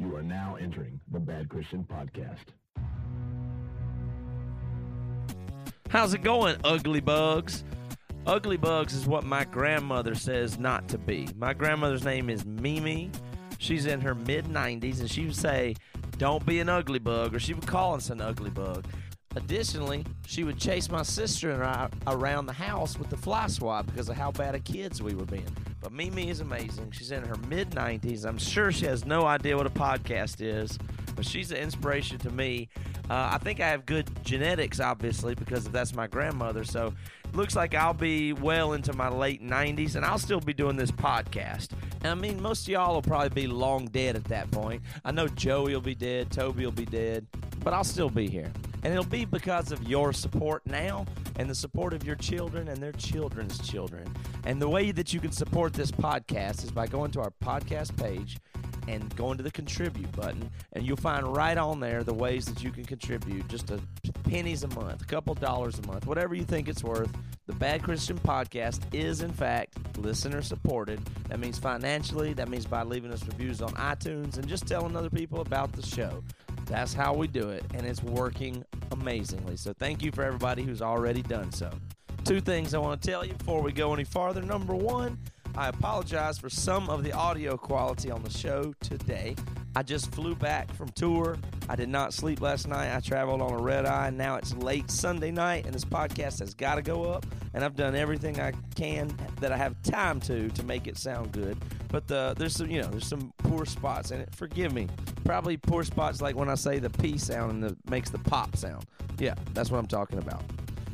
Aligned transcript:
You 0.00 0.16
are 0.16 0.22
now 0.22 0.56
entering 0.58 0.98
the 1.12 1.18
Bad 1.18 1.50
Christian 1.50 1.84
Podcast. 1.84 2.54
How's 5.90 6.14
it 6.14 6.22
going, 6.22 6.56
ugly 6.64 7.00
bugs? 7.00 7.64
Ugly 8.24 8.56
bugs 8.56 8.94
is 8.94 9.06
what 9.06 9.24
my 9.24 9.44
grandmother 9.44 10.14
says 10.14 10.58
not 10.58 10.88
to 10.88 10.96
be. 10.96 11.28
My 11.36 11.52
grandmother's 11.52 12.02
name 12.02 12.30
is 12.30 12.46
Mimi. 12.46 13.10
She's 13.58 13.84
in 13.84 14.00
her 14.00 14.14
mid 14.14 14.46
90s, 14.46 15.00
and 15.00 15.10
she 15.10 15.26
would 15.26 15.36
say, 15.36 15.74
Don't 16.16 16.46
be 16.46 16.60
an 16.60 16.70
ugly 16.70 16.98
bug, 16.98 17.34
or 17.34 17.38
she 17.38 17.52
would 17.52 17.66
call 17.66 17.94
us 17.94 18.08
an 18.08 18.22
ugly 18.22 18.48
bug. 18.48 18.86
Additionally, 19.36 20.06
she 20.26 20.44
would 20.44 20.58
chase 20.58 20.90
my 20.90 21.02
sister 21.02 21.50
and 21.50 21.62
I 21.62 21.90
around 22.06 22.46
the 22.46 22.54
house 22.54 22.98
with 22.98 23.10
the 23.10 23.18
fly 23.18 23.48
swat 23.48 23.84
because 23.84 24.08
of 24.08 24.16
how 24.16 24.32
bad 24.32 24.54
of 24.54 24.64
kids 24.64 25.02
we 25.02 25.14
were 25.14 25.26
being. 25.26 25.44
But 25.80 25.92
Mimi 25.92 26.28
is 26.28 26.40
amazing. 26.40 26.90
She's 26.90 27.10
in 27.10 27.24
her 27.24 27.36
mid 27.48 27.70
90s. 27.70 28.26
I'm 28.26 28.38
sure 28.38 28.70
she 28.70 28.86
has 28.86 29.04
no 29.04 29.24
idea 29.24 29.56
what 29.56 29.66
a 29.66 29.70
podcast 29.70 30.40
is, 30.40 30.78
but 31.16 31.24
she's 31.24 31.50
an 31.50 31.56
inspiration 31.56 32.18
to 32.18 32.30
me. 32.30 32.68
Uh, 33.08 33.30
I 33.32 33.38
think 33.38 33.60
I 33.60 33.68
have 33.68 33.86
good 33.86 34.08
genetics, 34.22 34.78
obviously, 34.78 35.34
because 35.34 35.64
that's 35.64 35.94
my 35.94 36.06
grandmother. 36.06 36.64
So 36.64 36.94
it 37.24 37.34
looks 37.34 37.56
like 37.56 37.74
I'll 37.74 37.94
be 37.94 38.32
well 38.34 38.74
into 38.74 38.92
my 38.92 39.08
late 39.08 39.42
90s 39.42 39.96
and 39.96 40.04
I'll 40.04 40.18
still 40.18 40.40
be 40.40 40.52
doing 40.52 40.76
this 40.76 40.90
podcast. 40.90 41.70
And 42.02 42.08
I 42.08 42.14
mean, 42.14 42.40
most 42.42 42.62
of 42.62 42.68
y'all 42.68 42.94
will 42.94 43.02
probably 43.02 43.30
be 43.30 43.46
long 43.46 43.86
dead 43.86 44.16
at 44.16 44.24
that 44.24 44.50
point. 44.50 44.82
I 45.04 45.12
know 45.12 45.28
Joey 45.28 45.72
will 45.74 45.80
be 45.80 45.94
dead, 45.94 46.30
Toby 46.30 46.64
will 46.64 46.72
be 46.72 46.86
dead, 46.86 47.26
but 47.64 47.72
I'll 47.72 47.84
still 47.84 48.10
be 48.10 48.28
here. 48.28 48.52
And 48.82 48.92
it'll 48.92 49.04
be 49.04 49.24
because 49.24 49.72
of 49.72 49.82
your 49.86 50.12
support 50.12 50.64
now 50.66 51.06
and 51.36 51.48
the 51.48 51.54
support 51.54 51.92
of 51.92 52.04
your 52.04 52.16
children 52.16 52.68
and 52.68 52.78
their 52.78 52.92
children's 52.92 53.58
children. 53.66 54.12
And 54.44 54.60
the 54.60 54.68
way 54.68 54.90
that 54.92 55.12
you 55.12 55.20
can 55.20 55.32
support 55.32 55.72
this 55.72 55.90
podcast 55.90 56.64
is 56.64 56.70
by 56.70 56.86
going 56.86 57.10
to 57.12 57.20
our 57.20 57.32
podcast 57.42 57.96
page 57.96 58.38
and 58.88 59.14
going 59.16 59.36
to 59.36 59.42
the 59.42 59.50
contribute 59.50 60.10
button, 60.12 60.50
and 60.72 60.84
you'll 60.86 60.96
find 60.96 61.36
right 61.36 61.56
on 61.56 61.80
there 61.80 62.02
the 62.02 62.14
ways 62.14 62.46
that 62.46 62.64
you 62.64 62.70
can 62.70 62.84
contribute 62.84 63.46
just 63.48 63.70
a 63.70 63.80
pennies 64.24 64.62
a 64.62 64.68
month, 64.68 65.02
a 65.02 65.06
couple 65.06 65.34
dollars 65.34 65.78
a 65.78 65.86
month, 65.86 66.06
whatever 66.06 66.34
you 66.34 66.44
think 66.44 66.68
it's 66.68 66.84
worth. 66.84 67.10
The 67.46 67.52
Bad 67.54 67.82
Christian 67.82 68.16
Podcast 68.18 68.80
is, 68.92 69.22
in 69.22 69.32
fact, 69.32 69.74
listener 69.98 70.40
supported. 70.40 71.00
That 71.28 71.40
means 71.40 71.58
financially, 71.58 72.32
that 72.34 72.48
means 72.48 72.64
by 72.64 72.84
leaving 72.84 73.12
us 73.12 73.26
reviews 73.26 73.60
on 73.60 73.72
iTunes 73.74 74.38
and 74.38 74.46
just 74.46 74.66
telling 74.66 74.96
other 74.96 75.10
people 75.10 75.40
about 75.40 75.72
the 75.72 75.82
show. 75.82 76.22
That's 76.70 76.94
how 76.94 77.12
we 77.12 77.26
do 77.26 77.50
it, 77.50 77.64
and 77.74 77.84
it's 77.84 78.00
working 78.00 78.64
amazingly. 78.92 79.56
So 79.56 79.72
thank 79.72 80.04
you 80.04 80.12
for 80.12 80.22
everybody 80.22 80.62
who's 80.62 80.80
already 80.80 81.20
done 81.20 81.50
so. 81.50 81.68
Two 82.24 82.40
things 82.40 82.74
I 82.74 82.78
want 82.78 83.02
to 83.02 83.10
tell 83.10 83.24
you 83.24 83.34
before 83.34 83.60
we 83.60 83.72
go 83.72 83.92
any 83.92 84.04
farther. 84.04 84.40
Number 84.40 84.76
one, 84.76 85.18
I 85.56 85.68
apologize 85.68 86.38
for 86.38 86.48
some 86.48 86.88
of 86.88 87.02
the 87.02 87.12
audio 87.12 87.56
quality 87.56 88.12
on 88.12 88.22
the 88.22 88.30
show 88.30 88.72
today. 88.80 89.34
I 89.76 89.82
just 89.82 90.12
flew 90.12 90.34
back 90.34 90.72
from 90.74 90.88
tour. 90.90 91.36
I 91.68 91.76
did 91.76 91.88
not 91.88 92.12
sleep 92.12 92.40
last 92.40 92.66
night. 92.66 92.94
I 92.94 93.00
traveled 93.00 93.40
on 93.40 93.52
a 93.52 93.58
red 93.58 93.86
eye. 93.86 94.10
Now 94.10 94.34
it's 94.36 94.54
late 94.54 94.90
Sunday 94.90 95.30
night, 95.30 95.64
and 95.64 95.74
this 95.74 95.84
podcast 95.84 96.40
has 96.40 96.54
got 96.54 96.74
to 96.74 96.82
go 96.82 97.04
up. 97.04 97.24
And 97.54 97.64
I've 97.64 97.76
done 97.76 97.94
everything 97.94 98.40
I 98.40 98.52
can 98.74 99.12
that 99.40 99.52
I 99.52 99.56
have 99.56 99.80
time 99.82 100.20
to 100.22 100.48
to 100.50 100.62
make 100.64 100.86
it 100.86 100.96
sound 100.96 101.32
good. 101.32 101.56
But 101.88 102.08
the, 102.08 102.34
there's 102.36 102.56
some, 102.56 102.70
you 102.70 102.82
know, 102.82 102.88
there's 102.88 103.06
some 103.06 103.32
poor 103.38 103.64
spots 103.64 104.10
in 104.10 104.20
it. 104.20 104.34
Forgive 104.34 104.72
me. 104.72 104.88
Probably 105.24 105.56
poor 105.56 105.84
spots 105.84 106.20
like 106.20 106.36
when 106.36 106.48
I 106.48 106.54
say 106.54 106.78
the 106.78 106.90
P 106.90 107.18
sound 107.18 107.52
and 107.52 107.62
the 107.62 107.76
makes 107.88 108.10
the 108.10 108.18
pop 108.18 108.56
sound. 108.56 108.84
Yeah, 109.18 109.34
that's 109.54 109.70
what 109.70 109.78
I'm 109.78 109.86
talking 109.86 110.18
about. 110.18 110.42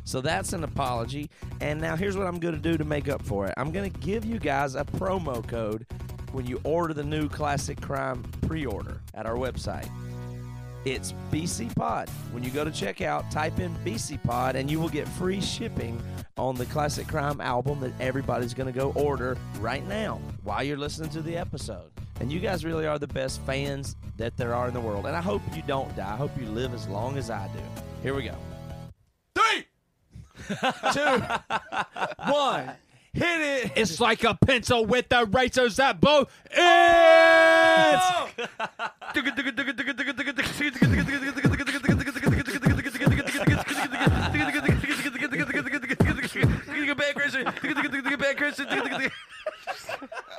So 0.04 0.20
that's 0.20 0.52
an 0.52 0.64
apology. 0.64 1.30
And 1.60 1.80
now 1.80 1.96
here's 1.96 2.16
what 2.16 2.26
I'm 2.26 2.38
going 2.38 2.54
to 2.54 2.60
do 2.60 2.76
to 2.78 2.84
make 2.84 3.08
up 3.08 3.22
for 3.22 3.46
it. 3.46 3.54
I'm 3.56 3.72
going 3.72 3.90
to 3.90 3.98
give 4.00 4.24
you 4.24 4.38
guys 4.38 4.74
a 4.74 4.84
promo 4.84 5.46
code 5.46 5.86
when 6.32 6.46
you 6.46 6.60
order 6.64 6.94
the 6.94 7.04
new 7.04 7.28
Classic 7.28 7.80
Crime 7.80 8.22
pre-order 8.46 9.00
at 9.14 9.26
our 9.26 9.36
website. 9.36 9.88
It's 10.84 11.14
BC 11.32 11.74
Pod. 11.74 12.08
When 12.30 12.44
you 12.44 12.50
go 12.50 12.64
to 12.64 12.70
checkout, 12.70 13.28
type 13.30 13.58
in 13.58 13.74
BC 13.84 14.22
Pod 14.22 14.54
and 14.54 14.70
you 14.70 14.78
will 14.78 14.88
get 14.88 15.08
free 15.08 15.40
shipping 15.40 16.00
on 16.36 16.54
the 16.54 16.66
Classic 16.66 17.08
Crime 17.08 17.40
album 17.40 17.80
that 17.80 17.92
everybody's 18.00 18.54
going 18.54 18.72
to 18.72 18.78
go 18.78 18.92
order 18.92 19.36
right 19.58 19.84
now 19.88 20.20
while 20.44 20.62
you're 20.62 20.76
listening 20.76 21.10
to 21.10 21.22
the 21.22 21.36
episode. 21.36 21.90
And 22.20 22.30
you 22.30 22.38
guys 22.38 22.64
really 22.64 22.86
are 22.86 23.00
the 23.00 23.08
best 23.08 23.40
fans 23.42 23.96
that 24.16 24.36
there 24.36 24.54
are 24.54 24.68
in 24.68 24.74
the 24.74 24.80
world. 24.80 25.06
And 25.06 25.16
I 25.16 25.20
hope 25.20 25.42
you 25.56 25.62
don't 25.66 25.94
die. 25.96 26.12
I 26.12 26.16
hope 26.16 26.30
you 26.40 26.46
live 26.46 26.72
as 26.72 26.86
long 26.86 27.18
as 27.18 27.30
I 27.30 27.48
do. 27.48 27.60
Here 28.02 28.14
we 28.14 28.22
go. 28.22 28.36
Three, 29.34 29.66
two, 30.92 31.22
one. 32.30 32.70
Hit 33.16 33.64
it. 33.64 33.72
It's 33.76 33.98
like 33.98 34.24
a 34.24 34.34
pencil 34.34 34.84
with 34.84 35.08
the 35.08 35.24
razors 35.24 35.76
that 35.76 36.02
blow. 36.02 36.26
It's 36.50 36.60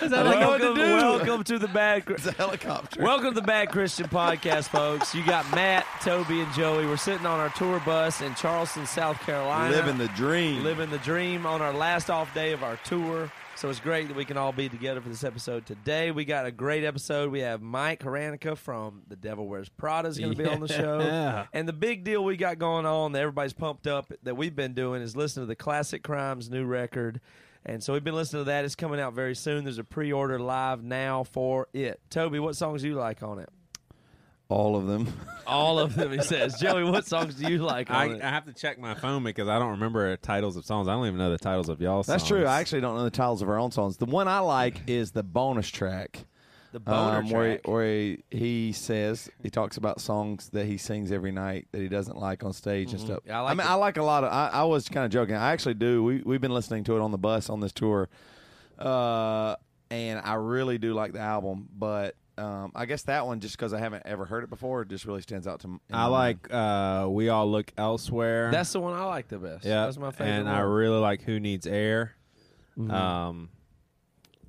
welcome, 0.00 0.78
welcome 0.78 1.44
to 1.44 1.58
the 1.58 1.68
bad. 1.68 2.04
It's 2.08 2.26
a 2.26 2.32
helicopter. 2.32 3.02
Welcome 3.02 3.34
to 3.34 3.40
the 3.40 3.46
Bad 3.46 3.70
Christian 3.70 4.08
Podcast, 4.08 4.68
folks. 4.68 5.14
You 5.14 5.24
got 5.24 5.50
Matt, 5.54 5.84
Toby, 6.02 6.40
and 6.40 6.52
Joey. 6.54 6.86
We're 6.86 6.96
sitting 6.96 7.26
on 7.26 7.40
our 7.40 7.50
tour 7.50 7.80
bus 7.84 8.20
in 8.20 8.34
Charleston, 8.34 8.86
South 8.86 9.20
Carolina. 9.20 9.74
Living 9.74 9.98
the 9.98 10.08
dream. 10.08 10.62
living 10.62 10.90
the 10.90 10.98
dream 10.98 11.46
on 11.46 11.60
our 11.62 11.72
last 11.72 12.10
off 12.10 12.32
day 12.34 12.52
of 12.52 12.62
our 12.62 12.76
tour. 12.84 13.30
So 13.60 13.68
it's 13.68 13.78
great 13.78 14.08
that 14.08 14.16
we 14.16 14.24
can 14.24 14.38
all 14.38 14.52
be 14.52 14.70
together 14.70 15.02
for 15.02 15.10
this 15.10 15.22
episode 15.22 15.66
today. 15.66 16.12
We 16.12 16.24
got 16.24 16.46
a 16.46 16.50
great 16.50 16.82
episode. 16.82 17.30
We 17.30 17.40
have 17.40 17.60
Mike 17.60 18.00
Hranica 18.00 18.56
from 18.56 19.02
The 19.06 19.16
Devil 19.16 19.48
Wears 19.48 19.68
Prada 19.68 20.08
is 20.08 20.18
going 20.18 20.32
to 20.32 20.42
be 20.42 20.48
on 20.48 20.60
the 20.60 20.68
show. 20.68 20.98
Yeah. 21.00 21.44
And 21.52 21.68
the 21.68 21.74
big 21.74 22.02
deal 22.02 22.24
we 22.24 22.38
got 22.38 22.58
going 22.58 22.86
on 22.86 23.12
that 23.12 23.20
everybody's 23.20 23.52
pumped 23.52 23.86
up 23.86 24.14
that 24.22 24.34
we've 24.34 24.56
been 24.56 24.72
doing 24.72 25.02
is 25.02 25.14
listening 25.14 25.44
to 25.44 25.46
the 25.46 25.56
Classic 25.56 26.02
Crimes 26.02 26.48
new 26.48 26.64
record. 26.64 27.20
And 27.66 27.84
so 27.84 27.92
we've 27.92 28.02
been 28.02 28.14
listening 28.14 28.44
to 28.44 28.48
that. 28.48 28.64
It's 28.64 28.74
coming 28.74 28.98
out 28.98 29.12
very 29.12 29.34
soon. 29.34 29.64
There's 29.64 29.76
a 29.76 29.84
pre-order 29.84 30.38
live 30.38 30.82
now 30.82 31.24
for 31.24 31.68
it. 31.74 32.00
Toby, 32.08 32.38
what 32.38 32.56
songs 32.56 32.80
do 32.80 32.88
you 32.88 32.94
like 32.94 33.22
on 33.22 33.40
it? 33.40 33.50
All 34.50 34.76
of 34.76 34.86
them. 34.86 35.06
All 35.46 35.78
of 35.78 35.94
them, 35.94 36.12
he 36.12 36.20
says. 36.22 36.58
Joey, 36.60 36.84
what 36.84 37.06
songs 37.06 37.36
do 37.36 37.50
you 37.50 37.58
like 37.58 37.90
I, 37.90 38.06
it? 38.06 38.22
I 38.22 38.28
have 38.28 38.44
to 38.46 38.52
check 38.52 38.78
my 38.78 38.94
phone 38.94 39.22
because 39.24 39.48
I 39.48 39.58
don't 39.58 39.70
remember 39.70 40.16
titles 40.16 40.56
of 40.56 40.66
songs. 40.66 40.88
I 40.88 40.92
don't 40.92 41.06
even 41.06 41.18
know 41.18 41.30
the 41.30 41.38
titles 41.38 41.68
of 41.68 41.80
y'all 41.80 42.02
songs. 42.02 42.06
That's 42.08 42.22
songs. 42.24 42.40
true. 42.40 42.46
I 42.46 42.60
actually 42.60 42.82
don't 42.82 42.96
know 42.96 43.04
the 43.04 43.10
titles 43.10 43.42
of 43.42 43.48
our 43.48 43.58
own 43.58 43.70
songs. 43.70 43.96
The 43.96 44.06
one 44.06 44.28
I 44.28 44.40
like 44.40 44.82
is 44.88 45.12
the 45.12 45.22
bonus 45.22 45.68
track. 45.68 46.24
the 46.72 46.80
boner 46.80 47.18
um, 47.18 47.30
where, 47.30 47.44
he, 47.44 47.54
track. 47.54 47.68
where 47.68 47.86
he, 47.86 48.24
he 48.30 48.72
says 48.72 49.30
he 49.42 49.50
talks 49.50 49.76
about 49.76 50.00
songs 50.00 50.48
that 50.50 50.66
he 50.66 50.78
sings 50.78 51.12
every 51.12 51.32
night 51.32 51.68
that 51.70 51.80
he 51.80 51.88
doesn't 51.88 52.16
like 52.16 52.42
on 52.42 52.52
stage 52.52 52.90
and 52.90 53.00
stuff. 53.00 53.20
Mm-hmm. 53.20 53.28
Yeah, 53.28 53.38
I 53.38 53.42
like 53.42 53.56
mean, 53.56 53.66
it. 53.66 53.70
I 53.70 53.74
like 53.74 53.96
a 53.98 54.02
lot 54.02 54.24
of. 54.24 54.32
I, 54.32 54.50
I 54.52 54.64
was 54.64 54.88
kind 54.88 55.04
of 55.04 55.12
joking. 55.12 55.36
I 55.36 55.52
actually 55.52 55.74
do. 55.74 56.02
We 56.02 56.22
we've 56.24 56.40
been 56.40 56.54
listening 56.54 56.84
to 56.84 56.96
it 56.96 57.00
on 57.00 57.12
the 57.12 57.18
bus 57.18 57.48
on 57.50 57.60
this 57.60 57.72
tour, 57.72 58.08
uh, 58.80 59.54
and 59.90 60.20
I 60.24 60.34
really 60.34 60.78
do 60.78 60.92
like 60.92 61.12
the 61.12 61.20
album. 61.20 61.68
But 61.76 62.16
um, 62.38 62.72
I 62.74 62.86
guess 62.86 63.02
that 63.02 63.26
one, 63.26 63.40
just 63.40 63.56
because 63.56 63.72
I 63.72 63.78
haven't 63.78 64.02
ever 64.06 64.24
heard 64.24 64.44
it 64.44 64.50
before, 64.50 64.84
just 64.84 65.04
really 65.04 65.22
stands 65.22 65.46
out 65.46 65.60
to 65.60 65.68
me. 65.68 65.78
I 65.92 66.06
like 66.06 66.52
uh, 66.52 67.06
We 67.10 67.28
All 67.28 67.50
Look 67.50 67.72
Elsewhere. 67.76 68.50
That's 68.50 68.72
the 68.72 68.80
one 68.80 68.94
I 68.94 69.04
like 69.04 69.28
the 69.28 69.38
best. 69.38 69.64
yeah, 69.64 69.84
That's 69.84 69.98
my 69.98 70.10
favorite 70.10 70.32
And 70.34 70.46
one. 70.46 70.54
I 70.54 70.60
really 70.60 70.98
like 70.98 71.22
Who 71.22 71.38
Needs 71.40 71.66
Air. 71.66 72.14
Mhm. 72.78 72.90
Um, 72.92 73.48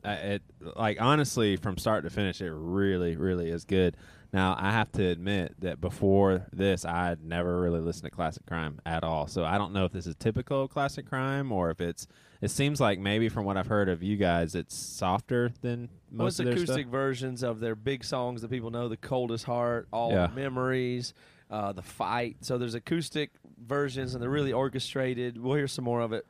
I- 0.03 0.13
it 0.13 0.41
like 0.75 1.01
honestly 1.01 1.57
from 1.57 1.77
start 1.77 2.03
to 2.05 2.09
finish, 2.09 2.41
it 2.41 2.51
really, 2.51 3.15
really 3.17 3.49
is 3.49 3.65
good. 3.65 3.97
Now 4.33 4.55
I 4.57 4.71
have 4.71 4.91
to 4.93 5.05
admit 5.05 5.55
that 5.59 5.81
before 5.81 6.47
this, 6.53 6.85
I 6.85 7.07
had 7.07 7.23
never 7.23 7.59
really 7.59 7.81
listened 7.81 8.05
to 8.05 8.09
classic 8.11 8.45
crime 8.45 8.79
at 8.85 9.03
all. 9.03 9.27
So 9.27 9.43
I 9.43 9.57
don't 9.57 9.73
know 9.73 9.85
if 9.85 9.91
this 9.91 10.07
is 10.07 10.15
typical 10.15 10.63
of 10.63 10.69
classic 10.69 11.05
crime 11.07 11.51
or 11.51 11.69
if 11.71 11.81
it's. 11.81 12.07
It 12.41 12.49
seems 12.49 12.81
like 12.81 12.99
maybe 12.99 13.29
from 13.29 13.45
what 13.45 13.55
I've 13.55 13.67
heard 13.67 13.87
of 13.87 14.01
you 14.01 14.17
guys, 14.17 14.55
it's 14.55 14.75
softer 14.75 15.53
than 15.61 15.89
most 16.09 16.33
it's 16.33 16.39
of 16.39 16.45
their 16.45 16.53
acoustic 16.55 16.83
stuff. 16.85 16.91
versions 16.91 17.43
of 17.43 17.59
their 17.59 17.75
big 17.75 18.03
songs 18.03 18.41
that 18.41 18.49
people 18.49 18.71
know, 18.71 18.87
"The 18.89 18.97
Coldest 18.97 19.45
Heart," 19.45 19.87
"All 19.93 20.11
Yeah. 20.11 20.27
the 20.27 20.33
Memories," 20.33 21.13
uh, 21.51 21.71
"The 21.71 21.83
Fight." 21.83 22.37
So 22.41 22.57
there's 22.57 22.73
acoustic 22.73 23.29
versions, 23.63 24.15
and 24.15 24.21
they're 24.23 24.29
really 24.29 24.53
orchestrated. 24.53 25.37
We'll 25.37 25.55
hear 25.55 25.67
some 25.67 25.85
more 25.85 26.01
of 26.01 26.13
it 26.13 26.25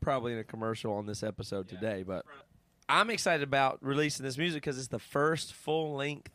probably 0.00 0.32
in 0.34 0.38
a 0.38 0.44
commercial 0.44 0.94
on 0.94 1.06
this 1.06 1.24
episode 1.24 1.68
today. 1.68 2.04
But 2.04 2.24
I'm 2.88 3.10
excited 3.10 3.42
about 3.42 3.78
releasing 3.82 4.24
this 4.24 4.38
music 4.38 4.62
because 4.62 4.78
it's 4.78 4.86
the 4.88 5.00
first 5.00 5.52
full 5.52 5.96
length 5.96 6.30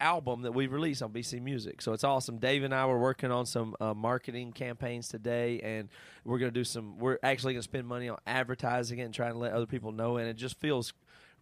album 0.00 0.42
that 0.42 0.52
we've 0.52 0.72
released 0.72 1.02
on 1.02 1.12
BC 1.12 1.40
Music. 1.42 1.82
So 1.82 1.92
it's 1.92 2.04
awesome. 2.04 2.38
Dave 2.38 2.64
and 2.64 2.74
I 2.74 2.86
were 2.86 2.98
working 2.98 3.30
on 3.30 3.46
some 3.46 3.74
uh, 3.80 3.94
marketing 3.94 4.52
campaigns 4.52 5.08
today, 5.08 5.60
and 5.60 5.88
we're 6.24 6.38
going 6.38 6.52
to 6.52 6.58
do 6.58 6.64
some. 6.64 6.98
We're 6.98 7.18
actually 7.22 7.54
going 7.54 7.60
to 7.60 7.68
spend 7.68 7.86
money 7.86 8.08
on 8.08 8.18
advertising 8.26 8.98
it 8.98 9.04
and 9.04 9.14
trying 9.14 9.32
to 9.32 9.38
let 9.38 9.52
other 9.52 9.66
people 9.66 9.92
know. 9.92 10.16
And 10.16 10.28
it 10.28 10.34
just 10.34 10.58
feels 10.58 10.92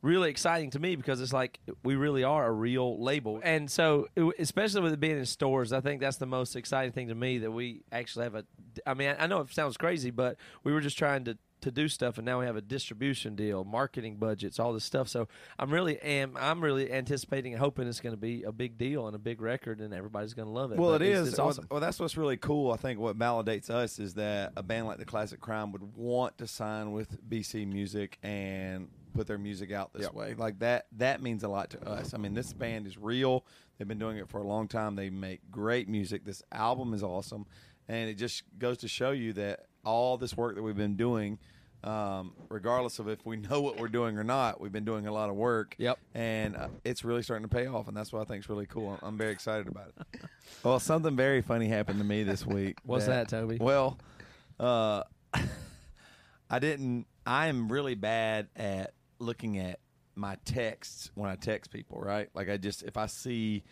really 0.02 0.30
exciting 0.30 0.70
to 0.70 0.78
me 0.78 0.96
because 0.96 1.20
it's 1.20 1.32
like 1.32 1.58
we 1.82 1.96
really 1.96 2.24
are 2.24 2.46
a 2.46 2.52
real 2.52 3.02
label. 3.02 3.40
And 3.42 3.70
so, 3.70 4.08
especially 4.38 4.82
with 4.82 4.92
it 4.92 5.00
being 5.00 5.18
in 5.18 5.26
stores, 5.26 5.72
I 5.72 5.80
think 5.80 6.00
that's 6.00 6.18
the 6.18 6.26
most 6.26 6.56
exciting 6.56 6.92
thing 6.92 7.08
to 7.08 7.14
me 7.14 7.38
that 7.38 7.50
we 7.50 7.82
actually 7.92 8.24
have 8.24 8.34
a. 8.34 8.44
I 8.86 8.94
mean, 8.94 9.14
I 9.18 9.26
know 9.26 9.40
it 9.40 9.52
sounds 9.52 9.76
crazy, 9.76 10.10
but 10.10 10.36
we 10.64 10.72
were 10.72 10.80
just 10.80 10.98
trying 10.98 11.24
to 11.24 11.38
to 11.60 11.70
do 11.70 11.88
stuff, 11.88 12.18
and 12.18 12.24
now 12.24 12.40
we 12.40 12.46
have 12.46 12.56
a 12.56 12.60
distribution 12.60 13.34
deal, 13.34 13.64
marketing 13.64 14.16
budgets, 14.16 14.58
all 14.58 14.72
this 14.72 14.84
stuff. 14.84 15.08
So 15.08 15.28
I'm 15.58 15.70
really 15.72 15.98
am 16.00 16.36
I'm 16.38 16.60
really 16.62 16.92
anticipating 16.92 17.52
and 17.54 17.60
hoping 17.60 17.86
it's 17.88 18.00
going 18.00 18.12
to 18.14 18.20
be 18.20 18.42
a 18.44 18.52
big 18.52 18.78
deal 18.78 19.06
and 19.06 19.16
a 19.16 19.18
big 19.18 19.40
record, 19.40 19.80
and 19.80 19.92
everybody's 19.92 20.34
going 20.34 20.48
to 20.48 20.52
love 20.52 20.72
it. 20.72 20.78
Well, 20.78 20.92
But 20.92 21.02
it 21.02 21.08
is. 21.08 21.28
It's 21.28 21.38
Well, 21.38 21.48
awesome. 21.48 21.66
Well, 21.70 21.80
that's 21.80 21.98
what's 22.00 22.16
really 22.16 22.36
cool. 22.36 22.72
I 22.72 22.76
think 22.76 23.00
what 23.00 23.18
validates 23.18 23.70
us 23.70 23.98
is 23.98 24.14
that 24.14 24.52
a 24.56 24.62
band 24.62 24.86
like 24.86 24.98
the 24.98 25.04
Classic 25.04 25.40
Crime 25.40 25.72
would 25.72 25.96
want 25.96 26.38
to 26.38 26.46
sign 26.46 26.92
with 26.92 27.18
BC 27.28 27.66
Music 27.66 28.18
and 28.22 28.88
put 29.14 29.26
their 29.26 29.38
music 29.38 29.72
out 29.72 29.92
this 29.92 30.02
Yep. 30.02 30.14
way. 30.14 30.34
Like 30.34 30.60
that. 30.60 30.86
That 30.92 31.22
means 31.22 31.42
a 31.42 31.48
lot 31.48 31.70
to 31.70 31.88
us. 31.88 32.14
I 32.14 32.18
mean, 32.18 32.34
this 32.34 32.52
band 32.52 32.86
is 32.86 32.96
real. 32.96 33.44
They've 33.78 33.88
been 33.88 33.98
doing 33.98 34.16
it 34.18 34.28
for 34.28 34.38
a 34.38 34.46
long 34.46 34.68
time. 34.68 34.94
They 34.96 35.10
make 35.10 35.50
great 35.50 35.88
music. 35.88 36.24
This 36.24 36.42
album 36.52 36.94
is 36.94 37.02
awesome, 37.02 37.46
and 37.88 38.08
it 38.10 38.14
just 38.14 38.42
goes 38.58 38.78
to 38.78 38.88
show 38.88 39.10
you 39.10 39.32
that 39.34 39.66
all 39.84 40.18
this 40.18 40.36
work 40.36 40.54
that 40.56 40.62
we've 40.62 40.76
been 40.76 40.96
doing. 40.96 41.38
Um, 41.84 42.32
regardless 42.48 42.98
of 42.98 43.08
if 43.08 43.24
we 43.24 43.36
know 43.50 43.60
what 43.60 43.78
we're 43.78 43.88
doing 43.88 44.18
or 44.18 44.24
not, 44.24 44.60
we've 44.60 44.72
been 44.72 44.84
doing 44.84 45.06
a 45.06 45.12
lot 45.12 45.30
of 45.30 45.36
work. 45.36 45.74
Yep. 45.78 45.98
And 46.14 46.56
uh, 46.56 46.68
it's 46.84 47.04
really 47.04 47.22
starting 47.22 47.48
to 47.48 47.54
pay 47.54 47.66
off, 47.66 47.88
and 47.88 47.96
that's 47.96 48.12
what 48.12 48.20
I 48.20 48.24
think 48.24 48.44
is 48.44 48.48
really 48.48 48.66
cool. 48.66 48.90
I'm, 48.90 49.08
I'm 49.08 49.18
very 49.18 49.32
excited 49.32 49.68
about 49.68 49.88
it. 49.88 50.20
Well, 50.64 50.80
something 50.80 51.14
very 51.14 51.42
funny 51.42 51.68
happened 51.68 51.98
to 51.98 52.04
me 52.04 52.24
this 52.24 52.44
week. 52.44 52.78
What's 52.84 53.06
that, 53.06 53.28
Toby? 53.28 53.58
Well, 53.60 53.98
uh, 54.58 55.02
I 56.50 56.58
didn't. 56.58 57.06
I 57.26 57.46
am 57.46 57.70
really 57.70 57.94
bad 57.94 58.48
at 58.56 58.94
looking 59.20 59.58
at 59.58 59.78
my 60.16 60.36
texts 60.46 61.10
when 61.14 61.30
I 61.30 61.36
text 61.36 61.70
people. 61.70 62.00
Right, 62.00 62.28
like 62.34 62.48
I 62.48 62.56
just 62.56 62.82
if 62.82 62.96
I 62.96 63.06
see 63.06 63.62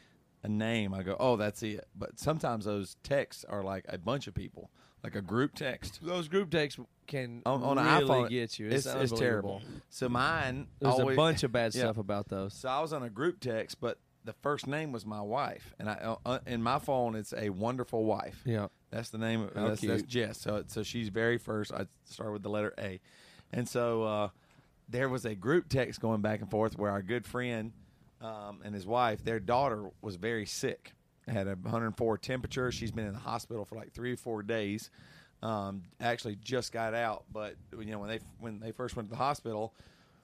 a 0.46 0.48
name, 0.48 0.94
I 0.94 1.02
go, 1.02 1.16
"Oh, 1.19 1.37
that's 1.37 1.62
it." 1.62 1.87
But 1.94 2.19
sometimes 2.19 2.64
those 2.64 2.96
texts 3.02 3.44
are 3.48 3.62
like 3.62 3.84
a 3.88 3.98
bunch 3.98 4.26
of 4.26 4.34
people, 4.34 4.70
like 5.02 5.14
a 5.16 5.20
group 5.22 5.54
text. 5.54 5.98
Those 6.02 6.28
group 6.28 6.50
texts 6.50 6.81
can 7.06 7.43
On, 7.44 7.62
on 7.62 7.76
really 7.76 7.88
an 7.88 8.02
iPhone, 8.08 8.28
get 8.31 8.58
you. 8.58 8.69
It's, 8.69 8.87
It's, 8.87 9.12
it's 9.12 9.19
terrible. 9.20 9.56
unbelievable. 9.56 9.82
So 9.90 10.08
mine, 10.08 10.69
There's 10.81 10.94
always, 10.94 11.14
a 11.14 11.16
bunch 11.16 11.43
of 11.44 11.52
bad 11.52 11.72
Yeah. 11.75 11.82
stuff 11.82 11.98
about 11.98 12.28
those. 12.28 12.54
So 12.54 12.69
I 12.69 12.81
was 12.81 12.93
on 12.93 13.02
a 13.02 13.10
group 13.10 13.40
text, 13.40 13.81
but 13.81 13.98
the 14.25 14.32
first 14.43 14.66
name 14.66 14.90
was 14.93 15.06
my 15.06 15.20
wife, 15.22 15.75
and 15.78 15.88
I 15.88 16.16
uh, 16.25 16.38
in 16.46 16.62
my 16.62 16.78
phone 16.78 17.14
it's 17.14 17.32
a 17.37 17.50
wonderful 17.50 18.04
wife. 18.04 18.40
Yeah. 18.44 18.69
That's 18.90 19.10
the 19.10 19.19
name. 19.19 19.42
Of, 19.42 19.54
How 19.54 19.69
that's, 19.69 19.81
that's 19.82 20.02
cute. 20.02 20.08
Jess. 20.08 20.38
So 20.40 20.64
so 20.69 20.82
she's 20.82 21.08
very 21.08 21.38
first. 21.38 21.72
I 21.72 21.87
start 22.04 22.32
with 22.32 22.42
the 22.42 22.49
letter 22.50 22.72
A, 22.78 23.00
and 23.52 23.69
so 23.69 24.02
uh, 24.04 24.28
there 24.88 25.08
was 25.08 25.25
a 25.25 25.34
group 25.34 25.69
text 25.69 26.00
going 26.00 26.22
back 26.22 26.40
and 26.40 26.50
forth 26.50 26.78
where 26.78 26.90
our 26.90 27.02
good 27.02 27.26
friend 27.26 27.72
um, 28.20 28.60
and 28.64 28.74
his 28.74 28.86
wife, 28.86 29.24
their 29.24 29.40
daughter 29.40 29.90
was 30.00 30.16
very 30.16 30.46
sick, 30.46 30.92
had 31.28 31.46
a 31.46 31.56
104 31.56 32.18
temperature. 32.18 32.72
She's 32.72 32.92
been 32.92 33.06
in 33.06 33.12
the 33.12 33.18
hospital 33.18 33.64
for 33.64 33.76
like 33.76 33.92
three 33.92 34.12
or 34.12 34.16
four 34.16 34.42
days. 34.42 34.90
Um, 35.42 35.82
actually, 36.00 36.36
just 36.36 36.72
got 36.72 36.94
out, 36.94 37.24
but 37.32 37.56
you 37.78 37.92
know 37.92 37.98
when 37.98 38.08
they 38.08 38.20
when 38.40 38.58
they 38.58 38.72
first 38.72 38.96
went 38.96 39.08
to 39.08 39.10
the 39.10 39.18
hospital, 39.18 39.74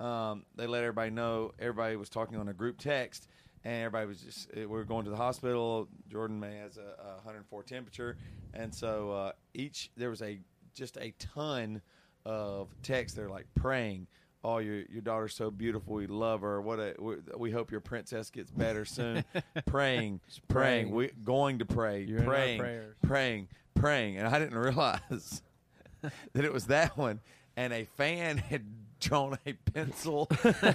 um, 0.01 0.45
they 0.57 0.67
let 0.67 0.83
everybody 0.83 1.11
know. 1.11 1.53
Everybody 1.59 1.97
was 1.97 2.09
talking 2.09 2.39
on 2.39 2.49
a 2.49 2.55
group 2.55 2.79
text, 2.79 3.29
and 3.65 3.85
everybody 3.85 4.07
was 4.07 4.21
just 4.23 4.49
eh, 4.55 4.61
we 4.61 4.67
were 4.67 4.85
going 4.85 5.05
to 5.05 5.11
the 5.11 5.17
hospital. 5.17 5.87
Jordan 6.11 6.41
May 6.41 6.57
has 6.57 6.79
a, 6.79 7.03
a 7.03 7.15
104 7.17 7.63
temperature, 7.63 8.17
and 8.55 8.75
so 8.75 9.11
uh, 9.11 9.33
each 9.53 9.91
there 9.97 10.11
was 10.11 10.23
a 10.23 10.39
just 10.75 10.97
a 10.97 11.13
ton 11.19 11.83
of 12.25 12.69
texts. 12.83 13.17
They're 13.17 13.29
like 13.29 13.47
praying. 13.55 14.07
Oh, 14.45 14.59
your 14.59 14.83
your 14.91 15.03
daughter's 15.03 15.35
so 15.35 15.51
beautiful. 15.51 15.95
We 15.95 16.09
love 16.09 16.41
her. 16.41 16.61
What 16.61 16.81
a 16.81 16.95
we, 16.99 17.17
we 17.37 17.51
hope 17.53 17.71
your 17.71 17.81
princess 17.81 18.29
gets 18.31 18.51
better 18.51 18.85
soon. 18.85 19.25
praying, 19.67 19.67
praying. 19.67 20.21
praying. 20.49 20.91
We 20.91 21.11
going 21.25 21.61
to 21.61 21.65
pray. 21.65 22.03
You're 22.03 22.23
praying, 22.23 22.61
praying, 23.03 23.49
praying. 23.75 24.19
And 24.19 24.27
I 24.27 24.39
didn't 24.41 24.59
realize 24.59 25.43
that 26.33 26.45
it 26.45 26.53
was 26.53 26.67
that 26.67 26.97
one. 26.97 27.21
And 27.57 27.73
a 27.73 27.85
fan 27.97 28.39
had 28.39 28.65
drawn 29.09 29.39
a 29.47 29.53
pencil 29.53 30.29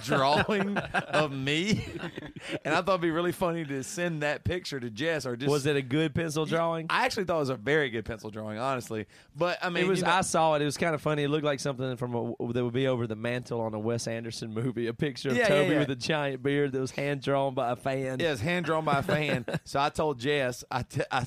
drawing 0.04 0.76
of 0.76 1.32
me, 1.32 1.84
and 2.64 2.74
I 2.74 2.82
thought 2.82 2.88
it'd 2.92 3.00
be 3.00 3.10
really 3.10 3.32
funny 3.32 3.64
to 3.64 3.82
send 3.82 4.22
that 4.22 4.44
picture 4.44 4.78
to 4.78 4.90
Jess 4.90 5.26
or 5.26 5.36
just 5.36 5.50
Was 5.50 5.66
it 5.66 5.76
a 5.76 5.82
good 5.82 6.14
pencil 6.14 6.44
drawing? 6.44 6.86
I 6.90 7.04
actually 7.04 7.24
thought 7.24 7.36
it 7.36 7.40
was 7.40 7.48
a 7.50 7.56
very 7.56 7.90
good 7.90 8.04
pencil 8.04 8.30
drawing, 8.30 8.58
honestly. 8.58 9.06
But 9.34 9.58
I 9.62 9.70
mean, 9.70 9.84
it 9.84 9.88
was. 9.88 10.00
you 10.00 10.04
know- 10.06 10.12
I 10.12 10.20
saw 10.20 10.54
it. 10.54 10.62
It 10.62 10.66
was 10.66 10.76
kind 10.76 10.94
of 10.94 11.00
funny. 11.02 11.22
It 11.24 11.28
looked 11.28 11.44
like 11.44 11.60
something 11.60 11.96
from 11.96 12.14
a, 12.14 12.52
that 12.52 12.64
would 12.64 12.74
be 12.74 12.86
over 12.86 13.06
the 13.06 13.16
mantle 13.16 13.60
on 13.60 13.74
a 13.74 13.78
Wes 13.78 14.06
Anderson 14.06 14.52
movie. 14.52 14.86
A 14.88 14.94
picture 14.94 15.30
of 15.30 15.36
Yeah, 15.36 15.42
yeah, 15.42 15.48
Toby 15.48 15.72
yeah. 15.74 15.78
with 15.80 15.90
a 15.90 15.96
giant 15.96 16.42
beard 16.42 16.72
that 16.72 16.80
was 16.80 16.90
hand 16.92 17.22
drawn 17.22 17.54
by 17.54 17.70
a 17.72 17.76
fan. 17.76 18.20
Yeah, 18.20 18.32
it's 18.32 18.40
hand 18.40 18.66
drawn 18.66 18.84
by 18.84 18.98
a 18.98 19.02
fan. 19.02 19.46
so 19.64 19.80
I 19.80 19.88
told 19.90 20.18
Jess, 20.18 20.64
I, 20.70 20.82
t- 20.82 21.02
I, 21.10 21.24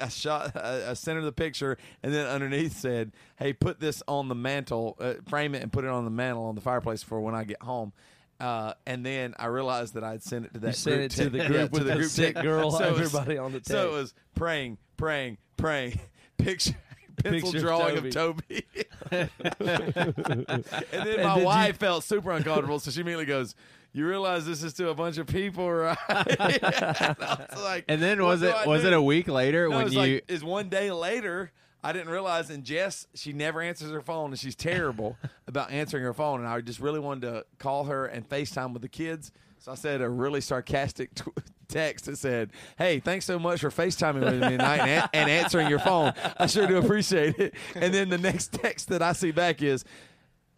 I 0.00 0.08
shot, 0.08 0.56
I, 0.56 0.90
I 0.90 0.94
sent 0.94 1.16
her 1.16 1.22
the 1.24 1.32
picture, 1.32 1.76
and 2.02 2.12
then 2.14 2.26
underneath 2.26 2.76
said, 2.76 3.12
"Hey, 3.36 3.52
put 3.52 3.80
this 3.80 4.02
on 4.08 4.28
the 4.28 4.34
mantle, 4.34 4.96
uh, 5.00 5.14
frame 5.28 5.54
it, 5.54 5.62
and 5.62 5.72
put 5.72 5.84
it 5.84 5.90
on 5.90 6.04
the 6.04 6.10
mantle 6.10 6.44
on 6.44 6.54
the 6.54 6.60
fireplace 6.60 7.02
for 7.02 7.20
when 7.20 7.34
I 7.34 7.44
get 7.44 7.62
home." 7.62 7.92
Uh, 8.40 8.72
and 8.86 9.04
then 9.04 9.34
I 9.38 9.46
realized 9.46 9.94
that 9.94 10.04
I'd 10.04 10.22
sent 10.22 10.46
it 10.46 10.54
to 10.54 10.60
that. 10.60 10.66
You 10.68 10.72
sent 10.74 10.96
group 10.96 11.04
it 11.06 11.10
to 11.16 11.30
the 11.30 11.38
group 11.46 11.50
yeah, 11.50 11.62
with 11.64 11.82
the 11.82 11.90
the 11.90 11.94
group 11.96 12.10
sick 12.10 12.34
girl, 12.36 12.70
So 12.70 12.84
it 12.84 12.92
was- 12.92 13.00
everybody 13.14 13.36
on 13.38 13.52
the 13.52 13.60
So 13.64 13.88
it 13.88 13.92
was 13.92 14.14
praying, 14.34 14.78
praying, 14.96 15.38
praying. 15.56 15.98
Picture. 16.38 16.76
Pencil 17.22 17.50
Picture 17.50 17.66
drawing 17.66 17.98
of 17.98 18.10
Toby. 18.10 18.42
Toby. 18.52 18.64
and 19.10 19.30
then 19.40 20.62
And 20.92 21.22
my 21.22 21.34
did 21.34 21.38
you- 21.40 21.44
wife 21.44 21.76
felt 21.78 22.04
super 22.04 22.30
uncomfortable, 22.30 22.78
so 22.78 22.90
she 22.92 23.00
immediately 23.00 23.26
goes, 23.26 23.54
"You 23.92 24.06
realize 24.06 24.46
this 24.46 24.62
is 24.62 24.72
to 24.74 24.88
a 24.90 24.94
bunch 24.94 25.18
of 25.18 25.26
people, 25.26 25.70
right?" 25.70 25.96
and 26.08 27.46
like, 27.62 27.84
And 27.88 28.00
then 28.02 28.22
was 28.22 28.42
it 28.42 28.54
was 28.66 28.82
do?" 28.82 28.88
it 28.88 28.92
a 28.92 29.02
week 29.02 29.28
later 29.28 29.68
No, 29.68 29.76
when 29.78 29.92
you 29.92 29.98
like 29.98 30.24
is 30.28 30.44
one 30.44 30.68
day 30.68 30.90
later. 30.90 31.52
I 31.80 31.92
didn't 31.92 32.08
realize, 32.08 32.50
and 32.50 32.64
Jess, 32.64 33.06
she 33.14 33.32
never 33.32 33.60
answers 33.62 33.92
her 33.92 34.00
phone, 34.00 34.30
and 34.30 34.38
she's 34.38 34.56
terrible 34.56 35.16
about 35.46 35.70
answering 35.70 36.02
her 36.02 36.12
phone. 36.12 36.40
And 36.40 36.48
I 36.48 36.60
just 36.60 36.80
really 36.80 36.98
wanted 36.98 37.20
to 37.28 37.44
call 37.58 37.84
her 37.84 38.04
and 38.06 38.28
FaceTime 38.28 38.72
with 38.72 38.82
the 38.82 38.88
kids, 38.88 39.30
so 39.60 39.70
I 39.70 39.76
said 39.76 40.00
a 40.00 40.08
really 40.08 40.40
sarcastic 40.40 41.14
t- 41.14 41.30
text 41.68 42.06
that 42.06 42.18
said, 42.18 42.50
"Hey, 42.76 42.98
thanks 42.98 43.26
so 43.26 43.38
much 43.38 43.60
for 43.60 43.70
FaceTiming 43.70 44.24
with 44.24 44.40
me 44.42 44.48
tonight 44.56 44.80
and, 44.80 45.04
a- 45.04 45.16
and 45.16 45.30
answering 45.30 45.68
your 45.68 45.78
phone. 45.78 46.14
I 46.36 46.46
sure 46.46 46.66
do 46.66 46.78
appreciate 46.78 47.38
it." 47.38 47.54
And 47.76 47.94
then 47.94 48.08
the 48.08 48.18
next 48.18 48.54
text 48.54 48.88
that 48.88 49.00
I 49.00 49.12
see 49.12 49.30
back 49.30 49.62
is. 49.62 49.84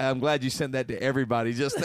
I'm 0.01 0.19
glad 0.19 0.43
you 0.45 0.51
sent 0.51 0.73
that 0.73 0.89
to 0.89 1.01
everybody. 1.03 1.53
Just 1.53 1.79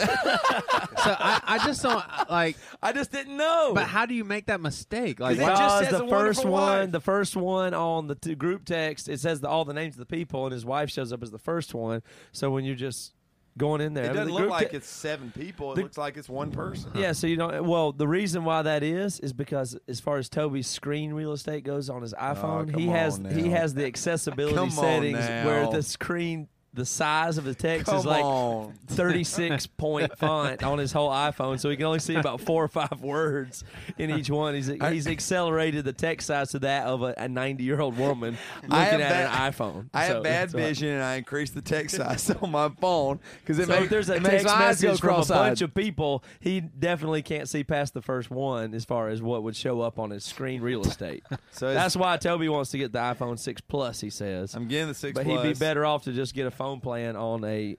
I, 1.18 1.40
I 1.44 1.58
just 1.66 1.82
don't 1.82 2.04
like 2.30 2.56
I 2.82 2.92
just 2.92 3.12
didn't 3.12 3.36
know. 3.36 3.72
but 3.74 3.84
how 3.86 4.06
do 4.06 4.14
you 4.14 4.24
make 4.24 4.46
that 4.46 4.60
mistake 4.60 5.20
like 5.20 5.36
It 5.36 5.40
just 5.40 5.78
says 5.78 5.90
the 5.90 6.04
a 6.04 6.08
first 6.08 6.44
wonderful 6.44 6.50
one, 6.50 6.78
wife. 6.80 6.90
the 6.92 7.00
first 7.00 7.36
one 7.36 7.74
on 7.74 8.06
the 8.06 8.14
t- 8.14 8.34
group 8.34 8.64
text, 8.64 9.08
it 9.08 9.20
says 9.20 9.40
the, 9.40 9.48
all 9.48 9.64
the 9.64 9.74
names 9.74 9.94
of 9.94 9.98
the 9.98 10.06
people, 10.06 10.44
and 10.46 10.52
his 10.52 10.64
wife 10.64 10.90
shows 10.90 11.12
up 11.12 11.22
as 11.22 11.30
the 11.30 11.38
first 11.38 11.74
one. 11.74 12.02
So 12.32 12.50
when 12.50 12.64
you're 12.64 12.74
just 12.74 13.12
going 13.58 13.80
in 13.80 13.94
there, 13.94 14.04
it 14.04 14.08
I 14.08 14.10
mean, 14.10 14.16
doesn't 14.16 14.28
the 14.28 14.32
look 14.34 14.42
group 14.42 14.50
like 14.52 14.70
te- 14.70 14.76
it's 14.76 14.88
seven 14.88 15.32
people. 15.34 15.72
It 15.72 15.76
The- 15.76 15.82
looks 15.82 15.98
like 15.98 16.16
it's 16.16 16.28
one 16.28 16.50
person. 16.50 16.90
Yeah, 16.94 17.12
so 17.12 17.26
you 17.26 17.36
don't. 17.36 17.64
Well, 17.66 17.92
the 17.92 18.08
reason 18.08 18.44
why 18.44 18.62
that 18.62 18.82
is 18.82 19.20
is 19.20 19.32
because 19.32 19.76
as 19.88 20.00
far 20.00 20.18
as 20.18 20.28
Toby's 20.28 20.66
screen 20.66 21.12
real 21.14 21.32
estate 21.32 21.64
goes 21.64 21.88
on 21.88 22.02
his 22.02 22.14
oh, 22.14 22.16
iPhone, 22.18 22.70
come 22.72 22.80
he 22.80 22.88
has 22.88 23.18
on 23.18 23.24
he 23.26 23.50
has 23.50 23.74
the 23.74 23.86
accessibility 23.86 24.56
Come 24.56 24.64
on 24.64 24.70
settings 24.72 25.18
where 25.18 25.62
now. 25.64 25.70
the 25.70 25.82
screen. 25.82 26.48
The 26.76 26.86
size 26.86 27.38
of 27.38 27.44
the 27.44 27.54
text 27.54 27.86
Come 27.86 27.98
is 27.98 28.04
like 28.06 28.24
on. 28.24 28.74
36 28.88 29.66
point 29.66 30.16
font 30.18 30.62
on 30.62 30.78
his 30.78 30.92
whole 30.92 31.10
iPhone, 31.10 31.58
so 31.58 31.68
he 31.70 31.76
can 31.76 31.86
only 31.86 31.98
see 31.98 32.14
about 32.14 32.40
four 32.40 32.62
or 32.64 32.68
five 32.68 33.00
words 33.00 33.64
in 33.98 34.10
each 34.10 34.30
one. 34.30 34.54
He's 34.54 34.66
he's 34.68 35.06
accelerated 35.06 35.84
the 35.84 35.92
text 35.92 36.26
size 36.28 36.50
to 36.50 36.58
that 36.60 36.86
of 36.86 37.02
a 37.02 37.28
90 37.28 37.64
year 37.64 37.80
old 37.80 37.96
woman 37.98 38.36
looking 38.62 38.74
at 38.76 38.98
bad- 38.98 39.26
an 39.26 39.52
iPhone. 39.52 39.88
I 39.94 40.04
have 40.04 40.22
bad 40.22 40.50
vision, 40.50 40.88
and 40.88 41.02
I 41.02 41.16
increase 41.16 41.50
the 41.50 41.62
text 41.62 41.96
size 41.96 42.30
on 42.42 42.50
my 42.50 42.68
phone 42.80 43.20
because 43.40 43.58
it 43.58 43.66
So 43.66 43.72
makes 43.72 43.84
if 43.84 43.90
there's 43.90 44.08
a 44.10 44.20
text 44.20 44.44
my 44.46 44.52
eyes 44.52 44.80
go 44.82 44.88
message 44.88 45.00
from 45.00 45.20
a 45.20 45.24
bunch 45.24 45.62
of 45.62 45.74
people, 45.74 46.22
he 46.40 46.60
definitely 46.60 47.22
can't 47.22 47.48
see 47.48 47.64
past 47.64 47.94
the 47.94 48.02
first 48.02 48.30
one 48.30 48.74
as 48.74 48.84
far 48.84 49.08
as 49.08 49.22
what 49.22 49.42
would 49.42 49.56
show 49.56 49.80
up 49.80 49.98
on 49.98 50.10
his 50.10 50.24
screen 50.24 50.60
real 50.60 50.82
estate. 50.82 51.22
So 51.52 51.72
That's 51.72 51.96
why 51.96 52.16
Toby 52.18 52.48
wants 52.48 52.70
to 52.72 52.78
get 52.78 52.92
the 52.92 52.98
iPhone 52.98 53.38
6 53.38 53.60
Plus, 53.62 54.00
he 54.00 54.10
says. 54.10 54.54
I'm 54.54 54.68
getting 54.68 54.88
the 54.88 54.94
six. 54.94 55.14
but 55.14 55.24
he'd 55.26 55.42
be 55.42 55.54
better 55.54 55.86
off 55.86 56.04
to 56.04 56.12
just 56.12 56.34
get 56.34 56.46
a 56.46 56.50
phone 56.50 56.65
plan 56.74 57.16
on 57.16 57.44
a 57.44 57.76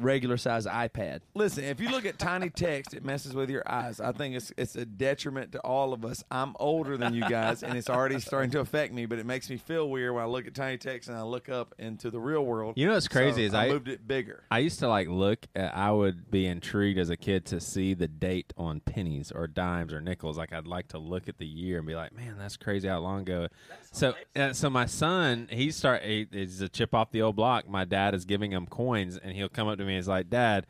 regular 0.00 0.36
size 0.36 0.66
iPad. 0.66 1.20
Listen, 1.34 1.64
if 1.64 1.80
you 1.80 1.88
look 1.90 2.04
at 2.06 2.18
tiny 2.18 2.50
text, 2.50 2.94
it 2.94 3.04
messes 3.04 3.34
with 3.34 3.50
your 3.50 3.62
eyes. 3.70 4.00
I 4.00 4.12
think 4.12 4.34
it's 4.36 4.52
it's 4.56 4.76
a 4.76 4.84
detriment 4.84 5.52
to 5.52 5.60
all 5.60 5.92
of 5.92 6.04
us. 6.04 6.22
I'm 6.30 6.54
older 6.58 6.96
than 6.96 7.14
you 7.14 7.22
guys, 7.28 7.62
and 7.62 7.76
it's 7.76 7.90
already 7.90 8.20
starting 8.20 8.50
to 8.52 8.60
affect 8.60 8.92
me. 8.92 9.06
But 9.06 9.18
it 9.18 9.26
makes 9.26 9.48
me 9.50 9.56
feel 9.56 9.88
weird 9.90 10.14
when 10.14 10.22
I 10.22 10.26
look 10.26 10.46
at 10.46 10.54
tiny 10.54 10.78
text 10.78 11.08
and 11.08 11.16
I 11.18 11.22
look 11.22 11.48
up 11.48 11.74
into 11.78 12.10
the 12.10 12.18
real 12.20 12.44
world. 12.44 12.74
You 12.76 12.86
know 12.86 12.94
what's 12.94 13.08
crazy 13.08 13.42
So 13.42 13.46
is 13.48 13.54
I 13.54 13.66
I- 13.66 13.68
moved 13.68 13.88
it 13.88 14.06
bigger. 14.06 14.44
I 14.50 14.58
used 14.58 14.78
to 14.80 14.88
like 14.88 15.08
look. 15.08 15.46
At, 15.54 15.76
I 15.76 15.90
would 15.92 16.30
be 16.30 16.46
intrigued 16.46 16.98
as 16.98 17.10
a 17.10 17.16
kid 17.16 17.44
to 17.46 17.60
see 17.60 17.94
the 17.94 18.08
date 18.08 18.52
on 18.56 18.80
pennies 18.80 19.30
or 19.32 19.46
dimes 19.46 19.92
or 19.92 20.00
nickels. 20.00 20.36
Like 20.38 20.52
I'd 20.52 20.66
like 20.66 20.88
to 20.88 20.98
look 20.98 21.28
at 21.28 21.38
the 21.38 21.46
year 21.46 21.78
and 21.78 21.86
be 21.86 21.94
like, 21.94 22.12
"Man, 22.14 22.36
that's 22.38 22.56
crazy 22.56 22.88
how 22.88 22.98
long 22.98 23.22
ago." 23.22 23.48
So, 23.92 24.14
uh, 24.34 24.52
so 24.52 24.68
my 24.68 24.86
son, 24.86 25.48
he 25.50 25.70
start. 25.70 26.02
He, 26.02 26.26
he's 26.30 26.60
a 26.60 26.68
chip 26.68 26.94
off 26.94 27.10
the 27.10 27.22
old 27.22 27.36
block. 27.36 27.68
My 27.68 27.84
dad 27.84 28.14
is 28.14 28.24
giving 28.24 28.50
him 28.52 28.66
coins, 28.66 29.16
and 29.16 29.32
he'll 29.32 29.48
come 29.48 29.68
up 29.68 29.75
to 29.78 29.84
me 29.84 29.94
and 29.94 29.98
he's 29.98 30.08
like, 30.08 30.30
"Dad, 30.30 30.66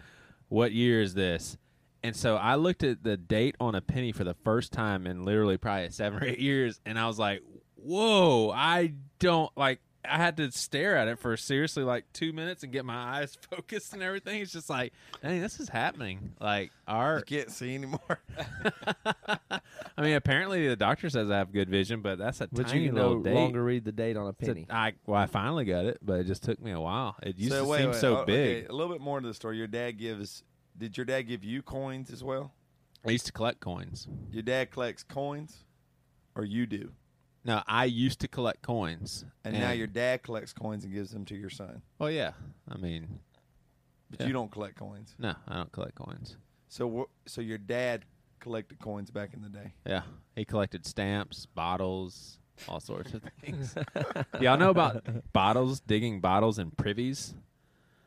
what 0.49 0.73
year 0.73 1.01
is 1.01 1.15
this?" 1.15 1.57
And 2.03 2.15
so 2.15 2.37
I 2.37 2.55
looked 2.55 2.85
at 2.85 3.03
the 3.03 3.17
date 3.17 3.57
on 3.59 3.75
a 3.75 3.81
penny 3.81 4.13
for 4.13 4.25
the 4.25 4.35
first 4.45 4.73
time 4.73 5.07
in 5.07 5.25
literally 5.25 5.57
probably 5.57 5.91
seven 5.91 6.23
or 6.23 6.27
eight 6.27 6.39
years, 6.39 6.81
and 6.87 6.99
I 6.99 7.07
was 7.07 7.19
like, 7.19 7.43
"Whoa! 7.77 8.51
I 8.51 8.95
don't 9.19 9.51
like." 9.57 9.81
I 10.11 10.17
had 10.17 10.37
to 10.39 10.51
stare 10.53 10.97
at 10.97 11.09
it 11.09 11.19
for 11.19 11.37
seriously 11.37 11.83
like 11.83 12.05
two 12.13 12.33
minutes 12.33 12.63
and 12.63 12.73
get 12.73 12.85
my 12.85 12.95
eyes 13.21 13.37
focused 13.51 13.93
and 13.93 14.03
everything. 14.03 14.41
It's 14.41 14.53
just 14.53 14.71
like, 14.71 14.93
dang, 15.23 15.41
this 15.41 15.61
is 15.61 15.69
happening. 15.69 16.33
Like 16.41 16.71
our 16.87 17.19
You 17.19 17.23
can't 17.25 17.51
see 17.51 17.75
anymore. 17.75 18.21
I 19.99 20.03
mean, 20.03 20.15
apparently 20.15 20.69
the 20.69 20.77
doctor 20.77 21.09
says 21.11 21.31
I 21.31 21.39
have 21.39 21.53
good 21.53 21.69
vision, 21.69 22.01
but 22.03 22.19
that's 22.19 22.41
a 22.41 22.49
But 22.51 22.69
tiny 22.69 22.81
you 22.83 22.87
can 22.89 22.97
little 22.97 23.17
no 23.17 23.23
date. 23.23 23.35
longer 23.35 23.63
read 23.65 23.85
the 23.85 23.93
date 23.93 24.17
on 24.17 24.27
a 24.27 24.31
It's 24.31 24.43
a- 24.43 24.47
penny. 24.47 24.67
I 24.71 24.93
well, 25.07 25.21
I 25.21 25.27
finally 25.27 25.65
got 25.65 25.85
it, 25.87 25.99
but 26.03 26.21
it 26.21 26.25
just 26.25 26.43
took 26.45 26.61
me 26.61 26.71
a 26.73 26.81
while. 26.81 27.17
It 27.23 27.37
used 27.37 27.53
so 27.53 27.63
to 27.65 27.69
wait, 27.71 27.79
seem 27.79 27.91
wait, 27.91 27.97
so 28.01 28.19
oh, 28.19 28.25
big. 28.25 28.57
okay, 28.65 28.67
A 28.69 28.73
little 28.73 28.93
bit 28.93 29.01
more 29.01 29.21
to 29.21 29.27
the 29.27 29.35
story. 29.35 29.57
Your 29.59 29.67
dad 29.67 29.93
gives. 29.99 30.43
Did 30.79 30.97
your 30.97 31.07
dad 31.07 31.23
give 31.23 31.43
you 31.43 31.63
coins 31.63 32.11
as 32.11 32.23
well? 32.23 32.53
I 33.07 33.11
used 33.11 33.27
to 33.27 33.33
collect 33.33 33.61
coins. 33.61 34.07
Your 34.33 34.43
dad 34.43 34.71
collects 34.71 35.03
coins, 35.03 35.65
or 36.35 36.45
you 36.45 36.67
do, 36.67 36.91
No, 37.47 37.63
I 37.69 37.85
used 37.85 38.19
to 38.21 38.29
collect 38.29 38.61
coins, 38.63 39.25
and, 39.45 39.55
now 39.59 39.71
your 39.71 39.87
dad 39.87 40.25
collects 40.25 40.53
coins 40.53 40.83
and 40.83 40.93
gives 40.93 41.13
them 41.13 41.25
to 41.27 41.37
your 41.37 41.49
son. 41.49 41.81
Well, 41.99 42.11
yeah. 42.11 42.33
I 42.69 42.77
mean, 42.77 43.21
But 44.11 44.21
Yeah. 44.21 44.27
you 44.27 44.33
don't 44.33 44.51
collect 44.51 44.77
coins. 44.77 45.15
no, 45.19 45.35
I 45.47 45.55
don't 45.57 45.71
collect 45.73 45.95
coins. 45.95 46.37
So 46.69 46.91
wh- 47.09 47.29
so 47.29 47.41
your 47.41 47.59
dad 47.59 48.05
collected 48.41 48.79
coins 48.81 49.11
back 49.13 49.33
in 49.33 49.43
the 49.43 49.49
day. 49.49 49.73
Yeah, 49.87 50.03
he 50.35 50.45
collected 50.45 50.85
stamps, 50.87 51.47
bottles, 51.47 52.39
all 52.69 52.81
sorts 52.81 53.15
of 53.15 53.23
things. 53.41 53.75
Y'all 54.41 54.57
know 54.59 54.71
about 54.71 55.05
bottles, 55.33 55.79
digging 55.81 56.21
bottles 56.21 56.59
in 56.59 56.73
privies? 56.73 57.35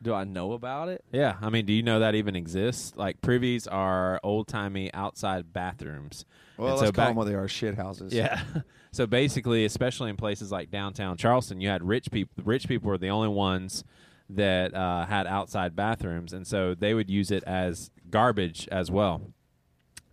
Do 0.02 0.14
I 0.14 0.24
know 0.24 0.52
about 0.52 0.88
it? 0.88 1.04
Yeah, 1.12 1.36
I 1.42 1.50
mean, 1.50 1.66
do 1.66 1.72
you 1.74 1.82
know 1.82 2.00
that 2.00 2.14
even 2.14 2.34
exists? 2.34 2.94
Like 2.96 3.20
privies 3.20 3.66
are 3.66 4.18
old 4.22 4.48
timey 4.48 4.92
outside 4.94 5.52
bathrooms. 5.52 6.24
Well, 6.56 6.68
And 6.68 6.76
let's 6.76 6.88
so 6.88 6.92
call 6.92 7.02
back- 7.04 7.08
them 7.10 7.16
what 7.16 7.26
they 7.26 7.34
are, 7.34 7.48
shit 7.48 7.74
houses. 7.76 8.12
Yeah. 8.12 8.40
So 8.92 9.06
basically, 9.06 9.64
especially 9.64 10.10
in 10.10 10.16
places 10.16 10.50
like 10.50 10.68
downtown 10.72 11.16
Charleston, 11.16 11.60
you 11.60 11.68
had 11.68 11.80
rich 11.86 12.10
people. 12.10 12.32
The 12.34 12.42
rich 12.42 12.66
people 12.66 12.88
were 12.90 12.98
the 12.98 13.10
only 13.10 13.28
ones 13.28 13.84
that 14.28 14.74
uh, 14.74 15.06
had 15.06 15.28
outside 15.28 15.76
bathrooms, 15.76 16.32
and 16.32 16.44
so 16.44 16.74
they 16.74 16.92
would 16.92 17.08
use 17.08 17.30
it 17.30 17.44
as 17.44 17.92
garbage 18.10 18.66
as 18.72 18.90
well. 18.90 19.22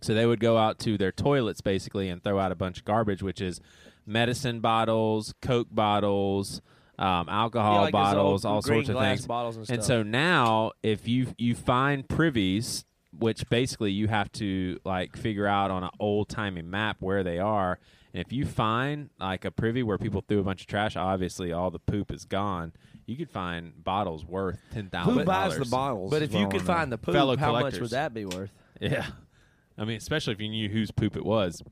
So 0.00 0.14
they 0.14 0.26
would 0.26 0.38
go 0.38 0.58
out 0.58 0.78
to 0.80 0.96
their 0.96 1.10
toilets 1.10 1.60
basically 1.60 2.08
and 2.08 2.22
throw 2.22 2.38
out 2.38 2.52
a 2.52 2.54
bunch 2.54 2.78
of 2.78 2.84
garbage, 2.84 3.20
which 3.20 3.40
is 3.40 3.60
medicine 4.06 4.60
bottles, 4.60 5.34
Coke 5.42 5.66
bottles, 5.72 6.62
um, 6.98 7.28
alcohol 7.28 7.74
Yeah, 7.74 7.80
like 7.82 7.92
bottles, 7.92 8.44
all 8.44 8.60
green 8.60 8.84
sorts 8.84 8.88
of 8.90 9.02
things. 9.02 9.26
bottles 9.26 9.56
and 9.56 9.70
And 9.70 9.84
so 9.84 10.02
now, 10.02 10.72
if 10.82 11.06
you 11.06 11.28
you 11.38 11.54
find 11.54 12.08
privies, 12.08 12.84
which 13.16 13.48
basically 13.48 13.92
you 13.92 14.08
have 14.08 14.30
to 14.32 14.78
like 14.84 15.16
figure 15.16 15.46
out 15.46 15.70
on 15.70 15.84
an 15.84 15.90
old 16.00 16.28
timey 16.28 16.62
map 16.62 16.96
where 17.00 17.22
they 17.22 17.38
are, 17.38 17.78
and 18.12 18.20
if 18.20 18.32
you 18.32 18.44
find 18.44 19.10
like 19.20 19.44
a 19.44 19.50
privy 19.50 19.82
where 19.82 19.98
people 19.98 20.24
threw 20.26 20.40
a 20.40 20.42
bunch 20.42 20.62
of 20.62 20.66
trash, 20.66 20.96
obviously 20.96 21.52
all 21.52 21.70
the 21.70 21.78
poop 21.78 22.10
is 22.10 22.24
gone. 22.24 22.72
You 23.06 23.16
could 23.16 23.30
find 23.30 23.72
bottles 23.82 24.24
worth 24.24 24.58
ten 24.72 24.90
thousand. 24.90 25.14
Who 25.14 25.24
buys 25.24 25.56
the 25.56 25.64
bottles? 25.64 26.10
But 26.10 26.22
if 26.22 26.34
you 26.34 26.48
could 26.48 26.62
find 26.62 26.92
the 26.92 26.98
poop, 26.98 27.14
Fellow 27.14 27.36
how 27.36 27.52
much 27.52 27.78
would 27.80 27.90
that 27.90 28.12
be 28.12 28.24
worth? 28.24 28.52
Yeah, 28.80 29.06
I 29.78 29.84
mean, 29.84 29.96
especially 29.96 30.34
if 30.34 30.40
you 30.40 30.48
knew 30.48 30.68
whose 30.68 30.90
poop 30.90 31.16
it 31.16 31.24
was. 31.24 31.62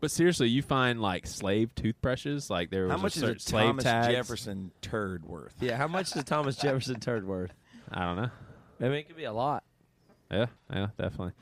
But 0.00 0.10
seriously, 0.10 0.48
you 0.48 0.62
find 0.62 1.00
like 1.00 1.26
slave 1.26 1.74
toothbrushes, 1.74 2.50
like 2.50 2.70
there 2.70 2.84
was 2.84 2.92
how 2.92 2.98
much 2.98 3.16
a 3.16 3.18
is 3.18 3.22
a 3.22 3.26
certain 3.26 3.40
slave 3.40 3.66
Thomas 3.66 3.84
tags. 3.84 4.14
Jefferson 4.14 4.70
turd 4.80 5.24
worth? 5.24 5.54
Yeah, 5.60 5.76
how 5.76 5.88
much 5.88 6.14
is 6.14 6.24
Thomas 6.24 6.56
Jefferson 6.60 7.00
turd 7.00 7.26
worth? 7.26 7.52
I 7.90 8.04
don't 8.04 8.16
know. 8.16 8.30
I 8.80 8.84
mean, 8.84 8.92
it 8.92 9.08
could 9.08 9.16
be 9.16 9.24
a 9.24 9.32
lot. 9.32 9.64
Yeah, 10.30 10.46
yeah, 10.72 10.88
definitely. 10.98 11.32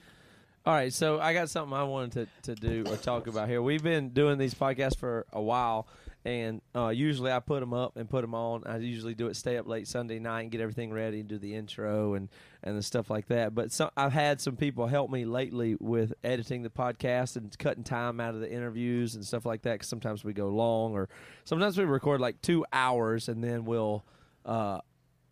All 0.65 0.73
right, 0.75 0.93
so 0.93 1.21
I 1.21 1.33
got 1.33 1.49
something 1.51 1.77
I 1.77 1.85
wanted 1.85 2.29
to, 2.43 2.55
to 2.55 2.61
do 2.61 2.91
or 2.91 2.97
talk 2.97 3.27
about 3.27 3.49
here. 3.49 3.63
We've 3.63 3.83
been 3.83 4.09
doing 4.11 4.37
these 4.39 4.55
podcasts 4.55 4.97
for 4.97 5.27
a 5.33 5.41
while, 5.41 5.87
and 6.27 6.61
uh, 6.75 6.89
usually 6.89 7.31
I 7.31 7.39
put 7.39 7.61
them 7.61 7.73
up 7.73 7.97
and 7.97 8.11
put 8.11 8.23
them 8.23 8.35
on. 8.35 8.65
I 8.67 8.79
usually 8.79 9.15
do 9.15 9.29
it 9.29 9.37
stay 9.37 9.59
up 9.59 9.69
late 9.69 9.87
Sunday 9.87 10.19
night 10.19 10.43
and 10.43 10.51
get 10.51 10.61
everything 10.61 10.93
ready 10.93 11.21
and 11.21 11.29
do 11.29 11.39
the 11.39 11.55
intro 11.55 12.15
and, 12.15 12.29
and 12.65 12.77
the 12.77 12.83
stuff 12.83 13.09
like 13.09 13.29
that. 13.29 13.55
But 13.55 13.71
some, 13.71 13.91
I've 13.97 14.13
had 14.13 14.41
some 14.41 14.57
people 14.57 14.89
help 14.89 15.09
me 15.09 15.25
lately 15.25 15.77
with 15.79 16.15
editing 16.25 16.65
the 16.65 16.69
podcast 16.69 17.37
and 17.37 17.57
cutting 17.57 17.85
time 17.85 18.19
out 18.19 18.35
of 18.35 18.41
the 18.41 18.53
interviews 18.53 19.15
and 19.15 19.25
stuff 19.25 19.47
like 19.47 19.63
that. 19.63 19.75
Because 19.75 19.87
sometimes 19.87 20.25
we 20.25 20.33
go 20.33 20.49
long, 20.49 20.95
or 20.95 21.09
sometimes 21.45 21.79
we 21.79 21.85
record 21.85 22.21
like 22.21 22.43
two 22.43 22.67
hours 22.73 23.29
and 23.29 23.43
then 23.43 23.65
we'll. 23.65 24.05
Uh, 24.45 24.81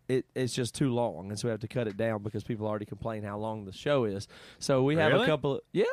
it, 0.07 0.25
it's 0.35 0.53
just 0.53 0.75
too 0.75 0.93
long, 0.93 1.31
and 1.31 1.39
so 1.39 1.47
we 1.47 1.51
have 1.51 1.61
to 1.61 1.67
cut 1.67 1.87
it 1.87 1.97
down 1.97 2.21
because 2.21 2.43
people 2.43 2.67
already 2.67 2.85
complain 2.85 3.23
how 3.23 3.39
long 3.39 3.65
the 3.65 3.73
show 3.73 4.03
is. 4.03 4.27
So 4.59 4.83
we 4.83 4.95
have 4.97 5.13
a 5.13 5.25
couple. 5.25 5.55
Of, 5.55 5.61
yeah, 5.73 5.85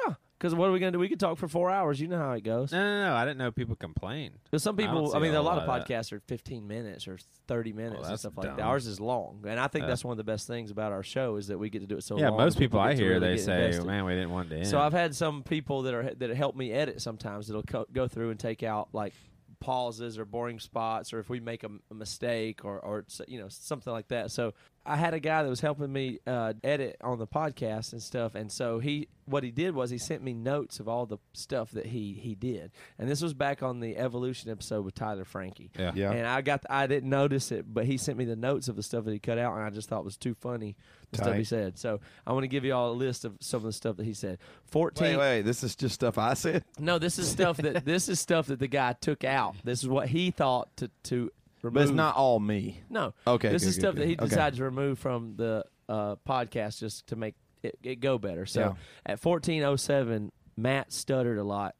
because 0.43 0.57
what 0.57 0.69
are 0.69 0.73
we 0.73 0.81
gonna 0.81 0.91
do? 0.91 0.99
We 0.99 1.09
could 1.09 1.21
talk 1.21 1.39
for 1.39 1.47
four 1.47 1.71
hours. 1.71 2.01
You 2.01 2.09
know 2.09 2.19
how 2.19 2.33
it 2.33 2.43
goes. 2.43 2.73
No, 2.73 2.83
no, 2.83 3.11
no. 3.11 3.15
I 3.15 3.25
didn't 3.25 3.39
know 3.39 3.53
people 3.53 3.77
complained. 3.77 4.35
Because 4.43 4.65
some 4.65 4.77
people, 4.77 5.11
see 5.11 5.17
I, 5.17 5.21
mean, 5.21 5.35
a 5.35 5.41
lot 5.41 5.57
lot 5.57 5.63
of 5.63 5.69
of 5.69 5.87
that. 5.87 5.89
podcasts 5.89 6.13
are 6.13 6.19
15 6.19 6.67
minutes 6.67 7.07
or 7.07 7.17
30 7.47 7.73
minutes 7.73 8.03
and 8.03 8.05
that's 8.07 8.23
stuff 8.23 8.37
like 8.37 8.57
that. 8.57 8.61
Ours 8.61 8.89
is 8.89 8.99
long, 8.99 9.45
and 9.47 9.61
I 9.61 9.69
think 9.69 9.85
Yeah. 9.85 9.91
that's 9.91 10.05
one 10.05 10.13
of 10.13 10.17
the 10.17 10.25
best 10.25 10.49
things 10.49 10.73
about 10.73 10.91
our 10.91 11.05
show 11.05 11.37
is 11.37 11.47
that 11.47 11.59
we 11.59 11.71
get 11.71 11.79
to 11.83 11.87
do 11.87 11.97
it 11.97 12.03
so 12.03 12.19
yeah, 12.19 12.31
long. 12.31 12.41
Yeah, 12.41 12.45
most 12.45 12.59
people 12.59 12.81
I 12.81 12.95
hear 12.95 13.11
really 13.11 13.21
they 13.21 13.37
say, 13.37 13.67
invested. 13.67 13.87
"Man, 13.87 14.05
we 14.05 14.15
didn't 14.15 14.31
want 14.31 14.51
to." 14.51 14.57
End. 14.57 14.67
So 14.67 14.81
I've 14.81 14.93
had 14.93 15.15
some 15.15 15.45
people 15.45 15.83
that 15.83 15.95
are 15.95 16.13
that 16.13 16.31
help 16.31 16.57
me 16.57 16.73
edit 16.73 17.01
sometimes. 17.01 17.47
That'll 17.47 17.63
co- 17.63 17.87
go 17.93 18.09
through 18.09 18.31
and 18.31 18.41
take 18.41 18.65
out 18.65 18.89
like 18.93 19.15
pauses 19.61 20.19
or 20.19 20.25
boring 20.25 20.59
spots, 20.59 21.13
or 21.13 21.21
if 21.21 21.31
we 21.31 21.39
make 21.39 21.63
a, 21.63 21.71
a 21.91 21.95
mistake 21.95 22.65
or 22.65 22.81
or 22.81 23.05
you 23.29 23.39
know 23.39 23.47
something 23.49 23.93
like 23.93 24.09
that. 24.09 24.33
So 24.33 24.55
I 24.85 24.97
had 24.97 25.15
a 25.15 25.21
guy 25.21 25.43
that 25.43 25.49
was 25.49 25.61
helping 25.61 25.93
me 25.93 26.19
uh, 26.27 26.55
edit 26.65 26.97
on 27.03 27.19
the 27.19 27.27
podcast 27.27 27.93
and 27.93 28.03
stuff, 28.03 28.35
and 28.35 28.51
so 28.51 28.79
he 28.81 29.09
what 29.27 29.45
he 29.45 29.53
did 29.53 29.75
was 29.75 29.91
he 29.91 29.99
sent 29.99 30.23
me 30.23 30.35
notes 30.35 30.81
of 30.81 30.89
all 30.89 31.07
the 31.07 31.19
stuff 31.33 31.71
that 31.73 31.87
he 31.87 32.15
he 32.15 32.35
did, 32.35 32.73
and 32.99 33.09
this 33.09 33.23
was 33.23 33.33
back 33.35 33.63
on 33.63 33.81
the 33.81 33.97
evolution 33.97 34.51
episode 34.51 34.85
with 34.85 34.95
Tyler 34.95 35.25
Francke. 35.25 35.71
yeah. 35.79 35.93
Yeah. 35.95 36.11
And 36.11 36.27
I 36.27 36.41
got 36.41 36.65
I 36.69 36.87
didn't 36.89 37.11
notice 37.11 37.53
it, 37.53 37.73
but 37.73 37.85
he 37.85 37.97
sent 37.97 38.19
me 38.19 38.25
the 38.25 38.37
notes 38.37 38.69
of 38.69 38.75
the 38.77 38.83
stuff 38.83 39.05
that 39.05 39.13
he 39.13 39.19
cut 39.19 39.39
out, 39.39 39.55
and 39.55 39.63
I 39.63 39.71
just 39.71 39.89
thought 39.89 40.01
it 40.01 40.05
was 40.05 40.17
too 40.17 40.35
funny 40.35 40.77
the 41.13 41.19
stuff 41.19 41.37
he 41.37 41.45
said. 41.45 41.79
So 41.79 42.01
I 42.27 42.33
want 42.33 42.45
to 42.45 42.49
give 42.49 42.65
you 42.65 42.75
all 42.75 42.91
a 42.91 42.95
list 42.95 43.25
of 43.25 43.37
some 43.41 43.59
of 43.59 43.65
the 43.65 43.73
stuff 43.73 43.97
that 43.99 44.05
he 44.05 44.15
said. 44.15 44.39
Fourteen. 44.65 45.19
Wait, 45.19 45.19
wait. 45.19 45.43
This 45.43 45.63
is 45.63 45.77
just 45.77 45.95
stuff 45.95 46.19
I 46.19 46.35
said. 46.35 46.65
No, 46.79 46.99
this 46.99 47.19
is 47.19 47.31
stuff 47.31 47.59
that 47.59 47.85
this 47.85 48.09
is 48.09 48.19
stuff 48.19 48.47
that 48.47 48.59
the 48.59 48.69
guy 48.69 48.95
took 48.95 49.23
out. 49.23 49.55
This 49.63 49.83
is 49.83 49.89
what 49.89 50.09
he 50.09 50.31
thought 50.31 50.77
to 50.79 50.91
to 51.05 51.15
remove. 51.15 51.31
But 51.63 51.83
it's 51.83 51.91
not 51.93 52.17
all 52.17 52.41
me. 52.41 52.83
No. 52.91 53.15
Okay, 53.27 53.51
This 53.51 53.63
good, 53.63 53.69
is 53.69 53.77
good, 53.77 53.81
stuff 53.81 53.95
good. 53.95 54.03
that 54.03 54.09
he 54.09 54.17
Okay. 54.17 54.25
decided 54.27 54.57
to 54.57 54.65
remove 54.65 54.99
from 54.99 55.37
the 55.37 55.65
uh, 55.89 56.17
podcast 56.29 56.81
just 56.81 57.07
to 57.09 57.17
make 57.17 57.35
it, 57.63 57.79
it 57.83 58.01
go 58.01 58.19
better. 58.19 58.45
So 58.47 58.77
at 59.07 59.21
fourteen 59.21 59.63
oh 59.63 59.77
seven, 59.77 60.33
Matt 60.57 60.93
stuttered 60.93 61.39
a 61.39 61.45
lot. 61.45 61.75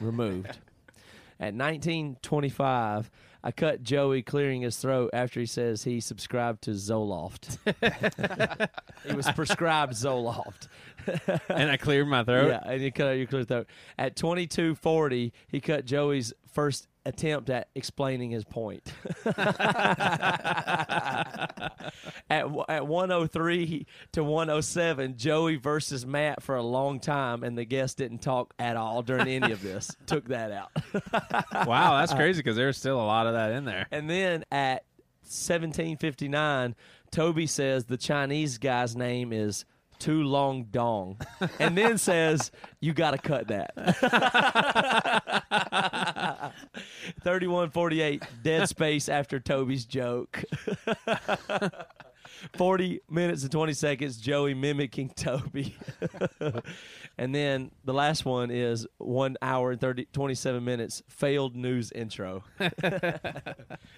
Removed. 0.00 0.58
at 1.40 1.54
nineteen 1.54 2.16
twenty 2.22 2.48
five. 2.50 3.10
I 3.46 3.50
cut 3.52 3.82
Joey 3.82 4.22
clearing 4.22 4.62
his 4.62 4.78
throat 4.78 5.10
after 5.12 5.38
he 5.38 5.44
says 5.44 5.84
he 5.84 6.00
subscribed 6.00 6.62
to 6.62 6.70
Zoloft. 6.70 7.58
he 9.06 9.14
was 9.14 9.30
prescribed 9.32 9.92
Zoloft. 9.92 10.68
and 11.50 11.70
I 11.70 11.76
cleared 11.76 12.08
my 12.08 12.24
throat. 12.24 12.48
Yeah, 12.48 12.62
and 12.72 12.80
you 12.80 12.90
cut 12.90 13.08
out 13.08 13.18
your 13.18 13.26
clear 13.26 13.44
throat. 13.44 13.66
At 13.98 14.16
twenty 14.16 14.46
two 14.46 14.74
forty, 14.74 15.32
he 15.48 15.60
cut 15.60 15.84
Joey's 15.84 16.32
first 16.52 16.86
attempt 17.06 17.50
at 17.50 17.68
explaining 17.74 18.30
his 18.30 18.44
point. 18.44 18.92
at 22.30 22.46
at 22.68 22.86
one 22.86 23.10
oh 23.10 23.26
three 23.26 23.86
to 24.12 24.24
one 24.24 24.50
oh 24.50 24.60
seven, 24.60 25.16
Joey 25.16 25.56
versus 25.56 26.06
Matt 26.06 26.42
for 26.42 26.56
a 26.56 26.62
long 26.62 27.00
time, 27.00 27.42
and 27.42 27.56
the 27.56 27.64
guest 27.64 27.98
didn't 27.98 28.18
talk 28.18 28.54
at 28.58 28.76
all 28.76 29.02
during 29.02 29.28
any 29.28 29.52
of 29.52 29.62
this. 29.62 29.90
Took 30.06 30.28
that 30.28 30.52
out. 30.52 30.70
wow, 31.66 31.98
that's 31.98 32.14
crazy 32.14 32.38
because 32.40 32.56
there's 32.56 32.78
still 32.78 33.00
a 33.00 33.02
lot 33.02 33.26
of 33.26 33.34
that 33.34 33.52
in 33.52 33.64
there. 33.64 33.86
And 33.90 34.08
then 34.08 34.44
at 34.50 34.84
1759, 35.22 36.74
Toby 37.10 37.46
says 37.46 37.84
the 37.84 37.96
Chinese 37.96 38.58
guy's 38.58 38.96
name 38.96 39.32
is 39.32 39.64
Too 39.98 40.22
Long 40.22 40.64
Dong. 40.64 41.18
And 41.58 41.76
then 41.76 41.98
says, 41.98 42.50
You 42.80 42.92
got 42.92 43.12
to 43.12 43.18
cut 43.18 43.48
that. 43.48 43.74
3148, 47.22 48.22
dead 48.42 48.68
space 48.68 49.08
after 49.08 49.40
Toby's 49.40 49.84
joke. 49.84 50.44
40 52.56 53.00
minutes 53.08 53.42
and 53.42 53.52
20 53.52 53.72
seconds, 53.72 54.16
Joey 54.18 54.54
mimicking 54.54 55.10
Toby. 55.10 55.76
and 57.18 57.34
then 57.34 57.70
the 57.84 57.94
last 57.94 58.24
one 58.24 58.50
is 58.50 58.86
one 58.98 59.36
hour 59.40 59.72
and 59.72 59.80
30, 59.80 60.06
27 60.06 60.64
minutes, 60.64 61.02
failed 61.08 61.56
news 61.56 61.92
intro. 61.92 62.44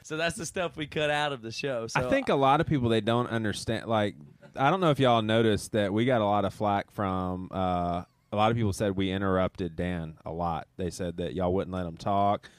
so 0.02 0.16
that's 0.16 0.36
the 0.36 0.46
stuff 0.46 0.76
we 0.76 0.86
cut 0.86 1.10
out 1.10 1.32
of 1.32 1.42
the 1.42 1.50
show. 1.50 1.86
So 1.86 2.06
I 2.06 2.10
think 2.10 2.28
a 2.28 2.34
lot 2.34 2.60
of 2.60 2.66
people 2.66 2.88
they 2.88 3.00
don't 3.00 3.28
understand. 3.28 3.86
Like, 3.86 4.16
I 4.58 4.70
don't 4.70 4.80
know 4.80 4.90
if 4.90 4.98
y'all 4.98 5.22
noticed 5.22 5.72
that 5.72 5.92
we 5.92 6.04
got 6.04 6.20
a 6.20 6.24
lot 6.24 6.44
of 6.44 6.54
flack 6.54 6.90
from. 6.90 7.48
Uh, 7.52 8.02
a 8.32 8.36
lot 8.36 8.50
of 8.50 8.56
people 8.56 8.72
said 8.72 8.96
we 8.96 9.10
interrupted 9.10 9.76
Dan 9.76 10.18
a 10.24 10.32
lot. 10.32 10.66
They 10.76 10.90
said 10.90 11.18
that 11.18 11.34
y'all 11.34 11.52
wouldn't 11.52 11.74
let 11.74 11.86
him 11.86 11.96
talk. 11.96 12.50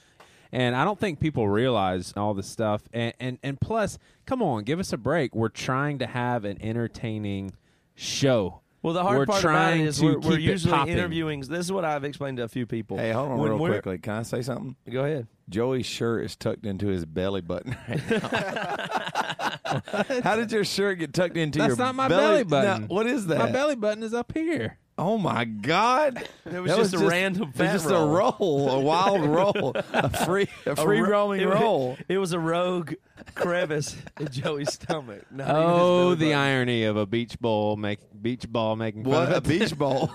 And 0.51 0.75
I 0.75 0.85
don't 0.85 0.99
think 0.99 1.19
people 1.19 1.47
realize 1.47 2.13
all 2.15 2.33
this 2.33 2.47
stuff. 2.47 2.83
And, 2.93 3.13
and 3.19 3.37
and 3.43 3.59
plus, 3.59 3.99
come 4.25 4.41
on, 4.41 4.63
give 4.63 4.79
us 4.79 4.93
a 4.93 4.97
break. 4.97 5.35
We're 5.35 5.49
trying 5.49 5.99
to 5.99 6.07
have 6.07 6.45
an 6.45 6.61
entertaining 6.61 7.53
show. 7.95 8.61
Well, 8.83 8.93
the 8.93 9.03
hard 9.03 9.17
We're 9.17 9.25
part 9.25 9.43
about 9.43 9.73
it 9.73 9.81
is 9.81 9.97
to 9.99 10.05
we're, 10.05 10.13
we're 10.19 10.21
keep 10.21 10.31
it 10.39 10.41
usually 10.41 10.71
popping. 10.71 10.93
interviewing. 10.93 11.39
This 11.41 11.59
is 11.65 11.71
what 11.71 11.83
I've 11.83 12.03
explained 12.03 12.37
to 12.37 12.43
a 12.43 12.47
few 12.47 12.65
people. 12.65 12.97
Hey, 12.97 13.11
hold 13.11 13.31
on 13.31 13.37
When 13.39 13.49
real 13.49 13.59
we're- 13.59 13.73
quickly. 13.73 13.97
Can 13.97 14.13
I 14.13 14.23
say 14.23 14.41
something? 14.41 14.75
Go 14.89 15.03
ahead. 15.03 15.27
Joey's 15.49 15.85
shirt 15.85 16.25
is 16.25 16.35
tucked 16.35 16.65
into 16.65 16.87
his 16.87 17.05
belly 17.05 17.41
button 17.41 17.75
right 17.87 18.11
now. 18.11 20.19
How 20.23 20.35
did 20.35 20.51
your 20.51 20.65
shirt 20.65 20.99
get 20.99 21.13
tucked 21.13 21.37
into 21.37 21.59
your? 21.59 21.69
That's 21.69 21.77
your 21.79 21.87
not 21.87 21.95
my 21.95 22.07
belly 22.07 22.21
belly 22.21 22.43
button. 22.43 22.81
Now, 22.81 22.87
what 22.87 23.07
is 23.07 23.27
that? 23.27 23.39
My 23.39 23.51
belly 23.51 23.75
button 23.75 24.03
is 24.03 24.13
up 24.13 24.31
here. 24.33 24.77
Oh 24.99 25.17
my 25.19 25.45
God! 25.45 26.27
It 26.45 26.59
was 26.59 26.71
That 26.71 26.77
just 26.77 26.93
a 26.95 27.07
random 27.07 27.43
it 27.43 27.47
was 27.49 27.55
fat 27.55 27.73
just 27.73 27.85
roll. 27.85 28.03
a 28.03 28.07
roll, 28.17 28.69
a 28.71 28.79
wild 28.79 29.25
roll, 29.25 29.73
a 29.93 30.25
free, 30.25 30.47
a 30.65 30.75
free 30.75 31.01
ro- 31.01 31.09
roaming 31.09 31.41
it, 31.41 31.45
roll. 31.47 31.97
It 32.09 32.17
was 32.17 32.33
a 32.33 32.39
rogue 32.39 32.93
crevice 33.35 33.95
in 34.19 34.29
Joey's 34.31 34.73
stomach. 34.73 35.23
not 35.31 35.49
even 35.49 35.61
his 35.61 35.65
Oh, 35.71 36.09
the 36.15 36.25
button. 36.27 36.37
irony 36.39 36.83
of 36.83 36.97
a 36.97 37.05
beach 37.05 37.39
ball 37.39 37.75
make 37.75 37.99
beach 38.21 38.47
ball 38.49 38.75
making 38.75 39.03
fun 39.03 39.13
What 39.13 39.23
of 39.31 39.33
a 39.33 39.37
it. 39.37 39.59
beach 39.59 39.77
ball! 39.77 40.11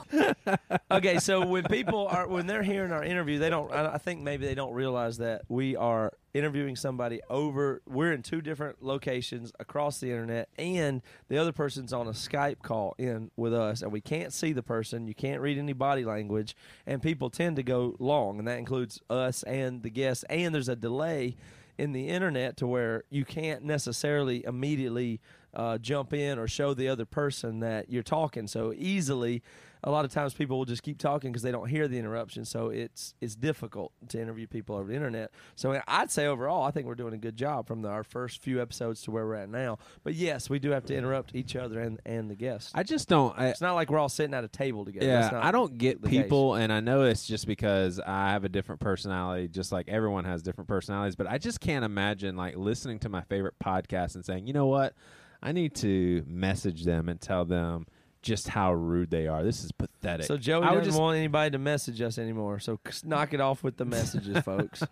okay, 0.90 1.18
so 1.18 1.46
when 1.46 1.64
people 1.64 2.06
are 2.08 2.26
when 2.28 2.46
they're 2.46 2.62
hearing 2.62 2.92
our 2.92 3.04
interview, 3.04 3.38
they 3.38 3.50
don't. 3.50 3.72
I 3.72 3.94
I 3.94 3.98
think 3.98 4.20
maybe 4.22 4.46
they 4.46 4.54
don't 4.54 4.72
realize 4.72 5.18
that 5.18 5.42
we 5.48 5.76
are 5.76 6.12
interviewing 6.34 6.76
somebody 6.76 7.20
over. 7.28 7.82
We're 7.86 8.12
in 8.12 8.22
two 8.22 8.40
different 8.40 8.82
locations 8.82 9.52
across 9.60 10.00
the 10.00 10.10
internet, 10.10 10.48
and 10.58 11.02
the 11.28 11.38
other 11.38 11.52
person's 11.52 11.92
on 11.92 12.06
a 12.06 12.12
Skype 12.12 12.62
call 12.62 12.94
in 12.98 13.30
with 13.36 13.52
us, 13.54 13.82
and 13.82 13.92
we 13.92 14.00
can't 14.00 14.32
see 14.32 14.52
the 14.52 14.62
person. 14.62 15.06
You 15.06 15.14
can't 15.14 15.40
read 15.40 15.58
any 15.58 15.74
body 15.74 16.04
language, 16.04 16.56
and 16.86 17.02
people 17.02 17.28
tend 17.30 17.56
to 17.56 17.62
go 17.62 17.96
long, 17.98 18.38
and 18.38 18.48
that 18.48 18.58
includes 18.58 19.00
us 19.10 19.42
and 19.42 19.82
the 19.82 19.90
guests. 19.90 20.24
And 20.30 20.54
there's 20.54 20.68
a 20.70 20.76
delay 20.76 21.36
in 21.78 21.92
the 21.92 22.08
internet 22.08 22.56
to 22.58 22.66
where 22.66 23.04
you 23.10 23.24
can't 23.24 23.64
necessarily 23.64 24.44
immediately 24.44 25.20
uh, 25.54 25.78
jump 25.78 26.12
in 26.12 26.38
or 26.38 26.48
show 26.48 26.74
the 26.74 26.88
other 26.88 27.04
person 27.04 27.60
that 27.60 27.90
you're 27.90 28.02
talking 28.02 28.46
so 28.46 28.72
easily. 28.76 29.42
A 29.84 29.90
lot 29.90 30.04
of 30.04 30.12
times 30.12 30.32
people 30.32 30.56
will 30.58 30.64
just 30.64 30.84
keep 30.84 30.96
talking 30.96 31.32
because 31.32 31.42
they 31.42 31.50
don't 31.50 31.66
hear 31.68 31.88
the 31.88 31.98
interruption. 31.98 32.44
So 32.44 32.68
it's 32.68 33.16
it's 33.20 33.34
difficult 33.34 33.90
to 34.10 34.20
interview 34.22 34.46
people 34.46 34.76
over 34.76 34.86
the 34.88 34.94
internet. 34.94 35.32
So 35.56 35.82
I'd 35.88 36.08
say 36.08 36.26
overall, 36.26 36.62
I 36.62 36.70
think 36.70 36.86
we're 36.86 36.94
doing 36.94 37.14
a 37.14 37.18
good 37.18 37.36
job 37.36 37.66
from 37.66 37.82
the, 37.82 37.88
our 37.88 38.04
first 38.04 38.40
few 38.40 38.62
episodes 38.62 39.02
to 39.02 39.10
where 39.10 39.26
we're 39.26 39.34
at 39.34 39.48
now. 39.48 39.78
But 40.04 40.14
yes, 40.14 40.48
we 40.48 40.60
do 40.60 40.70
have 40.70 40.84
to 40.84 40.96
interrupt 40.96 41.34
each 41.34 41.56
other 41.56 41.80
and, 41.80 42.00
and 42.06 42.30
the 42.30 42.36
guests. 42.36 42.70
I 42.76 42.84
just 42.84 43.08
don't. 43.08 43.36
I, 43.36 43.48
it's 43.48 43.60
not 43.60 43.74
like 43.74 43.90
we're 43.90 43.98
all 43.98 44.08
sitting 44.08 44.34
at 44.34 44.44
a 44.44 44.48
table 44.48 44.84
together. 44.84 45.04
yeah, 45.04 45.20
That's 45.22 45.32
not 45.32 45.44
I 45.44 45.50
don't 45.50 45.76
get 45.76 46.00
the 46.00 46.08
case. 46.08 46.22
people, 46.22 46.54
and 46.54 46.72
I 46.72 46.78
know 46.78 47.02
it's 47.02 47.26
just 47.26 47.48
because 47.48 47.98
I 47.98 48.30
have 48.30 48.44
a 48.44 48.48
different 48.48 48.80
personality, 48.80 49.48
just 49.48 49.72
like 49.72 49.88
everyone 49.88 50.24
has 50.26 50.42
different 50.42 50.68
personalities. 50.68 51.16
But 51.16 51.26
I 51.26 51.38
just 51.38 51.58
can't 51.60 51.84
imagine 51.84 52.36
like 52.36 52.56
listening 52.56 53.00
to 53.00 53.08
my 53.08 53.22
favorite 53.22 53.54
podcast 53.62 54.14
and 54.14 54.24
saying, 54.24 54.46
you 54.46 54.52
know 54.52 54.66
what, 54.66 54.94
I 55.42 55.52
need 55.52 55.74
to 55.76 56.24
message 56.26 56.84
them 56.84 57.08
and 57.08 57.20
tell 57.20 57.44
them 57.44 57.86
just 58.22 58.46
how 58.46 58.72
rude 58.72 59.10
they 59.10 59.26
are. 59.26 59.42
This 59.42 59.64
is 59.64 59.72
pathetic. 59.72 60.26
So 60.26 60.36
Joey 60.36 60.62
I 60.62 60.70
would 60.70 60.78
doesn't 60.78 60.92
just 60.92 61.00
want 61.00 61.16
anybody 61.18 61.50
to 61.50 61.58
message 61.58 62.00
us 62.00 62.18
anymore. 62.18 62.60
So 62.60 62.78
knock 63.04 63.34
it 63.34 63.40
off 63.40 63.64
with 63.64 63.76
the 63.78 63.84
messages, 63.84 64.38
folks. 64.44 64.84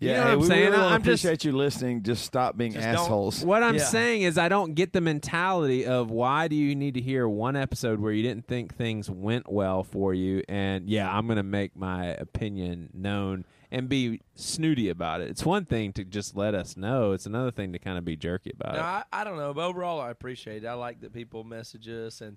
Yeah, 0.00 0.16
know 0.16 0.20
what 0.20 0.26
hey, 0.26 0.32
I'm 0.32 0.38
we 0.40 0.46
saying? 0.46 0.70
really 0.70 0.76
I'm 0.82 1.02
just- 1.02 1.24
appreciate 1.24 1.44
you 1.46 1.52
listening. 1.52 2.02
Just 2.02 2.26
stop 2.26 2.58
being 2.58 2.72
Just 2.74 2.86
assholes. 2.86 3.42
What 3.42 3.62
I'm 3.62 3.76
Yeah. 3.76 3.84
saying 3.84 4.22
is, 4.22 4.36
I 4.36 4.50
don't 4.50 4.74
get 4.74 4.92
the 4.92 5.00
mentality 5.00 5.86
of 5.86 6.10
why 6.10 6.46
do 6.48 6.56
you 6.56 6.74
need 6.74 6.92
to 6.94 7.00
hear 7.00 7.26
one 7.26 7.56
episode 7.56 8.00
where 8.00 8.12
you 8.12 8.22
didn't 8.22 8.46
think 8.46 8.74
things 8.76 9.08
went 9.08 9.50
well 9.50 9.82
for 9.82 10.12
you, 10.12 10.42
and 10.46 10.86
yeah, 10.86 11.10
I'm 11.10 11.24
going 11.26 11.38
to 11.38 11.42
make 11.42 11.74
my 11.74 12.08
opinion 12.08 12.90
known 12.92 13.46
and 13.74 13.88
be 13.88 14.20
snooty 14.36 14.88
about 14.88 15.20
it. 15.20 15.28
It's 15.28 15.44
one 15.44 15.64
thing 15.64 15.92
to 15.94 16.04
just 16.04 16.36
let 16.36 16.54
us 16.54 16.76
know; 16.76 17.12
it's 17.12 17.26
another 17.26 17.50
thing 17.50 17.72
to 17.72 17.78
kind 17.78 17.98
of 17.98 18.04
be 18.04 18.16
jerky 18.16 18.52
about 18.58 18.74
No, 18.74 18.78
it. 18.78 18.82
I, 18.82 19.04
I 19.12 19.24
don't 19.24 19.36
know, 19.36 19.52
but 19.52 19.66
overall, 19.66 20.00
I 20.00 20.10
appreciate 20.10 20.62
it. 20.64 20.66
I 20.66 20.74
like 20.74 21.00
that 21.00 21.12
people 21.12 21.42
message 21.44 21.88
us, 21.88 22.20
and 22.20 22.36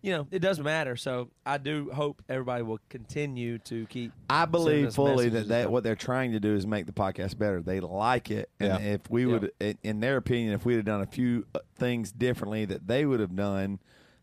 you 0.00 0.12
know, 0.12 0.26
it 0.30 0.38
doesn't 0.38 0.64
matter. 0.64 0.96
So 0.96 1.28
I 1.44 1.58
do 1.58 1.90
hope 1.92 2.22
everybody 2.28 2.62
will 2.62 2.78
continue 2.88 3.58
to 3.58 3.84
keep. 3.86 4.12
I 4.30 4.44
believe 4.46 4.86
us 4.86 4.94
fully 4.96 5.28
that, 5.28 5.48
that 5.48 5.70
what 5.72 5.82
they're 5.82 5.96
trying 5.96 6.32
to 6.32 6.40
do 6.40 6.54
is 6.54 6.66
make 6.66 6.86
the 6.86 6.92
podcast 6.92 7.36
better. 7.36 7.60
They 7.60 7.80
like 7.80 8.30
it, 8.30 8.48
and 8.60 8.68
Yeah. 8.82 8.90
if 8.92 9.10
we 9.10 9.26
Yeah. 9.26 9.32
would, 9.32 9.52
in- 9.60 9.78
in 9.82 10.00
their 10.00 10.16
opinion, 10.16 10.54
if 10.54 10.64
we'd 10.64 10.76
have 10.76 10.84
done 10.84 11.00
a 11.02 11.06
few 11.06 11.46
uh, 11.54 11.58
things 11.74 12.12
differently 12.12 12.64
that 12.66 12.86
they 12.86 13.04
would 13.04 13.20
have 13.20 13.34
done, 13.34 13.80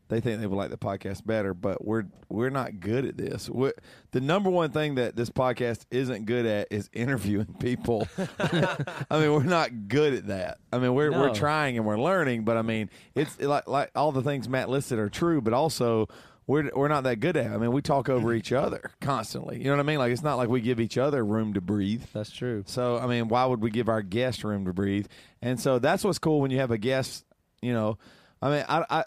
they 0.10 0.20
think 0.22 0.40
they 0.40 0.48
would 0.48 0.56
like 0.56 0.70
the 0.70 0.78
podcast 0.78 1.26
better. 1.26 1.54
But 1.54 1.84
we're 1.86 2.06
we're 2.30 2.50
not 2.50 2.80
good 2.80 3.06
at 3.06 3.18
this. 3.18 3.50
we 3.50 3.72
the 4.12 4.22
number 4.22 4.50
one 4.50 4.72
thing 4.72 4.96
that 4.96 5.16
this 5.16 5.30
podcast 5.30 5.86
isn't 5.92 6.26
good 6.26 6.46
at 6.46 6.68
is 6.72 6.90
interviewing 6.94 7.56
people. 7.60 8.08
I 8.40 9.20
mean, 9.20 9.34
we're 9.34 9.44
not 9.44 9.88
good 9.88 10.14
at 10.14 10.28
that. 10.28 10.60
I 10.72 10.80
mean, 10.80 10.94
we're 10.94 11.12
No. 11.12 11.20
we're 11.22 11.34
trying 11.34 11.78
and 11.78 11.86
we're 11.86 12.00
learning, 12.00 12.44
but 12.44 12.58
I 12.58 12.62
mean, 12.62 12.90
it's 13.16 13.40
like 13.40 13.68
like 13.68 13.92
all 13.96 14.12
the 14.12 14.22
things 14.24 14.48
Matt 14.50 14.70
listed 14.70 15.00
are 15.00 15.10
true, 15.10 15.42
but 15.42 15.54
also 15.54 16.08
we're 16.46 16.72
we're 16.74 16.88
not 16.88 17.04
that 17.04 17.20
good 17.20 17.36
at. 17.36 17.48
It. 17.48 17.52
I 17.52 17.58
mean, 17.58 17.74
we 17.74 17.82
talk 17.82 18.08
over 18.08 18.34
each 18.34 18.54
other 18.54 18.92
constantly. 19.02 19.58
You 19.58 19.66
know 19.66 19.72
what 19.72 19.80
I 19.82 19.84
mean? 19.84 19.98
Like 20.00 20.14
it's 20.14 20.24
not 20.24 20.36
like 20.36 20.48
we 20.48 20.62
give 20.62 20.80
each 20.80 20.98
other 20.98 21.26
room 21.26 21.54
to 21.56 21.62
breathe. 21.62 22.04
That's 22.14 22.32
true. 22.32 22.64
So 22.68 22.98
I 22.98 23.06
mean, 23.08 23.28
why 23.28 23.46
would 23.46 23.62
we 23.62 23.70
give 23.70 23.90
our 23.90 24.02
guest 24.02 24.46
room 24.46 24.64
to 24.66 24.72
breathe? 24.74 25.08
And 25.42 25.60
so 25.60 25.78
that's 25.80 26.06
what's 26.06 26.20
cool 26.20 26.40
when 26.40 26.52
you 26.52 26.60
have 26.60 26.72
a 26.72 26.78
guest. 26.78 27.26
You 27.62 27.74
know, 27.74 27.98
I 28.42 28.50
mean, 28.50 28.66
I, 28.70 28.86
I 28.90 29.04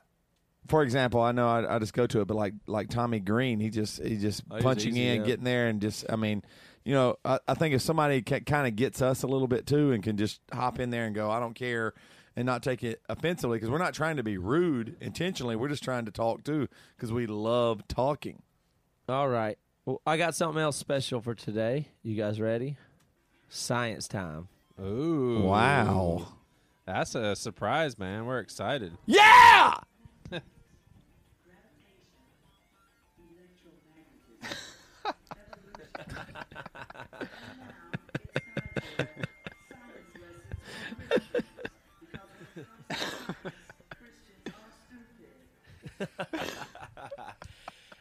for 0.70 0.82
example, 0.82 1.20
I 1.20 1.32
know 1.32 1.48
I, 1.48 1.76
I 1.76 1.78
just 1.78 1.92
go 1.92 2.06
to 2.06 2.20
it, 2.20 2.26
but 2.26 2.36
like 2.36 2.54
like 2.66 2.88
Tommy 2.88 3.20
Green, 3.20 3.60
he 3.60 3.68
just 3.70 4.02
he 4.02 4.16
just 4.16 4.42
Oh, 4.50 4.58
punching 4.60 4.92
easy, 4.92 5.06
in, 5.08 5.20
yeah. 5.20 5.26
getting 5.26 5.44
there, 5.44 5.66
and 5.68 5.80
just 5.80 6.04
I 6.08 6.16
mean. 6.16 6.42
You 6.82 6.94
know, 6.94 7.16
I, 7.26 7.38
I 7.46 7.52
think 7.52 7.74
if 7.74 7.82
somebody 7.82 8.22
kind 8.22 8.66
of 8.66 8.74
gets 8.74 9.02
us 9.02 9.22
a 9.22 9.26
little 9.26 9.46
bit 9.46 9.66
too, 9.66 9.92
and 9.92 10.02
can 10.02 10.16
just 10.16 10.40
hop 10.50 10.80
in 10.80 10.88
there 10.88 11.04
and 11.04 11.14
go, 11.14 11.30
I 11.30 11.38
don't 11.38 11.52
care, 11.52 11.92
and 12.34 12.46
not 12.46 12.62
take 12.62 12.82
it 12.82 13.02
offensively, 13.06 13.58
because 13.58 13.68
we're 13.68 13.76
not 13.76 13.92
trying 13.92 14.16
to 14.16 14.22
be 14.22 14.38
rude 14.38 14.96
intentionally. 14.98 15.56
We're 15.56 15.68
just 15.68 15.84
trying 15.84 16.06
to 16.06 16.10
talk 16.10 16.42
too, 16.42 16.68
because 16.96 17.12
we 17.12 17.26
love 17.26 17.86
talking. 17.86 18.40
All 19.10 19.28
right. 19.28 19.58
Well, 19.84 20.00
I 20.06 20.16
got 20.16 20.34
something 20.34 20.60
else 20.60 20.78
special 20.78 21.20
for 21.20 21.34
today. 21.34 21.88
You 22.02 22.16
guys 22.16 22.40
ready? 22.40 22.78
Science 23.50 24.08
time. 24.08 24.48
Ooh, 24.82 25.42
Wow. 25.42 26.28
that's 26.86 27.14
a 27.14 27.36
surprise, 27.36 27.98
man. 27.98 28.24
We're 28.24 28.38
excited. 28.40 28.92
Yeah. 29.04 29.74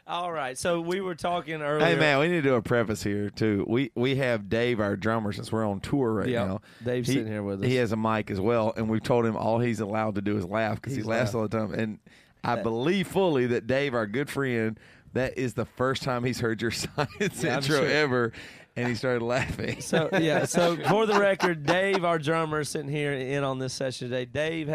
All 0.09 0.31
right. 0.31 0.57
So 0.57 0.81
we 0.81 1.01
were 1.01 1.13
talking 1.13 1.61
earlier. 1.61 1.85
Hey 1.85 1.95
man, 1.95 2.17
we 2.19 2.27
need 2.27 2.37
to 2.37 2.49
do 2.49 2.55
a 2.55 2.61
preface 2.63 3.03
here 3.03 3.29
too. 3.29 3.63
We 3.67 3.91
we 3.93 4.15
have 4.15 4.49
Dave, 4.49 4.79
our 4.79 4.95
drummer, 4.95 5.31
since 5.31 5.51
we're 5.51 5.67
on 5.67 5.79
tour 5.81 6.11
right 6.13 6.27
Yep. 6.27 6.47
now. 6.47 6.61
Dave's 6.83 7.07
He- 7.07 7.13
sitting 7.13 7.31
here 7.31 7.43
with 7.43 7.61
us. 7.61 7.67
He 7.67 7.75
has 7.75 7.91
a 7.91 7.95
mic 7.95 8.31
as 8.31 8.41
well, 8.41 8.73
and 8.75 8.89
we've 8.89 9.03
told 9.03 9.25
him 9.25 9.37
all 9.37 9.59
he's 9.59 9.79
allowed 9.79 10.15
to 10.15 10.21
do 10.21 10.35
is 10.35 10.45
laugh 10.45 10.81
because 10.81 10.95
he 10.95 11.03
laughs 11.03 11.33
laugh. 11.33 11.35
all 11.35 11.47
the 11.47 11.55
time. 11.57 11.73
And 11.73 11.99
I 12.43 12.55
That- 12.55 12.63
believe 12.63 13.07
fully 13.07 13.45
that 13.47 13.67
Dave, 13.67 13.93
our 13.93 14.07
good 14.07 14.31
friend, 14.31 14.79
that 15.13 15.37
is 15.37 15.53
the 15.53 15.65
first 15.65 16.01
time 16.01 16.23
he's 16.23 16.39
heard 16.39 16.59
your 16.61 16.71
science 16.71 17.43
Yeah, 17.43 17.57
intro 17.57 17.77
sure. 17.77 17.85
ever, 17.85 18.31
and 18.75 18.87
he 18.87 18.95
started 18.95 19.21
laughing. 19.23 19.79
So 19.79 20.09
yeah. 20.19 20.45
So 20.45 20.75
for 20.89 21.05
the 21.05 21.19
record, 21.19 21.67
Dave, 21.67 22.03
our 22.03 22.17
drummer, 22.17 22.63
sitting 22.63 22.89
here 22.89 23.13
in 23.13 23.43
on 23.43 23.59
this 23.59 23.73
session 23.73 24.09
today. 24.09 24.25
Dave, 24.25 24.73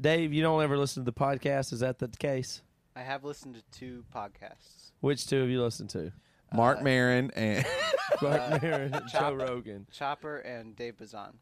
Dave, 0.00 0.32
you 0.32 0.42
don't 0.42 0.60
ever 0.60 0.76
listen 0.76 1.04
to 1.04 1.08
the 1.08 1.16
podcast. 1.16 1.72
Is 1.72 1.80
that 1.80 2.00
the 2.00 2.08
case? 2.08 2.62
I 2.94 3.00
have 3.02 3.24
listened 3.24 3.54
to 3.54 3.62
two 3.78 4.04
podcasts. 4.14 4.90
Which 5.00 5.26
two 5.26 5.40
have 5.40 5.48
you 5.48 5.62
listened 5.62 5.90
to? 5.90 6.12
Mark 6.54 6.82
Maron 6.82 7.30
and 7.34 7.64
Mark 8.22 8.62
Maron 8.62 8.94
and 8.94 9.08
Joe 9.08 9.18
Chop- 9.18 9.38
Rogan. 9.38 9.86
Chopper 9.90 10.38
and 10.38 10.76
Dave 10.76 10.98
Bazan. 10.98 11.38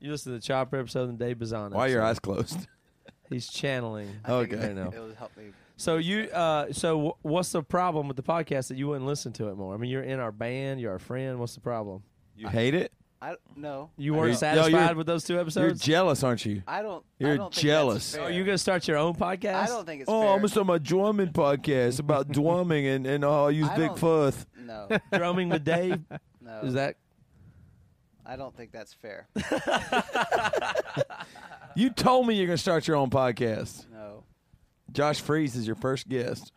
You 0.00 0.10
listen 0.12 0.32
to 0.32 0.38
the 0.38 0.42
Chopper 0.44 0.78
episode 0.78 1.08
and 1.08 1.18
Dave 1.18 1.38
Bazan. 1.38 1.72
why 1.72 1.86
are 1.86 1.88
your 1.88 2.02
episode. 2.04 2.10
eyes 2.10 2.18
closed? 2.20 2.68
He's 3.30 3.48
channeling. 3.48 4.08
I 4.24 4.28
think 4.28 4.52
Okay. 4.52 4.62
it, 4.66 4.74
know. 4.76 4.92
it 4.94 5.00
would 5.00 5.16
help 5.16 5.36
me. 5.36 5.46
So 5.76 5.96
you, 5.96 6.24
uh, 6.30 6.72
so 6.72 7.16
wh- 7.20 7.24
what's 7.24 7.50
the 7.50 7.62
problem 7.62 8.06
with 8.06 8.16
the 8.16 8.22
podcast 8.22 8.68
that 8.68 8.76
you 8.76 8.86
wouldn't 8.88 9.06
listen 9.06 9.32
to 9.34 9.48
it 9.48 9.56
more? 9.56 9.74
I 9.74 9.76
mean, 9.76 9.90
you're 9.90 10.02
in 10.04 10.20
our 10.20 10.30
band, 10.30 10.80
you're 10.80 10.92
our 10.92 10.98
friend. 11.00 11.40
What's 11.40 11.54
the 11.54 11.60
problem? 11.60 12.02
You 12.36 12.46
hate 12.48 12.74
it? 12.74 12.92
I 13.24 13.36
no. 13.56 13.90
You 13.96 14.12
weren't 14.12 14.32
don't- 14.32 14.38
satisfied 14.38 14.70
you're- 14.70 14.94
with 14.94 15.06
those 15.06 15.24
two 15.24 15.40
episodes. 15.40 15.56
You're 15.56 15.66
episodes? 15.70 15.84
jealous, 15.86 16.22
aren't 16.22 16.44
you? 16.44 16.62
I 16.66 16.82
don't. 16.82 17.02
You're 17.18 17.32
I 17.32 17.36
don't 17.38 17.54
think 17.54 17.66
jealous. 17.66 18.12
That's 18.12 18.16
fair. 18.16 18.24
oh, 18.26 18.28
you're 18.28 18.44
gonna 18.44 18.58
start 18.58 18.86
your 18.86 18.98
own 18.98 19.14
podcast? 19.14 19.54
I 19.54 19.66
don't 19.66 19.86
think 19.86 20.02
it's 20.02 20.10
Oh, 20.10 20.20
fair. 20.22 20.30
I'm 20.32 20.36
gonna 20.38 20.48
start 20.48 20.66
my 20.66 20.78
drumming 20.78 21.28
podcast 21.32 22.00
about 22.00 22.28
drumming 22.32 22.86
and 22.86 23.06
and 23.06 23.24
oh, 23.24 23.46
I 23.46 23.50
use 23.50 23.68
I 23.68 23.76
Big 23.76 23.86
don't- 23.88 23.98
Futh. 23.98 24.46
No, 24.58 24.88
drumming 25.12 25.48
with 25.48 25.64
Dave. 25.64 26.00
no. 26.42 26.60
Is 26.64 26.74
that? 26.74 26.96
I 28.26 28.36
don't 28.36 28.54
think 28.56 28.72
that's 28.72 28.92
fair. 28.94 29.26
You 31.76 31.90
told 31.90 32.26
me 32.28 32.34
you're 32.36 32.46
gonna 32.46 32.56
start 32.56 32.86
your 32.86 32.96
own 32.96 33.10
podcast. 33.10 33.86
No. 33.92 34.22
Josh 34.92 35.20
Freese 35.20 35.56
is 35.56 35.66
your 35.66 35.74
first 35.74 36.08
guest. 36.08 36.52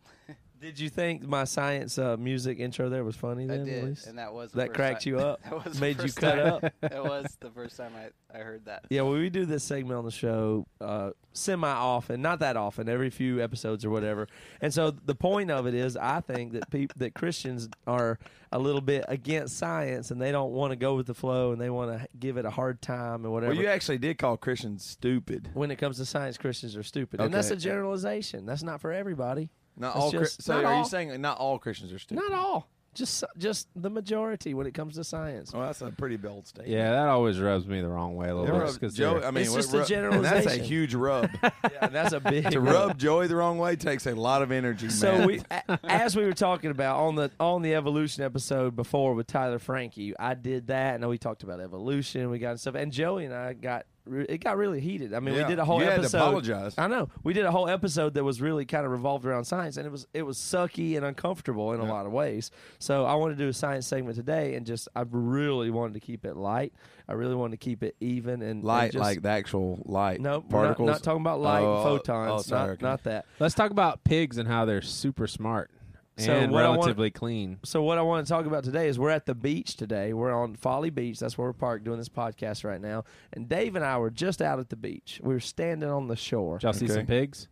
Did 0.60 0.80
you 0.80 0.89
think 0.89 1.22
my 1.28 1.43
science 1.43 1.98
uh, 2.00 2.17
music 2.17 2.60
intro 2.60 2.89
there 2.89 3.04
was 3.04 3.15
funny? 3.15 3.43
I 3.43 3.48
Then, 3.48 3.60
at 3.62 3.65
did, 3.65 3.84
least? 3.84 4.08
and 4.08 4.17
that 4.17 4.34
was 4.34 4.52
the 4.52 4.58
that 4.58 4.67
first 4.67 4.76
cracked 4.76 5.04
time- 5.04 5.13
you 5.13 5.20
up. 5.20 5.39
That 5.50 5.65
was 5.65 5.80
Made 5.80 6.02
you 6.02 6.12
cut 6.12 6.36
time- 6.36 6.54
up. 6.65 6.74
That 6.82 7.04
was 7.04 7.38
the 7.39 7.52
first 7.52 7.78
time 7.78 7.91
I, 7.96 8.36
I 8.38 8.41
heard 8.41 8.65
that. 8.65 8.86
Yeah, 8.89 9.02
well, 9.04 9.13
we 9.13 9.30
do 9.30 9.46
this 9.46 9.63
segment 9.63 9.98
on 9.98 10.06
the 10.06 10.12
show 10.12 10.65
uh, 10.82 11.12
semi 11.34 11.67
often, 11.70 12.22
not 12.24 12.39
that 12.39 12.58
often, 12.58 12.89
every 12.89 13.10
few 13.12 13.41
episodes 13.43 13.86
or 13.86 13.91
whatever. 13.91 14.28
And 14.60 14.74
so 14.74 14.89
the 14.91 15.13
point 15.15 15.52
of 15.52 15.67
it 15.67 15.76
is, 15.76 15.96
I 15.96 16.22
think 16.22 16.54
that 16.54 16.70
peop- 16.72 16.93
that 16.96 17.13
Christians 17.13 17.70
are 17.86 18.17
a 18.52 18.58
little 18.58 18.82
bit 18.82 19.06
against 19.08 19.58
science 19.58 20.10
and 20.10 20.20
they 20.22 20.32
don't 20.32 20.54
want 20.54 20.72
to 20.72 20.76
go 20.76 20.96
with 20.96 21.06
the 21.06 21.13
flow 21.13 21.52
and 21.52 21.62
they 21.62 21.70
want 21.70 21.91
to 22.00 22.08
give 22.17 22.38
it 22.38 22.46
a 22.46 22.50
hard 22.50 22.82
time 22.82 23.26
and 23.26 23.32
whatever. 23.34 23.54
Well, 23.54 23.62
you 23.62 23.67
actually 23.67 23.98
did 24.00 24.17
call 24.17 24.38
Christians 24.38 24.84
stupid. 24.84 25.50
when 25.54 25.70
it 25.70 25.76
comes 25.76 25.98
to 25.98 26.06
science, 26.06 26.38
Christians 26.38 26.76
are 26.76 26.84
stupid, 26.84 27.20
and 27.22 27.32
that's 27.34 27.52
a 27.52 27.56
generalization. 27.58 28.46
That's 28.46 28.63
not 28.63 28.82
for 28.82 28.91
everybody. 28.91 29.50
Not 29.77 29.93
That's 29.93 30.03
all. 30.05 30.11
Just- 30.11 30.41
so 30.41 30.55
not 30.55 30.65
are 30.65 30.73
all. 30.73 30.79
you 30.83 30.85
saying 30.89 31.09
that 31.09 31.19
not 31.19 31.37
all 31.37 31.59
Christians 31.59 31.93
are 31.93 31.99
stupid? 31.99 32.23
Not 32.23 32.33
all, 32.33 32.67
just 32.95 33.23
just 33.37 33.67
the 33.75 33.91
majority 33.91 34.55
when 34.55 34.65
it 34.65 34.73
comes 34.73 34.95
to 34.95 35.03
science. 35.03 35.53
Well, 35.53 35.61
that's 35.67 35.81
a 35.81 35.91
pretty 35.91 36.17
bold 36.17 36.47
statement. 36.47 36.73
Yeah, 36.75 36.89
that 36.91 37.07
always 37.09 37.39
rubs 37.39 37.67
me 37.67 37.79
the 37.81 37.87
wrong 37.89 38.15
way 38.15 38.27
a 38.29 38.33
little 38.35 38.51
bit. 38.51 38.59
rubs 38.59 38.77
'cause 38.79 38.95
Joe, 38.95 39.19
they're- 39.19 39.27
I 39.27 39.31
mean, 39.31 39.43
It's 39.43 39.51
what 39.51 39.57
just 39.61 39.91
a 39.91 40.01
rub- 40.01 40.13
and 40.15 40.25
That's 40.25 40.47
a 40.47 40.57
huge 40.57 40.95
rub. 40.95 41.29
Yeah, 41.71 41.87
that's 41.89 42.13
a 42.13 42.19
big 42.19 42.49
to 42.49 42.59
rub 42.59 42.97
Joey 42.97 43.27
the 43.27 43.35
wrong 43.35 43.59
way 43.59 43.75
takes 43.75 44.07
a 44.07 44.15
lot 44.15 44.41
of 44.41 44.51
energy. 44.51 44.89
So 44.89 45.15
man. 45.19 45.27
we, 45.27 45.41
as 45.83 46.15
we 46.15 46.25
were 46.25 46.33
talking 46.33 46.71
about 46.71 46.97
on 46.97 47.13
the 47.15 47.29
on 47.39 47.61
the 47.61 47.75
evolution 47.75 48.23
episode 48.23 48.75
before 48.75 49.13
with 49.13 49.27
Tyler 49.27 49.59
Francke, 49.59 50.13
I 50.19 50.33
did 50.33 50.67
that, 50.67 50.95
and 50.95 51.07
we 51.07 51.19
talked 51.19 51.43
about 51.43 51.59
evolution. 51.59 52.31
We 52.31 52.39
got 52.39 52.59
stuff, 52.59 52.73
and 52.73 52.91
Joey 52.91 53.25
and 53.25 53.33
I 53.33 53.53
got 53.53 53.85
re- 53.85 53.85
it 54.30 54.43
got 54.43 54.58
really 54.58 54.82
heated. 54.82 55.13
I 55.13 55.20
mean, 55.20 55.36
Yeah, 55.36 55.43
we 55.43 55.50
did 55.50 55.60
a 55.60 55.65
whole 55.65 55.80
you 55.80 55.86
had 55.86 55.96
to 55.96 56.02
episode. 56.02 56.17
apologize. 56.17 56.76
I 56.78 56.88
know 56.88 57.10
we 57.24 57.34
did 57.34 57.46
a 57.46 57.52
whole 57.52 57.70
episode 57.70 58.15
that 58.15 58.24
was 58.24 58.41
really 58.41 58.65
kind 58.65 58.86
of 58.86 58.91
revolved 58.91 59.26
around 59.26 59.46
science, 59.46 59.78
and 59.78 59.86
it 59.86 59.91
was 59.91 60.08
it 60.13 60.24
was 60.24 60.38
sucky 60.38 60.98
and 60.98 61.06
uncomfortable 61.06 61.74
in 61.74 61.80
a 61.80 61.86
lot 61.86 62.06
of 62.06 62.12
ways. 62.12 62.52
So 62.80 63.06
I 63.06 63.15
want 63.15 63.38
to 63.38 63.41
do 63.41 63.48
a 63.48 63.54
science 63.54 63.88
segment 63.88 64.17
today, 64.17 64.56
and 64.56 64.65
just 64.65 64.89
I 64.96 65.04
really 65.10 65.70
wanted 65.70 65.93
to 65.93 66.02
keep 66.02 66.26
it 66.26 66.36
light. 66.36 66.74
I 67.10 67.13
really 67.13 67.36
wanted 67.36 67.52
to 67.52 67.63
keep 67.63 67.84
it 67.84 67.96
even 68.02 68.41
and 68.41 68.58
and 68.58 68.65
light, 68.65 68.91
just, 68.91 69.02
like 69.02 69.22
the 69.22 69.30
actual 69.30 69.82
light 69.86 70.20
no 70.20 70.30
we're 70.32 70.36
not, 70.38 70.50
particles. 70.50 70.88
not 70.88 71.04
talking 71.04 71.22
about 71.22 71.39
light 71.39 71.60
and 71.60 71.67
oh, 71.67 71.84
photons. 71.84 72.32
oh, 72.32 72.41
sorry, 72.41 72.67
not, 72.67 72.74
okay. 72.74 72.86
not 72.86 73.04
that. 73.04 73.26
Let's 73.39 73.56
talk 73.56 73.72
about 73.72 74.04
pigs 74.04 74.38
and 74.38 74.48
how 74.48 74.65
they're 74.65 74.82
super 74.82 75.28
smart 75.28 75.72
So 76.19 76.34
and 76.34 76.51
what 76.51 76.63
I 76.63 76.69
want- 76.69 76.80
relatively 76.82 77.12
clean. 77.12 77.60
So 77.63 77.84
what 77.84 77.97
I 77.97 78.01
want 78.01 78.25
to 78.25 78.34
talk 78.34 78.45
about 78.45 78.63
today 78.63 78.88
is 78.88 78.97
we're 78.97 79.12
at 79.12 79.25
the 79.27 79.36
beach 79.36 79.75
today. 79.75 80.13
We're 80.13 80.34
on 80.34 80.56
Folly 80.56 80.89
Beach. 80.89 81.19
That's 81.19 81.38
where 81.38 81.47
we're 81.47 81.53
parked 81.53 81.84
doing 81.86 81.99
this 81.99 82.10
podcast 82.10 82.63
right 82.63 82.82
now. 82.82 83.03
And 83.34 83.47
Dave 83.47 83.75
and 83.75 83.86
I 83.86 83.97
were 83.99 84.10
just 84.10 84.41
out 84.41 84.60
at 84.60 84.69
the 84.69 84.75
beach. 84.75 85.19
We 85.23 85.34
were 85.34 85.39
standing 85.39 85.89
on 85.89 86.08
the 86.08 86.15
shore. 86.15 86.58
Did 86.58 86.63
y'all 86.63 86.73
see 86.73 86.86
Okay. 86.86 86.93
some 86.95 87.06
pigs? 87.06 87.47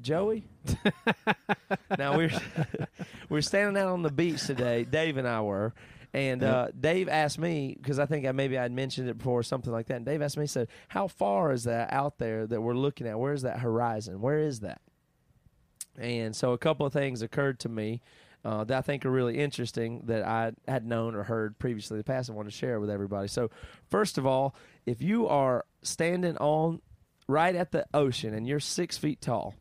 Joey. 0.00 0.42
now 1.98 2.16
we're 2.16 2.30
we're 3.28 3.40
standing 3.42 3.80
out 3.80 3.88
on 3.88 4.02
the 4.02 4.10
beach 4.10 4.44
today. 4.46 4.84
Dave 4.84 5.16
and 5.16 5.28
I 5.28 5.40
were, 5.42 5.74
and 6.12 6.42
uh, 6.42 6.68
Dave 6.78 7.08
asked 7.08 7.38
me 7.38 7.76
because 7.80 7.98
I 7.98 8.06
think 8.06 8.26
I 8.26 8.32
maybe 8.32 8.58
I'd 8.58 8.72
mentioned 8.72 9.08
it 9.08 9.18
before 9.18 9.38
or 9.40 9.42
something 9.44 9.72
like 9.72 9.86
that. 9.86 9.96
And 9.96 10.06
Dave 10.06 10.22
asked 10.22 10.36
me, 10.36 10.44
he 10.44 10.48
said, 10.48 10.68
"How 10.88 11.06
far 11.08 11.52
is 11.52 11.64
that 11.64 11.92
out 11.92 12.18
there 12.18 12.46
that 12.46 12.60
we're 12.60 12.74
looking 12.74 13.06
at? 13.06 13.18
Where's 13.18 13.42
that 13.42 13.60
horizon? 13.60 14.20
Where 14.20 14.38
is 14.40 14.60
that?" 14.60 14.80
And 15.98 16.34
so 16.34 16.52
a 16.52 16.58
couple 16.58 16.86
of 16.86 16.92
things 16.92 17.22
occurred 17.22 17.60
to 17.60 17.68
me 17.68 18.00
uh, 18.44 18.64
that 18.64 18.78
I 18.78 18.80
think 18.80 19.06
are 19.06 19.10
really 19.10 19.38
interesting 19.38 20.02
that 20.06 20.26
I 20.26 20.52
had 20.66 20.84
known 20.84 21.14
or 21.14 21.22
heard 21.22 21.58
previously 21.58 21.94
in 21.96 21.98
the 21.98 22.04
past. 22.04 22.28
I 22.28 22.32
want 22.32 22.48
to 22.48 22.54
share 22.54 22.80
with 22.80 22.90
everybody. 22.90 23.28
So 23.28 23.50
first 23.88 24.18
of 24.18 24.26
all, 24.26 24.54
if 24.86 25.00
you 25.00 25.28
are 25.28 25.64
standing 25.82 26.36
on 26.38 26.80
right 27.28 27.54
at 27.54 27.70
the 27.70 27.86
ocean 27.94 28.34
and 28.34 28.46
you're 28.46 28.60
six 28.60 28.98
feet 28.98 29.20
tall, 29.20 29.54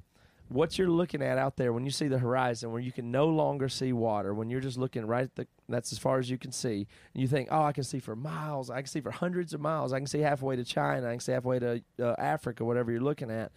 what 0.51 0.77
you're 0.77 0.89
looking 0.89 1.21
at 1.21 1.37
out 1.37 1.55
there 1.55 1.71
when 1.71 1.85
you 1.85 1.91
see 1.91 2.07
the 2.07 2.17
horizon 2.17 2.71
where 2.71 2.81
you 2.81 2.91
can 2.91 3.09
no 3.09 3.27
longer 3.27 3.69
see 3.69 3.93
water 3.93 4.33
when 4.33 4.49
you're 4.49 4.59
just 4.59 4.77
looking 4.77 5.05
right 5.05 5.23
at 5.23 5.35
the 5.35 5.47
that's 5.69 5.93
as 5.93 5.97
far 5.97 6.19
as 6.19 6.29
you 6.29 6.37
can 6.37 6.51
see 6.51 6.87
and 7.13 7.21
you 7.21 7.27
think 7.27 7.47
oh 7.51 7.63
i 7.63 7.71
can 7.71 7.85
see 7.85 7.99
for 7.99 8.17
miles 8.17 8.69
i 8.69 8.75
can 8.75 8.87
see 8.87 8.99
for 8.99 9.11
hundreds 9.11 9.53
of 9.53 9.61
miles 9.61 9.93
i 9.93 9.97
can 9.97 10.05
see 10.05 10.19
halfway 10.19 10.57
to 10.57 10.65
china 10.65 11.07
i 11.07 11.11
can 11.11 11.19
see 11.21 11.31
halfway 11.31 11.57
to 11.57 11.81
uh, 12.01 12.13
africa 12.17 12.65
whatever 12.65 12.91
you're 12.91 12.99
looking 12.99 13.31
at 13.31 13.49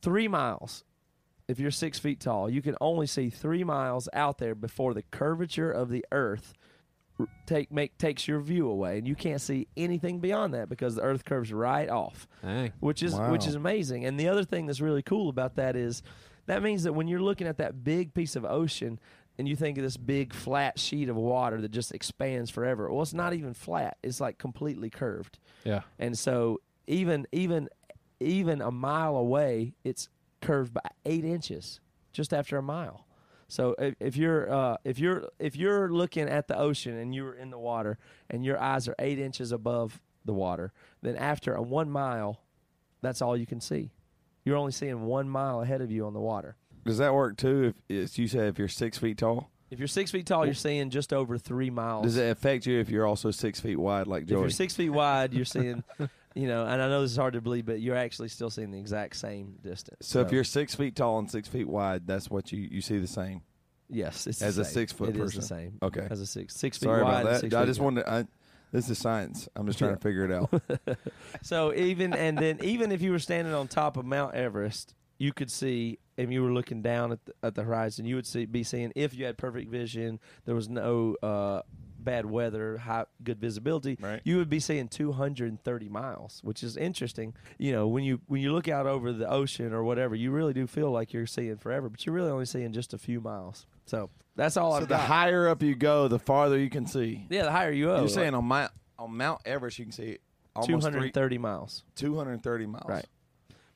three 0.00 0.26
miles 0.26 0.84
if 1.50 1.58
you're 1.60 1.70
six 1.70 1.98
feet 1.98 2.20
tall 2.20 2.48
you 2.48 2.62
can 2.62 2.76
only 2.80 3.06
see 3.06 3.28
three 3.30 3.64
miles 3.64 4.08
out 4.12 4.38
there 4.38 4.54
before 4.54 4.94
the 4.94 5.02
curvature 5.10 5.70
of 5.70 5.88
the 5.90 6.04
earth 6.12 6.54
take 7.44 7.70
make 7.70 7.98
takes 7.98 8.26
your 8.26 8.40
view 8.40 8.66
away 8.70 8.96
and 8.96 9.06
you 9.06 9.14
can't 9.14 9.42
see 9.42 9.66
anything 9.76 10.20
beyond 10.20 10.54
that 10.54 10.68
because 10.70 10.94
the 10.94 11.02
earth 11.02 11.24
curves 11.24 11.52
right 11.52 11.90
off 11.90 12.26
Dang. 12.42 12.72
which 12.80 13.02
is 13.02 13.14
Wow. 13.14 13.30
which 13.30 13.46
is 13.46 13.54
amazing. 13.54 14.06
And 14.06 14.18
the 14.18 14.28
other 14.28 14.42
thing 14.44 14.64
that's 14.64 14.80
really 14.80 15.02
cool 15.02 15.28
about 15.28 15.56
that 15.56 15.76
is 15.76 16.02
that 16.46 16.62
means 16.62 16.84
that 16.84 16.94
when 16.94 17.08
you're 17.08 17.20
looking 17.20 17.46
at 17.46 17.58
that 17.58 17.84
big 17.84 18.14
piece 18.14 18.36
of 18.36 18.46
ocean 18.46 18.98
and 19.38 19.46
you 19.46 19.54
think 19.54 19.76
of 19.76 19.84
this 19.84 19.98
big 19.98 20.32
flat 20.32 20.78
sheet 20.78 21.10
of 21.10 21.16
water 21.16 21.60
that 21.60 21.70
just 21.70 21.92
expands 21.92 22.50
forever, 22.50 22.90
well, 22.90 23.02
it's 23.02 23.12
not 23.14 23.34
even 23.34 23.52
flat; 23.54 23.98
it's 24.02 24.20
like 24.20 24.38
completely 24.38 24.88
curved. 24.88 25.38
Yeah. 25.64 25.82
And 25.98 26.18
so 26.18 26.60
even 26.86 27.26
even 27.32 27.68
even 28.18 28.62
a 28.62 28.70
mile 28.70 29.16
away, 29.16 29.74
it's 29.84 30.08
curved 30.40 30.74
by 30.74 30.82
eight 31.04 31.24
inches 31.24 31.80
just 32.12 32.32
after 32.32 32.56
a 32.56 32.62
mile. 32.62 33.06
So 33.48 33.74
if, 33.78 33.94
if 34.00 34.16
you're 34.16 34.52
uh, 34.52 34.76
if 34.84 34.98
you're 34.98 35.28
if 35.38 35.56
you're 35.56 35.88
looking 35.90 36.28
at 36.28 36.46
the 36.48 36.56
ocean 36.56 36.96
and 36.96 37.14
you're 37.14 37.34
in 37.34 37.50
the 37.50 37.58
water 37.58 37.98
and 38.28 38.44
your 38.44 38.60
eyes 38.60 38.86
are 38.88 38.94
eight 38.98 39.18
inches 39.18 39.50
above 39.52 40.00
the 40.24 40.32
water, 40.32 40.72
then 41.02 41.16
after 41.16 41.54
a 41.54 41.62
one 41.62 41.90
mile, 41.90 42.40
that's 43.02 43.20
all 43.20 43.36
you 43.36 43.46
can 43.46 43.60
see. 43.60 43.90
You're 44.44 44.56
only 44.56 44.72
seeing 44.72 45.02
one 45.02 45.28
mile 45.28 45.62
ahead 45.62 45.80
of 45.80 45.90
you 45.90 46.06
on 46.06 46.12
the 46.14 46.20
water. 46.20 46.56
Does 46.84 46.98
that 46.98 47.12
work 47.12 47.36
too? 47.36 47.74
If 47.88 48.18
you 48.18 48.28
said 48.28 48.46
if 48.46 48.58
you're 48.58 48.68
six 48.68 48.98
feet 48.98 49.18
tall, 49.18 49.50
If 49.70 49.78
you're 49.78 49.88
six 49.88 50.10
feet 50.10 50.26
tall, 50.26 50.44
you're 50.46 50.54
seeing 50.54 50.88
just 50.90 51.12
over 51.12 51.36
three 51.36 51.70
miles. 51.70 52.04
does 52.04 52.16
it 52.16 52.30
affect 52.30 52.66
you 52.66 52.78
if 52.78 52.88
you're 52.88 53.06
also 53.06 53.30
six 53.32 53.60
feet 53.60 53.78
wide 53.78 54.06
like 54.06 54.24
if 54.24 54.30
you're 54.30 54.48
six 54.50 54.74
feet 54.76 54.90
wide, 54.90 55.34
you're 55.34 55.44
seeing, 55.44 55.82
you 56.34 56.46
know, 56.46 56.64
and 56.64 56.80
I 56.80 56.88
know 56.88 57.02
this 57.02 57.10
is 57.12 57.16
hard 57.16 57.34
to 57.34 57.40
believe, 57.40 57.66
but 57.66 57.80
you're 57.80 57.96
actually 57.96 58.28
still 58.28 58.50
seeing 58.50 58.70
the 58.70 58.78
exact 58.78 59.16
same 59.16 59.56
distance. 59.62 60.06
so 60.06 60.20
if 60.20 60.30
you're 60.32 60.44
six 60.44 60.74
feet 60.74 60.94
tall 60.96 61.18
and 61.18 61.30
six 61.30 61.48
feet 61.48 61.68
wide, 61.68 62.06
that's 62.06 62.30
what 62.30 62.52
you 62.52 62.68
you 62.70 62.80
see 62.80 62.98
the 62.98 63.06
same. 63.06 63.42
yes, 63.88 64.26
it's 64.26 64.38
the 64.38 64.46
as 64.46 64.58
a 64.58 64.64
six-foot 64.64 65.10
It 65.10 65.16
is 65.16 65.20
person. 65.22 65.40
the 65.40 65.46
same. 65.46 65.78
Okay. 65.82 66.06
as 66.10 66.20
a 66.20 66.26
six 66.26 66.54
six 66.54 66.78
feet 66.78 66.86
Sorry 66.86 67.02
wide. 67.02 67.20
about 67.22 67.30
that. 67.32 67.40
six 67.40 67.54
I 67.54 67.60
feet 67.62 67.66
just 67.66 67.80
wanted. 67.80 68.04
I, 68.08 68.26
this 68.72 68.88
is 68.88 68.98
science. 68.98 69.48
I'm 69.56 69.66
just 69.66 69.78
trying 69.80 69.90
Yeah. 69.90 69.96
to 69.96 70.00
figure 70.02 70.24
it 70.24 70.30
out. 70.32 70.98
So 71.42 71.74
even 71.74 72.12
and 72.14 72.38
then 72.38 72.58
even 72.62 72.92
if 72.92 73.02
you 73.02 73.10
were 73.10 73.18
standing 73.18 73.52
on 73.54 73.66
top 73.68 73.96
of 73.96 74.04
Mount 74.04 74.34
Everest, 74.34 74.94
you 75.18 75.32
could 75.32 75.50
see 75.50 75.98
if 76.16 76.30
you 76.30 76.42
were 76.42 76.52
looking 76.52 76.80
down 76.82 77.12
at 77.12 77.24
the, 77.24 77.32
at 77.42 77.54
the 77.56 77.62
horizon, 77.64 78.04
you 78.06 78.14
would 78.14 78.26
see 78.26 78.44
be 78.46 78.62
seeing 78.62 78.92
if 78.94 79.14
you 79.14 79.24
had 79.24 79.36
perfect 79.38 79.70
vision, 79.70 80.20
there 80.44 80.54
was 80.54 80.68
no 80.68 81.16
uh, 81.22 81.62
bad 82.04 82.26
weather, 82.26 82.78
high 82.78 83.04
good 83.22 83.38
visibility, 83.40 83.96
Right. 84.00 84.20
you 84.24 84.36
would 84.38 84.48
be 84.48 84.60
seeing 84.60 84.88
230 84.88 85.88
miles, 85.88 86.40
which 86.42 86.62
is 86.62 86.76
interesting. 86.76 87.34
You 87.58 87.72
know, 87.72 87.88
when 87.88 88.04
you 88.04 88.20
when 88.26 88.40
you 88.40 88.52
look 88.52 88.68
out 88.68 88.86
over 88.86 89.12
the 89.12 89.28
ocean 89.28 89.72
or 89.72 89.84
whatever, 89.84 90.14
you 90.14 90.30
really 90.30 90.52
do 90.52 90.66
feel 90.66 90.90
like 90.90 91.12
you're 91.12 91.26
seeing 91.26 91.56
forever, 91.58 91.88
but 91.88 92.04
you're 92.04 92.14
really 92.14 92.30
only 92.30 92.46
seeing 92.46 92.72
just 92.72 92.92
a 92.94 92.98
few 92.98 93.20
miles. 93.20 93.66
So 93.86 94.10
that's 94.36 94.56
all 94.56 94.72
so 94.72 94.78
I've 94.78 94.88
the 94.88 94.94
got. 94.94 95.00
higher 95.06 95.48
up 95.48 95.62
you 95.62 95.74
go, 95.74 96.08
the 96.08 96.18
farther 96.18 96.58
you 96.58 96.70
can 96.70 96.86
see. 96.86 97.26
yeah, 97.30 97.44
the 97.44 97.50
higher 97.52 97.70
you 97.72 97.90
up. 97.90 98.00
You're 98.00 98.08
saying 98.08 98.34
on 98.34 98.44
Mount 98.44 98.72
on 98.98 99.16
Mount 99.16 99.40
Everest, 99.44 99.78
you 99.78 99.84
can 99.86 99.92
see 99.92 100.18
almost 100.54 100.68
230 100.86 101.38
miles. 101.38 101.84
230 101.96 102.66
miles. 102.66 102.84
Right. 102.88 103.06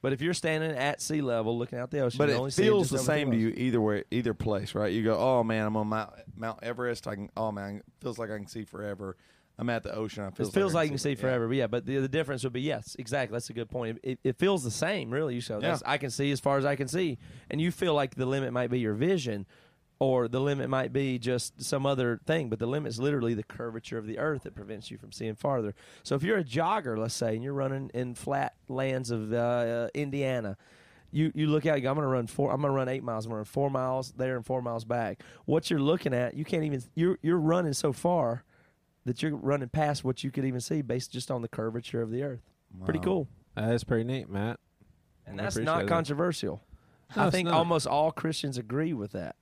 But 0.05 0.13
if 0.13 0.21
you're 0.21 0.35
standing 0.35 0.73
at 0.73 1.01
sea 1.01 1.23
level 1.23 1.57
looking 1.57 1.79
out 1.79 1.91
the 1.91 2.01
ocean, 2.01 2.19
But 2.19 2.29
it 2.29 2.53
feels 2.53 2.91
the 2.91 2.99
same 2.99 3.31
to 3.31 3.37
you 3.39 3.55
either 3.57 3.81
way, 3.81 4.05
either 4.11 4.35
place, 4.35 4.75
right? 4.75 4.93
You 4.93 5.03
go, 5.03 5.17
oh 5.17 5.43
man, 5.43 5.67
I'm 5.67 5.79
on 5.79 5.87
Mount 5.87 6.13
Mount 6.37 6.63
Everest. 6.63 7.09
I 7.09 7.15
can, 7.15 7.31
oh 7.39 7.51
man, 7.51 7.77
it 7.77 7.85
feels 8.03 8.19
like 8.19 8.31
I 8.31 8.37
can 8.37 8.47
see 8.47 8.65
forever. 8.65 9.17
I'm 9.59 9.71
at 9.71 9.83
the 9.83 9.95
ocean. 9.95 10.23
I 10.25 10.27
It 10.27 10.53
feels 10.53 10.75
I 10.75 10.81
like 10.81 10.89
you 10.89 10.91
can 10.91 10.99
see 10.99 11.13
yeah. 11.13 11.17
forever, 11.17 11.49
but 11.49 11.57
yeah. 11.57 11.69
But 11.69 11.87
the, 11.87 11.97
the 12.01 12.09
difference 12.09 12.45
would 12.45 12.53
be 12.53 12.61
yes, 12.61 12.97
exactly. 12.99 13.35
That's 13.35 13.49
a 13.49 13.55
good 13.55 13.71
point. 13.71 13.99
It, 14.03 14.19
it 14.23 14.39
feels 14.39 14.63
the 14.63 14.71
same, 14.71 15.11
really. 15.11 15.41
So 15.41 15.59
that's, 15.59 15.83
I 15.87 15.97
can 15.97 16.11
see 16.11 16.31
as 16.33 16.39
far 16.39 16.59
as 16.59 16.67
I 16.67 16.77
can 16.77 16.87
see, 16.87 17.17
and 17.51 17.59
you 17.59 17.71
feel 17.71 17.95
like 17.95 18.15
the 18.15 18.27
limit 18.27 18.53
might 18.53 18.69
be 18.71 18.81
your 18.81 18.93
vision, 18.93 19.47
or 19.99 20.29
the 20.29 20.41
limit 20.41 20.69
might 20.69 20.93
be 20.93 21.19
just 21.19 21.63
some 21.63 21.87
other 21.87 22.21
thing. 22.27 22.49
But 22.49 22.59
the 22.59 22.67
limit 22.67 22.91
is 22.91 22.99
literally 22.99 23.35
the 23.35 23.43
curvature 23.43 23.99
of 23.99 24.07
the 24.07 24.19
earth 24.19 24.43
that 24.43 24.55
prevents 24.55 24.91
you 24.91 24.99
from 24.99 25.13
seeing 25.13 25.35
farther. 25.35 25.75
So 26.03 26.15
if 26.15 26.23
you're 26.23 26.39
a 26.39 26.45
jogger, 26.45 26.99
let's 26.99 27.15
say, 27.15 27.35
and 27.35 27.43
you're 27.43 27.55
running 27.55 27.91
in 27.95 28.15
flat 28.15 28.55
lands 28.69 29.11
of 29.11 29.33
uh, 29.33 29.37
uh, 29.37 29.89
Indiana. 29.95 30.57
You, 31.13 31.31
you 31.33 31.47
look 31.47 31.65
out. 31.65 31.77
You 31.77 31.83
go, 31.83 31.91
I'm 31.91 31.95
going 31.95 32.07
to 32.07 32.11
run 32.11 32.27
four. 32.27 32.51
I'm 32.51 32.61
going 32.61 32.73
to 32.73 32.77
run 32.77 32.89
eight 32.89 33.05
miles. 33.05 33.25
I'm 33.25 33.31
going 33.31 33.37
to 33.37 33.39
run 33.39 33.45
four 33.45 33.71
miles 33.71 34.13
there 34.17 34.35
and 34.35 34.45
four 34.45 34.61
miles 34.61 34.85
back. 34.85 35.23
What 35.45 35.71
you're 35.71 35.79
looking 35.79 36.13
at, 36.13 36.35
you 36.35 36.45
can't 36.45 36.65
even. 36.65 36.83
You're 36.97 37.21
you're 37.23 37.39
running 37.39 37.73
so 37.73 37.93
far 37.93 38.43
that 39.05 39.23
you're 39.23 39.37
running 39.37 39.69
past 39.69 40.03
what 40.03 40.25
you 40.25 40.33
could 40.33 40.45
even 40.45 40.61
see 40.61 40.83
based 40.83 41.13
just 41.13 41.31
on 41.31 41.41
the 41.41 41.47
curvature 41.47 42.03
of 42.03 42.11
the 42.11 42.25
earth. 42.25 42.43
Pretty 42.85 42.99
cool. 42.99 43.29
That 43.55 43.73
is 43.73 43.85
pretty 43.85 44.03
neat, 44.05 44.29
Matt. 44.29 44.59
And 45.27 45.39
that's 45.39 45.57
not 45.57 45.83
that. 45.83 45.89
controversial. 45.89 46.63
No, 47.17 47.27
I 47.27 47.31
think 47.31 47.49
almost 47.49 47.87
all 47.87 48.11
Christians 48.11 48.59
agree 48.59 48.93
with 48.93 49.13
that. 49.13 49.37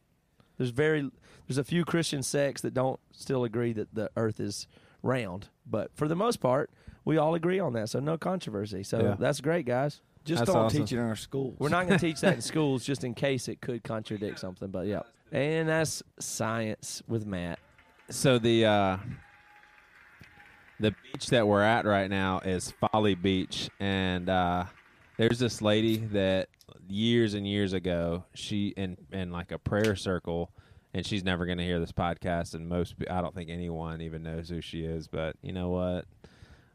There's 0.62 0.70
very 0.70 1.10
there's 1.48 1.58
a 1.58 1.64
few 1.64 1.84
Christian 1.84 2.22
sects 2.22 2.60
that 2.60 2.72
don't 2.72 3.00
still 3.10 3.42
agree 3.42 3.72
that 3.72 3.92
the 3.92 4.10
earth 4.16 4.38
is 4.38 4.68
round, 5.02 5.48
but 5.66 5.90
for 5.92 6.06
the 6.06 6.14
most 6.14 6.36
part, 6.36 6.70
we 7.04 7.16
all 7.18 7.34
agree 7.34 7.58
on 7.58 7.72
that. 7.72 7.88
So 7.88 7.98
no 7.98 8.16
controversy. 8.16 8.84
So 8.84 9.00
Yeah. 9.02 9.16
that's 9.18 9.40
great, 9.40 9.66
guys. 9.66 10.00
Just 10.24 10.42
That's 10.42 10.52
don't 10.52 10.66
awesome. 10.66 10.82
teach 10.82 10.92
it 10.92 10.98
in 10.98 11.04
our 11.04 11.16
schools. 11.16 11.56
We're 11.58 11.68
not 11.68 11.88
going 11.88 11.98
to 11.98 12.06
teach 12.06 12.20
that 12.20 12.34
in 12.36 12.42
schools 12.42 12.84
just 12.84 13.02
in 13.02 13.12
case 13.12 13.48
it 13.48 13.60
could 13.60 13.82
contradict 13.82 14.38
something. 14.38 14.68
But 14.68 14.86
yeah, 14.86 15.00
and 15.32 15.68
that's 15.68 16.00
science 16.20 17.02
with 17.08 17.26
Matt. 17.26 17.58
So 18.08 18.38
the 18.38 18.64
uh, 18.66 18.96
the 20.78 20.94
beach 21.02 21.26
that 21.30 21.48
we're 21.48 21.62
at 21.64 21.84
right 21.86 22.08
now 22.08 22.38
is 22.38 22.72
Folly 22.92 23.16
Beach, 23.16 23.68
and 23.80 24.28
uh, 24.28 24.66
there's 25.16 25.40
this 25.40 25.60
lady 25.60 25.96
that 26.12 26.48
years 26.92 27.34
and 27.34 27.46
years 27.46 27.72
ago 27.72 28.24
she 28.34 28.68
in 28.76 28.96
in 29.12 29.30
like 29.30 29.50
a 29.52 29.58
prayer 29.58 29.96
circle, 29.96 30.52
and 30.94 31.06
she's 31.06 31.24
never 31.24 31.46
going 31.46 31.58
to 31.58 31.64
hear 31.64 31.80
this 31.80 31.92
podcast, 31.92 32.54
and 32.54 32.68
most 32.68 32.94
I 33.10 33.20
don't 33.20 33.34
think 33.34 33.50
anyone 33.50 34.00
even 34.02 34.22
knows 34.22 34.48
who 34.48 34.60
she 34.60 34.84
is, 34.84 35.08
but 35.08 35.36
you 35.42 35.52
know 35.52 35.70
what? 35.70 36.04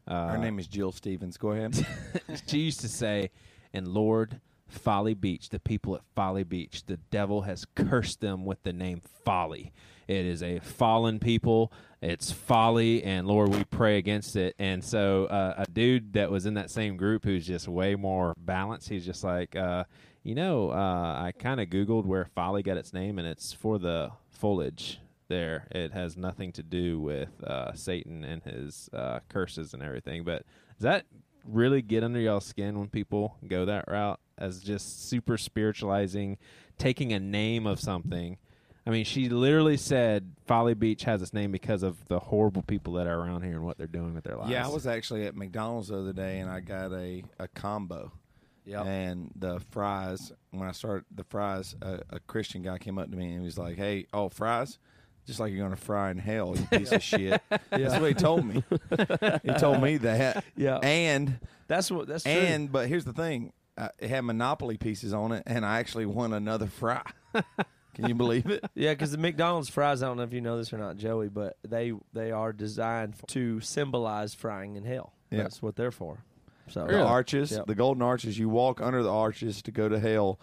Uh, 0.06 0.28
Her 0.28 0.38
name 0.38 0.58
is 0.58 0.66
Jill 0.66 0.90
Stevens. 0.92 1.36
Go 1.36 1.50
ahead. 1.52 1.86
she 2.46 2.60
used 2.60 2.80
to 2.80 2.88
say, 2.88 3.30
and 3.74 3.86
Lord, 3.86 4.40
Folly 4.66 5.14
Beach, 5.14 5.50
the 5.50 5.58
people 5.60 5.94
at 5.94 6.02
Folly 6.16 6.44
Beach, 6.44 6.84
the 6.86 6.96
devil 7.10 7.42
has 7.42 7.66
cursed 7.74 8.20
them 8.20 8.44
with 8.44 8.62
the 8.62 8.72
name 8.72 9.02
Folly. 9.24 9.72
It 10.08 10.24
is 10.24 10.42
a 10.42 10.58
fallen 10.60 11.20
people. 11.20 11.70
It's 12.00 12.32
folly, 12.32 13.04
and 13.04 13.26
Lord, 13.26 13.50
we 13.50 13.64
pray 13.64 13.98
against 13.98 14.36
it. 14.36 14.54
And 14.58 14.82
so, 14.82 15.26
uh, 15.26 15.54
a 15.58 15.70
dude 15.70 16.14
that 16.14 16.30
was 16.30 16.46
in 16.46 16.54
that 16.54 16.70
same 16.70 16.96
group 16.96 17.24
who's 17.24 17.46
just 17.46 17.68
way 17.68 17.94
more 17.94 18.34
balanced, 18.38 18.88
he's 18.88 19.04
just 19.04 19.22
like, 19.22 19.54
uh, 19.54 19.84
you 20.22 20.34
know, 20.34 20.70
uh, 20.70 21.22
I 21.22 21.32
kind 21.38 21.60
of 21.60 21.68
Googled 21.68 22.06
where 22.06 22.24
folly 22.34 22.62
got 22.62 22.76
its 22.76 22.92
name, 22.92 23.18
and 23.18 23.28
it's 23.28 23.52
for 23.52 23.78
the 23.78 24.12
foliage 24.30 25.00
there. 25.28 25.66
It 25.70 25.92
has 25.92 26.16
nothing 26.16 26.52
to 26.52 26.62
do 26.62 27.00
with 27.00 27.42
uh, 27.44 27.74
Satan 27.74 28.24
and 28.24 28.42
his 28.42 28.88
uh, 28.92 29.20
curses 29.28 29.74
and 29.74 29.82
everything. 29.82 30.24
But 30.24 30.44
does 30.76 30.82
that 30.82 31.06
really 31.44 31.82
get 31.82 32.04
under 32.04 32.20
y'all's 32.20 32.46
skin 32.46 32.78
when 32.78 32.88
people 32.88 33.36
go 33.46 33.64
that 33.66 33.86
route 33.88 34.20
as 34.36 34.60
just 34.60 35.08
super 35.08 35.36
spiritualizing, 35.36 36.38
taking 36.78 37.12
a 37.12 37.20
name 37.20 37.66
of 37.66 37.80
something? 37.80 38.38
I 38.88 38.90
mean, 38.90 39.04
she 39.04 39.28
literally 39.28 39.76
said 39.76 40.32
Folly 40.46 40.72
Beach 40.72 41.04
has 41.04 41.20
its 41.20 41.34
name 41.34 41.52
because 41.52 41.82
of 41.82 42.02
the 42.08 42.18
horrible 42.18 42.62
people 42.62 42.94
that 42.94 43.06
are 43.06 43.20
around 43.20 43.42
here 43.42 43.52
and 43.52 43.64
what 43.66 43.76
they're 43.76 43.86
doing 43.86 44.14
with 44.14 44.24
their 44.24 44.36
lives. 44.36 44.50
yeah, 44.50 44.64
I 44.64 44.70
was 44.70 44.86
actually 44.86 45.26
at 45.26 45.36
McDonald's 45.36 45.88
the 45.88 45.98
other 45.98 46.14
day, 46.14 46.40
and 46.40 46.50
I 46.50 46.60
got 46.60 46.90
a, 46.92 47.22
a 47.38 47.48
combo. 47.48 48.10
Yep. 48.64 48.86
And 48.86 49.30
the 49.36 49.60
fries, 49.72 50.32
when 50.52 50.66
I 50.66 50.72
started 50.72 51.04
the 51.14 51.24
fries, 51.24 51.76
a, 51.82 52.00
a 52.08 52.20
Christian 52.20 52.62
guy 52.62 52.78
came 52.78 52.98
up 52.98 53.10
to 53.10 53.16
me 53.16 53.26
and 53.26 53.40
he 53.40 53.44
was 53.44 53.58
like, 53.58 53.76
"Hey, 53.76 54.06
oh 54.14 54.30
fries, 54.30 54.78
just 55.26 55.38
like 55.38 55.52
you're 55.52 55.62
gonna 55.62 55.76
fry 55.76 56.10
in 56.10 56.16
hell, 56.16 56.56
you 56.56 56.78
piece 56.78 56.92
of 56.92 57.02
shit." 57.02 57.42
That's 57.70 58.00
what 58.00 58.08
he 58.08 58.14
told 58.14 58.46
me. 58.46 58.64
he 59.42 59.52
told 59.54 59.82
me 59.82 59.98
that. 59.98 60.44
Yeah. 60.56 60.78
And 60.78 61.40
That's 61.66 61.90
what. 61.90 62.08
That's 62.08 62.24
true. 62.24 62.32
and 62.32 62.72
but 62.72 62.88
here's 62.88 63.04
the 63.04 63.12
thing, 63.12 63.52
uh, 63.76 63.88
it 63.98 64.08
had 64.08 64.22
Monopoly 64.22 64.78
pieces 64.78 65.12
on 65.12 65.32
it, 65.32 65.42
and 65.46 65.66
I 65.66 65.78
actually 65.78 66.06
won 66.06 66.32
another 66.32 66.68
fry. 66.68 67.02
Can 67.98 68.08
you 68.08 68.14
believe 68.14 68.46
it? 68.46 68.64
Yeah, 68.74 68.92
because 68.92 69.10
the 69.10 69.18
McDonald's 69.18 69.68
fries, 69.68 70.02
I 70.02 70.06
don't 70.06 70.16
know 70.18 70.22
if 70.22 70.32
you 70.32 70.40
know 70.40 70.56
this 70.56 70.72
or 70.72 70.78
not, 70.78 70.96
Joey, 70.96 71.28
but 71.28 71.56
they 71.66 71.92
they 72.12 72.30
are 72.30 72.52
designed 72.52 73.14
to 73.28 73.60
symbolize 73.60 74.34
frying 74.34 74.76
in 74.76 74.84
hell. 74.84 75.12
Yeah. 75.30 75.42
That's 75.42 75.60
what 75.60 75.74
they're 75.76 75.90
for. 75.90 76.18
So 76.68 76.86
The 76.86 77.02
arches, 77.02 77.50
Yep. 77.52 77.66
the 77.66 77.74
golden 77.74 78.02
arches. 78.02 78.38
You 78.38 78.48
walk 78.48 78.80
under 78.80 79.02
the 79.02 79.12
arches 79.12 79.62
to 79.62 79.70
go 79.72 79.88
to 79.88 79.98
hell, 79.98 80.38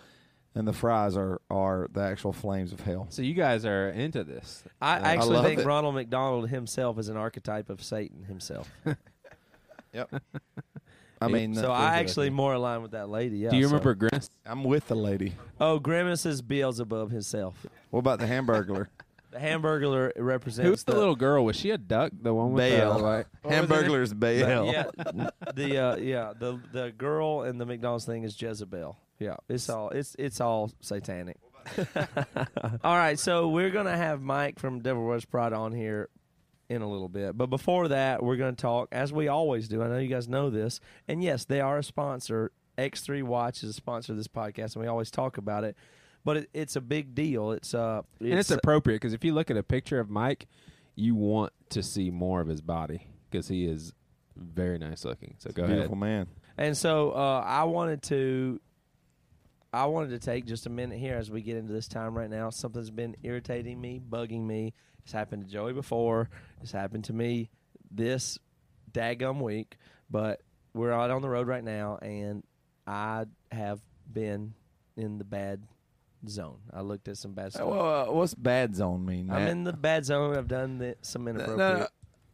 and 0.54 0.68
the 0.68 0.74
fries 0.74 1.16
are 1.16 1.40
are 1.50 1.88
the 1.94 2.02
actual 2.02 2.34
flames 2.34 2.74
of 2.74 2.82
hell. 2.82 3.08
So 3.10 3.22
you 3.22 3.34
guys 3.36 3.66
are 3.66 3.90
into 3.90 4.24
this. 4.24 4.64
I 4.82 4.98
Uh, 4.98 5.02
actually 5.04 5.36
love 5.36 5.46
think 5.46 5.60
it. 5.62 5.66
Ronald 5.66 5.96
McDonald 5.96 6.50
himself 6.50 7.00
is 7.00 7.08
an 7.10 7.16
archetype 7.18 7.70
of 7.70 7.82
Satan 7.84 8.24
himself. 8.26 8.70
Yep. 9.94 10.10
I 11.22 11.28
mean, 11.28 11.56
so 11.56 11.72
uh, 11.72 11.76
I 11.76 11.96
actually 12.00 12.30
more 12.30 12.54
align 12.54 12.82
with 12.82 12.92
that 12.92 13.10
lady. 13.10 13.38
Yeah. 13.38 13.50
Do 13.50 13.58
you 13.58 13.64
so- 13.64 13.70
remember 13.70 13.96
Grimace? 13.96 14.30
I'm 14.46 14.64
with 14.64 14.88
the 14.88 14.96
lady. 14.96 15.34
Oh, 15.60 15.80
Grimace 15.80 16.26
is 16.26 16.42
Beelzebub 16.42 17.12
himself. 17.12 17.66
What 17.90 18.00
about 18.00 18.20
the 18.20 18.28
Hamburglar? 18.28 18.88
The 19.32 19.42
Hamburglar 19.42 20.14
represents 20.16 20.66
Who's 20.66 20.84
the, 20.86 20.96
little 20.96 21.18
girl? 21.18 21.44
Was 21.44 21.58
she 21.58 21.72
a 21.72 21.78
duck? 21.78 22.14
The 22.22 22.34
one 22.34 22.54
with 22.54 22.72
Baal. 22.72 22.98
the 22.98 23.04
like, 23.04 23.28
what 23.42 23.52
was? 23.52 23.70
Hamburglar's 23.70 24.14
Baal. 24.14 24.72
Yeah, 24.72 24.86
the 25.54 25.78
uh, 25.78 25.96
yeah 25.98 26.32
the 26.40 26.58
the 26.72 26.94
girl 26.98 27.44
in 27.44 27.58
the 27.58 27.66
McDonald's 27.66 28.06
thing 28.06 28.24
is 28.24 28.42
Jezebel. 28.42 28.98
Yeah, 29.20 29.36
it's 29.50 29.70
all 29.70 29.90
it's 29.90 30.16
it's 30.18 30.40
all 30.40 30.72
satanic. 30.80 31.36
all 32.82 32.96
right, 32.96 33.20
so 33.20 33.50
we're 33.50 33.72
gonna 33.72 33.98
have 33.98 34.22
Mike 34.22 34.58
from 34.58 34.80
Devil 34.80 35.06
Wears 35.06 35.26
Prada 35.26 35.58
on 35.58 35.74
here 35.74 36.08
in 36.70 36.82
a 36.82 36.90
little 36.90 37.10
bit, 37.10 37.38
but 37.38 37.48
before 37.48 37.88
that, 37.90 38.24
we're 38.24 38.38
gonna 38.38 38.54
talk 38.54 38.90
as 38.92 39.14
we 39.14 39.28
always 39.28 39.68
do. 39.68 39.84
I 39.84 39.88
know 39.88 39.98
you 39.98 40.08
guys 40.08 40.28
know 40.28 40.50
this, 40.50 40.80
and 41.08 41.24
yes, 41.24 41.46
they 41.46 41.62
are 41.62 41.78
a 41.78 41.84
sponsor. 41.84 42.52
X3 42.78 43.24
Watch 43.24 43.64
is 43.64 43.70
a 43.70 43.74
sponsor 43.74 44.12
of 44.14 44.18
this 44.18 44.28
podcast, 44.28 44.76
and 44.76 44.84
we 44.84 44.88
always 44.88 45.10
talk 45.10 45.38
about 45.38 45.64
it. 45.64 45.78
But 46.26 46.38
it, 46.38 46.50
it's 46.54 46.76
a 46.76 46.82
big 46.82 47.14
deal. 47.16 47.52
It's 47.52 47.74
uh, 47.74 48.02
and 48.20 48.34
it's 48.34 48.52
appropriate 48.52 48.98
because 48.98 49.14
if 49.14 49.24
you 49.24 49.34
look 49.34 49.50
at 49.52 49.58
a 49.58 49.64
picture 49.64 50.00
of 50.00 50.10
Mike, 50.10 50.48
you 50.96 51.16
want 51.16 51.54
to 51.70 51.84
see 51.84 52.10
more 52.10 52.42
of 52.42 52.48
his 52.48 52.62
body 52.62 53.08
because 53.30 53.48
he 53.48 53.66
is 53.66 53.94
very 54.36 54.78
nice 54.78 55.06
looking. 55.06 55.36
So 55.38 55.52
go 55.52 55.68
Beautiful 55.68 55.94
ahead. 55.94 55.98
man. 56.00 56.28
And 56.58 56.76
so 56.76 57.12
uh, 57.12 57.44
I 57.46 57.66
wanted 57.66 58.02
to 58.04 58.60
I 59.74 59.86
wanted 59.86 60.12
to 60.12 60.20
take 60.20 60.46
just 60.46 60.66
a 60.66 60.70
minute 60.70 60.98
here 60.98 61.16
as 61.16 61.30
we 61.30 61.42
get 61.42 61.58
into 61.58 61.74
this 61.74 61.88
time 61.88 62.18
right 62.18 62.30
now. 62.30 62.50
Something's 62.50 62.90
been 62.90 63.16
irritating 63.24 63.80
me, 63.80 64.02
bugging 64.10 64.46
me. 64.46 64.74
It's 65.06 65.14
happened 65.14 65.46
to 65.46 65.52
Joey 65.52 65.74
before. 65.74 66.30
It's 66.62 66.72
happened 66.72 67.06
to 67.06 67.14
me 67.14 67.50
this 67.92 68.38
daggum 68.92 69.40
week. 69.40 69.78
But 70.10 70.42
we're 70.74 70.92
out 70.92 71.12
on 71.12 71.22
the 71.22 71.30
road 71.30 71.48
right 71.48 71.64
now, 71.64 71.98
and 72.02 72.44
I 72.86 73.26
have 73.52 73.80
been 74.12 74.54
in 74.98 75.18
the 75.18 75.24
bad 75.24 75.62
zone. 76.28 76.58
I 76.74 76.82
looked 76.82 77.08
at 77.08 77.18
some 77.18 77.34
bad 77.34 77.54
stuff. 77.54 77.68
Well, 77.68 78.10
uh, 78.10 78.12
what's 78.12 78.34
bad 78.34 78.76
zone 78.76 79.06
mean? 79.06 79.30
I'm 79.30 79.48
in 79.48 79.64
the 79.64 79.74
bad 79.74 80.06
zone. 80.06 80.36
I've 80.36 80.48
done 80.48 80.80
the, 80.80 80.96
some 81.02 81.28
inappropriate 81.28 81.90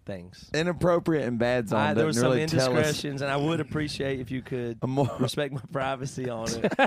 things. 0.05 0.49
inappropriate 0.53 1.27
and 1.27 1.37
bad 1.39 1.69
zone. 1.69 1.79
I, 1.79 1.93
there 1.93 2.05
was 2.05 2.15
doesn't 2.15 2.27
some 2.27 2.31
really 2.33 2.43
us. 2.43 2.53
indiscretions, 2.53 3.21
and 3.21 3.31
I 3.31 3.37
would 3.37 3.59
appreciate 3.59 4.19
if 4.19 4.31
you 4.31 4.41
could 4.41 4.77
more, 4.87 5.09
respect 5.19 5.53
my 5.53 5.61
privacy 5.71 6.29
on 6.29 6.47
it. 6.49 6.73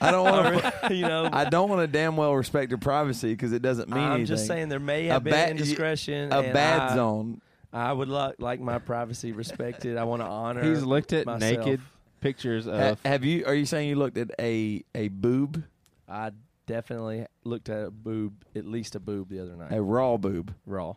I 0.00 0.10
don't 0.10 0.24
want 0.24 0.62
to. 0.88 0.94
you 0.94 1.02
know, 1.06 1.28
I 1.32 1.44
don't 1.48 1.68
want 1.68 1.80
to 1.82 1.86
damn 1.86 2.16
well 2.16 2.34
respect 2.34 2.70
your 2.70 2.78
privacy 2.78 3.32
because 3.32 3.52
it 3.52 3.62
doesn't 3.62 3.88
mean 3.88 3.98
I'm 3.98 4.12
anything. 4.12 4.26
just 4.26 4.46
saying 4.46 4.68
there 4.68 4.78
may 4.80 5.08
A 5.08 5.12
have 5.14 5.24
been 5.24 5.32
bad- 5.32 5.50
indiscretion. 5.50 6.32
a 6.32 6.40
and 6.40 6.52
bad 6.52 6.80
I, 6.92 6.94
zone. 6.94 7.40
I 7.72 7.92
would 7.92 8.08
like 8.08 8.34
like 8.38 8.60
my 8.60 8.78
privacy 8.78 9.32
respected. 9.32 9.96
I 9.96 10.04
want 10.04 10.20
to 10.22 10.26
honor. 10.28 10.62
He's 10.62 10.82
looked 10.82 11.12
at 11.12 11.26
myself. 11.26 11.64
naked 11.66 11.80
pictures 12.20 12.66
Ha- 12.66 12.96
have 13.04 13.24
you? 13.24 13.44
Are 13.46 13.54
you 13.54 13.64
saying 13.66 13.88
you 13.88 13.96
looked 13.96 14.18
at 14.18 14.30
a 14.38 14.84
a 14.94 15.08
boob, 15.08 15.62
I 16.08 16.32
definitely 16.66 17.26
looked 17.44 17.68
at 17.68 17.86
a 17.86 17.90
boob, 17.90 18.44
at 18.54 18.66
least 18.66 18.94
a 18.94 19.00
boob, 19.00 19.28
the 19.30 19.40
other 19.40 19.56
night. 19.56 19.72
a 19.72 19.80
raw 19.82 20.16
boob, 20.16 20.54
Raw. 20.66 20.94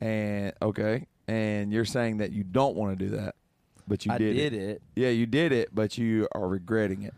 and 0.00 0.52
okay, 0.62 1.06
and 1.30 1.72
you're 1.72 1.84
saying 1.84 2.18
that 2.18 2.32
you 2.32 2.42
don't 2.44 2.74
want 2.76 2.98
to 2.98 3.04
do 3.04 3.16
that, 3.16 3.36
but 3.86 4.04
you 4.04 4.12
I 4.12 4.18
did, 4.18 4.34
did 4.34 4.52
it. 4.52 4.62
it. 4.70 4.82
Yeah, 4.96 5.10
you 5.10 5.26
did 5.26 5.52
it, 5.52 5.74
but 5.74 5.96
you 5.96 6.26
are 6.32 6.48
regretting 6.48 7.02
it. 7.02 7.14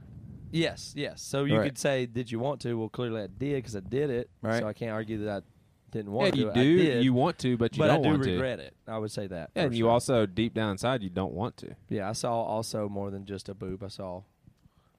Yes, 0.51 0.93
yes. 0.97 1.23
So 1.23 1.45
you 1.45 1.57
Right. 1.57 1.65
could 1.65 1.79
say, 1.79 2.05
"Did 2.05 2.31
you 2.31 2.39
want 2.39 2.61
to?" 2.61 2.75
Well, 2.79 2.91
clearly 2.91 3.23
I 3.23 3.27
did 3.27 3.57
because 3.57 3.75
I 3.75 3.81
did 3.81 4.11
it. 4.11 4.29
Right. 4.43 4.61
So 4.61 4.69
I 4.69 4.75
can't 4.75 4.93
argue 4.93 5.25
that 5.25 5.43
I 5.43 5.47
didn't 5.91 6.13
yeah, 6.13 6.17
want 6.19 6.37
you 6.37 6.45
to. 6.45 6.51
I 6.51 6.55
do. 6.55 6.77
did, 6.77 7.05
You 7.05 7.15
want 7.15 7.39
to, 7.39 7.57
but 7.57 7.75
you 7.75 7.79
but 7.79 7.87
don't 7.87 8.01
I 8.01 8.03
do 8.03 8.09
want 8.11 8.23
to. 8.25 8.31
regret 8.33 8.61
it. 8.61 8.75
I 8.87 8.99
would 8.99 9.11
say 9.11 9.27
that. 9.29 9.51
Yeah, 9.57 9.63
for 9.63 9.67
and 9.69 9.75
you 9.77 9.85
sure. 9.85 9.91
also 9.93 10.27
deep 10.27 10.53
down 10.53 10.73
inside 10.73 11.03
you 11.03 11.09
don't 11.11 11.33
want 11.33 11.57
to. 11.59 11.75
Yeah, 11.89 12.09
I 12.09 12.13
saw 12.13 12.35
also 12.43 12.89
more 12.89 13.11
than 13.11 13.25
just 13.25 13.49
a 13.49 13.55
boob. 13.55 13.83
I 13.83 13.89
saw 13.89 14.23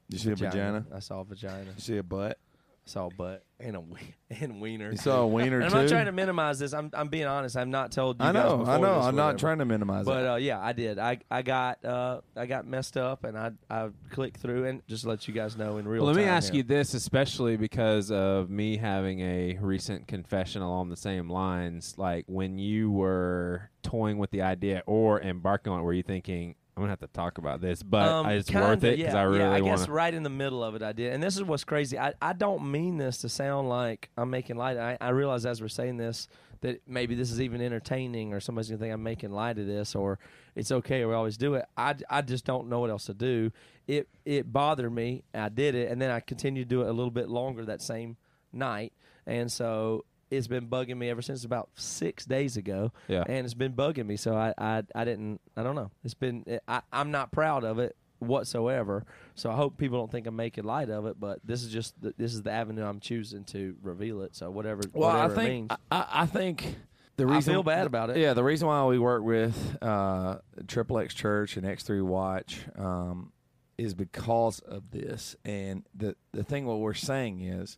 You 0.10 0.18
see 0.18 0.32
a 0.32 0.36
vagina? 0.36 0.86
I 0.92 1.00
saw 1.00 1.22
a 1.22 1.24
vagina. 1.24 1.66
You 1.76 1.82
see 1.82 1.98
a 1.98 2.04
butt? 2.04 2.40
I 2.86 2.90
saw 2.90 3.08
a 3.08 3.10
butt 3.12 3.46
and 3.62 3.78
a 3.78 3.80
we- 3.80 3.98
and 4.42 4.60
wiener. 4.60 4.92
You 4.92 4.98
saw 4.98 5.22
a 5.22 5.28
wiener 5.28 5.58
And 5.58 5.66
I'm 5.66 5.72
too? 5.72 5.78
not 5.84 5.88
trying 5.88 6.06
to 6.08 6.12
minimize 6.12 6.60
this. 6.60 6.74
I'm 6.74 6.90
I'm 6.94 7.08
being 7.08 7.26
honest. 7.28 7.56
I'm 7.56 7.72
not 7.72 7.94
told. 7.94 8.20
You 8.20 8.26
I 8.26 8.34
guys 8.34 8.44
know, 8.44 8.58
before 8.58 8.74
I 8.74 8.78
know. 8.80 8.96
this 8.98 9.06
I'm 9.06 9.16
not 9.16 9.24
whatever. 9.26 9.38
trying 9.40 9.58
to 9.60 9.66
minimize 9.66 10.06
But 10.06 10.24
it. 10.24 10.28
uh, 10.28 10.36
yeah, 10.36 10.60
I 10.60 10.74
did. 10.74 11.00
I 11.00 11.20
I 11.32 11.44
got 11.44 11.86
uh, 11.86 12.20
I 12.36 12.46
got 12.46 12.68
messed 12.68 12.98
up, 12.98 13.24
and 13.24 13.38
I 13.38 13.52
I 13.70 13.90
clicked 14.10 14.42
through 14.42 14.66
and 14.66 14.82
just 14.88 15.04
to 15.04 15.10
let 15.10 15.26
you 15.30 15.34
guys 15.34 15.56
know 15.56 15.78
in 15.78 15.88
real. 15.88 16.04
Well, 16.04 16.12
let 16.14 16.18
me 16.20 16.26
time 16.26 16.34
ask 16.34 16.52
here. 16.52 16.58
you 16.58 16.64
this, 16.64 16.94
especially 16.94 17.56
because 17.56 18.12
of 18.12 18.50
me 18.50 18.76
having 18.76 19.22
a 19.22 19.58
recent 19.62 20.08
confession 20.08 20.62
along 20.62 20.90
the 20.90 20.98
same 20.98 21.30
lines. 21.30 21.96
Like 21.98 22.26
when 22.28 22.58
you 22.58 22.92
were 22.92 23.70
toying 23.82 24.18
with 24.18 24.32
the 24.32 24.42
idea 24.42 24.84
or 24.86 25.22
embarking 25.22 25.72
on 25.72 25.80
it, 25.80 25.84
were 25.84 25.94
you 25.94 26.04
thinking, 26.04 26.56
"I'm 26.76 26.84
gonna 26.84 26.92
have 26.92 27.00
to 27.00 27.08
talk 27.08 27.38
about 27.38 27.62
this," 27.62 27.84
but 27.84 28.08
Um, 28.08 28.28
it's 28.28 28.50
kinda, 28.50 28.68
worth 28.68 28.84
it 28.84 28.98
because 28.98 29.14
yeah, 29.14 29.20
I 29.20 29.24
really 29.24 29.40
yeah, 29.40 29.52
I 29.52 29.60
guess 29.62 29.88
right 29.88 30.14
in 30.14 30.24
the 30.24 30.30
middle 30.30 30.64
of 30.64 30.76
it, 30.76 30.84
I 30.84 30.92
did. 30.92 31.14
And 31.14 31.22
this 31.22 31.36
is 31.36 31.44
what's 31.44 31.64
crazy. 31.64 31.98
I, 32.00 32.14
I 32.22 32.34
don't 32.34 32.72
mean 32.72 32.98
this 32.98 33.20
to 33.20 33.30
sound 33.30 33.70
like 33.70 34.10
I'm 34.18 34.30
making 34.30 34.58
light. 34.58 34.78
I, 34.78 34.98
I 35.00 35.10
realize 35.10 35.46
as 35.46 35.62
we're 35.62 35.68
saying 35.68 35.98
this 35.98 36.28
that 36.64 36.82
maybe 36.88 37.14
this 37.14 37.30
is 37.30 37.42
even 37.42 37.62
entertaining 37.62 38.34
or 38.34 38.40
somebody's 38.40 38.70
going 38.70 38.80
to 38.80 38.86
think 38.86 38.94
I'm 38.94 39.04
making 39.04 39.32
light 39.34 39.60
of 39.60 39.68
this 39.68 39.96
or 39.96 40.18
it's 40.56 40.72
okay 40.72 41.02
or 41.02 41.10
we 41.10 41.14
always 41.14 41.36
do 41.36 41.56
it. 41.56 41.66
I, 41.76 41.94
I 42.10 42.22
just 42.22 42.46
don't 42.46 42.70
know 42.70 42.80
what 42.80 42.90
else 42.90 43.06
to 43.08 43.14
do. 43.14 43.52
It, 43.86 44.08
it 44.24 44.52
bothered 44.52 44.94
me. 44.94 45.24
I 45.34 45.50
did 45.50 45.76
it. 45.76 45.92
And 45.92 46.02
then 46.02 46.10
I 46.10 46.22
continued 46.22 46.70
to 46.70 46.76
do 46.76 46.82
it 46.84 46.88
a 46.88 46.94
little 46.94 47.12
bit 47.12 47.28
longer 47.28 47.66
that 47.66 47.82
same 47.82 48.16
night. 48.54 48.94
And 49.28 49.52
so 49.52 50.06
it's 50.36 50.48
been 50.48 50.68
bugging 50.68 50.98
me 50.98 51.10
ever 51.10 51.22
since 51.22 51.44
about 51.46 51.70
six 51.76 52.26
days 52.26 52.58
ago 52.58 52.92
Yeah. 53.08 53.24
and 53.28 53.46
it's 53.46 53.54
been 53.54 53.74
bugging 53.74 54.06
me. 54.08 54.18
So 54.18 54.36
I, 54.36 54.54
I, 54.58 54.84
I 54.96 55.06
didn't. 55.06 55.40
I 55.56 55.64
don't 55.64 55.76
know. 55.76 55.92
It's 56.04 56.14
been. 56.14 56.44
I, 56.68 56.82
I'm 56.92 57.12
not 57.12 57.32
proud 57.32 57.64
of 57.64 57.80
it 57.80 57.96
whatsoever. 58.20 59.06
So 59.36 59.52
I 59.52 59.56
hope 59.56 59.78
people 59.78 59.98
don't 60.00 60.12
think 60.12 60.28
I'm 60.28 60.36
making 60.36 60.64
light 60.64 60.90
of 60.90 61.06
it, 61.06 61.20
but 61.20 61.40
this 61.44 61.64
is 61.64 61.72
just 61.72 62.00
the, 62.02 62.14
this 62.18 62.34
is 62.34 62.42
the 62.42 62.52
avenue 62.52 62.86
I'm 62.86 63.00
choosing 63.00 63.44
to 63.46 63.76
reveal 63.82 64.22
it. 64.22 64.36
So 64.36 64.50
whatever, 64.50 64.82
Well, 64.94 65.10
I 65.10 65.14
whatever 65.28 65.34
it 65.34 65.36
think 65.44 65.50
means. 65.72 65.80
I, 65.92 65.98
I 65.98 66.08
I 66.22 66.26
think 66.26 66.76
the 67.18 67.28
reason 67.28 67.52
I 67.52 67.56
feel 67.56 67.64
bad 67.64 67.86
about 67.88 68.10
it. 68.10 68.18
Yeah, 68.18 68.34
the 68.34 68.44
reason 68.44 68.68
why 68.68 68.86
we 68.86 68.98
work 69.00 69.24
with 69.24 69.78
uh, 69.82 70.38
Triple 70.68 71.00
X 71.00 71.14
Church 71.14 71.58
and 71.58 71.66
X 71.66 71.84
Three 71.84 72.02
Watch 72.02 72.62
um, 72.78 73.32
is 73.78 73.94
because 73.94 74.60
of 74.60 74.92
this. 74.92 75.36
And 75.46 75.84
the 75.94 76.16
the 76.32 76.44
thing 76.44 76.66
what 76.66 76.80
we're 76.80 76.94
saying 76.94 77.42
is, 77.42 77.78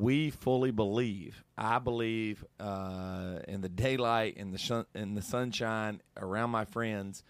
we 0.00 0.30
fully 0.30 0.70
believe. 0.70 1.44
I 1.58 1.78
believe 1.78 2.44
uh, 2.58 3.40
in 3.46 3.60
the 3.60 3.68
daylight, 3.68 4.36
in 4.36 4.50
the 4.50 4.58
sun, 4.58 4.86
in 4.94 5.14
the 5.14 5.22
sunshine, 5.22 6.00
around 6.16 6.50
my 6.50 6.64
friends. 6.64 7.22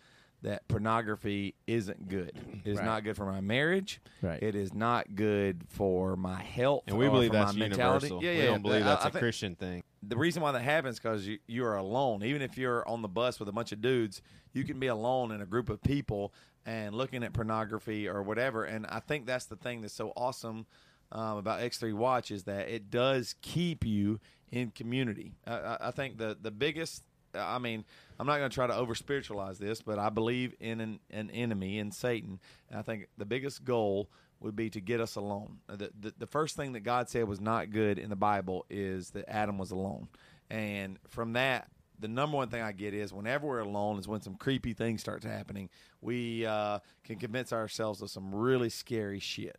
That 0.43 0.67
pornography 0.69 1.55
isn't 1.67 2.09
good. 2.09 2.33
It 2.65 2.71
is 2.71 2.79
Right. 2.79 2.87
not 2.87 3.05
good 3.05 3.15
for 3.15 3.27
my 3.27 3.43
marriage. 3.43 4.01
Right. 4.23 4.43
It 4.43 4.55
is 4.55 4.73
not 4.73 5.15
good 5.15 5.65
for 5.69 6.17
my 6.17 6.43
health. 6.43 6.85
And 6.87 6.97
we 6.97 7.11
believe 7.11 7.29
for 7.33 7.37
that's 7.37 7.55
my 7.55 7.65
universal. 7.67 8.25
Yeah, 8.25 8.31
we 8.31 8.39
yeah. 8.39 8.47
don't 8.47 8.63
believe 8.63 8.85
that's 8.87 9.05
I 9.05 9.09
a 9.09 9.11
think- 9.13 9.21
Christian 9.21 9.55
thing. 9.55 9.83
the 10.03 10.17
reason 10.17 10.43
why 10.43 10.53
that 10.53 10.63
happens 10.63 10.99
because 10.99 11.27
you 11.27 11.41
you 11.47 11.63
are 11.67 11.77
alone. 11.77 12.23
Even 12.25 12.41
if 12.41 12.57
you're 12.57 12.89
on 12.89 13.03
the 13.03 13.09
bus 13.09 13.39
with 13.39 13.51
a 13.51 13.53
bunch 13.53 13.71
of 13.73 13.83
dudes, 13.83 14.23
you 14.55 14.65
can 14.65 14.81
be 14.81 14.87
alone 14.87 15.31
in 15.31 15.43
a 15.43 15.47
group 15.47 15.69
of 15.69 15.83
people 15.83 16.33
and 16.65 16.95
looking 16.95 17.23
at 17.23 17.35
pornography 17.35 18.09
or 18.09 18.23
whatever. 18.23 18.65
And 18.65 18.87
I 18.87 19.01
think 19.01 19.27
that's 19.27 19.45
the 19.45 19.57
thing 19.57 19.83
that's 19.83 19.93
so 19.93 20.11
awesome 20.17 20.65
um, 21.13 21.39
about 21.39 21.61
X3 21.61 21.95
Watch 21.95 22.31
is 22.31 22.45
that 22.45 22.69
it 22.69 22.91
does 22.91 23.35
keep 23.43 23.85
you 23.85 24.21
in 24.51 24.71
community. 24.71 25.33
I, 25.47 25.77
I, 25.81 25.91
think 25.91 26.19
the 26.19 26.37
the 26.41 26.51
biggest. 26.51 27.03
I 27.35 27.59
mean, 27.59 27.85
I'm 28.19 28.27
not 28.27 28.39
going 28.39 28.51
to 28.51 28.55
try 28.55 28.67
to 28.67 28.75
over 28.75 28.95
spiritualize 28.95 29.59
this, 29.59 29.83
but 29.83 29.99
I 29.99 30.09
believe 30.09 30.55
in 30.59 30.81
an, 30.81 31.01
an 31.11 31.31
enemy 31.31 31.79
in 31.79 31.93
Satan. 31.93 32.41
And 32.69 32.79
I 32.79 32.83
think 32.83 33.07
the 33.17 33.25
biggest 33.25 33.65
goal 33.65 34.11
would 34.41 34.57
be 34.57 34.71
to 34.71 34.81
get 34.81 35.01
us 35.01 35.17
alone. 35.17 35.59
The, 35.69 35.91
the, 35.99 36.15
the 36.19 36.27
first 36.27 36.57
thing 36.57 36.73
that 36.73 36.81
God 36.81 37.09
said 37.09 37.29
was 37.29 37.41
not 37.41 37.71
good 37.71 37.99
in 37.99 38.11
the 38.11 38.17
Bible 38.17 38.67
is 38.69 39.11
that 39.11 39.29
Adam 39.29 39.59
was 39.59 39.71
alone. 39.71 40.09
And 40.51 40.99
from 41.09 41.35
that, 41.35 41.69
the 42.01 42.09
number 42.09 42.37
one 42.37 42.49
thing 42.49 42.63
I 42.63 42.73
get 42.73 42.95
is 42.95 43.13
whenever 43.13 43.47
we're 43.47 43.61
alone 43.61 43.99
is 43.99 44.09
when 44.09 44.23
some 44.23 44.35
creepy 44.35 44.73
things 44.73 45.01
starts 45.01 45.25
happening. 45.25 45.69
We 46.01 46.47
uh, 46.47 46.81
can 47.05 47.17
convince 47.17 47.53
ourselves 47.53 48.01
of 48.03 48.11
some 48.11 48.35
really 48.35 48.71
scary 48.71 49.21
shit. 49.21 49.59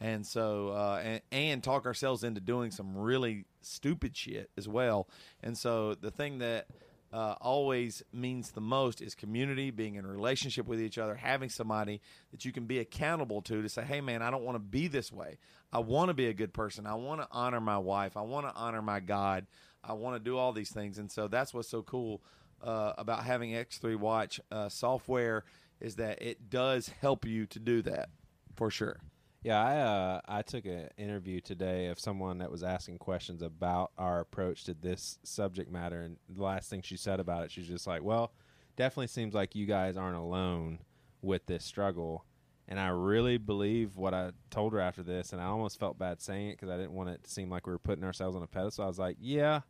And 0.00 0.26
so, 0.26 0.68
uh, 0.70 1.00
and, 1.04 1.20
and 1.30 1.62
talk 1.62 1.84
ourselves 1.84 2.24
into 2.24 2.40
doing 2.40 2.70
some 2.70 2.96
really 2.96 3.44
stupid 3.60 4.16
shit 4.16 4.50
as 4.56 4.66
well. 4.66 5.08
And 5.42 5.58
so, 5.58 5.94
the 5.94 6.10
thing 6.10 6.38
that 6.38 6.66
uh, 7.12 7.34
always 7.40 8.02
means 8.12 8.52
the 8.52 8.60
most 8.60 9.02
is 9.02 9.14
community, 9.14 9.70
being 9.70 9.96
in 9.96 10.06
relationship 10.06 10.66
with 10.66 10.80
each 10.80 10.96
other, 10.96 11.16
having 11.16 11.48
somebody 11.48 12.00
that 12.30 12.44
you 12.44 12.52
can 12.52 12.66
be 12.66 12.78
accountable 12.78 13.42
to 13.42 13.62
to 13.62 13.68
say, 13.68 13.82
hey, 13.82 14.00
man, 14.00 14.22
I 14.22 14.30
don't 14.30 14.44
want 14.44 14.54
to 14.54 14.60
be 14.60 14.86
this 14.86 15.12
way. 15.12 15.38
I 15.72 15.80
want 15.80 16.08
to 16.08 16.14
be 16.14 16.26
a 16.26 16.32
good 16.32 16.52
person. 16.52 16.86
I 16.86 16.94
want 16.94 17.20
to 17.20 17.28
honor 17.32 17.60
my 17.60 17.78
wife. 17.78 18.16
I 18.16 18.22
want 18.22 18.48
to 18.48 18.54
honor 18.54 18.82
my 18.82 19.00
God. 19.00 19.46
I 19.82 19.94
want 19.94 20.16
to 20.16 20.20
do 20.20 20.36
all 20.36 20.52
these 20.52 20.70
things. 20.70 20.98
And 20.98 21.10
so 21.10 21.26
that's 21.26 21.52
what's 21.52 21.68
so 21.68 21.82
cool 21.82 22.22
uh, 22.62 22.92
about 22.96 23.24
having 23.24 23.52
X3 23.52 23.96
Watch 23.96 24.40
uh, 24.52 24.68
software 24.68 25.44
is 25.80 25.96
that 25.96 26.22
it 26.22 26.50
does 26.50 26.90
help 27.00 27.24
you 27.24 27.46
to 27.46 27.58
do 27.58 27.82
that 27.82 28.10
for 28.54 28.70
sure. 28.70 29.00
Yeah, 29.42 29.62
I 29.62 29.76
uh, 29.78 30.20
I 30.28 30.42
took 30.42 30.66
an 30.66 30.90
interview 30.98 31.40
today 31.40 31.86
of 31.86 31.98
someone 31.98 32.38
that 32.38 32.50
was 32.50 32.62
asking 32.62 32.98
questions 32.98 33.40
about 33.40 33.90
our 33.96 34.20
approach 34.20 34.64
to 34.64 34.74
this 34.74 35.18
subject 35.22 35.70
matter, 35.70 36.02
and 36.02 36.18
the 36.28 36.42
last 36.42 36.68
thing 36.68 36.82
she 36.82 36.98
said 36.98 37.20
about 37.20 37.44
it, 37.44 37.50
she's 37.50 37.66
just 37.66 37.86
like, 37.86 38.02
"Well, 38.02 38.34
definitely 38.76 39.06
seems 39.06 39.32
like 39.32 39.54
you 39.54 39.64
guys 39.64 39.96
aren't 39.96 40.18
alone 40.18 40.80
with 41.22 41.46
this 41.46 41.64
struggle." 41.64 42.26
And 42.68 42.78
I 42.78 42.88
really 42.88 43.38
believe 43.38 43.96
what 43.96 44.12
I 44.14 44.32
told 44.50 44.74
her 44.74 44.80
after 44.80 45.02
this, 45.02 45.32
and 45.32 45.40
I 45.40 45.46
almost 45.46 45.80
felt 45.80 45.98
bad 45.98 46.20
saying 46.20 46.50
it 46.50 46.52
because 46.52 46.68
I 46.68 46.76
didn't 46.76 46.92
want 46.92 47.08
it 47.08 47.24
to 47.24 47.30
seem 47.30 47.50
like 47.50 47.66
we 47.66 47.72
were 47.72 47.78
putting 47.78 48.04
ourselves 48.04 48.36
on 48.36 48.42
a 48.42 48.46
pedestal. 48.46 48.84
I 48.84 48.88
was 48.88 48.98
like, 48.98 49.16
"Yeah, 49.18 49.62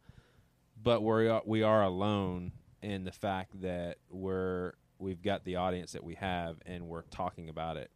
but 0.82 1.00
we 1.02 1.28
are 1.28 1.42
we 1.46 1.62
are 1.62 1.84
alone 1.84 2.52
in 2.82 3.04
the 3.04 3.12
fact 3.12 3.60
that 3.62 3.98
we're 4.10 4.72
we've 4.98 5.22
got 5.22 5.44
the 5.44 5.56
audience 5.56 5.92
that 5.92 6.02
we 6.02 6.16
have, 6.16 6.56
and 6.66 6.88
we're 6.88 7.02
talking 7.02 7.48
about 7.48 7.76
it." 7.76 7.92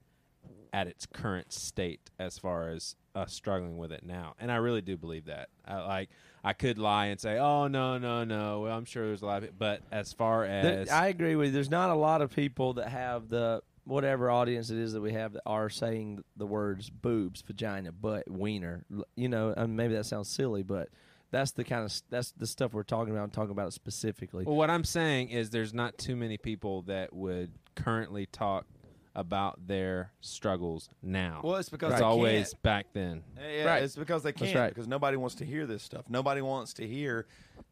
At 0.74 0.88
its 0.88 1.06
current 1.06 1.52
state 1.52 2.10
as 2.18 2.36
far 2.36 2.68
as 2.68 2.96
us 3.14 3.32
struggling 3.32 3.78
with 3.78 3.92
it 3.92 4.04
now. 4.04 4.34
And 4.40 4.50
I 4.50 4.56
really 4.56 4.80
do 4.80 4.96
believe 4.96 5.26
that. 5.26 5.48
I, 5.64 5.76
like 5.86 6.08
I 6.42 6.52
could 6.52 6.78
lie 6.78 7.06
and 7.06 7.20
say, 7.20 7.38
"Oh 7.38 7.68
no, 7.68 7.96
no, 7.96 8.24
no." 8.24 8.62
Well, 8.62 8.76
I'm 8.76 8.84
sure 8.84 9.06
there's 9.06 9.22
a 9.22 9.26
lot 9.26 9.38
of 9.38 9.44
it, 9.44 9.54
but 9.56 9.82
as 9.92 10.12
far 10.12 10.42
There- 10.46 10.80
as 10.80 10.90
I 10.90 11.06
agree 11.06 11.36
with 11.36 11.46
you. 11.46 11.52
There's 11.52 11.70
not 11.70 11.90
a 11.90 11.94
lot 11.94 12.22
of 12.22 12.34
people 12.34 12.74
that 12.74 12.88
have 12.88 13.28
the 13.28 13.62
whatever 13.84 14.30
audience 14.30 14.70
it 14.70 14.78
is 14.78 14.94
that 14.94 15.00
we 15.00 15.12
have 15.12 15.34
that 15.34 15.42
are 15.46 15.70
saying 15.70 16.24
the 16.36 16.46
words 16.46 16.90
boobs, 16.90 17.42
vagina, 17.42 17.92
butt, 17.92 18.28
wiener. 18.28 18.84
You 19.14 19.28
know, 19.28 19.54
and 19.56 19.76
maybe 19.76 19.94
that 19.94 20.06
sounds 20.06 20.28
silly, 20.28 20.64
but 20.64 20.88
that's 21.30 21.52
the 21.52 21.62
kind 21.62 21.84
of 21.84 22.02
that's 22.10 22.32
the 22.32 22.48
stuff 22.48 22.74
we're 22.74 22.82
talking 22.82 23.12
about. 23.14 23.22
I'm 23.22 23.30
talking 23.30 23.52
about 23.52 23.72
specifically. 23.74 24.44
well, 24.44 24.56
what 24.56 24.70
I'm 24.70 24.84
saying 24.84 25.28
is 25.28 25.50
there's 25.50 25.72
not 25.72 25.98
too 25.98 26.16
many 26.16 26.36
people 26.36 26.82
that 26.82 27.12
would 27.12 27.52
currently 27.76 28.26
talk 28.26 28.66
about 29.14 29.66
their 29.66 30.10
struggles 30.20 30.88
now. 31.02 31.40
Well, 31.44 31.56
it's 31.56 31.68
because 31.68 31.92
it's 31.92 32.00
they 32.00 32.04
always 32.06 32.50
can't. 32.50 32.62
back 32.62 32.86
then. 32.92 33.22
Yeah, 33.38 33.64
Right. 33.64 33.82
it's 33.82 33.96
because 33.96 34.22
they 34.22 34.32
can't. 34.32 34.54
right. 34.54 34.68
Because 34.68 34.88
nobody 34.88 35.16
wants 35.16 35.36
to 35.36 35.44
hear 35.44 35.66
this 35.66 35.82
stuff. 35.82 36.04
Nobody 36.08 36.40
wants 36.40 36.72
to 36.74 36.86
hear 36.86 37.26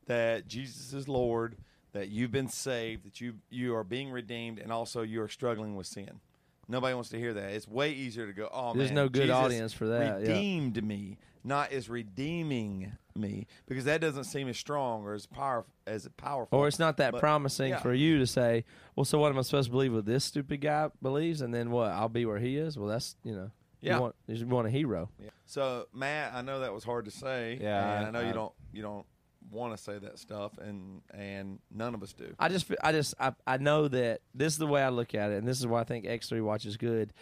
that 0.06 0.46
Jesus 0.46 0.92
is 0.92 1.08
Lord, 1.08 1.56
that 1.92 2.08
you've 2.08 2.30
been 2.32 2.48
saved, 2.48 3.04
that 3.04 3.20
you 3.20 3.34
you 3.50 3.74
are 3.74 3.84
being 3.84 4.10
redeemed, 4.10 4.58
and 4.58 4.72
also 4.72 5.02
you 5.02 5.20
are 5.22 5.28
struggling 5.28 5.74
with 5.76 5.86
sin. 5.86 6.20
Nobody 6.72 6.94
wants 6.94 7.10
to 7.10 7.18
hear 7.18 7.34
that. 7.34 7.52
It's 7.52 7.68
way 7.68 7.92
easier 7.92 8.26
to 8.26 8.32
go. 8.32 8.48
Oh 8.52 8.72
There's 8.74 8.88
man, 8.88 8.94
no 8.96 9.08
good 9.08 9.22
Jesus 9.24 9.36
audience 9.36 9.72
for 9.74 9.86
that, 9.88 10.22
yeah. 10.22 10.28
Redeemed 10.28 10.82
me, 10.82 11.18
not 11.44 11.70
as 11.70 11.88
redeeming 11.90 12.92
me, 13.14 13.46
because 13.66 13.84
that 13.84 14.00
doesn't 14.00 14.24
seem 14.24 14.48
as 14.48 14.56
strong 14.56 15.02
or 15.04 15.12
as 15.12 15.26
powerful 15.26 15.70
as 15.86 16.08
powerful. 16.16 16.58
Or 16.58 16.66
it's 16.68 16.78
not 16.78 16.96
that 16.96 17.12
But- 17.12 17.20
promising 17.20 17.70
yeah. 17.70 17.80
for 17.80 17.92
you 17.92 18.18
to 18.18 18.26
say, 18.26 18.64
well, 18.96 19.04
so 19.04 19.18
what 19.18 19.30
am 19.30 19.38
I 19.38 19.42
supposed 19.42 19.66
to 19.68 19.70
believe 19.72 19.92
what 19.92 20.06
this 20.06 20.24
stupid 20.24 20.62
guy 20.62 20.88
believes, 21.02 21.42
and 21.42 21.52
then 21.52 21.70
what? 21.70 21.90
I'll 21.90 22.08
be 22.08 22.24
where 22.24 22.38
he 22.38 22.56
is. 22.56 22.78
Well, 22.78 22.88
that's 22.88 23.16
you 23.22 23.34
know, 23.34 23.50
Yeah. 23.82 23.96
You 23.96 24.00
want, 24.00 24.14
you 24.28 24.46
want 24.46 24.66
a 24.66 24.70
hero. 24.70 25.10
So 25.44 25.88
Matt, 25.92 26.32
I 26.34 26.40
know 26.40 26.60
that 26.60 26.72
was 26.72 26.84
hard 26.84 27.04
to 27.04 27.10
say. 27.10 27.58
Yeah, 27.60 27.98
and 27.98 28.04
I, 28.06 28.08
I- 28.08 28.10
know 28.12 28.20
I- 28.20 28.26
you 28.28 28.32
don't 28.32 28.52
you 28.72 28.80
don't 28.82 29.04
want 29.50 29.76
to 29.76 29.82
say 29.82 29.98
that 29.98 30.18
stuff, 30.18 30.58
and 30.58 31.02
and 31.12 31.58
none 31.70 31.94
of 31.94 32.02
us 32.02 32.12
do. 32.12 32.34
I 32.38 32.48
just, 32.48 32.70
I 32.82 32.92
just, 32.92 33.14
I, 33.18 33.32
I 33.46 33.56
know 33.58 33.88
that 33.88 34.20
this 34.34 34.52
is 34.52 34.58
the 34.58 34.66
way 34.66 34.82
I 34.82 34.88
look 34.90 35.14
at 35.14 35.30
it, 35.30 35.38
and 35.38 35.46
this 35.46 35.58
is 35.58 35.66
why 35.66 35.80
I 35.80 35.84
think 35.84 36.04
X3 36.04 36.42
Watch 36.42 36.66
is 36.66 36.76
good. 36.76 37.12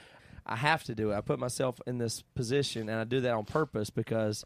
I 0.46 0.56
have 0.56 0.85
to 0.85 0.94
do 0.94 1.12
it. 1.12 1.16
I 1.16 1.20
put 1.20 1.38
myself 1.38 1.80
in 1.87 1.98
this 1.98 2.22
position, 2.35 2.88
and 2.88 2.98
I 2.98 3.04
do 3.04 3.20
that 3.20 3.33
on 3.33 3.44
purpose 3.44 3.90
because 3.90 4.44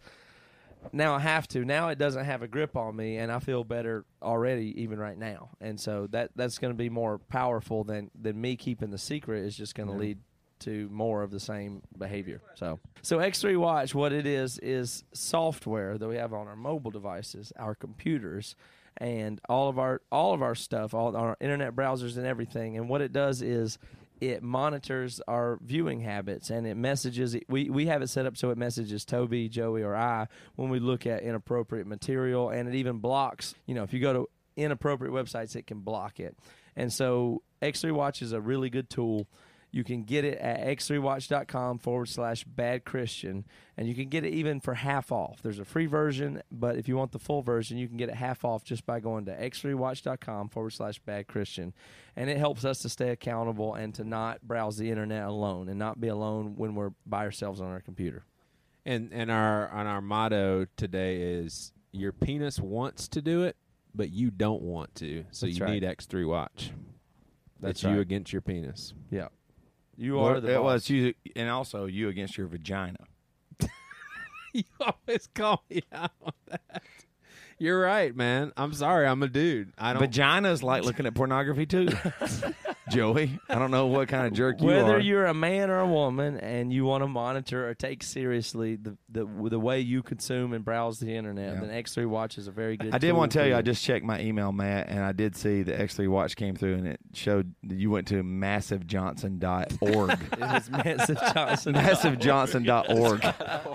now 0.92 1.14
I 1.14 1.20
have 1.20 1.48
to. 1.48 1.64
Now 1.64 1.88
it 1.88 1.98
doesn't 1.98 2.24
have 2.24 2.42
a 2.42 2.48
grip 2.48 2.76
on 2.76 2.96
me, 2.96 3.16
and 3.16 3.32
I 3.32 3.38
feel 3.38 3.64
better 3.64 4.04
already, 4.22 4.82
even 4.82 4.98
right 4.98 5.16
now. 5.16 5.50
And 5.60 5.80
so 5.80 6.06
that 6.08 6.30
that's 6.36 6.58
going 6.58 6.72
to 6.72 6.78
be 6.78 6.90
more 6.90 7.18
powerful 7.18 7.84
than 7.84 8.10
than 8.20 8.40
me 8.40 8.56
keeping 8.56 8.90
the 8.90 8.98
secret. 8.98 9.44
Is 9.44 9.56
just 9.56 9.74
going 9.74 9.88
to 9.88 9.94
lead 9.94 10.18
to 10.64 10.88
more 10.90 11.22
of 11.22 11.30
the 11.30 11.40
same 11.40 11.82
behavior. 11.96 12.40
So, 12.54 12.80
so 13.02 13.18
X3 13.18 13.58
Watch, 13.58 13.94
what 13.94 14.12
it 14.12 14.26
is 14.26 14.58
is 14.58 15.04
software 15.12 15.98
that 15.98 16.08
we 16.08 16.16
have 16.16 16.32
on 16.32 16.46
our 16.46 16.56
mobile 16.56 16.90
devices, 16.90 17.52
our 17.58 17.74
computers, 17.74 18.56
and 18.96 19.40
all 19.48 19.68
of 19.68 19.78
our 19.78 20.00
all 20.12 20.34
of 20.34 20.42
our 20.42 20.54
stuff, 20.54 20.94
all 20.94 21.16
our 21.16 21.36
internet 21.40 21.74
browsers 21.74 22.16
and 22.16 22.26
everything. 22.26 22.76
And 22.76 22.88
what 22.88 23.00
it 23.00 23.12
does 23.12 23.42
is 23.42 23.78
it 24.20 24.42
monitors 24.42 25.20
our 25.26 25.58
viewing 25.62 26.00
habits 26.00 26.50
and 26.50 26.66
it 26.66 26.76
messages 26.76 27.36
we, 27.48 27.68
we 27.68 27.86
have 27.86 28.00
it 28.00 28.08
set 28.08 28.26
up 28.26 28.36
so 28.36 28.50
it 28.50 28.56
messages 28.56 29.04
toby 29.04 29.48
joey 29.48 29.82
or 29.82 29.94
i 29.94 30.26
when 30.54 30.70
we 30.70 30.78
look 30.78 31.04
at 31.06 31.22
inappropriate 31.22 31.86
material 31.86 32.48
and 32.48 32.68
it 32.68 32.74
even 32.76 32.98
blocks 32.98 33.54
you 33.66 33.74
know 33.74 33.82
if 33.82 33.92
you 33.92 34.00
go 34.00 34.12
to 34.12 34.28
inappropriate 34.56 35.12
websites 35.12 35.56
it 35.56 35.66
can 35.66 35.80
block 35.80 36.20
it 36.20 36.36
and 36.76 36.92
so 36.92 37.42
x3 37.60 37.92
watch 37.92 38.22
is 38.22 38.32
a 38.32 38.40
really 38.40 38.70
good 38.70 38.88
tool 38.88 39.26
you 39.74 39.82
can 39.82 40.04
get 40.04 40.24
it 40.24 40.38
at 40.38 40.60
x3watch.com 40.78 41.78
forward 41.78 42.06
slash 42.06 42.44
bad 42.44 42.84
Christian, 42.84 43.44
and 43.76 43.88
you 43.88 43.94
can 43.96 44.08
get 44.08 44.24
it 44.24 44.32
even 44.32 44.60
for 44.60 44.74
half 44.74 45.10
off. 45.10 45.42
There's 45.42 45.58
a 45.58 45.64
free 45.64 45.86
version, 45.86 46.40
but 46.52 46.76
if 46.76 46.86
you 46.86 46.96
want 46.96 47.10
the 47.10 47.18
full 47.18 47.42
version, 47.42 47.76
you 47.76 47.88
can 47.88 47.96
get 47.96 48.08
it 48.08 48.14
half 48.14 48.44
off 48.44 48.62
just 48.62 48.86
by 48.86 49.00
going 49.00 49.24
to 49.24 49.32
x3watch.com 49.32 50.50
forward 50.50 50.70
slash 50.70 51.00
bad 51.00 51.26
Christian. 51.26 51.74
And 52.14 52.30
it 52.30 52.36
helps 52.36 52.64
us 52.64 52.78
to 52.82 52.88
stay 52.88 53.10
accountable 53.10 53.74
and 53.74 53.92
to 53.96 54.04
not 54.04 54.46
browse 54.46 54.76
the 54.76 54.88
internet 54.90 55.24
alone 55.24 55.68
and 55.68 55.76
not 55.76 56.00
be 56.00 56.06
alone 56.06 56.54
when 56.54 56.76
we're 56.76 56.92
by 57.04 57.24
ourselves 57.24 57.60
on 57.60 57.66
our 57.66 57.80
computer. 57.80 58.22
And 58.86 59.10
and 59.12 59.28
our 59.28 59.68
on 59.70 59.88
our 59.88 60.00
motto 60.00 60.66
today 60.76 61.16
is 61.16 61.72
your 61.90 62.12
penis 62.12 62.60
wants 62.60 63.08
to 63.08 63.20
do 63.20 63.42
it, 63.42 63.56
but 63.92 64.10
you 64.10 64.30
don't 64.30 64.62
want 64.62 64.94
to. 64.96 65.24
So 65.32 65.46
That's 65.46 65.58
you 65.58 65.64
right. 65.64 65.72
need 65.72 65.82
X3 65.82 66.28
watch. 66.28 66.70
That's 67.58 67.82
it's 67.82 67.90
you 67.90 67.98
against 67.98 68.32
your 68.32 68.42
penis. 68.42 68.94
Yeah. 69.10 69.28
You 69.96 70.20
are 70.20 70.40
the 70.40 70.54
it 70.54 70.56
boss. 70.56 70.64
was 70.64 70.90
you, 70.90 71.14
and 71.36 71.48
also 71.50 71.86
you 71.86 72.08
against 72.08 72.36
your 72.36 72.46
vagina. 72.46 72.98
you 74.52 74.64
always 74.80 75.28
call 75.34 75.64
me 75.70 75.82
out 75.92 76.12
on 76.22 76.32
that. 76.48 76.82
You're 77.58 77.80
right, 77.80 78.14
man. 78.14 78.52
I'm 78.56 78.72
sorry. 78.74 79.06
I'm 79.06 79.22
a 79.22 79.28
dude. 79.28 79.72
I 79.78 79.92
don't. 79.92 80.02
Vaginas 80.02 80.62
like 80.62 80.84
looking 80.84 81.06
at 81.06 81.14
pornography 81.14 81.66
too. 81.66 81.88
Joey, 82.90 83.38
I 83.48 83.54
don't 83.54 83.70
know 83.70 83.86
what 83.86 84.08
kind 84.08 84.26
of 84.26 84.34
jerk 84.34 84.60
you 84.60 84.68
are. 84.68 84.74
Whether 84.76 84.96
are. 84.96 85.00
you're 85.00 85.24
a 85.24 85.32
man 85.32 85.70
or 85.70 85.78
a 85.80 85.86
woman 85.86 86.36
and 86.36 86.70
you 86.70 86.84
want 86.84 87.02
to 87.02 87.08
monitor 87.08 87.66
or 87.66 87.72
take 87.72 88.02
seriously 88.02 88.76
the, 88.76 88.98
the 89.08 89.24
the 89.48 89.58
way 89.58 89.80
you 89.80 90.02
consume 90.02 90.52
and 90.52 90.62
browse 90.62 91.00
the 91.00 91.14
internet, 91.16 91.54
Yeah. 91.54 91.60
then 91.60 91.70
X3 91.70 92.06
Watch 92.06 92.36
is 92.36 92.46
a 92.46 92.50
very 92.50 92.76
good. 92.76 92.94
I 92.94 92.98
did 92.98 93.08
tool 93.08 93.16
want 93.20 93.32
to 93.32 93.38
tell 93.38 93.44
for 93.46 93.48
you, 93.50 93.56
I 93.56 93.62
just 93.62 93.82
checked 93.82 94.04
my 94.04 94.20
email, 94.20 94.52
Matt, 94.52 94.90
and 94.90 95.00
I 95.00 95.12
did 95.12 95.34
see 95.34 95.62
the 95.62 95.72
X3 95.72 96.08
watch 96.08 96.36
came 96.36 96.56
through, 96.56 96.74
and 96.74 96.86
it 96.86 97.00
showed 97.14 97.54
that 97.64 97.76
you 97.76 97.90
went 97.90 98.06
to 98.08 98.22
massivejohnson.org. 98.22 100.10
it 100.32 100.40
was 100.40 100.70
Massive 100.70 101.18
Johnson. 101.34 101.74
massivejohnson.org, 101.74 103.24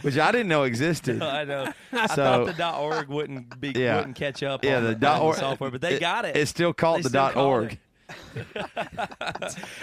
which 0.03 0.17
I 0.19 0.31
didn't 0.31 0.49
know 0.49 0.63
existed. 0.63 1.21
I 1.23 1.43
know. 1.45 1.73
I 1.91 2.07
So- 2.07 2.15
thought 2.15 2.45
the 2.47 2.53
dot 2.53 2.79
.org 2.79 3.07
wouldn't 3.09 3.59
be 3.59 3.68
Yeah. 3.75 3.97
wouldn't 3.97 4.15
catch 4.15 4.43
up. 4.43 4.63
Yeah, 4.63 4.77
on 4.77 4.83
the 4.83 4.89
the, 4.89 4.95
dot 4.95 5.21
org 5.21 5.37
software, 5.37 5.71
but 5.71 5.81
they 5.81 5.99
got 5.99 6.25
it. 6.25 6.35
It's 6.35 6.49
still 6.51 6.73
called 6.73 6.99
They 6.99 7.03
the 7.03 7.09
still 7.09 7.21
dot 7.21 7.33
call 7.33 7.45
org. 7.45 7.79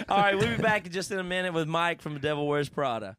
All 0.09 0.17
right, 0.17 0.37
we'll 0.37 0.55
be 0.55 0.61
back 0.61 0.85
in 0.85 0.91
just 0.91 1.11
in 1.11 1.19
a 1.19 1.23
minute 1.23 1.53
with 1.53 1.67
Mike 1.67 2.01
from 2.01 2.13
The 2.13 2.19
Devil 2.19 2.47
Wears 2.47 2.69
Prada. 2.69 3.15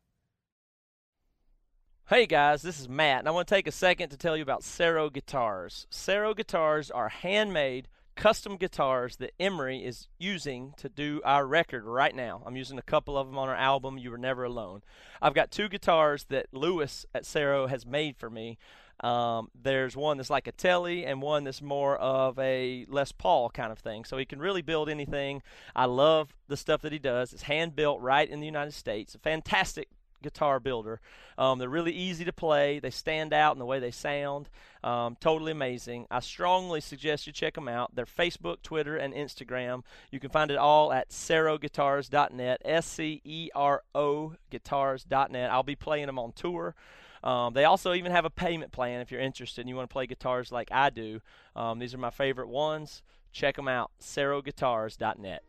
Hey 2.09 2.27
guys, 2.27 2.63
this 2.63 2.81
is 2.81 2.89
Matt, 2.89 3.19
and 3.21 3.29
I 3.29 3.33
want 3.33 3.49
to 3.49 3.55
take 3.55 3.67
a 3.67 3.73
second 3.73 4.09
to 4.11 4.17
tell 4.17 4.35
you 4.37 4.43
about 4.43 4.65
Scero 4.65 5.11
guitars. 5.11 5.87
Scero 5.91 6.33
guitars 6.33 6.91
are 6.91 7.11
handmade, 7.11 7.87
custom 8.17 8.57
guitars 8.57 9.17
that 9.17 9.33
Emery 9.39 9.85
is 9.85 10.09
using 10.19 10.73
to 10.79 10.89
do 10.89 11.21
our 11.23 11.47
record 11.47 11.85
right 11.85 12.15
now. 12.15 12.43
I'm 12.47 12.57
using 12.57 12.79
a 12.79 12.83
couple 12.83 13.19
of 13.19 13.27
them 13.27 13.39
on 13.39 13.51
our 13.51 13.55
album, 13.55 13.99
You 13.99 14.11
Were 14.11 14.17
Never 14.19 14.45
Alone. 14.45 14.83
I've 15.21 15.35
got 15.35 15.51
two 15.51 15.69
guitars 15.69 16.25
that 16.31 16.47
Lewis 16.51 17.05
at 17.15 17.27
Scero 17.27 17.67
has 17.67 17.85
made 17.85 18.17
for 18.17 18.31
me. 18.31 18.57
Um, 19.01 19.51
there's 19.61 19.97
one 19.97 20.17
that's 20.17 20.31
like 20.31 20.47
a 20.47 20.53
Telly 20.53 21.07
and 21.07 21.23
one 21.23 21.45
that's 21.45 21.63
more 21.63 21.97
of 21.97 22.39
a 22.39 22.85
Les 22.89 23.13
Paul 23.13 23.51
kind 23.51 23.71
of 23.71 23.79
thing. 23.79 24.05
So 24.05 24.17
he 24.17 24.25
can 24.25 24.41
really 24.41 24.63
build 24.63 24.89
anything. 24.89 25.43
I 25.77 25.85
love 25.85 26.35
the 26.49 26.57
stuff 26.57 26.83
that 26.83 26.93
he 26.93 26.99
does. 26.99 27.33
It's 27.33 27.43
hand 27.43 27.77
built 27.77 28.01
right 28.01 28.29
in 28.29 28.41
the 28.41 28.47
United 28.47 28.75
States. 28.75 29.15
A 29.15 29.19
fantastic 29.19 29.89
guitar 30.23 30.61
builder. 30.61 31.01
Um, 31.37 31.59
they're 31.59 31.69
really 31.69 31.93
easy 31.93 32.25
to 32.25 32.33
play. 32.33 32.79
They 32.79 32.91
stand 32.91 33.33
out 33.33 33.55
in 33.55 33.59
the 33.59 33.65
way 33.65 33.79
they 33.79 33.91
sound. 33.91 34.49
Um, 34.83 35.17
totally 35.21 35.53
amazing. 35.53 36.07
I 36.11 36.21
strongly 36.21 36.81
suggest 36.81 37.27
you 37.27 37.33
check 37.33 37.55
them 37.55 37.69
out. 37.69 37.95
They're 37.95 38.07
Facebook, 38.07 38.63
Twitter, 38.63 38.97
and 38.97 39.15
Instagram. 39.15 39.83
You 40.11 40.21
can 40.21 40.31
find 40.31 40.51
it 40.51 40.57
all 40.57 40.93
at 40.93 41.11
sceroguitars.net, 41.11 42.63
S 42.65 42.87
C 42.87 43.21
E 43.25 43.51
R 43.55 43.83
O 43.95 44.35
guitars.net. 44.51 45.51
I'll 45.51 45.63
be 45.63 45.77
playing 45.77 46.07
them 46.07 46.19
on 46.19 46.33
tour. 46.33 46.75
Um, 47.23 47.53
they 47.55 47.65
also 47.65 47.95
even 47.95 48.13
have 48.13 48.25
a 48.25 48.31
payment 48.31 48.73
plan 48.73 49.01
if 49.01 49.11
you're 49.11 49.21
interested 49.21 49.63
and 49.63 49.69
you 49.69 49.77
want 49.77 49.89
to 49.89 49.93
play 49.93 50.07
guitars 50.07 50.53
like 50.53 50.69
I 50.71 50.91
do. 50.91 51.21
Um, 51.57 51.79
these 51.79 51.95
are 51.95 51.99
my 51.99 52.11
favorite 52.11 52.49
ones. 52.49 53.03
Check 53.33 53.57
them 53.57 53.69
out, 53.69 53.91
sceroguitars.net. 54.01 55.43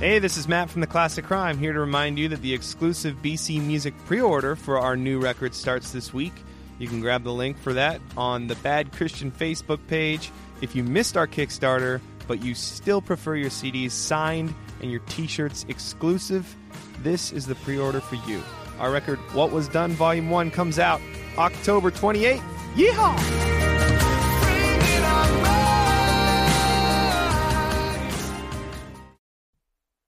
Hey, 0.00 0.18
this 0.18 0.38
is 0.38 0.48
Matt 0.48 0.70
from 0.70 0.80
the 0.80 0.86
Classic 0.86 1.22
Crime 1.22 1.58
here 1.58 1.74
to 1.74 1.80
remind 1.80 2.18
you 2.18 2.28
that 2.28 2.40
the 2.40 2.54
exclusive 2.54 3.16
BC 3.22 3.62
Music 3.62 3.92
pre-order 4.06 4.56
for 4.56 4.78
our 4.78 4.96
new 4.96 5.20
record 5.20 5.54
starts 5.54 5.90
this 5.90 6.14
week. 6.14 6.32
You 6.78 6.88
can 6.88 7.02
grab 7.02 7.22
the 7.22 7.34
link 7.34 7.58
for 7.58 7.74
that 7.74 8.00
on 8.16 8.46
the 8.46 8.54
Bad 8.56 8.92
Christian 8.92 9.30
Facebook 9.30 9.86
page. 9.88 10.30
If 10.62 10.74
you 10.74 10.82
missed 10.82 11.18
our 11.18 11.26
Kickstarter, 11.26 12.00
but 12.26 12.42
you 12.42 12.54
still 12.54 13.00
prefer 13.00 13.36
your 13.36 13.50
CDs 13.50 13.92
signed 13.92 14.54
and 14.80 14.90
your 14.90 15.00
t-shirts 15.00 15.64
exclusive, 15.68 16.56
this 17.02 17.32
is 17.32 17.46
the 17.46 17.54
pre-order 17.56 18.00
for 18.00 18.16
you. 18.28 18.42
Our 18.78 18.90
record 18.90 19.18
What 19.34 19.50
Was 19.50 19.68
Done 19.68 19.92
Volume 19.92 20.30
1 20.30 20.50
comes 20.50 20.78
out 20.78 21.00
October 21.36 21.90
28th. 21.90 22.40
Yeehaw! 22.74 23.40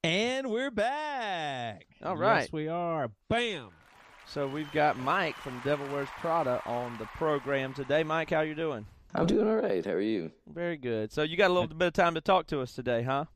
And 0.05 0.51
we're 0.51 0.71
back. 0.71 1.87
All 2.03 2.17
right. 2.17 2.41
Yes, 2.41 2.53
we 2.53 2.69
are. 2.69 3.11
Bam. 3.29 3.69
So 4.27 4.49
we've 4.49 4.71
got 4.73 4.99
Mike 4.99 5.37
from 5.37 5.61
Devil 5.65 5.87
Wears 5.93 6.09
Prada 6.21 6.63
on 6.67 6.97
the 6.99 7.05
program 7.05 7.75
today. 7.75 8.03
Mike, 8.03 8.31
how 8.31 8.41
you 8.41 8.55
doing? 8.55 8.87
I'm 9.15 9.27
doing 9.27 9.47
all 9.47 9.57
right. 9.57 9.85
How 9.85 9.93
are 9.93 10.01
you? 10.01 10.31
Very 10.47 10.77
good. 10.77 11.13
So 11.13 11.23
you 11.23 11.37
got 11.37 11.51
a 11.51 11.55
little 11.55 11.69
bit 11.69 11.89
of 11.89 11.93
time 11.93 12.15
to 12.15 12.21
talk 12.21 12.47
to 12.49 12.61
us 12.61 12.73
today, 12.75 13.03
huh? 13.03 13.27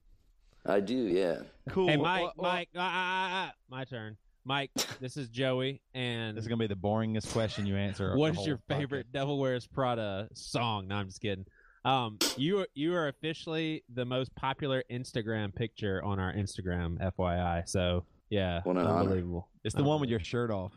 I 0.65 0.81
do, 0.81 0.95
yeah. 0.95 1.41
Cool. 1.69 1.89
Hey, 1.89 1.97
Mike. 1.97 2.23
Well, 2.23 2.33
well, 2.37 2.53
Mike. 2.53 2.69
ah, 2.77 2.81
ah, 2.81 3.29
ah, 3.31 3.49
ah. 3.51 3.55
My 3.71 3.85
turn. 3.85 4.17
Mike, 4.45 4.71
this 5.01 5.17
is 5.17 5.29
Joey, 5.29 5.81
and 5.95 6.37
This 6.37 6.43
is 6.45 6.49
gonna 6.49 6.59
be 6.61 6.67
the 6.67 6.75
boringest 6.77 7.33
question 7.33 7.67
you 7.67 7.77
answer. 7.77 8.17
what 8.17 8.29
the 8.29 8.31
is 8.33 8.37
whole 8.39 8.47
your 8.47 8.61
favorite 8.69 9.09
podcast. 9.09 9.13
Devil 9.13 9.39
Wears 9.39 9.67
Prada 9.67 10.29
song? 10.35 10.89
No, 10.89 10.97
I'm 10.97 11.07
just 11.09 11.21
kidding. 11.21 11.45
Um, 11.85 12.19
you 12.37 12.61
are, 12.61 12.67
you 12.75 12.95
are 12.95 13.09
officially 13.09 13.85
the 13.95 14.05
most 14.05 14.35
popular 14.35 14.83
Instagram 14.91 15.55
picture 15.55 16.03
on 16.05 16.19
our 16.19 16.33
Instagram, 16.33 16.99
FYI. 17.17 17.69
So 17.69 18.05
yeah, 18.31 18.61
What 18.65 18.77
an 18.77 18.87
honor. 18.87 19.01
unbelievable. 19.01 19.49
It's 19.63 19.75
the 19.75 19.85
one 19.85 20.01
with 20.01 20.11
your 20.11 20.21
shirt 20.21 20.51
off. 20.51 20.73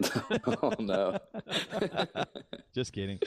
oh 0.62 0.74
no. 0.78 1.18
Just 2.74 2.92
kidding. 2.92 3.18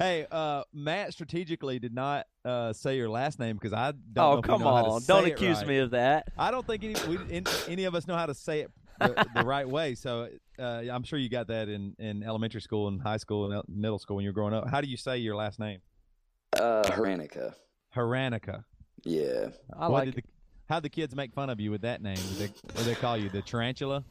Hey, 0.00 0.26
uh, 0.30 0.62
Matt 0.72 1.12
strategically 1.12 1.78
did 1.78 1.94
not 1.94 2.26
uh, 2.42 2.72
say 2.72 2.96
your 2.96 3.10
last 3.10 3.38
name 3.38 3.56
because 3.56 3.74
I 3.74 3.92
don't 3.92 4.16
know 4.16 4.30
oh, 4.30 4.38
if 4.38 4.44
we 4.46 4.48
come 4.48 4.62
know 4.62 4.74
how 4.74 4.82
to 4.82 4.90
on. 4.92 5.00
say 5.02 5.06
Don't 5.12 5.26
accuse 5.26 5.58
right. 5.58 5.66
me 5.66 5.78
of 5.80 5.90
that. 5.90 6.28
I 6.38 6.50
don't 6.50 6.66
think 6.66 6.82
any 6.84 6.94
we, 7.06 7.18
in, 7.28 7.44
any 7.68 7.84
of 7.84 7.94
us 7.94 8.08
know 8.08 8.16
how 8.16 8.24
to 8.24 8.34
say 8.34 8.60
it 8.60 8.70
the, 8.98 9.26
the 9.34 9.44
right 9.44 9.68
way. 9.68 9.94
So 9.94 10.28
uh, 10.58 10.62
I'm 10.90 11.02
sure 11.02 11.18
you 11.18 11.28
got 11.28 11.48
that 11.48 11.68
in, 11.68 11.94
in 11.98 12.22
elementary 12.22 12.62
school 12.62 12.88
and 12.88 13.02
high 13.02 13.18
school 13.18 13.52
and 13.52 13.62
middle 13.68 13.98
school 13.98 14.16
when 14.16 14.24
you 14.24 14.30
were 14.30 14.34
growing 14.34 14.54
up. 14.54 14.70
How 14.70 14.80
do 14.80 14.86
you 14.88 14.96
say 14.96 15.18
your 15.18 15.36
last 15.36 15.58
name? 15.60 15.80
Uh 16.58 16.82
Heranica. 16.84 17.52
Haranica. 17.94 18.64
Yeah. 19.04 19.48
I 19.78 19.88
What 19.88 19.92
like 19.92 20.04
did 20.06 20.18
it. 20.18 20.24
the, 20.24 20.30
how'd 20.70 20.82
the 20.82 20.88
kids 20.88 21.14
make 21.14 21.34
fun 21.34 21.50
of 21.50 21.60
you 21.60 21.70
with 21.70 21.82
that 21.82 22.00
name? 22.00 22.16
Did 22.16 22.38
they, 22.38 22.46
what 22.46 22.76
do 22.78 22.82
they 22.84 22.94
call 22.94 23.18
you? 23.18 23.28
The 23.28 23.42
tarantula? 23.42 24.02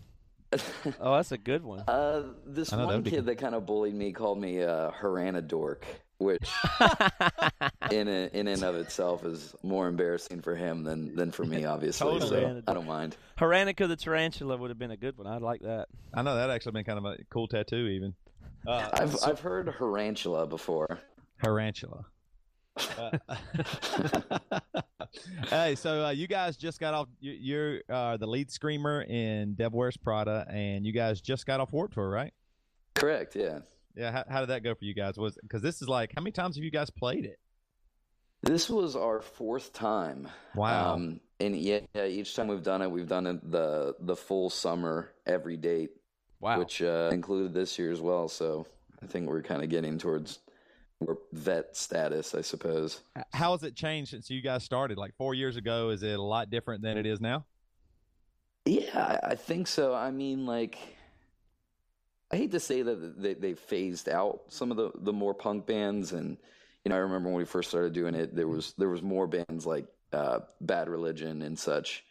Oh, 0.99 1.15
that's 1.15 1.31
a 1.31 1.37
good 1.37 1.63
one. 1.63 1.81
uh 1.87 2.23
this 2.45 2.73
I 2.73 2.77
know, 2.77 2.81
that 2.83 2.87
one 2.87 2.95
would 2.95 3.03
be 3.03 3.11
kid 3.11 3.17
cool. 3.17 3.25
that 3.25 3.35
kind 3.37 3.55
of 3.55 3.65
bullied 3.65 3.93
me 3.93 4.11
called 4.11 4.39
me 4.41 4.63
uh 4.63 4.91
Harana 4.91 5.45
dork, 5.47 5.85
which 6.17 6.49
in 7.91 8.07
a, 8.07 8.29
in 8.33 8.47
and 8.47 8.63
of 8.63 8.75
itself 8.75 9.23
is 9.25 9.55
more 9.63 9.87
embarrassing 9.87 10.41
for 10.41 10.55
him 10.55 10.83
than 10.83 11.15
than 11.15 11.31
for 11.31 11.45
me 11.45 11.65
obviously. 11.75 12.07
Totally. 12.19 12.41
So 12.41 12.61
I 12.67 12.73
don't 12.73 12.87
mind. 12.87 13.15
Haranica 13.37 13.87
the 13.87 13.95
tarantula 13.95 14.57
would 14.57 14.69
have 14.69 14.79
been 14.79 14.91
a 14.91 14.97
good 14.97 15.17
one. 15.17 15.27
I'd 15.27 15.41
like 15.41 15.61
that. 15.61 15.87
I 16.13 16.21
know 16.23 16.35
that 16.35 16.49
actually 16.49 16.73
been 16.73 16.83
kind 16.85 16.97
of 16.97 17.05
a 17.05 17.17
cool 17.29 17.47
tattoo 17.47 17.87
even. 17.87 18.15
Uh, 18.67 18.89
I've 18.93 19.15
I've 19.23 19.39
heard 19.39 19.67
Harantula 19.67 20.47
before. 20.49 20.99
Tarantula. 21.43 22.05
Uh, 22.77 23.17
hey, 25.49 25.75
so 25.75 26.05
uh, 26.05 26.09
you 26.11 26.27
guys 26.27 26.57
just 26.57 26.79
got 26.79 26.93
off. 26.93 27.07
You, 27.19 27.31
you're 27.31 27.79
uh, 27.89 28.17
the 28.17 28.27
lead 28.27 28.51
screamer 28.51 29.01
in 29.03 29.53
Devil 29.55 29.79
Wears 29.79 29.97
Prada, 29.97 30.45
and 30.49 30.85
you 30.85 30.91
guys 30.93 31.21
just 31.21 31.45
got 31.45 31.59
off 31.59 31.71
Warped 31.73 31.93
Tour, 31.95 32.09
right? 32.09 32.33
Correct, 32.95 33.35
yeah. 33.35 33.59
Yeah. 33.95 34.11
How, 34.11 34.23
how 34.29 34.39
did 34.41 34.49
that 34.49 34.63
go 34.63 34.75
for 34.75 34.85
you 34.85 34.93
guys? 34.93 35.17
Was 35.17 35.37
because 35.41 35.61
this 35.61 35.81
is 35.81 35.87
like 35.87 36.11
how 36.15 36.21
many 36.21 36.31
times 36.31 36.55
have 36.55 36.63
you 36.63 36.71
guys 36.71 36.89
played 36.89 37.25
it? 37.25 37.39
This 38.41 38.69
was 38.69 38.95
our 38.95 39.21
fourth 39.21 39.73
time. 39.73 40.29
Wow. 40.55 40.93
Um, 40.93 41.19
and 41.41 41.55
yeah, 41.55 41.79
yeah, 41.93 42.05
each 42.05 42.35
time 42.35 42.47
we've 42.47 42.63
done 42.63 42.81
it, 42.81 42.89
we've 42.89 43.07
done 43.07 43.27
it 43.27 43.51
the 43.51 43.95
the 43.99 44.15
full 44.15 44.49
summer, 44.49 45.11
every 45.25 45.57
date, 45.57 45.91
Wow. 46.39 46.59
which 46.59 46.81
uh, 46.81 47.09
included 47.11 47.53
this 47.53 47.77
year 47.77 47.91
as 47.91 47.99
well. 47.99 48.27
So 48.29 48.65
I 49.03 49.07
think 49.07 49.27
we're 49.27 49.41
kind 49.41 49.63
of 49.63 49.69
getting 49.69 49.97
towards 49.97 50.39
we're 50.99 51.15
vet 51.31 51.75
status, 51.75 52.35
I 52.35 52.41
suppose. 52.41 53.01
How 53.33 53.51
has 53.51 53.63
it 53.63 53.75
changed 53.75 54.11
since 54.11 54.29
you 54.29 54.41
guys 54.41 54.63
started? 54.63 54.97
Like 54.97 55.15
four 55.15 55.33
years 55.33 55.55
ago, 55.55 55.89
is 55.89 56.03
it 56.03 56.19
a 56.19 56.21
lot 56.21 56.49
different 56.49 56.81
than 56.81 56.97
it 56.97 57.05
is 57.05 57.21
now? 57.21 57.45
Yeah, 58.65 59.19
I, 59.23 59.31
I 59.31 59.35
think 59.35 59.67
so. 59.67 59.93
I 59.95 60.11
mean, 60.11 60.45
like, 60.45 60.77
I 62.31 62.35
hate 62.35 62.51
to 62.51 62.59
say 62.59 62.81
that 62.81 63.21
they, 63.21 63.33
they 63.33 63.53
phased 63.53 64.09
out 64.09 64.41
some 64.49 64.71
of 64.71 64.77
the, 64.77 64.91
the 64.95 65.13
more 65.13 65.33
punk 65.33 65.65
bands, 65.65 66.11
and 66.11 66.37
you 66.83 66.89
know, 66.89 66.95
I 66.95 66.99
remember 66.99 67.29
when 67.29 67.37
we 67.37 67.45
first 67.45 67.69
started 67.69 67.93
doing 67.93 68.13
it, 68.13 68.35
there 68.35 68.47
was 68.47 68.73
there 68.77 68.89
was 68.89 69.01
more 69.01 69.25
bands 69.25 69.65
like 69.65 69.85
uh, 70.11 70.39
Bad 70.61 70.89
Religion 70.89 71.41
and 71.41 71.57
such. 71.57 72.03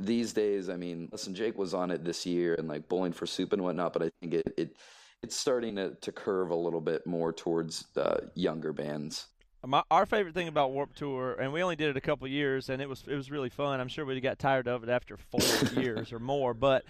These 0.00 0.32
days, 0.32 0.68
I 0.68 0.76
mean, 0.76 1.08
Less 1.12 1.24
Than 1.24 1.36
Jake 1.36 1.56
was 1.56 1.72
on 1.72 1.92
it 1.92 2.04
this 2.04 2.26
year 2.26 2.54
and 2.54 2.66
like 2.66 2.88
Bowling 2.88 3.12
for 3.12 3.26
Soup 3.26 3.52
and 3.52 3.62
whatnot, 3.62 3.92
but 3.92 4.02
I 4.02 4.10
think 4.20 4.34
it, 4.34 4.54
it 4.56 4.76
it's 5.24 5.34
starting 5.34 5.76
to, 5.76 5.94
to 6.02 6.12
curve 6.12 6.50
a 6.50 6.54
little 6.54 6.82
bit 6.82 7.06
more 7.06 7.32
towards 7.32 7.86
uh, 7.96 8.18
younger 8.34 8.74
bands. 8.74 9.28
My, 9.66 9.82
our 9.90 10.04
favorite 10.04 10.34
thing 10.34 10.48
about 10.48 10.72
Warped 10.72 10.98
Tour, 10.98 11.36
and 11.40 11.50
we 11.50 11.62
only 11.62 11.76
did 11.76 11.88
it 11.88 11.96
a 11.96 12.00
couple 12.00 12.26
of 12.26 12.30
years, 12.30 12.68
and 12.68 12.82
it 12.82 12.88
was 12.88 13.02
it 13.08 13.16
was 13.16 13.30
really 13.30 13.48
fun. 13.48 13.80
I'm 13.80 13.88
sure 13.88 14.04
we 14.04 14.20
got 14.20 14.38
tired 14.38 14.68
of 14.68 14.82
it 14.82 14.90
after 14.90 15.16
four 15.16 15.80
years 15.82 16.12
or 16.12 16.18
more, 16.18 16.52
but 16.52 16.84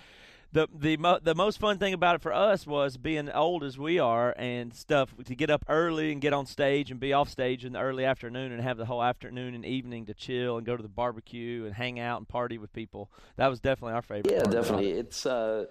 the 0.50 0.66
the 0.76 0.96
mo- 0.96 1.20
the 1.22 1.36
most 1.36 1.60
fun 1.60 1.78
thing 1.78 1.94
about 1.94 2.16
it 2.16 2.22
for 2.22 2.32
us 2.32 2.66
was 2.66 2.96
being 2.96 3.30
old 3.30 3.62
as 3.62 3.78
we 3.78 4.00
are 4.00 4.34
and 4.36 4.74
stuff 4.74 5.14
to 5.24 5.36
get 5.36 5.50
up 5.50 5.64
early 5.68 6.10
and 6.10 6.20
get 6.20 6.32
on 6.32 6.46
stage 6.46 6.90
and 6.90 6.98
be 6.98 7.12
off 7.12 7.28
stage 7.28 7.64
in 7.64 7.74
the 7.74 7.80
early 7.80 8.04
afternoon 8.04 8.50
and 8.50 8.60
have 8.60 8.76
the 8.76 8.86
whole 8.86 9.04
afternoon 9.04 9.54
and 9.54 9.64
evening 9.64 10.06
to 10.06 10.14
chill 10.14 10.56
and 10.56 10.66
go 10.66 10.76
to 10.76 10.82
the 10.82 10.88
barbecue 10.88 11.64
and 11.66 11.74
hang 11.74 12.00
out 12.00 12.18
and 12.18 12.26
party 12.26 12.58
with 12.58 12.72
people. 12.72 13.08
That 13.36 13.46
was 13.46 13.60
definitely 13.60 13.94
our 13.94 14.02
favorite. 14.02 14.32
Yeah, 14.32 14.42
definitely. 14.42 14.90
it. 14.90 14.98
It's 14.98 15.26
uh, 15.26 15.66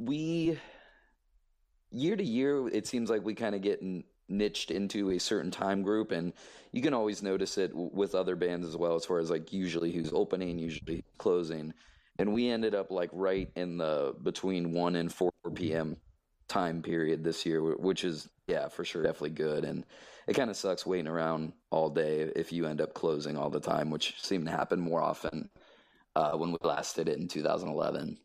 we 0.00 0.58
year 1.92 2.16
to 2.16 2.24
year, 2.24 2.68
it 2.68 2.86
seems 2.86 3.10
like 3.10 3.24
we 3.24 3.34
kind 3.34 3.54
of 3.54 3.62
get 3.62 3.82
niched 4.28 4.70
into 4.70 5.10
a 5.10 5.18
certain 5.18 5.50
time 5.50 5.82
group, 5.82 6.10
and 6.10 6.32
you 6.72 6.82
can 6.82 6.94
always 6.94 7.22
notice 7.22 7.58
it 7.58 7.70
with 7.74 8.14
other 8.14 8.36
bands 8.36 8.66
as 8.66 8.76
well, 8.76 8.94
as 8.94 9.04
far 9.04 9.18
as 9.18 9.30
like 9.30 9.52
usually 9.52 9.92
who's 9.92 10.12
opening, 10.12 10.58
usually 10.58 11.04
closing, 11.18 11.72
and 12.18 12.32
we 12.32 12.48
ended 12.48 12.74
up 12.74 12.90
like 12.90 13.10
right 13.12 13.50
in 13.56 13.78
the 13.78 14.14
between 14.22 14.72
one 14.72 14.96
and 14.96 15.12
four 15.12 15.32
p.m. 15.54 15.96
time 16.48 16.82
period 16.82 17.22
this 17.24 17.44
year, 17.46 17.60
which 17.76 18.04
is 18.04 18.28
yeah 18.46 18.68
for 18.68 18.84
sure 18.84 19.02
definitely 19.02 19.30
good, 19.30 19.64
and 19.64 19.84
it 20.26 20.34
kind 20.34 20.50
of 20.50 20.56
sucks 20.56 20.86
waiting 20.86 21.08
around 21.08 21.52
all 21.70 21.90
day 21.90 22.30
if 22.36 22.52
you 22.52 22.66
end 22.66 22.80
up 22.80 22.94
closing 22.94 23.36
all 23.36 23.50
the 23.50 23.60
time, 23.60 23.90
which 23.90 24.20
seemed 24.22 24.46
to 24.46 24.52
happen 24.52 24.80
more 24.80 25.02
often 25.02 25.50
uh, 26.16 26.32
when 26.32 26.52
we 26.52 26.58
last 26.62 26.96
did 26.96 27.08
it 27.08 27.18
in 27.18 27.28
2011. 27.28 28.18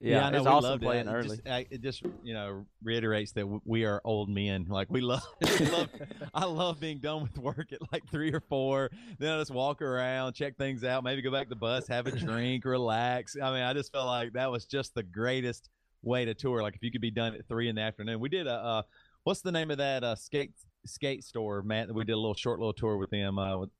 Yeah, 0.00 0.26
I 0.26 0.30
know, 0.30 0.38
it's 0.38 0.46
we 0.46 0.52
awesome 0.52 0.78
playing 0.80 1.08
it. 1.08 1.12
early. 1.12 1.26
It 1.26 1.44
just, 1.44 1.48
I- 1.48 1.66
it 1.70 1.80
just 1.82 2.02
you 2.22 2.32
know 2.34 2.64
reiterates 2.82 3.32
that 3.32 3.40
w- 3.40 3.60
we 3.64 3.84
are 3.84 4.00
old 4.04 4.28
men. 4.28 4.66
Like 4.70 4.88
we 4.90 5.00
love, 5.00 5.22
we 5.60 5.66
love 5.66 5.88
I 6.34 6.44
love 6.44 6.78
being 6.78 6.98
done 6.98 7.22
with 7.22 7.36
work 7.38 7.72
at 7.72 7.80
like 7.92 8.08
three 8.10 8.32
or 8.32 8.40
four. 8.48 8.90
Then 9.18 9.32
I 9.32 9.38
just 9.40 9.50
walk 9.50 9.82
around, 9.82 10.34
check 10.34 10.56
things 10.56 10.84
out, 10.84 11.02
maybe 11.02 11.20
go 11.22 11.32
back 11.32 11.44
to 11.44 11.50
the 11.50 11.56
bus, 11.56 11.88
have 11.88 12.06
a 12.06 12.12
drink, 12.12 12.64
relax. 12.64 13.36
I 13.42 13.50
mean, 13.52 13.62
I 13.62 13.72
just 13.72 13.90
felt 13.92 14.06
like 14.06 14.34
that 14.34 14.50
was 14.50 14.66
just 14.66 14.94
the 14.94 15.02
greatest 15.02 15.68
way 16.02 16.24
to 16.24 16.34
tour. 16.34 16.62
Like 16.62 16.76
if 16.76 16.82
you 16.84 16.92
could 16.92 17.00
be 17.00 17.10
done 17.10 17.34
at 17.34 17.48
three 17.48 17.68
in 17.68 17.74
the 17.74 17.82
afternoon. 17.82 18.20
We 18.20 18.28
did 18.28 18.46
a 18.46 18.52
uh, 18.54 18.82
what's 19.24 19.40
the 19.40 19.50
name 19.52 19.70
of 19.72 19.78
that 19.78 20.04
uh, 20.04 20.14
skate 20.14 20.52
skate 20.86 21.24
store, 21.24 21.62
Matt? 21.62 21.92
We 21.92 22.04
did 22.04 22.12
a 22.12 22.16
little 22.16 22.34
short 22.34 22.60
little 22.60 22.72
tour 22.72 22.96
with 22.98 23.10
them. 23.10 23.36
Uh, 23.38 23.58
with 23.58 23.70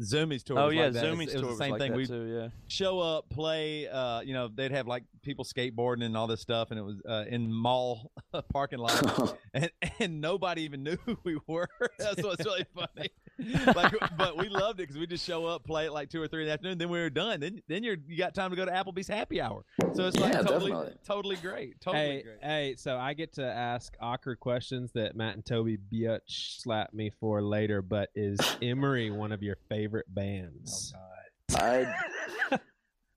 Zumiez 0.00 0.42
tour. 0.42 0.58
Oh 0.58 0.66
was 0.66 0.74
yeah, 0.74 0.84
like 0.84 0.92
that. 0.94 1.04
It's- 1.04 1.14
Zumiez 1.14 1.22
it 1.22 1.24
was 1.24 1.32
tour 1.34 1.40
the 1.42 1.46
was 1.48 1.58
same 1.58 1.70
like 1.72 1.80
thing. 1.80 1.94
we 1.94 2.06
too. 2.06 2.24
Yeah. 2.24 2.48
show 2.68 3.00
up, 3.00 3.28
play. 3.28 3.86
Uh, 3.88 4.20
you 4.20 4.32
know, 4.32 4.48
they'd 4.48 4.72
have 4.72 4.86
like 4.86 5.04
people 5.22 5.44
skateboarding 5.44 6.04
and 6.04 6.16
all 6.16 6.26
this 6.26 6.40
stuff, 6.40 6.70
and 6.70 6.78
it 6.80 6.82
was 6.82 6.96
uh, 7.08 7.24
in 7.28 7.52
mall 7.52 8.10
parking 8.52 8.78
lot, 8.78 9.36
and 9.54 9.70
and 9.98 10.20
nobody 10.20 10.62
even 10.62 10.82
knew 10.82 10.96
who 11.04 11.16
we 11.24 11.38
were. 11.46 11.68
That's 11.98 12.22
what's 12.22 12.44
really 12.44 12.64
funny. 12.74 13.10
like, 13.74 13.92
but 14.16 14.36
we 14.36 14.48
loved 14.48 14.80
it 14.80 14.84
because 14.84 14.98
we 14.98 15.06
just 15.06 15.24
show 15.26 15.46
up, 15.46 15.64
play 15.64 15.86
at 15.86 15.92
like 15.92 16.10
two 16.10 16.20
or 16.20 16.28
three 16.28 16.42
in 16.42 16.48
the 16.48 16.52
afternoon, 16.52 16.78
then 16.78 16.88
we 16.88 16.98
were 17.00 17.10
done. 17.10 17.40
Then 17.40 17.62
then 17.68 17.82
you're 17.82 17.96
you 18.06 18.16
got 18.16 18.34
time 18.34 18.50
to 18.50 18.56
go 18.56 18.64
to 18.64 18.70
Applebee's 18.70 19.08
happy 19.08 19.40
hour. 19.40 19.64
So 19.94 20.06
it's 20.06 20.18
like 20.18 20.32
Yeah, 20.32 20.42
totally 20.42 20.70
definitely. 20.72 20.94
totally 21.06 21.36
great, 21.36 21.80
totally 21.80 22.04
hey, 22.04 22.22
great. 22.22 22.38
hey, 22.42 22.74
so 22.76 22.96
I 22.96 23.14
get 23.14 23.34
to 23.34 23.44
ask 23.44 23.94
awkward 24.00 24.40
questions 24.40 24.92
that 24.92 25.16
Matt 25.16 25.34
and 25.34 25.44
Toby 25.44 25.78
Biatch 25.92 26.60
slap 26.60 26.92
me 26.92 27.10
for 27.20 27.42
later, 27.42 27.82
but 27.82 28.10
is 28.14 28.38
Emery 28.62 29.10
one 29.10 29.32
of 29.32 29.42
your 29.42 29.56
favorite 29.68 30.06
bands? 30.12 30.92
Oh, 30.96 31.00
I 31.56 31.86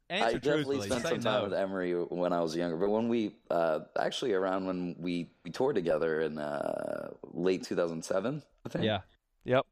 I 0.10 0.34
definitely 0.34 0.82
spent 0.82 1.02
some 1.08 1.20
time 1.22 1.40
no. 1.40 1.44
with 1.46 1.54
Emery 1.54 1.94
when 1.94 2.34
I 2.34 2.42
was 2.42 2.56
younger, 2.56 2.78
but 2.78 2.90
when 2.90 3.08
we 3.10 3.36
uh, 3.50 3.80
actually 3.98 4.34
around 4.34 4.66
when 4.68 4.96
we, 5.00 5.32
we 5.44 5.50
toured 5.52 5.76
together 5.76 6.22
in 6.22 6.38
uh, 6.38 7.10
late 7.34 7.64
2007, 7.64 8.44
I 8.66 8.70
think. 8.70 8.86
yeah. 8.86 9.00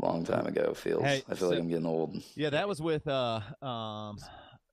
Long 0.01 0.23
time 0.25 0.45
ago. 0.47 0.73
Feels. 0.73 1.03
Hey, 1.03 1.23
I 1.29 1.35
feel 1.35 1.37
so- 1.37 1.49
like 1.49 1.59
I'm 1.59 1.69
getting 1.69 1.85
old. 1.85 2.15
Yeah, 2.35 2.49
that 2.51 2.67
was 2.67 2.81
with 2.81 3.07
uh 3.07 3.39
um 3.61 4.17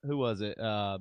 who 0.05 0.17
was 0.17 0.41
it? 0.41 0.59
Uh 0.59 0.99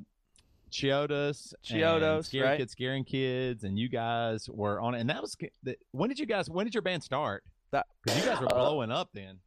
Chiodos, 0.72 1.54
and 1.70 1.80
Chiodos, 1.82 2.26
Scary 2.26 2.44
right? 2.46 2.58
Kids, 2.58 2.72
Scaring 2.74 3.06
Kids, 3.06 3.64
and 3.64 3.80
you 3.80 3.88
guys 3.88 4.50
were 4.50 4.82
on 4.82 4.96
it. 4.96 5.00
And 5.00 5.10
that 5.10 5.22
was 5.22 5.36
the- 5.64 5.78
when 5.92 6.10
did 6.10 6.20
you 6.20 6.26
guys? 6.26 6.50
When 6.50 6.66
did 6.66 6.76
your 6.76 6.82
band 6.82 7.04
start? 7.04 7.44
That- 7.72 7.88
because 8.04 8.20
you 8.20 8.26
guys 8.30 8.40
were 8.42 8.48
Uh, 8.54 8.56
blowing 8.56 8.92
up 8.92 9.10
then. 9.14 9.40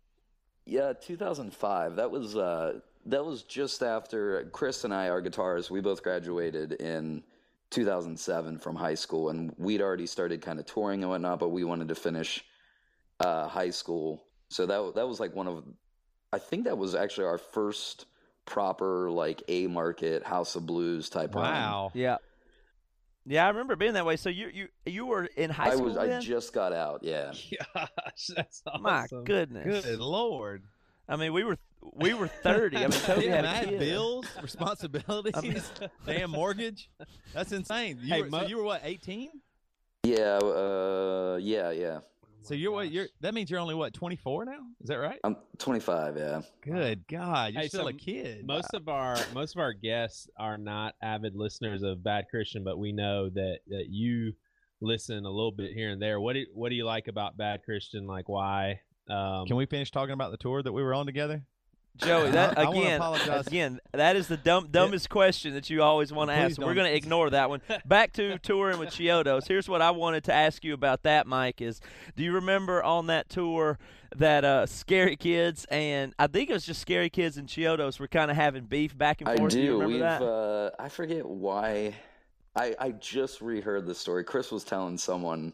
Yeah, 0.64 0.92
2005. 0.94 1.96
That 1.96 2.10
was 2.10 2.36
uh, 2.36 2.80
that 3.06 3.24
was 3.24 3.42
just 3.42 3.82
after 3.82 4.44
Chris 4.52 4.84
and 4.84 4.94
I, 4.94 5.08
our 5.08 5.20
guitarists, 5.22 5.70
we 5.70 5.80
both 5.80 6.02
graduated 6.02 6.72
in 6.72 7.22
2007 7.70 8.58
from 8.58 8.76
high 8.76 8.94
school, 8.94 9.28
and 9.30 9.52
we'd 9.58 9.80
already 9.82 10.06
started 10.06 10.40
kind 10.42 10.58
of 10.58 10.66
touring 10.66 11.02
and 11.02 11.10
whatnot. 11.10 11.38
But 11.38 11.48
we 11.50 11.64
wanted 11.64 11.88
to 11.88 11.94
finish 11.94 12.44
uh, 13.20 13.46
high 13.48 13.70
school, 13.70 14.24
so 14.50 14.66
that 14.66 14.94
that 14.96 15.08
was 15.08 15.18
like 15.20 15.34
one 15.34 15.48
of, 15.48 15.64
I 16.32 16.38
think 16.38 16.64
that 16.64 16.76
was 16.76 16.94
actually 16.94 17.26
our 17.26 17.38
first 17.38 18.04
proper 18.44 19.10
like 19.10 19.42
a 19.48 19.66
market 19.68 20.24
House 20.26 20.56
of 20.56 20.66
Blues 20.66 21.08
type 21.08 21.34
run. 21.34 21.44
Wow. 21.44 21.90
Yeah. 21.94 22.16
Yeah, 23.26 23.44
I 23.44 23.48
remember 23.48 23.76
being 23.76 23.92
that 23.94 24.04
way. 24.06 24.16
So 24.16 24.28
you 24.28 24.48
you 24.52 24.68
you 24.86 25.06
were 25.06 25.24
in 25.24 25.50
high 25.50 25.68
I 25.68 25.74
school 25.74 25.84
was 25.86 25.96
I 25.96 26.18
just 26.20 26.52
got 26.52 26.72
out. 26.72 27.00
Yeah. 27.02 27.32
Gosh, 27.74 27.86
that's 28.34 28.62
awesome. 28.66 28.82
My 28.82 29.06
goodness. 29.24 29.84
Good 29.86 29.98
lord. 30.00 30.64
I 31.08 31.16
mean, 31.16 31.32
we 31.32 31.44
were 31.44 31.58
we 31.92 32.14
were 32.14 32.28
thirty. 32.28 32.78
I 32.78 32.80
mean, 32.88 32.90
Toby 33.04 33.26
yeah, 33.26 33.36
had 33.36 33.38
and 33.38 33.46
I 33.46 33.52
a 33.52 33.56
had 33.56 33.68
kid. 33.68 33.78
bills, 33.78 34.26
responsibilities, 34.42 35.70
damn 36.06 36.30
mortgage. 36.30 36.88
That's 37.34 37.52
insane. 37.52 37.98
You 38.02 38.14
Hey, 38.14 38.22
were, 38.22 38.28
mo- 38.30 38.40
so 38.42 38.46
you 38.48 38.56
were 38.56 38.64
what, 38.64 38.80
18? 38.84 39.28
Yeah. 40.04 40.38
Uh, 40.38 41.38
yeah. 41.40 41.70
Yeah. 41.72 41.98
So 42.42 42.54
you're 42.54 42.72
what? 42.72 42.90
You're 42.90 43.06
that 43.20 43.34
means 43.34 43.50
you're 43.50 43.60
only 43.60 43.74
what, 43.74 43.92
24 43.94 44.44
now? 44.46 44.52
Is 44.80 44.88
that 44.88 44.96
right? 44.96 45.20
I'm 45.24 45.36
25. 45.58 46.16
Yeah. 46.16 46.40
Good 46.62 47.06
God, 47.06 47.52
you're 47.52 47.62
Hey, 47.62 47.68
still 47.68 47.82
so 47.82 47.88
a 47.88 47.92
kid. 47.92 48.46
Most 48.46 48.72
of 48.74 48.88
our 48.88 49.16
most 49.34 49.54
of 49.54 49.60
our 49.60 49.72
guests 49.72 50.28
are 50.38 50.58
not 50.58 50.94
avid 51.02 51.36
listeners 51.36 51.82
of 51.82 52.02
Bad 52.02 52.26
Christian, 52.30 52.64
but 52.64 52.78
we 52.78 52.92
know 52.92 53.28
that 53.30 53.58
that 53.68 53.86
you 53.88 54.32
listen 54.80 55.24
a 55.26 55.30
little 55.30 55.52
bit 55.52 55.72
here 55.72 55.90
and 55.90 56.00
there. 56.00 56.18
What 56.20 56.32
do 56.32 56.46
what 56.54 56.70
do 56.70 56.74
you 56.74 56.84
like 56.84 57.08
about 57.08 57.36
Bad 57.36 57.62
Christian? 57.64 58.06
Like 58.06 58.28
why? 58.28 58.80
Um, 59.08 59.46
Can 59.46 59.56
we 59.56 59.66
finish 59.66 59.90
talking 59.90 60.12
about 60.14 60.30
the 60.30 60.36
tour 60.38 60.62
that 60.62 60.72
we 60.72 60.82
were 60.82 60.94
on 60.94 61.04
together? 61.06 61.42
Joey, 61.96 62.30
that 62.30 62.58
I- 62.58 62.62
I 62.64 62.70
again, 62.70 63.02
again, 63.46 63.80
that 63.92 64.16
is 64.16 64.26
the 64.28 64.36
dumb, 64.36 64.68
dumbest 64.70 65.10
question 65.10 65.54
that 65.54 65.68
you 65.68 65.82
always 65.82 66.12
want 66.12 66.30
to 66.30 66.34
Please 66.34 66.52
ask. 66.52 66.56
So 66.56 66.66
we're 66.66 66.74
going 66.74 66.90
to 66.90 66.96
ignore 66.96 67.30
that 67.30 67.50
one. 67.50 67.60
Back 67.84 68.12
to 68.14 68.38
touring 68.38 68.78
with 68.78 68.90
Chiodos. 68.90 69.46
Here's 69.46 69.68
what 69.68 69.82
I 69.82 69.90
wanted 69.90 70.24
to 70.24 70.32
ask 70.32 70.64
you 70.64 70.72
about 70.72 71.02
that, 71.02 71.26
Mike. 71.26 71.60
Is 71.60 71.80
do 72.16 72.22
you 72.22 72.32
remember 72.32 72.82
on 72.82 73.08
that 73.08 73.28
tour 73.28 73.78
that 74.16 74.44
uh, 74.44 74.66
Scary 74.66 75.16
Kids 75.16 75.66
and 75.70 76.14
I 76.18 76.26
think 76.26 76.50
it 76.50 76.54
was 76.54 76.64
just 76.64 76.80
Scary 76.80 77.10
Kids 77.10 77.36
and 77.36 77.46
Chiodos 77.48 78.00
were 78.00 78.08
kind 78.08 78.30
of 78.30 78.36
having 78.36 78.64
beef 78.64 78.96
back 78.96 79.20
and 79.20 79.28
forth? 79.28 79.38
I 79.38 79.42
forth? 79.42 79.52
do. 79.52 79.60
you 79.60 79.72
remember 79.72 79.92
We've. 79.92 80.00
that? 80.00 80.22
Uh, 80.22 80.70
I 80.78 80.88
forget 80.88 81.26
why. 81.26 81.94
I 82.56 82.74
I 82.78 82.90
just 82.92 83.40
reheard 83.42 83.86
the 83.86 83.94
story. 83.94 84.24
Chris 84.24 84.50
was 84.50 84.64
telling 84.64 84.96
someone. 84.98 85.52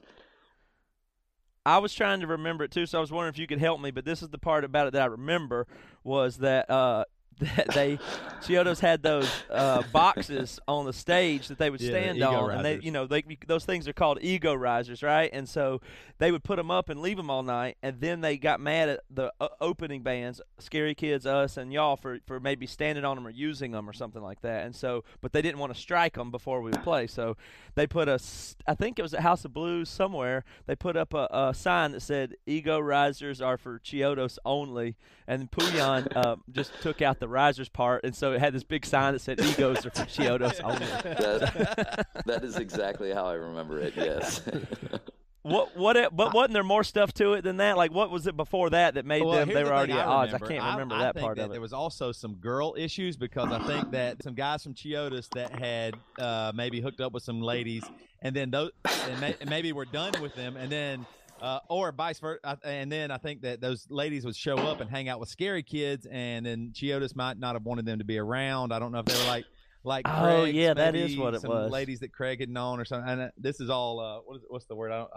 I 1.66 1.78
was 1.78 1.92
trying 1.92 2.20
to 2.20 2.28
remember 2.28 2.62
it 2.62 2.70
too, 2.70 2.86
so 2.86 2.98
I 2.98 3.00
was 3.00 3.10
wondering 3.10 3.34
if 3.34 3.40
you 3.40 3.48
could 3.48 3.58
help 3.58 3.80
me. 3.80 3.90
But 3.90 4.04
this 4.04 4.22
is 4.22 4.28
the 4.28 4.38
part 4.38 4.62
about 4.62 4.86
it 4.86 4.92
that 4.92 5.02
I 5.02 5.06
remember 5.06 5.66
was 6.04 6.36
that 6.36 6.70
uh, 6.70 7.06
that 7.40 7.66
they 7.74 7.98
Chiodos 8.40 8.80
had 8.80 9.02
those 9.02 9.28
uh, 9.50 9.82
boxes 9.92 10.58
on 10.66 10.86
the 10.86 10.92
stage 10.92 11.48
that 11.48 11.58
they 11.58 11.68
would 11.70 11.80
Yeah, 11.80 11.88
stand 11.90 12.18
ego 12.18 12.26
on, 12.26 12.50
and 12.52 12.64
they 12.64 12.78
you 12.80 12.90
know 12.90 13.06
they 13.06 13.22
those 13.46 13.64
things 13.64 13.86
are 13.86 13.92
called 13.92 14.18
ego 14.22 14.54
risers, 14.54 15.02
right? 15.02 15.28
And 15.32 15.48
so 15.48 15.80
they 16.18 16.32
would 16.32 16.44
put 16.44 16.56
them 16.56 16.70
up 16.70 16.88
and 16.88 17.02
leave 17.02 17.16
them 17.18 17.28
all 17.30 17.42
night, 17.42 17.76
and 17.82 18.00
then 18.00 18.20
they 18.22 18.38
got 18.38 18.60
mad 18.60 18.88
at 18.88 19.00
the 19.10 19.32
uh, 19.40 19.48
opening 19.60 20.02
bands, 20.02 20.40
Scary 20.58 20.94
Kids, 20.94 21.26
us, 21.26 21.56
and 21.56 21.72
y'all 21.72 21.96
for 21.96 22.18
for 22.26 22.40
maybe 22.40 22.66
standing 22.66 23.04
on 23.04 23.16
them 23.16 23.26
or 23.26 23.30
using 23.30 23.72
them 23.72 23.88
or 23.88 23.92
something 23.92 24.22
like 24.22 24.40
that. 24.40 24.64
And 24.64 24.74
so, 24.74 25.04
but 25.20 25.32
they 25.32 25.42
didn't 25.42 25.58
want 25.58 25.74
to 25.74 25.78
strike 25.78 26.14
them 26.14 26.30
before 26.30 26.62
we 26.62 26.70
would 26.70 26.82
play, 26.82 27.06
so 27.06 27.36
they 27.74 27.86
put 27.86 28.08
a 28.08 28.18
I 28.66 28.74
think 28.74 28.98
it 28.98 29.02
was 29.02 29.12
at 29.14 29.20
House 29.20 29.44
of 29.44 29.52
Blues 29.52 29.88
somewhere. 29.90 30.44
They 30.66 30.74
put 30.76 30.96
up 30.96 31.12
a, 31.12 31.28
a 31.30 31.54
sign 31.54 31.92
that 31.92 32.00
said 32.00 32.34
"Ego 32.46 32.78
risers 32.80 33.40
are 33.42 33.58
for 33.58 33.78
Chiodos 33.78 34.38
only," 34.44 34.96
and 35.28 35.50
Puyan 35.50 36.14
uh, 36.16 36.36
just 36.52 36.72
took 36.82 37.02
out 37.02 37.18
the 37.20 37.28
risers 37.28 37.68
part, 37.68 38.04
and 38.04 38.14
so 38.14 38.32
it 38.32 38.40
had 38.40 38.52
this 38.52 38.64
big 38.64 38.86
sign 38.86 39.12
that 39.14 39.20
said 39.20 39.40
"Egos 39.40 39.84
are 39.86 39.90
for 39.90 40.04
Chiodos 40.04 40.60
only." 40.62 40.86
That, 40.86 42.06
that 42.26 42.44
is 42.44 42.56
exactly 42.56 43.12
how 43.12 43.26
I 43.26 43.34
remember 43.34 43.78
it. 43.80 43.94
Yes. 43.96 44.42
What 45.46 45.76
what 45.76 45.96
it, 45.96 46.08
but 46.14 46.34
wasn't 46.34 46.54
there 46.54 46.64
more 46.64 46.82
stuff 46.82 47.12
to 47.14 47.34
it 47.34 47.42
than 47.42 47.58
that? 47.58 47.76
Like 47.76 47.92
what 47.92 48.10
was 48.10 48.26
it 48.26 48.36
before 48.36 48.70
that 48.70 48.94
that 48.94 49.06
made 49.06 49.22
Well, 49.22 49.34
them 49.34 49.48
they 49.48 49.54
were 49.54 49.66
thing 49.66 49.72
already 49.72 49.92
at 49.92 50.04
odds? 50.04 50.34
I 50.34 50.38
can't 50.40 50.64
remember 50.72 50.96
I 50.96 51.02
that 51.04 51.14
think 51.14 51.24
part 51.24 51.36
that 51.36 51.44
of 51.44 51.52
There 51.52 51.60
was 51.60 51.72
also 51.72 52.10
some 52.10 52.34
girl 52.34 52.74
issues 52.76 53.16
because 53.16 53.52
I 53.52 53.64
think 53.64 53.92
that 53.92 54.24
some 54.24 54.34
guys 54.34 54.64
from 54.64 54.74
Chiodos 54.74 55.28
that 55.36 55.56
had 55.56 55.94
uh, 56.18 56.50
maybe 56.52 56.80
hooked 56.80 57.00
up 57.00 57.12
with 57.12 57.22
some 57.22 57.40
ladies, 57.40 57.84
and 58.22 58.34
then 58.34 58.50
those, 58.50 58.72
and, 59.08 59.20
may, 59.20 59.36
and 59.40 59.48
maybe 59.48 59.72
were 59.72 59.84
done 59.84 60.14
with 60.20 60.34
them, 60.34 60.56
and 60.56 60.68
then. 60.70 61.06
Uh, 61.40 61.58
or 61.68 61.92
vice 61.92 62.18
versa, 62.18 62.58
and 62.64 62.90
then 62.90 63.10
I 63.10 63.18
think 63.18 63.42
that 63.42 63.60
those 63.60 63.86
ladies 63.90 64.24
would 64.24 64.34
show 64.36 64.56
up 64.56 64.80
and 64.80 64.88
hang 64.88 65.08
out 65.08 65.20
with 65.20 65.28
scary 65.28 65.62
kids, 65.62 66.06
and 66.10 66.46
then 66.46 66.70
Chiodos 66.72 67.14
might 67.14 67.38
not 67.38 67.54
have 67.54 67.64
wanted 67.64 67.84
them 67.84 67.98
to 67.98 68.04
be 68.04 68.16
around. 68.18 68.72
I 68.72 68.78
don't 68.78 68.90
know 68.90 69.00
if 69.00 69.04
they 69.06 69.18
were 69.22 69.28
like, 69.28 69.44
like 69.84 70.06
Oh, 70.08 70.22
Craig's, 70.22 70.56
yeah, 70.56 70.72
that 70.74 70.94
is 70.94 71.16
what 71.16 71.34
it 71.34 71.42
some 71.42 71.50
was. 71.50 71.70
Ladies 71.70 72.00
that 72.00 72.12
Craig 72.12 72.40
had 72.40 72.48
known 72.48 72.80
or 72.80 72.84
something. 72.86 73.08
And 73.08 73.20
uh, 73.20 73.28
this 73.36 73.60
is 73.60 73.68
all 73.68 74.00
uh, 74.00 74.18
what 74.24 74.36
is 74.36 74.42
what's 74.48 74.64
the 74.64 74.74
word? 74.74 74.92
I 74.92 74.98
don't, 74.98 75.10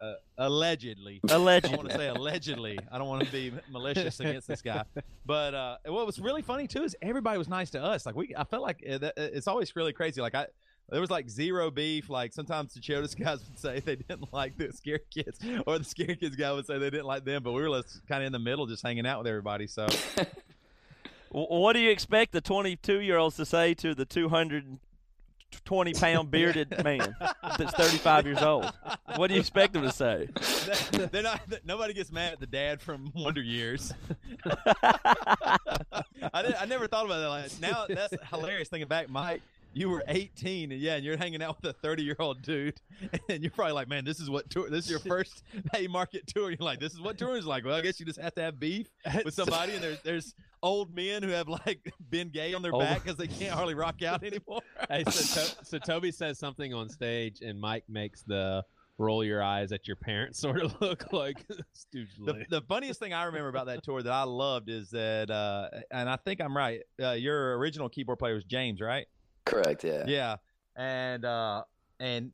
uh, 0.00 0.14
allegedly. 0.38 1.20
I 1.28 1.36
want 1.38 1.88
to 1.90 1.96
say 1.96 2.08
allegedly. 2.08 2.78
I 2.92 2.98
don't 2.98 3.08
want 3.08 3.24
to 3.24 3.32
be 3.32 3.52
malicious 3.70 4.20
against 4.20 4.46
this 4.48 4.62
guy. 4.62 4.84
But 5.26 5.54
uh, 5.54 5.76
what 5.86 6.06
was 6.06 6.18
really 6.20 6.42
funny 6.42 6.66
too 6.66 6.84
is 6.84 6.94
everybody 7.02 7.38
was 7.38 7.48
nice 7.48 7.70
to 7.70 7.82
us. 7.82 8.06
Like 8.06 8.14
we, 8.14 8.34
I 8.36 8.44
felt 8.44 8.62
like 8.62 8.84
uh, 8.88 8.98
that- 8.98 9.14
it's 9.16 9.48
always 9.48 9.74
really 9.76 9.92
crazy. 9.92 10.20
Like 10.20 10.34
I, 10.34 10.46
there 10.90 11.00
was 11.00 11.10
like 11.10 11.28
zero 11.28 11.70
beef. 11.70 12.10
Like 12.10 12.32
sometimes 12.32 12.74
the 12.74 12.80
Chiodos 12.80 13.14
guys 13.18 13.40
would 13.48 13.58
say 13.58 13.80
they 13.80 13.96
didn't 13.96 14.32
like 14.32 14.56
the 14.56 14.72
Scare 14.72 15.00
Kids, 15.10 15.38
or 15.66 15.78
the 15.78 15.84
Scare 15.84 16.14
Kids 16.16 16.36
guy 16.36 16.52
would 16.52 16.66
say 16.66 16.78
they 16.78 16.90
didn't 16.90 17.06
like 17.06 17.24
them. 17.24 17.42
But 17.42 17.52
we 17.52 17.66
were 17.66 17.82
kind 18.08 18.22
of 18.22 18.26
in 18.26 18.32
the 18.32 18.38
middle, 18.38 18.66
just 18.66 18.82
hanging 18.82 19.06
out 19.06 19.18
with 19.18 19.26
everybody. 19.26 19.66
So 19.66 19.86
What 21.34 21.72
do 21.72 21.80
you 21.80 21.90
expect 21.90 22.30
the 22.30 22.40
22 22.40 23.00
year 23.00 23.16
olds 23.16 23.34
to 23.36 23.44
say 23.44 23.74
to 23.74 23.92
the 23.92 24.04
220 24.04 25.94
pound 25.94 26.30
bearded 26.30 26.84
man 26.84 27.16
that's 27.58 27.72
35 27.72 28.26
years 28.26 28.40
old? 28.40 28.72
What 29.16 29.26
do 29.26 29.34
you 29.34 29.40
expect 29.40 29.72
them 29.72 29.82
to 29.82 29.90
say? 29.90 30.28
they're 31.10 31.24
not. 31.24 31.40
Nobody 31.64 31.92
gets 31.92 32.12
mad 32.12 32.34
at 32.34 32.38
the 32.38 32.46
dad 32.46 32.80
from 32.80 33.10
Wonder 33.16 33.42
Years. 33.42 33.92
I, 36.32 36.42
did, 36.42 36.54
I 36.54 36.66
never 36.68 36.86
thought 36.86 37.06
about 37.06 37.18
that. 37.18 37.28
Like, 37.28 37.50
now 37.60 37.86
that's 37.88 38.14
hilarious. 38.30 38.68
Thinking 38.68 38.86
back, 38.86 39.10
Mike, 39.10 39.42
you 39.74 39.90
were 39.90 40.02
18, 40.08 40.72
and 40.72 40.80
yeah, 40.80 40.94
and 40.96 41.04
you're 41.04 41.16
hanging 41.16 41.42
out 41.42 41.60
with 41.60 41.70
a 41.70 41.78
30 41.78 42.02
year 42.02 42.16
old 42.18 42.42
dude, 42.42 42.80
and 43.28 43.42
you're 43.42 43.50
probably 43.50 43.72
like, 43.74 43.88
man, 43.88 44.04
this 44.04 44.20
is 44.20 44.30
what 44.30 44.48
tour. 44.50 44.70
This 44.70 44.84
is 44.86 44.90
your 44.90 45.00
first 45.00 45.42
Haymarket 45.72 46.26
tour. 46.26 46.50
You're 46.50 46.58
like, 46.60 46.80
this 46.80 46.92
is 46.94 47.00
what 47.00 47.18
touring 47.18 47.38
is 47.38 47.46
like. 47.46 47.64
Well, 47.64 47.74
I 47.74 47.80
guess 47.80 47.98
you 48.00 48.06
just 48.06 48.20
have 48.20 48.34
to 48.36 48.42
have 48.42 48.58
beef 48.60 48.88
with 49.24 49.34
somebody, 49.34 49.74
and 49.74 49.82
there's 49.82 50.00
there's 50.02 50.34
old 50.62 50.94
men 50.94 51.22
who 51.22 51.30
have 51.30 51.48
like 51.48 51.92
been 52.10 52.30
gay 52.30 52.54
on 52.54 52.62
their 52.62 52.72
Old- 52.72 52.82
back 52.84 53.02
because 53.02 53.18
they 53.18 53.26
can't 53.26 53.52
hardly 53.52 53.74
rock 53.74 54.02
out 54.02 54.22
anymore. 54.24 54.60
hey, 54.88 55.04
so, 55.10 55.40
to- 55.42 55.64
so 55.64 55.78
Toby 55.78 56.10
says 56.12 56.38
something 56.38 56.72
on 56.72 56.88
stage, 56.88 57.40
and 57.42 57.60
Mike 57.60 57.84
makes 57.88 58.22
the 58.22 58.64
roll 58.96 59.24
your 59.24 59.42
eyes 59.42 59.72
at 59.72 59.88
your 59.88 59.96
parents 59.96 60.38
sort 60.38 60.62
of 60.62 60.80
look 60.80 61.12
like 61.12 61.44
the, 61.48 62.44
the 62.48 62.60
funniest 62.68 63.00
thing 63.00 63.12
I 63.12 63.24
remember 63.24 63.48
about 63.48 63.66
that 63.66 63.82
tour 63.82 64.00
that 64.02 64.12
I 64.12 64.22
loved 64.22 64.68
is 64.70 64.90
that, 64.90 65.30
uh, 65.30 65.68
and 65.90 66.08
I 66.08 66.14
think 66.16 66.40
I'm 66.40 66.56
right. 66.56 66.80
Uh, 67.02 67.10
your 67.10 67.58
original 67.58 67.88
keyboard 67.88 68.20
player 68.20 68.34
was 68.34 68.44
James, 68.44 68.80
right? 68.80 69.06
Correct. 69.44 69.84
Yeah. 69.84 70.04
Yeah, 70.06 70.36
and 70.76 71.24
uh, 71.24 71.62
and 72.00 72.32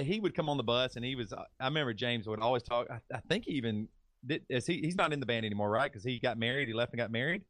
he 0.00 0.20
would 0.20 0.34
come 0.34 0.48
on 0.48 0.56
the 0.56 0.62
bus, 0.62 0.96
and 0.96 1.04
he 1.04 1.14
was. 1.14 1.32
I 1.32 1.64
remember 1.64 1.92
James 1.92 2.26
would 2.26 2.40
always 2.40 2.62
talk. 2.62 2.88
I, 2.90 2.98
I 3.14 3.20
think 3.28 3.44
he 3.44 3.52
even 3.52 3.88
did. 4.26 4.42
Is 4.48 4.66
he? 4.66 4.80
He's 4.80 4.96
not 4.96 5.12
in 5.12 5.20
the 5.20 5.26
band 5.26 5.44
anymore, 5.44 5.70
right? 5.70 5.90
Because 5.90 6.04
he 6.04 6.18
got 6.18 6.38
married. 6.38 6.68
He 6.68 6.74
left 6.74 6.92
and 6.92 6.98
got 6.98 7.10
married. 7.10 7.42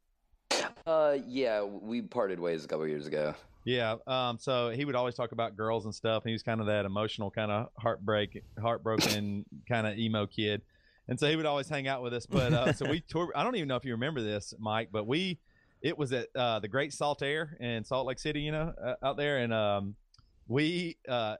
Uh, 0.86 1.18
yeah, 1.26 1.62
we 1.62 2.02
parted 2.02 2.40
ways 2.40 2.64
a 2.64 2.68
couple 2.68 2.86
years 2.86 3.06
ago. 3.06 3.34
Yeah. 3.64 3.96
Um. 4.06 4.38
So 4.38 4.70
he 4.70 4.84
would 4.84 4.94
always 4.94 5.14
talk 5.14 5.32
about 5.32 5.56
girls 5.56 5.84
and 5.84 5.94
stuff. 5.94 6.24
And 6.24 6.30
he 6.30 6.34
was 6.34 6.42
kind 6.42 6.60
of 6.60 6.66
that 6.66 6.84
emotional, 6.84 7.30
kind 7.30 7.50
of 7.50 7.68
heartbreak, 7.78 8.42
heartbroken, 8.60 9.44
kind 9.68 9.86
of 9.86 9.98
emo 9.98 10.26
kid. 10.26 10.62
And 11.08 11.18
so 11.18 11.28
he 11.28 11.36
would 11.36 11.46
always 11.46 11.68
hang 11.68 11.88
out 11.88 12.02
with 12.02 12.14
us. 12.14 12.26
But 12.26 12.52
uh, 12.52 12.72
so 12.72 12.88
we 12.88 13.00
toured. 13.08 13.30
I 13.34 13.44
don't 13.44 13.56
even 13.56 13.68
know 13.68 13.76
if 13.76 13.84
you 13.84 13.92
remember 13.92 14.22
this, 14.22 14.54
Mike, 14.58 14.88
but 14.90 15.06
we 15.06 15.38
it 15.82 15.98
was 15.98 16.12
at 16.12 16.28
uh, 16.34 16.60
the 16.60 16.68
Great 16.68 16.92
Saltair 16.92 17.60
in 17.60 17.84
Salt 17.84 18.06
Lake 18.06 18.18
City, 18.18 18.40
you 18.40 18.52
know, 18.52 18.72
uh, 18.82 18.94
out 19.02 19.16
there, 19.16 19.38
and 19.38 19.52
um, 19.52 19.96
we 20.46 20.96
uh, 21.08 21.36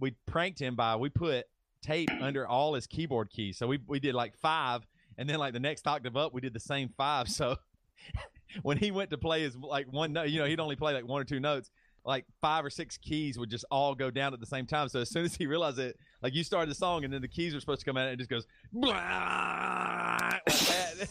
we 0.00 0.14
pranked 0.26 0.60
him 0.60 0.76
by 0.76 0.96
we 0.96 1.08
put 1.08 1.46
tape 1.82 2.10
under 2.20 2.46
all 2.46 2.74
his 2.74 2.86
keyboard 2.86 3.30
keys. 3.30 3.58
So 3.58 3.66
we 3.66 3.78
we 3.86 3.98
did 3.98 4.14
like 4.14 4.36
five, 4.36 4.86
and 5.16 5.28
then 5.28 5.38
like 5.38 5.54
the 5.54 5.60
next 5.60 5.86
octave 5.86 6.16
up, 6.16 6.34
we 6.34 6.40
did 6.40 6.52
the 6.52 6.60
same 6.60 6.90
five. 6.96 7.28
So 7.36 7.56
when 8.62 8.78
he 8.78 8.90
went 8.90 9.10
to 9.10 9.18
play 9.18 9.42
his 9.42 9.56
like 9.56 9.92
one 9.92 10.12
note, 10.12 10.28
you 10.28 10.38
know, 10.38 10.46
he'd 10.46 10.60
only 10.60 10.76
play 10.76 10.92
like 10.92 11.06
one 11.06 11.20
or 11.20 11.24
two 11.24 11.40
notes. 11.40 11.70
Like 12.04 12.24
five 12.40 12.64
or 12.64 12.70
six 12.70 12.96
keys 12.96 13.36
would 13.36 13.50
just 13.50 13.64
all 13.68 13.96
go 13.96 14.12
down 14.12 14.32
at 14.32 14.38
the 14.38 14.46
same 14.46 14.64
time. 14.64 14.88
So 14.88 15.00
as 15.00 15.10
soon 15.10 15.24
as 15.24 15.34
he 15.34 15.46
realized 15.46 15.80
it, 15.80 15.98
like 16.22 16.36
you 16.36 16.44
started 16.44 16.70
the 16.70 16.74
song 16.76 17.02
and 17.02 17.12
then 17.12 17.20
the 17.20 17.26
keys 17.26 17.52
were 17.52 17.58
supposed 17.58 17.80
to 17.80 17.84
come 17.86 17.96
out, 17.96 18.06
and 18.06 18.12
it 18.12 18.18
just 18.18 18.30
goes 18.30 18.46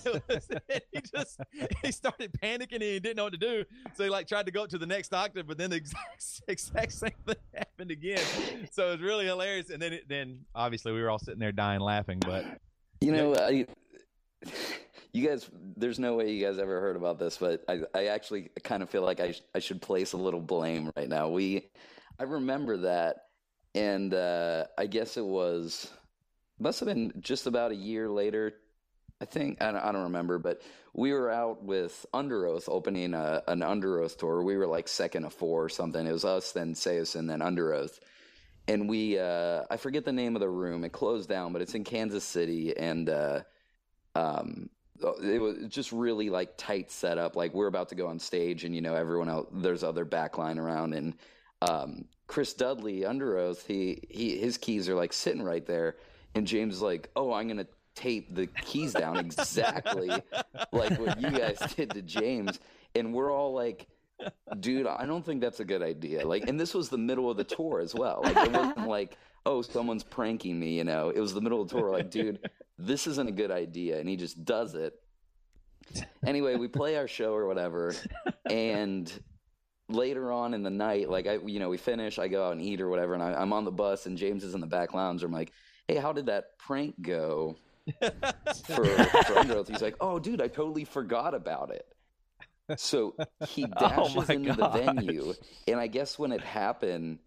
was- 0.30 0.50
he 0.92 1.02
just 1.16 1.40
he 1.84 1.92
started 1.92 2.32
panicking 2.42 2.74
and 2.74 2.84
he 2.84 3.00
didn't 3.00 3.18
know 3.18 3.24
what 3.26 3.34
to 3.34 3.40
do. 3.40 3.64
So 3.96 4.04
he 4.04 4.10
like 4.10 4.28
tried 4.28 4.46
to 4.48 4.52
go 4.52 4.64
up 4.64 4.70
to 4.70 4.78
the 4.78 4.86
next 4.86 5.14
octave, 5.14 5.48
but 5.48 5.58
then 5.58 5.70
the 5.70 5.76
exact, 5.78 6.42
exact 6.48 6.92
same 6.92 7.12
thing 7.26 7.36
happened 7.54 7.92
again. 7.92 8.24
So 8.72 8.88
it 8.90 8.92
was 8.92 9.02
really 9.02 9.26
hilarious. 9.26 9.70
And 9.70 9.82
then 9.82 9.94
it, 9.94 10.10
then 10.10 10.40
obviously 10.54 10.92
we 10.92 11.02
were 11.02 11.10
all 11.10 11.20
sitting 11.20 11.40
there 11.40 11.52
dying 11.52 11.80
laughing. 11.82 12.20
But 12.20 12.46
You 13.02 13.12
know, 13.12 13.36
I, 13.36 13.66
you 15.14 15.28
guys, 15.28 15.50
there's 15.78 16.00
no 16.00 16.16
way 16.16 16.32
you 16.32 16.46
guys 16.46 16.60
ever 16.60 16.82
heard 16.82 16.96
about 16.96 17.20
this, 17.20 17.38
but 17.38 17.64
I, 17.68 17.82
I 17.94 18.06
actually 18.08 18.50
kind 18.64 18.84
of 18.84 18.90
feel 18.90 19.02
like 19.02 19.20
I, 19.20 19.32
sh- 19.32 19.42
I 19.54 19.60
should 19.60 19.82
place 19.82 20.14
a 20.14 20.18
little 20.18 20.42
blame 20.42 20.92
right 20.98 21.08
now. 21.08 21.30
We, 21.30 21.70
I 22.20 22.24
remember 22.24 22.78
that, 22.78 23.18
and 23.74 24.14
uh, 24.14 24.66
I 24.78 24.88
guess 24.88 25.18
it 25.18 25.26
was, 25.26 25.90
must 26.60 26.80
have 26.82 26.88
been 26.88 27.14
just 27.20 27.48
about 27.48 27.72
a 27.72 27.76
year 27.76 28.10
later. 28.10 28.54
I 29.22 29.26
think 29.26 29.62
I 29.62 29.72
don't, 29.72 30.04
remember, 30.04 30.38
but 30.38 30.62
we 30.94 31.14
were 31.14 31.32
out 31.32 31.64
with 31.64 32.06
Underoath 32.14 32.66
opening 32.68 33.14
a, 33.14 33.42
an 33.48 33.62
Underoath 33.62 34.18
tour. 34.18 34.44
We 34.44 34.58
were 34.58 34.68
like 34.68 34.88
second 34.88 35.24
of 35.24 35.34
four 35.34 35.64
or 35.64 35.70
something. 35.70 36.06
It 36.06 36.12
was 36.12 36.26
us, 36.26 36.52
then 36.52 36.74
Seus, 36.74 37.16
and 37.16 37.30
then 37.30 37.40
Underoath 37.40 38.00
and 38.68 38.90
we 38.90 39.20
uh 39.20 39.64
I 39.70 39.78
forget 39.78 40.06
the 40.06 40.12
name 40.12 40.36
of 40.36 40.40
the 40.40 40.50
room. 40.50 40.84
It 40.84 40.92
closed 40.92 41.30
down, 41.30 41.54
but 41.54 41.62
it's 41.62 41.76
in 41.76 41.84
Kansas 41.84 42.24
City 42.24 42.76
and 42.76 43.10
uh 43.10 43.42
um 44.16 44.70
it 45.22 45.42
was 45.42 45.68
just 45.68 45.92
really 45.92 46.30
like 46.30 46.58
tight 46.58 46.92
setup. 46.92 47.36
Like 47.36 47.54
we're 47.54 47.68
about 47.68 47.90
to 47.90 47.96
go 47.96 48.08
on 48.08 48.20
stage 48.20 48.64
and 48.64 48.74
you 48.74 48.82
know 48.82 48.96
everyone 48.96 49.30
else 49.30 49.48
there's 49.52 49.84
other 49.84 50.06
backline 50.06 50.58
around 50.58 50.94
and 50.94 51.16
um 51.62 52.06
Chris 52.28 52.54
Dudley 52.54 53.02
Underoath, 53.02 53.66
he 53.66 54.02
he 54.10 54.38
his 54.38 54.58
keys 54.58 54.90
are 54.90 54.96
like 54.96 55.14
sitting 55.14 55.44
right 55.44 55.66
there 55.66 55.98
and 56.34 56.46
James 56.46 56.76
is 56.76 56.82
like, 56.82 57.10
"Oh, 57.16 57.32
I'm 57.32 57.48
going 57.48 57.58
to 57.58 57.68
tape 57.96 58.34
the 58.36 58.48
keys 58.48 58.94
down 58.94 59.18
exactly 59.18 60.10
like 60.72 61.00
what 61.00 61.20
you 61.20 61.32
guys 61.32 61.58
did 61.76 61.92
to 61.92 62.02
James." 62.02 62.60
And 62.94 63.14
we're 63.14 63.32
all 63.32 63.54
like 63.54 63.88
dude, 64.60 64.88
I 64.88 65.06
don't 65.06 65.26
think 65.26 65.42
that's 65.42 65.60
a 65.60 65.66
good 65.66 65.82
idea. 65.82 66.26
Like, 66.26 66.48
and 66.48 66.60
this 66.60 66.74
was 66.74 66.90
the 66.90 66.98
middle 66.98 67.30
of 67.30 67.38
the 67.38 67.44
tour 67.44 67.82
as 67.82 67.94
well. 67.94 68.22
Like, 68.24 68.38
it 68.38 68.52
wasn't 68.52 68.88
like, 68.88 69.18
oh, 69.46 69.62
someone's 69.62 70.04
pranking 70.04 70.60
me, 70.60 70.78
you 70.78 70.84
know. 70.84 71.10
It 71.10 71.20
was 71.20 71.34
the 71.34 71.42
middle 71.42 71.62
of 71.62 71.70
the 71.70 71.80
tour. 71.80 71.92
Like, 71.92 72.10
dude, 72.10 72.40
this 72.78 73.08
isn't 73.08 73.28
a 73.28 73.32
good 73.32 73.52
idea, 73.52 74.00
and 74.00 74.08
he 74.08 74.16
just 74.16 74.44
does 74.46 74.76
it. 74.76 74.94
Anyway, 76.26 76.56
we 76.56 76.68
play 76.68 76.98
our 76.98 77.08
show 77.08 77.34
or 77.34 77.46
whatever, 77.46 77.94
and 78.50 79.12
later 79.88 80.32
on 80.32 80.56
in 80.56 80.64
the 80.64 80.70
night, 80.70 81.10
like 81.10 81.28
I, 81.28 81.38
you 81.46 81.60
know, 81.60 81.70
we 81.70 81.78
finish, 81.78 82.18
I 82.18 82.28
go 82.28 82.48
out 82.48 82.54
and 82.54 82.62
eat 82.62 82.82
or 82.82 82.90
whatever, 82.90 83.14
and 83.14 83.22
I, 83.22 83.34
I'm 83.34 83.54
on 83.54 83.66
the 83.66 83.72
bus, 83.72 84.08
and 84.08 84.18
James 84.18 84.44
is 84.44 84.56
in 84.56 84.62
the 84.62 84.68
back 84.68 84.96
lounge. 84.96 85.24
I'm 85.24 85.32
like, 85.32 85.52
hey, 85.88 85.98
how 85.98 86.12
did 86.12 86.26
that 86.26 86.58
prank 86.58 87.00
go? 87.02 87.56
For, 88.66 88.86
for 88.86 89.64
He's 89.68 89.82
like, 89.82 89.96
oh, 90.02 90.20
dude, 90.20 90.42
I 90.42 90.48
totally 90.48 90.86
forgot 90.86 91.34
about 91.34 91.72
it. 91.72 91.86
So 92.78 93.16
he 93.48 93.66
Oh 93.78 93.80
dashes 93.80 94.28
my 94.28 94.34
into 94.34 94.54
gosh. 94.54 94.74
the 94.74 94.94
venue, 94.94 95.34
and 95.68 95.80
I 95.80 95.88
guess 95.88 96.18
when 96.18 96.32
it 96.32 96.42
happened, 96.42 97.20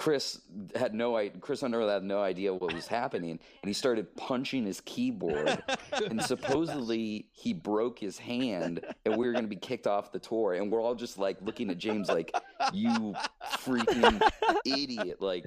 Chris 0.00 0.40
had 0.74 0.94
no 0.94 1.14
idea. 1.14 1.38
Chris 1.42 1.62
Underwood 1.62 1.90
had 1.90 2.02
no 2.02 2.22
idea 2.22 2.54
what 2.54 2.72
was 2.72 2.86
happening, 2.86 3.32
and 3.32 3.68
he 3.68 3.74
started 3.74 4.16
punching 4.16 4.64
his 4.64 4.80
keyboard. 4.80 5.62
and 5.92 6.22
supposedly 6.26 7.26
he 7.32 7.52
broke 7.52 7.98
his 7.98 8.16
hand, 8.16 8.80
and 9.04 9.18
we 9.18 9.26
were 9.26 9.32
going 9.32 9.44
to 9.44 9.48
be 9.50 9.56
kicked 9.56 9.86
off 9.86 10.10
the 10.10 10.18
tour. 10.18 10.54
And 10.54 10.72
we're 10.72 10.80
all 10.80 10.94
just 10.94 11.18
like 11.18 11.36
looking 11.42 11.68
at 11.68 11.76
James 11.76 12.08
like, 12.08 12.34
"You 12.72 13.14
freaking 13.58 14.26
idiot!" 14.64 15.20
Like, 15.20 15.44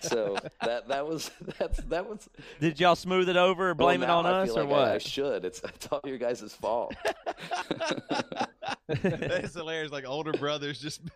so 0.00 0.38
that 0.62 0.88
that 0.88 1.06
was 1.06 1.30
that's 1.58 1.76
that 1.76 2.08
was. 2.08 2.26
Did 2.58 2.80
y'all 2.80 2.96
smooth 2.96 3.28
it 3.28 3.36
over 3.36 3.68
or 3.68 3.74
blame 3.74 4.00
well, 4.00 4.08
it 4.08 4.12
on 4.12 4.24
I 4.24 4.40
us 4.40 4.48
feel 4.48 4.60
or 4.60 4.64
like 4.64 4.88
I- 4.88 4.94
I 4.94 4.98
should. 4.98 5.44
It's 5.44 5.60
it's 5.62 5.88
all 5.88 6.00
your 6.06 6.16
guys' 6.16 6.54
fault. 6.54 6.94
it's 8.88 9.54
hilarious. 9.54 9.92
Like 9.92 10.06
older 10.06 10.32
brothers 10.32 10.80
just. 10.80 11.02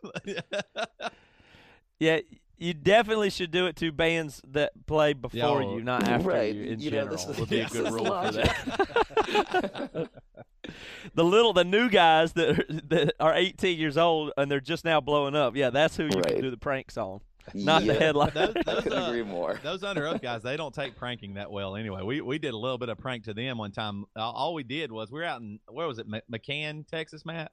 Yeah, 1.99 2.21
you 2.59 2.75
definitely 2.75 3.31
should 3.31 3.51
do 3.51 3.67
it 3.67 3.77
to 3.77 3.93
bands 3.93 4.41
that 4.49 4.73
play 4.87 5.13
before 5.13 5.63
Yeah, 5.63 5.75
you, 5.77 5.83
not 5.83 6.07
after 6.09 6.29
right. 6.29 6.55
you. 6.55 6.65
In 6.65 6.81
You 6.81 6.91
know, 6.91 6.97
general, 6.99 7.17
this 7.27 7.39
would 7.39 7.49
be 7.49 7.61
a 7.61 7.69
good 7.71 7.93
rule 7.93 8.05
for 8.05 8.33
that. 8.33 10.11
the 11.15 11.25
little, 11.25 11.53
the 11.53 11.65
new 11.65 11.89
guys 11.89 12.33
that 12.35 12.59
are, 12.59 12.65
that 12.89 13.15
are 13.21 13.35
18 13.35 13.79
years 13.79 13.97
old 13.97 14.33
and 14.37 14.51
they're 14.51 14.61
just 14.61 14.85
now 14.85 15.01
blowing 15.01 15.35
up. 15.37 15.57
Yeah, 15.57 15.71
that's 15.71 15.97
who 15.97 16.05
you 16.05 16.11
Right. 16.17 16.35
can 16.35 16.41
do 16.43 16.51
the 16.51 16.57
pranks 16.57 16.97
on, 16.97 17.21
not 17.55 17.83
the 17.83 17.89
Yeah. 17.95 17.99
headline. 17.99 18.33
Those, 18.35 18.55
I 18.57 18.63
those, 18.63 18.83
couldn't 18.85 18.99
uh, 19.03 19.07
agree 19.09 19.23
more. 19.23 19.61
those 19.63 19.83
Underoath 19.83 20.21
guys, 20.23 20.43
they 20.43 20.57
don't 20.57 20.75
take 20.75 20.97
pranking 20.97 21.35
that 21.35 21.51
well 21.51 21.77
anyway. 21.77 22.03
We 22.03 22.21
we 22.21 22.39
did 22.39 22.55
a 22.55 22.59
little 22.59 22.79
bit 22.79 22.89
of 22.89 22.99
prank 22.99 23.25
to 23.25 23.35
them 23.35 23.59
one 23.59 23.73
time. 23.73 24.05
Uh, 24.17 24.21
all 24.31 24.55
we 24.55 24.63
did 24.65 24.91
was 24.91 25.11
we 25.11 25.21
were 25.21 25.25
out 25.27 25.41
in 25.41 25.61
where 25.69 25.87
was 25.87 25.99
it, 25.99 26.07
McCann, 26.31 26.87
Texas, 26.87 27.25
Matt, 27.25 27.53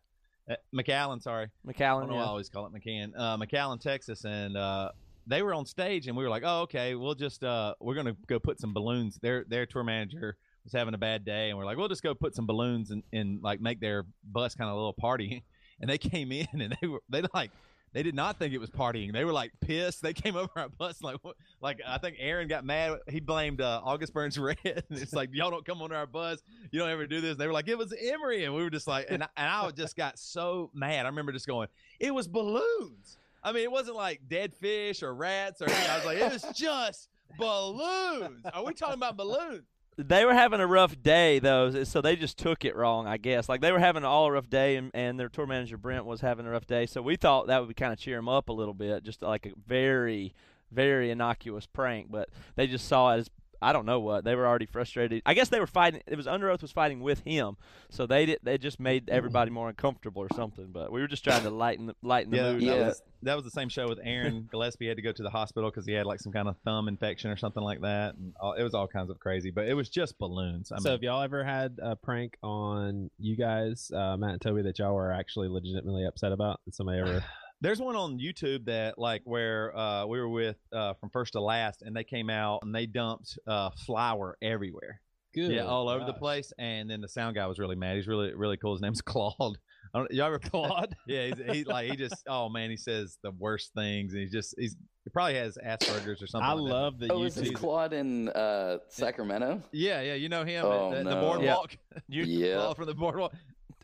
uh, 0.49 0.55
McAllen, 0.75 1.21
sorry. 1.21 1.47
I 1.67 1.71
McAllen. 1.71 2.09
know 2.09 2.15
why 2.15 2.21
I 2.21 2.25
always 2.25 2.49
call 2.49 2.65
it 2.65 2.73
McCann. 2.73 3.11
Uh, 3.17 3.37
McAllen, 3.37 3.79
Texas, 3.79 4.25
and 4.25 4.57
uh, 4.57 4.89
they 5.27 5.41
were 5.41 5.53
on 5.53 5.65
stage, 5.65 6.07
and 6.07 6.17
we 6.17 6.23
were 6.23 6.29
like, 6.29 6.43
"Oh, 6.45 6.61
okay, 6.61 6.95
we'll 6.95 7.15
just 7.15 7.43
uh, 7.43 7.75
we're 7.79 7.95
gonna 7.95 8.15
go 8.27 8.39
put 8.39 8.59
some 8.59 8.73
balloons." 8.73 9.17
Their 9.21 9.45
their 9.47 9.65
tour 9.65 9.83
manager 9.83 10.35
was 10.63 10.73
having 10.73 10.93
a 10.93 10.97
bad 10.97 11.23
day, 11.25 11.49
and 11.49 11.57
we're 11.57 11.65
like, 11.65 11.77
"We'll 11.77 11.87
just 11.87 12.03
go 12.03 12.13
put 12.13 12.35
some 12.35 12.45
balloons 12.45 12.91
and, 12.91 13.03
and 13.13 13.41
like 13.41 13.61
make 13.61 13.79
their 13.79 14.05
bus 14.23 14.55
kind 14.55 14.69
of 14.69 14.73
a 14.75 14.77
little 14.77 14.93
party." 14.93 15.43
And 15.81 15.89
they 15.89 15.97
came 15.97 16.31
in, 16.31 16.47
and 16.53 16.77
they 16.79 16.87
were 16.87 17.01
they 17.09 17.23
like 17.33 17.51
they 17.93 18.03
did 18.03 18.15
not 18.15 18.39
think 18.39 18.53
it 18.53 18.57
was 18.57 18.69
partying. 18.69 19.13
They 19.13 19.23
were 19.23 19.31
like 19.31 19.51
pissed. 19.61 20.01
They 20.01 20.13
came 20.13 20.35
over 20.37 20.49
our 20.55 20.69
bus 20.69 21.01
like 21.01 21.17
like 21.61 21.79
I 21.87 21.97
think 21.99 22.17
Aaron 22.19 22.47
got 22.47 22.65
mad. 22.65 22.99
He 23.07 23.19
blamed 23.19 23.61
uh, 23.61 23.81
August 23.83 24.13
Burns 24.13 24.37
Red. 24.39 24.57
It's 24.89 25.13
like 25.13 25.29
y'all 25.31 25.51
don't 25.51 25.65
come 25.65 25.81
on 25.81 25.91
our 25.91 26.07
bus. 26.07 26.41
You 26.71 26.79
don't 26.79 26.89
ever 26.89 27.07
do 27.07 27.21
this. 27.21 27.37
They 27.37 27.47
were 27.47 27.53
like 27.53 27.67
it 27.67 27.77
was 27.77 27.93
Emery, 27.93 28.45
and 28.45 28.53
we 28.53 28.63
were 28.63 28.69
just 28.69 28.87
like, 28.87 29.07
and 29.09 29.23
I, 29.23 29.27
and 29.37 29.47
I 29.47 29.71
just 29.71 29.95
got 29.95 30.17
so 30.19 30.71
mad. 30.73 31.05
I 31.05 31.09
remember 31.09 31.31
just 31.31 31.47
going, 31.47 31.67
it 31.99 32.13
was 32.13 32.27
balloons. 32.27 33.17
I 33.43 33.51
mean, 33.51 33.63
it 33.63 33.71
wasn't 33.71 33.97
like 33.97 34.21
dead 34.29 34.53
fish 34.53 35.03
or 35.03 35.13
rats 35.13 35.61
or 35.61 35.65
anything. 35.65 35.89
I 35.89 35.97
was 35.97 36.05
like, 36.05 36.17
it 36.17 36.31
was 36.31 36.45
just 36.57 37.09
balloons. 37.37 38.45
Are 38.53 38.63
we 38.65 38.73
talking 38.73 38.95
about 38.95 39.17
balloons? 39.17 39.63
They 39.97 40.25
were 40.25 40.33
having 40.33 40.59
a 40.59 40.67
rough 40.67 41.01
day 41.01 41.39
though, 41.39 41.83
so 41.83 42.01
they 42.01 42.15
just 42.15 42.37
took 42.37 42.65
it 42.65 42.75
wrong, 42.75 43.07
I 43.07 43.17
guess. 43.17 43.47
Like 43.47 43.61
they 43.61 43.71
were 43.71 43.79
having 43.79 44.03
an 44.03 44.07
all 44.07 44.31
rough 44.31 44.49
day, 44.49 44.75
and, 44.75 44.91
and 44.93 45.19
their 45.19 45.29
tour 45.29 45.45
manager 45.45 45.77
Brent 45.77 46.05
was 46.05 46.21
having 46.21 46.45
a 46.45 46.49
rough 46.49 46.65
day. 46.65 46.85
So 46.85 47.01
we 47.01 47.15
thought 47.15 47.47
that 47.47 47.65
would 47.65 47.75
kind 47.75 47.93
of 47.93 47.99
cheer 47.99 48.17
them 48.17 48.29
up 48.29 48.49
a 48.49 48.53
little 48.53 48.73
bit, 48.73 49.03
just 49.03 49.21
like 49.21 49.45
a 49.45 49.51
very, 49.67 50.33
very 50.71 51.11
innocuous 51.11 51.65
prank. 51.65 52.07
But 52.09 52.29
they 52.55 52.67
just 52.67 52.87
saw 52.87 53.13
it 53.13 53.19
as 53.19 53.29
I 53.63 53.73
don't 53.73 53.85
know 53.85 53.99
what 53.99 54.23
they 54.23 54.35
were 54.35 54.45
already 54.45 54.65
frustrated. 54.65 55.21
I 55.25 55.33
guess 55.33 55.49
they 55.49 55.59
were 55.59 55.67
fighting. 55.67 56.01
It 56.05 56.15
was 56.17 56.27
Underoath 56.27 56.61
was 56.61 56.71
fighting 56.71 56.99
with 57.01 57.21
him, 57.21 57.57
so 57.89 58.05
they 58.05 58.25
did. 58.25 58.39
They 58.43 58.57
just 58.57 58.79
made 58.79 59.09
everybody 59.09 59.51
more 59.51 59.69
uncomfortable 59.69 60.21
or 60.21 60.29
something. 60.29 60.67
But 60.71 60.91
we 60.91 61.01
were 61.01 61.07
just 61.07 61.23
trying 61.23 61.43
to 61.43 61.49
lighten 61.49 61.87
the, 61.87 61.95
lighten 62.01 62.31
the 62.31 62.37
Yeah, 62.37 62.51
mood. 62.53 62.61
that 62.61 62.65
Yeah. 62.65 62.87
was 62.87 63.01
that 63.23 63.35
was 63.35 63.45
the 63.45 63.51
same 63.51 63.69
show 63.69 63.87
with 63.87 63.99
Aaron 64.03 64.47
Gillespie. 64.51 64.87
had 64.87 64.97
to 64.97 65.01
go 65.03 65.13
to 65.13 65.23
the 65.23 65.29
hospital 65.29 65.69
because 65.71 65.85
he 65.85 65.93
had 65.93 66.05
like 66.05 66.19
some 66.19 66.33
kind 66.33 66.47
of 66.49 66.57
thumb 66.65 66.87
infection 66.87 67.31
or 67.31 67.37
something 67.37 67.63
like 67.63 67.81
that. 67.81 68.15
And 68.15 68.33
all, 68.41 68.53
it 68.53 68.63
was 68.63 68.73
all 68.73 68.87
kinds 68.87 69.09
of 69.09 69.17
crazy, 69.19 69.49
but 69.49 69.67
it 69.67 69.73
was 69.73 69.89
just 69.89 70.17
balloons. 70.19 70.71
I 70.71 70.77
so 70.79 70.83
mean, 70.89 70.91
have 70.93 71.03
y'all 71.03 71.21
ever 71.23 71.43
had 71.43 71.77
a 71.81 71.95
prank 71.95 72.35
on 72.43 73.09
you 73.17 73.37
guys, 73.37 73.89
uh, 73.95 74.17
Matt 74.17 74.31
and 74.31 74.41
Toby, 74.41 74.63
that 74.63 74.77
y'all 74.79 74.93
were 74.93 75.11
actually 75.11 75.47
legitimately 75.47 76.05
upset 76.05 76.31
about? 76.33 76.59
Did 76.65 76.75
somebody 76.75 76.99
ever? 76.99 77.23
There's 77.63 77.79
one 77.79 77.95
on 77.95 78.19
YouTube 78.19 78.65
that 78.65 78.99
like 78.99 79.21
where 79.23 79.75
uh, 79.75 80.05
we 80.05 80.19
were 80.19 80.27
with 80.29 80.57
uh, 80.73 80.93
from 80.95 81.09
first 81.09 81.31
to 81.33 81.41
last, 81.41 81.81
and 81.81 81.95
they 81.95 82.03
came 82.03 82.29
out 82.29 82.59
and 82.61 82.75
they 82.75 82.85
dumped 82.85 83.37
uh, 83.47 83.69
flour 83.85 84.37
everywhere. 84.41 84.99
Good. 85.33 85.49
yeah, 85.51 85.63
all 85.65 85.89
over 85.89 86.05
the 86.05 86.13
place. 86.13 86.53
And 86.59 86.87
then 86.89 87.01
the 87.01 87.07
sound 87.07 87.35
guy 87.35 87.47
was 87.47 87.57
really 87.57 87.75
mad. 87.75 87.95
He's 87.95 88.05
really 88.07 88.33
really 88.35 88.57
cool. 88.57 88.73
His 88.73 88.81
name's 88.81 89.01
Claude. 89.01 89.57
I 89.95 89.99
don't, 89.99 90.11
y'all 90.11 90.27
ever 90.27 90.39
Claude? 90.51 90.95
yeah, 91.07 91.27
he's, 91.27 91.55
he 91.55 91.63
like 91.63 91.89
he 91.89 91.95
just 91.95 92.23
oh 92.27 92.49
man, 92.49 92.69
he 92.69 92.75
says 92.77 93.17
the 93.23 93.31
worst 93.31 93.71
things, 93.75 94.13
and 94.13 94.21
he 94.21 94.27
just 94.29 94.53
he's 94.59 94.75
he 95.05 95.09
probably 95.09 95.35
has 95.35 95.57
Asperger's 95.65 96.21
or 96.21 96.27
something. 96.27 96.47
I 96.49 96.53
like 96.53 96.67
that. 96.69 96.73
love 96.75 96.99
the 96.99 97.11
Oh, 97.13 97.23
is 97.23 97.35
this 97.35 97.49
YouTube. 97.49 97.55
Claude 97.55 97.93
in 97.93 98.29
uh, 98.29 98.79
Sacramento? 98.89 99.63
Yeah, 99.71 100.01
yeah, 100.01 100.13
you 100.15 100.27
know 100.29 100.43
him. 100.43 100.65
Oh, 100.65 100.91
the, 100.91 100.97
the 100.97 101.03
no. 101.15 101.21
boardwalk. 101.21 101.77
You- 102.09 102.25
Yeah. 102.25 102.55
Claude 102.55 102.75
from 102.75 102.85
the 102.87 102.93
boardwalk. 102.93 103.33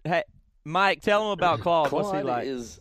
Hey, 0.04 0.24
Mike, 0.66 1.02
tell 1.02 1.24
him 1.26 1.32
about 1.32 1.62
Claude. 1.62 1.88
Claude 1.90 2.04
What's 2.04 2.18
he 2.18 2.24
like? 2.24 2.46
is 2.46 2.80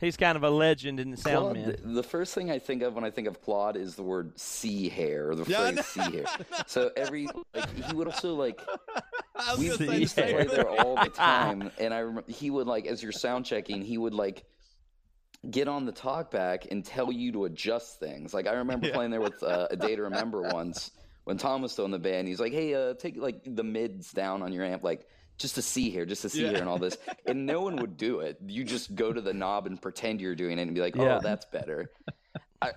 He's 0.00 0.16
kind 0.16 0.36
of 0.36 0.44
a 0.44 0.50
legend 0.50 1.00
in 1.00 1.10
the 1.10 1.16
sound 1.16 1.56
Claude, 1.56 1.56
man. 1.56 1.76
the, 1.94 2.02
first 2.02 2.34
thing 2.34 2.50
I 2.50 2.58
think 2.58 2.82
of 2.82 2.94
when 2.94 3.04
I 3.04 3.10
think 3.10 3.26
of 3.26 3.42
Claude 3.42 3.76
is 3.76 3.96
the 3.96 4.02
word 4.04 4.38
sea 4.38 4.88
hair, 4.88 5.34
the 5.34 5.44
Yeah, 5.50 5.64
phrase 5.72 5.76
know. 5.76 5.82
sea 5.82 6.16
hair. 6.16 6.24
So 6.66 6.90
every 6.96 7.28
like 7.54 7.68
he 7.84 7.94
would 7.94 8.06
also 8.06 8.34
like 8.34 8.60
we 9.58 9.66
gonna 9.66 9.70
we 9.70 9.70
say 9.70 9.86
the 9.86 9.98
used 9.98 10.14
to 10.16 10.22
play 10.22 10.46
there 10.46 10.68
all 10.68 10.96
the 10.96 11.08
time, 11.14 11.70
and 11.78 11.92
I 11.92 11.98
remember 11.98 12.30
he 12.30 12.50
would 12.50 12.66
like 12.68 12.86
as 12.86 13.02
you're 13.02 13.12
sound 13.12 13.44
checking, 13.44 13.82
he 13.82 13.98
would 13.98 14.14
like 14.14 14.44
get 15.50 15.68
on 15.68 15.84
the 15.86 15.92
talk 15.92 16.30
back 16.30 16.66
and 16.70 16.84
tell 16.84 17.10
you 17.12 17.32
to 17.32 17.44
adjust 17.44 17.98
things. 17.98 18.32
Like 18.34 18.46
I 18.46 18.52
remember 18.54 18.86
Yeah. 18.88 18.94
playing 18.94 19.10
there 19.10 19.20
with 19.20 19.42
uh, 19.42 19.68
a 19.70 19.76
day 19.76 19.96
to 19.96 20.02
remember 20.10 20.42
once 20.42 20.90
when 21.24 21.38
Tom 21.38 21.60
was 21.62 21.72
still 21.72 21.84
in 21.84 21.90
the 21.90 21.98
band. 21.98 22.28
He's 22.28 22.40
like, 22.40 22.52
"Hey, 22.52 22.74
uh, 22.74 22.94
take 22.94 23.16
like 23.16 23.40
the 23.44 23.64
mids 23.64 24.12
down 24.12 24.42
on 24.42 24.52
your 24.52 24.64
amp, 24.64 24.84
like." 24.84 25.06
Just 25.38 25.54
to 25.54 25.62
see 25.62 25.90
here, 25.90 26.04
just 26.04 26.22
to 26.22 26.28
see 26.28 26.42
Yeah. 26.42 26.48
here, 26.50 26.58
and 26.60 26.68
all 26.68 26.78
this, 26.78 26.98
and 27.26 27.46
no 27.46 27.60
one 27.62 27.76
would 27.76 27.96
do 27.96 28.20
it. 28.20 28.38
You 28.46 28.64
just 28.64 28.94
go 28.96 29.12
to 29.12 29.20
the 29.20 29.32
knob 29.32 29.66
and 29.66 29.80
pretend 29.80 30.20
you're 30.20 30.34
doing 30.34 30.58
it, 30.58 30.62
and 30.62 30.74
be 30.74 30.80
like, 30.80 30.96
"Oh, 30.96 31.04
Yeah. 31.04 31.18
that's 31.22 31.46
better." 31.46 31.90
Yeah, 32.64 32.72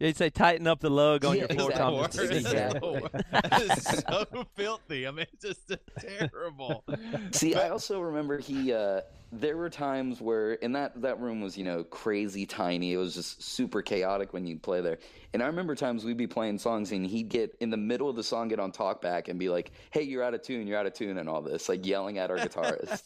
he'd 0.00 0.16
say 0.16 0.28
tighten 0.30 0.66
up 0.66 0.80
the 0.80 0.90
lug 0.90 1.24
on 1.24 1.36
Yeah, 1.36 1.40
your 1.42 1.48
floor 1.48 1.70
tom. 1.70 1.94
exactly. 2.04 2.20
just 2.20 2.44
to 2.44 2.50
see 2.50 3.22
that 3.32 3.62
is 3.62 4.04
so 4.08 4.46
filthy. 4.56 5.06
I 5.06 5.10
mean, 5.12 5.26
it's 5.32 5.44
just 5.44 5.72
terrible. 6.00 6.82
See, 7.30 7.54
I 7.54 7.68
also 7.68 8.00
remember 8.00 8.38
he. 8.38 8.72
Uh, 8.72 9.02
there 9.32 9.56
were 9.56 9.70
times 9.70 10.20
where, 10.20 10.58
and 10.60 10.74
that 10.74 11.00
that 11.02 11.20
room 11.20 11.40
was, 11.40 11.56
you 11.56 11.62
know, 11.62 11.84
crazy 11.84 12.46
tiny. 12.46 12.94
It 12.94 12.96
was 12.96 13.14
just 13.14 13.40
super 13.40 13.80
chaotic 13.80 14.32
when 14.32 14.44
you'd 14.44 14.60
play 14.60 14.80
there. 14.80 14.98
And 15.32 15.40
I 15.40 15.46
remember 15.46 15.76
times 15.76 16.04
we'd 16.04 16.16
be 16.16 16.26
playing 16.26 16.58
songs, 16.58 16.90
and 16.90 17.06
he'd 17.06 17.28
get 17.28 17.56
in 17.60 17.70
the 17.70 17.76
middle 17.76 18.08
of 18.08 18.16
the 18.16 18.24
song, 18.24 18.48
get 18.48 18.58
on 18.58 18.72
talkback, 18.72 19.28
and 19.28 19.38
be 19.38 19.48
like, 19.48 19.70
"Hey, 19.92 20.02
you're 20.02 20.24
out 20.24 20.34
of 20.34 20.42
tune. 20.42 20.66
You're 20.66 20.78
out 20.78 20.86
of 20.86 20.94
tune," 20.94 21.16
and 21.16 21.28
all 21.28 21.42
this, 21.42 21.68
like 21.68 21.86
yelling 21.86 22.18
at 22.18 22.32
our 22.32 22.38
guitarist. 22.38 23.02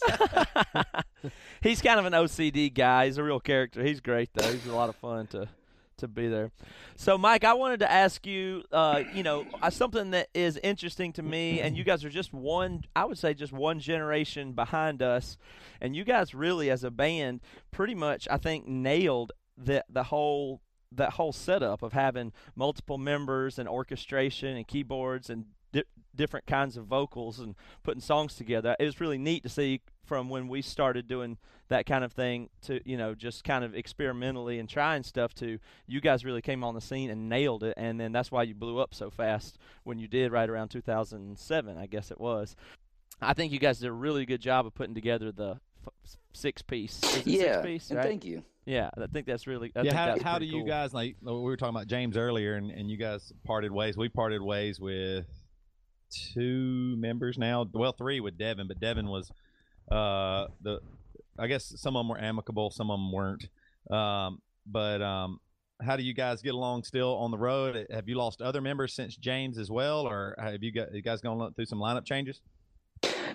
He's 1.62 1.82
kind 1.82 1.98
of 2.00 2.06
an 2.06 2.14
OCD 2.14 2.72
guy. 2.72 3.06
He's 3.06 3.18
a 3.18 3.22
real 3.22 3.40
character. 3.40 3.82
He's 3.84 4.00
great 4.00 4.30
though. 4.32 4.50
He's 4.50 4.66
a 4.66 4.74
lot 4.74 4.88
of 4.88 4.96
fun 4.96 5.26
to 5.28 5.48
to 5.98 6.08
be 6.08 6.28
there. 6.28 6.50
So, 6.96 7.18
Mike, 7.18 7.44
I 7.44 7.54
wanted 7.54 7.80
to 7.80 7.90
ask 7.90 8.26
you, 8.26 8.62
uh, 8.72 9.02
you 9.12 9.22
know, 9.22 9.46
uh, 9.62 9.70
something 9.70 10.10
that 10.12 10.28
is 10.34 10.58
interesting 10.62 11.12
to 11.14 11.22
me, 11.22 11.60
and 11.60 11.76
you 11.76 11.84
guys 11.84 12.04
are 12.04 12.10
just 12.10 12.32
one, 12.32 12.84
I 12.94 13.04
would 13.04 13.18
say, 13.18 13.34
just 13.34 13.52
one 13.52 13.80
generation 13.80 14.52
behind 14.52 15.02
us, 15.02 15.36
and 15.80 15.94
you 15.94 16.04
guys 16.04 16.34
really, 16.34 16.70
as 16.70 16.84
a 16.84 16.90
band, 16.90 17.40
pretty 17.70 17.94
much, 17.94 18.26
I 18.30 18.36
think, 18.36 18.66
nailed 18.66 19.32
the 19.56 19.84
the 19.88 20.04
whole 20.04 20.60
that 20.92 21.14
whole 21.14 21.32
setup 21.32 21.82
of 21.82 21.92
having 21.92 22.32
multiple 22.54 22.98
members 22.98 23.58
and 23.58 23.68
orchestration 23.68 24.56
and 24.56 24.66
keyboards 24.66 25.28
and 25.28 25.46
di- 25.72 25.82
different 26.14 26.46
kinds 26.46 26.76
of 26.76 26.86
vocals 26.86 27.38
and 27.40 27.54
putting 27.82 28.00
songs 28.00 28.34
together. 28.36 28.76
It 28.78 28.84
was 28.84 29.00
really 29.00 29.18
neat 29.18 29.42
to 29.42 29.48
see 29.48 29.80
from 30.04 30.28
when 30.28 30.48
we 30.48 30.62
started 30.62 31.06
doing 31.08 31.38
that 31.68 31.86
kind 31.86 32.04
of 32.04 32.12
thing 32.12 32.50
to 32.62 32.80
you 32.88 32.96
know 32.96 33.14
just 33.14 33.42
kind 33.44 33.64
of 33.64 33.74
experimentally 33.74 34.58
and 34.58 34.68
trying 34.68 35.02
stuff 35.02 35.34
to 35.34 35.58
you 35.86 36.00
guys 36.00 36.24
really 36.24 36.42
came 36.42 36.62
on 36.62 36.74
the 36.74 36.80
scene 36.80 37.10
and 37.10 37.28
nailed 37.28 37.64
it 37.64 37.74
and 37.76 37.98
then 37.98 38.12
that's 38.12 38.30
why 38.30 38.42
you 38.42 38.54
blew 38.54 38.78
up 38.78 38.94
so 38.94 39.10
fast 39.10 39.58
when 39.82 39.98
you 39.98 40.06
did 40.06 40.30
right 40.30 40.50
around 40.50 40.68
2007 40.68 41.78
I 41.78 41.86
guess 41.86 42.10
it 42.10 42.20
was 42.20 42.54
I 43.22 43.32
think 43.32 43.52
you 43.52 43.58
guys 43.58 43.78
did 43.78 43.88
a 43.88 43.92
really 43.92 44.26
good 44.26 44.40
job 44.40 44.66
of 44.66 44.74
putting 44.74 44.94
together 44.94 45.32
the 45.32 45.58
f- 45.86 46.16
six 46.32 46.60
piece 46.62 47.00
yeah, 47.24 47.62
six 47.62 47.66
piece 47.66 47.90
and 47.90 48.00
thank 48.00 48.24
you. 48.24 48.44
yeah 48.66 48.90
I 48.96 49.06
think 49.06 49.26
that's 49.26 49.46
really 49.46 49.72
I 49.74 49.82
yeah, 49.82 50.08
think 50.10 50.22
how, 50.22 50.32
how 50.32 50.38
do 50.38 50.44
pretty 50.44 50.56
you 50.56 50.62
cool. 50.62 50.68
guys 50.68 50.92
like? 50.92 51.16
We 51.22 51.32
were 51.32 51.56
talking 51.56 51.74
about 51.74 51.86
James 51.86 52.16
earlier, 52.16 52.54
and, 52.54 52.70
and 52.70 52.90
you 52.90 52.96
guys 52.96 53.32
parted 53.44 53.72
ways. 53.72 53.96
We 53.96 54.08
parted 54.08 54.42
ways 54.42 54.78
with 54.80 55.26
two 56.10 56.96
members 56.98 57.38
now. 57.38 57.66
Well, 57.72 57.92
three 57.92 58.20
with 58.20 58.38
Devin, 58.38 58.68
but 58.68 58.80
Devin 58.80 59.08
was 59.08 59.30
uh, 59.90 60.46
the. 60.62 60.80
I 61.36 61.48
guess 61.48 61.72
some 61.76 61.96
of 61.96 62.00
them 62.00 62.08
were 62.10 62.20
amicable, 62.20 62.70
some 62.70 62.92
of 62.92 62.98
them 62.98 63.10
weren't. 63.10 63.48
Um, 63.90 64.40
but 64.66 65.02
um, 65.02 65.40
how 65.82 65.96
do 65.96 66.02
you 66.02 66.14
guys 66.14 66.42
get 66.42 66.54
along 66.54 66.84
still 66.84 67.16
on 67.16 67.30
the 67.30 67.38
road? 67.38 67.86
Have 67.90 68.08
you 68.08 68.16
lost 68.16 68.40
other 68.40 68.60
members 68.60 68.94
since 68.94 69.16
James 69.16 69.58
as 69.58 69.70
well, 69.70 70.06
or 70.06 70.36
have 70.38 70.62
you 70.62 70.72
got 70.72 70.94
you 70.94 71.02
guys 71.02 71.20
gone 71.20 71.52
through 71.54 71.66
some 71.66 71.80
lineup 71.80 72.04
changes? 72.04 72.40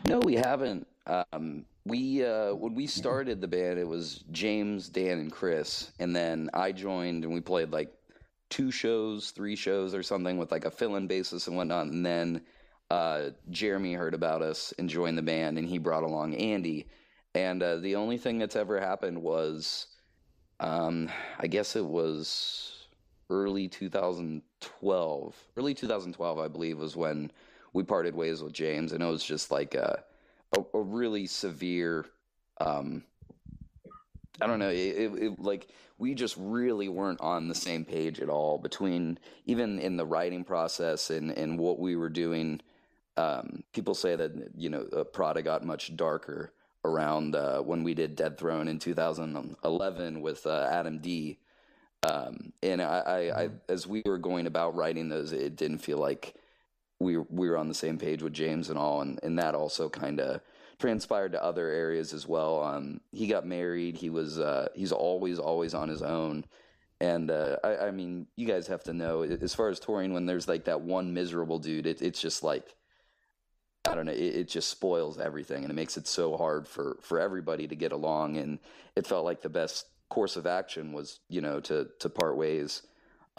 No, 0.08 0.20
we 0.20 0.36
haven't. 0.36 0.88
Um, 1.06 1.66
we 1.86 2.26
uh, 2.26 2.54
when 2.54 2.74
we 2.74 2.88
started 2.88 3.42
the 3.42 3.48
band, 3.48 3.80
it 3.80 3.88
was 3.88 4.24
James, 4.32 4.90
Dan, 4.90 5.20
and 5.20 5.32
Chris, 5.32 5.92
and 6.00 6.16
then 6.16 6.50
I 6.54 6.72
joined, 6.72 7.26
and 7.26 7.34
we 7.34 7.42
played 7.42 7.72
like 7.72 7.92
two 8.50 8.72
shows, 8.72 9.32
three 9.32 9.56
shows, 9.56 9.94
or 9.94 10.04
something 10.04 10.38
with 10.38 10.52
like 10.52 10.66
a 10.66 10.72
fill-in 10.72 11.08
basis 11.08 11.48
and 11.48 11.58
whatnot. 11.58 11.88
And 11.88 12.06
then 12.06 12.42
uh, 12.90 13.30
Jeremy 13.50 13.94
heard 13.94 14.14
about 14.14 14.42
us 14.42 14.74
and 14.80 14.90
joined 14.90 15.18
the 15.18 15.24
band, 15.24 15.58
and 15.58 15.68
he 15.68 15.78
brought 15.78 16.04
along 16.04 16.36
Andy. 16.36 16.88
And 17.36 17.62
uh, 17.62 17.78
the 17.78 17.96
only 17.96 18.18
thing 18.18 18.40
that's 18.40 18.56
ever 18.56 18.80
happened 18.80 19.22
was, 19.22 19.88
um, 20.60 21.10
I 21.40 21.48
guess 21.48 21.76
it 21.76 21.86
was 21.86 22.88
early 23.30 23.68
2012. 23.68 25.36
Early 25.56 25.74
2012, 25.74 26.40
I 26.40 26.48
believe, 26.48 26.80
was 26.80 26.96
when 26.96 27.32
we 27.74 27.84
parted 27.84 28.16
ways 28.16 28.42
with 28.42 28.54
James, 28.54 28.92
and 28.92 29.04
it 29.04 29.08
was 29.08 29.24
just 29.24 29.52
like 29.52 29.76
a 29.76 30.04
a, 30.58 30.64
a 30.74 30.82
really 30.82 31.28
severe. 31.28 32.06
Um, 32.60 33.04
I 34.42 34.48
don't 34.48 34.60
know. 34.60 34.70
It, 34.70 34.76
it, 34.76 35.24
it, 35.24 35.40
like 35.40 35.68
we 35.98 36.16
just 36.16 36.36
really 36.38 36.88
weren't 36.88 37.22
on 37.22 37.48
the 37.48 37.56
same 37.56 37.84
page 37.86 38.20
at 38.20 38.30
all 38.30 38.58
between 38.58 39.20
even 39.46 39.80
in 39.80 39.98
the 39.98 40.06
writing 40.06 40.44
process 40.44 41.10
and 41.10 41.32
and 41.32 41.60
what 41.60 41.80
we 41.80 41.96
were 41.96 42.10
doing. 42.10 42.62
Um, 43.18 43.64
people 43.74 43.96
say 43.96 44.16
that 44.16 44.32
you 44.56 44.70
know 44.70 44.88
uh, 44.96 45.04
Prada 45.04 45.42
got 45.42 45.66
much 45.66 45.96
darker 45.96 46.54
around 46.86 47.36
uh, 47.36 47.60
when 47.60 47.84
we 47.84 47.94
did 47.94 48.16
Dead 48.16 48.38
Throne 48.38 48.68
in 48.68 48.80
2011 48.80 50.22
with 50.22 50.46
uh, 50.46 50.68
Adam 50.72 51.00
D. 51.00 51.40
Um, 52.04 52.54
and 52.64 52.82
I, 52.82 53.00
I, 53.00 53.44
I, 53.44 53.50
as 53.68 53.86
we 53.86 54.02
were 54.06 54.18
going 54.18 54.48
about 54.48 54.76
writing 54.76 55.10
those, 55.10 55.34
it 55.34 55.58
didn't 55.58 55.80
feel 55.80 55.98
like 55.98 56.36
we 57.00 57.18
were, 57.18 57.28
we 57.30 57.50
were 57.50 57.58
on 57.58 57.68
the 57.68 57.74
same 57.74 57.98
page 57.98 58.24
with 58.24 58.34
James 58.34 58.70
and 58.70 58.80
all, 58.80 59.02
and, 59.02 59.20
and 59.24 59.38
that 59.38 59.56
also 59.56 59.90
kind 59.90 60.20
of 60.20 60.42
transpired 60.80 61.34
to 61.34 61.44
other 61.44 61.68
areas 61.68 62.14
as 62.14 62.26
well. 62.26 62.64
Um, 62.64 63.02
he 63.12 63.28
got 63.28 63.46
married. 63.46 63.98
He 63.98 64.10
was 64.10 64.40
uh, 64.40 64.70
he's 64.74 64.94
always 64.94 65.40
always 65.40 65.74
on 65.74 65.90
his 65.90 66.02
own, 66.02 66.46
and 67.02 67.32
uh, 67.32 67.58
I, 67.64 67.88
I 67.88 67.92
mean, 67.92 68.28
you 68.38 68.48
guys 68.48 68.68
have 68.68 68.84
to 68.86 68.94
know 68.94 69.24
as 69.24 69.54
far 69.54 69.70
as 69.70 69.80
touring 69.80 70.14
when 70.14 70.26
there's 70.26 70.48
like 70.48 70.66
that 70.66 70.82
one 70.82 71.14
miserable 71.14 71.60
dude, 71.60 71.86
it, 71.86 72.02
it's 72.02 72.22
just 72.22 72.44
like 72.44 72.76
I 73.90 73.96
don't 73.96 74.06
know, 74.06 74.12
it, 74.12 74.36
it 74.36 74.48
just 74.48 74.70
spoils 74.70 75.18
everything, 75.18 75.64
and 75.64 75.72
it 75.72 75.76
makes 75.76 75.98
it 75.98 76.08
so 76.08 76.38
hard 76.38 76.68
for 76.68 76.98
for 77.02 77.20
everybody 77.20 77.68
to 77.68 77.76
get 77.76 77.92
along. 77.92 78.38
And 78.38 78.60
it 78.96 79.08
felt 79.08 79.26
like 79.26 79.42
the 79.42 79.50
best 79.50 79.88
course 80.10 80.36
of 80.38 80.46
action 80.46 80.94
was 80.94 81.20
you 81.30 81.42
know 81.42 81.60
to 81.62 81.88
to 82.00 82.10
part 82.10 82.38
ways. 82.38 82.84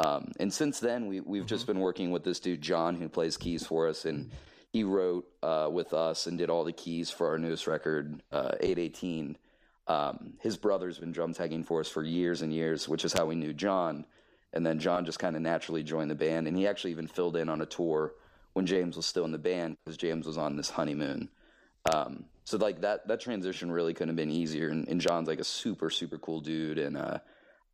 Um, 0.04 0.32
and 0.40 0.52
since 0.52 0.80
then, 0.80 1.06
we, 1.06 1.20
we've 1.20 1.46
just 1.46 1.66
been 1.66 1.78
working 1.78 2.10
with 2.10 2.24
this 2.24 2.40
dude, 2.40 2.62
John, 2.62 2.96
who 2.96 3.08
plays 3.08 3.36
keys 3.36 3.66
for 3.66 3.88
us. 3.88 4.04
And 4.04 4.30
he 4.72 4.84
wrote 4.84 5.26
uh, 5.42 5.68
with 5.70 5.92
us 5.92 6.26
and 6.26 6.38
did 6.38 6.48
all 6.48 6.64
the 6.64 6.72
keys 6.72 7.10
for 7.10 7.28
our 7.28 7.38
newest 7.38 7.66
record, 7.66 8.22
uh, 8.32 8.52
818. 8.60 9.36
Um, 9.86 10.34
his 10.40 10.56
brother's 10.56 10.98
been 10.98 11.12
drum 11.12 11.34
teching 11.34 11.66
for 11.66 11.80
us 11.80 11.88
for 11.88 12.02
years 12.02 12.42
and 12.42 12.52
years, 12.52 12.88
which 12.88 13.04
is 13.04 13.12
how 13.12 13.26
we 13.26 13.34
knew 13.34 13.52
John. 13.52 14.06
And 14.52 14.64
then 14.64 14.78
John 14.78 15.04
just 15.04 15.18
kind 15.18 15.36
of 15.36 15.42
naturally 15.42 15.82
joined 15.82 16.10
the 16.10 16.16
band, 16.16 16.48
and 16.48 16.56
he 16.56 16.66
actually 16.66 16.92
even 16.92 17.06
filled 17.06 17.36
in 17.36 17.48
on 17.48 17.60
a 17.60 17.66
tour 17.66 18.14
when 18.52 18.66
James 18.66 18.96
was 18.96 19.06
still 19.06 19.24
in 19.24 19.32
the 19.32 19.38
band 19.38 19.76
because 19.84 19.96
James 19.96 20.26
was 20.26 20.38
on 20.38 20.56
this 20.56 20.70
honeymoon. 20.70 21.28
Um, 21.92 22.24
so 22.44 22.56
like 22.58 22.80
that 22.80 23.06
that 23.08 23.20
transition 23.20 23.70
really 23.70 23.94
couldn't 23.94 24.08
have 24.08 24.16
been 24.16 24.30
easier. 24.30 24.68
And, 24.68 24.88
and 24.88 25.00
John's 25.00 25.28
like 25.28 25.40
a 25.40 25.44
super 25.44 25.90
super 25.90 26.18
cool 26.18 26.40
dude, 26.40 26.78
and 26.78 26.96
uh, 26.96 27.18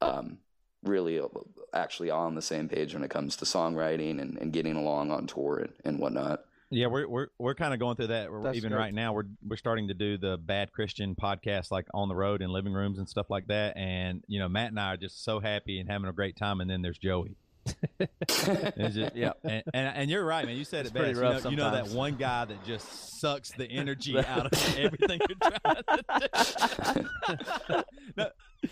um, 0.01 0.39
really 0.83 1.19
uh, 1.19 1.27
actually 1.73 2.11
on 2.11 2.35
the 2.35 2.43
same 2.43 2.69
page 2.69 2.95
when 2.95 3.03
it 3.03 3.11
comes 3.11 3.37
to 3.37 3.45
songwriting 3.45 4.21
and, 4.21 4.39
and 4.39 4.53
getting 4.53 4.77
along 4.77 5.11
on 5.11 5.27
tour 5.27 5.59
and, 5.59 5.73
and 5.85 5.99
whatnot. 5.99 6.45
Yeah, 6.71 6.89
we're 6.89 7.09
we're 7.09 7.29
we're 7.39 7.55
kind 7.55 7.73
of 7.73 7.79
going 7.79 7.97
through 7.97 8.09
that. 8.09 8.29
That's 8.43 8.57
even 8.57 8.73
great. 8.73 8.79
right 8.79 8.95
now, 8.95 9.13
we're 9.13 9.27
we're 9.47 9.57
starting 9.57 9.89
to 9.89 9.95
do 9.95 10.19
the 10.19 10.37
Bad 10.37 10.73
Christian 10.73 11.15
podcast, 11.15 11.71
like 11.71 11.87
on 11.95 12.09
the 12.09 12.17
road 12.17 12.43
in 12.43 12.51
living 12.51 12.73
rooms 12.73 12.99
and 12.99 13.09
stuff 13.09 13.31
like 13.31 13.47
that. 13.47 13.77
And 13.77 14.25
you 14.27 14.41
know, 14.41 14.49
Matt 14.49 14.71
and 14.71 14.81
I 14.81 14.95
are 14.95 14.97
just 14.97 15.25
so 15.25 15.39
happy 15.39 15.79
and 15.79 15.89
having 15.89 16.09
a 16.09 16.13
great 16.13 16.37
time. 16.37 16.61
And 16.61 16.69
then 16.69 16.83
there's 16.83 16.99
Joey. 16.99 17.37
Just- 18.29 19.17
Yeah. 19.17 19.33
and, 19.45 19.63
and 19.75 19.97
and 19.97 20.11
you're 20.11 20.25
right, 20.25 20.47
man. 20.47 20.57
You 20.57 20.65
said 20.65 20.87
It's 20.87 20.95
it 20.95 20.99
best. 20.99 21.17
You 21.17 21.23
know, 21.23 21.51
you 21.51 21.57
know 21.57 21.71
that 21.73 21.89
one 21.89 22.17
guy 22.17 22.45
that 22.45 22.65
just 22.65 23.21
sucks 23.21 23.51
the 23.53 23.67
energy 23.71 24.19
out 24.27 24.47
of 24.47 24.79
everything 24.79 25.21
you're 25.29 25.51
trying 25.51 25.77
to 25.77 27.05
do. 27.69 27.85
No, 28.17 28.31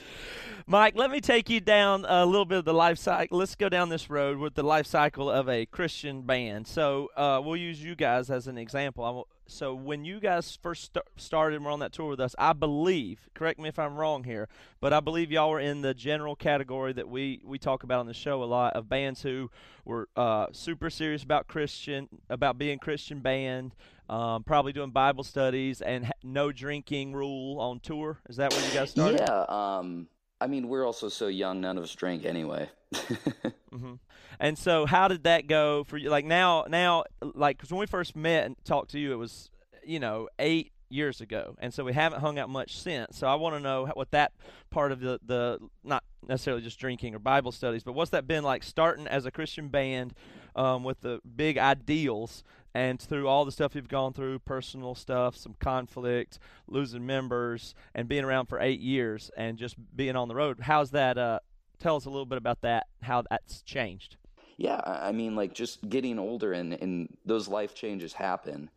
Mike, 0.66 0.96
let 0.96 1.10
me 1.10 1.20
take 1.20 1.50
you 1.50 1.60
down 1.60 2.06
a 2.08 2.24
little 2.24 2.46
bit 2.46 2.56
of 2.56 2.64
the 2.64 2.72
life 2.72 2.96
cycle. 2.96 3.36
Let's 3.36 3.54
go 3.54 3.68
down 3.68 3.90
this 3.90 4.08
road 4.08 4.38
with 4.38 4.54
the 4.54 4.62
life 4.62 4.86
cycle 4.86 5.30
of 5.30 5.46
a 5.46 5.66
Christian 5.66 6.22
band. 6.22 6.66
So 6.66 7.10
uh, 7.16 7.42
we'll 7.44 7.58
use 7.58 7.84
you 7.84 7.94
guys 7.94 8.30
as 8.30 8.46
an 8.46 8.56
example. 8.56 9.28
So 9.46 9.74
when 9.74 10.06
you 10.06 10.20
guys 10.20 10.58
first 10.62 10.94
st- 10.94 11.04
started 11.18 11.56
and 11.56 11.66
were 11.66 11.70
on 11.70 11.80
that 11.80 11.92
tour 11.92 12.08
with 12.08 12.20
us, 12.20 12.34
I 12.38 12.54
believe, 12.54 13.28
correct 13.34 13.60
me 13.60 13.68
if 13.68 13.78
I'm 13.78 13.94
wrong 13.96 14.24
here, 14.24 14.48
but 14.80 14.94
I 14.94 15.00
believe 15.00 15.30
y'all 15.30 15.50
were 15.50 15.60
in 15.60 15.82
the 15.82 15.92
general 15.92 16.34
category 16.34 16.94
that 16.94 17.10
we, 17.10 17.42
we 17.44 17.58
talk 17.58 17.82
about 17.82 18.00
on 18.00 18.06
the 18.06 18.14
show 18.14 18.42
a 18.42 18.44
lot 18.44 18.72
of 18.72 18.88
bands 18.88 19.20
who 19.20 19.50
were 19.84 20.08
uh, 20.16 20.46
super 20.52 20.88
serious 20.88 21.22
about 21.22 21.46
Christian, 21.46 22.08
about 22.30 22.56
being 22.56 22.78
Christian 22.78 23.20
band, 23.20 23.74
um, 24.08 24.42
probably 24.44 24.72
doing 24.72 24.92
Bible 24.92 25.24
studies 25.24 25.82
and 25.82 26.06
ha- 26.06 26.12
no 26.22 26.52
drinking 26.52 27.12
rule 27.12 27.60
on 27.60 27.80
tour. 27.80 28.18
Is 28.30 28.36
that 28.36 28.50
where 28.54 28.66
you 28.66 28.72
guys 28.72 28.92
started? 28.92 29.20
Yeah. 29.20 29.44
Um, 29.46 30.08
I 30.40 30.46
mean, 30.46 30.68
we're 30.68 30.84
also 30.84 31.08
so 31.08 31.26
young; 31.28 31.60
none 31.60 31.78
of 31.78 31.84
us 31.84 31.94
drink 31.94 32.24
anyway. 32.24 32.68
mm-hmm. 32.94 33.94
And 34.40 34.58
so, 34.58 34.86
how 34.86 35.08
did 35.08 35.24
that 35.24 35.46
go 35.46 35.84
for 35.84 35.96
you? 35.96 36.10
Like 36.10 36.24
now, 36.24 36.64
now, 36.68 37.04
like 37.22 37.56
because 37.56 37.70
when 37.70 37.80
we 37.80 37.86
first 37.86 38.16
met 38.16 38.46
and 38.46 38.56
talked 38.64 38.90
to 38.90 38.98
you, 38.98 39.12
it 39.12 39.16
was 39.16 39.50
you 39.84 40.00
know 40.00 40.28
eight 40.38 40.72
years 40.88 41.20
ago, 41.20 41.56
and 41.58 41.72
so 41.72 41.84
we 41.84 41.92
haven't 41.92 42.20
hung 42.20 42.38
out 42.38 42.50
much 42.50 42.76
since. 42.78 43.18
So 43.18 43.26
I 43.26 43.34
want 43.36 43.56
to 43.56 43.60
know 43.60 43.86
what 43.94 44.10
that 44.10 44.32
part 44.70 44.92
of 44.92 45.00
the 45.00 45.20
the 45.24 45.58
not 45.82 46.04
necessarily 46.26 46.62
just 46.62 46.78
drinking 46.78 47.14
or 47.14 47.18
Bible 47.18 47.52
studies, 47.52 47.82
but 47.84 47.92
what's 47.92 48.10
that 48.10 48.26
been 48.26 48.44
like 48.44 48.62
starting 48.62 49.06
as 49.06 49.26
a 49.26 49.30
Christian 49.30 49.68
band 49.68 50.14
um, 50.56 50.84
with 50.84 51.00
the 51.00 51.20
big 51.36 51.58
ideals 51.58 52.44
and 52.74 53.00
through 53.00 53.28
all 53.28 53.44
the 53.44 53.52
stuff 53.52 53.74
you've 53.74 53.88
gone 53.88 54.12
through, 54.12 54.40
personal 54.40 54.94
stuff, 54.94 55.36
some 55.36 55.54
conflict, 55.60 56.38
losing 56.66 57.06
members, 57.06 57.74
and 57.94 58.08
being 58.08 58.24
around 58.24 58.46
for 58.46 58.60
eight 58.60 58.80
years 58.80 59.30
and 59.36 59.56
just 59.56 59.76
being 59.94 60.16
on 60.16 60.28
the 60.28 60.34
road. 60.34 60.58
How's 60.60 60.90
that? 60.90 61.16
Uh, 61.16 61.38
tell 61.78 61.96
us 61.96 62.04
a 62.04 62.10
little 62.10 62.26
bit 62.26 62.38
about 62.38 62.62
that. 62.62 62.88
How 63.02 63.22
that's 63.30 63.62
changed. 63.62 64.16
Yeah, 64.56 64.80
I 64.84 65.12
mean, 65.12 65.36
like 65.36 65.54
just 65.54 65.88
getting 65.88 66.18
older 66.18 66.52
and, 66.52 66.74
and 66.74 67.16
those 67.24 67.48
life 67.48 67.74
changes 67.74 68.12
happen. 68.12 68.70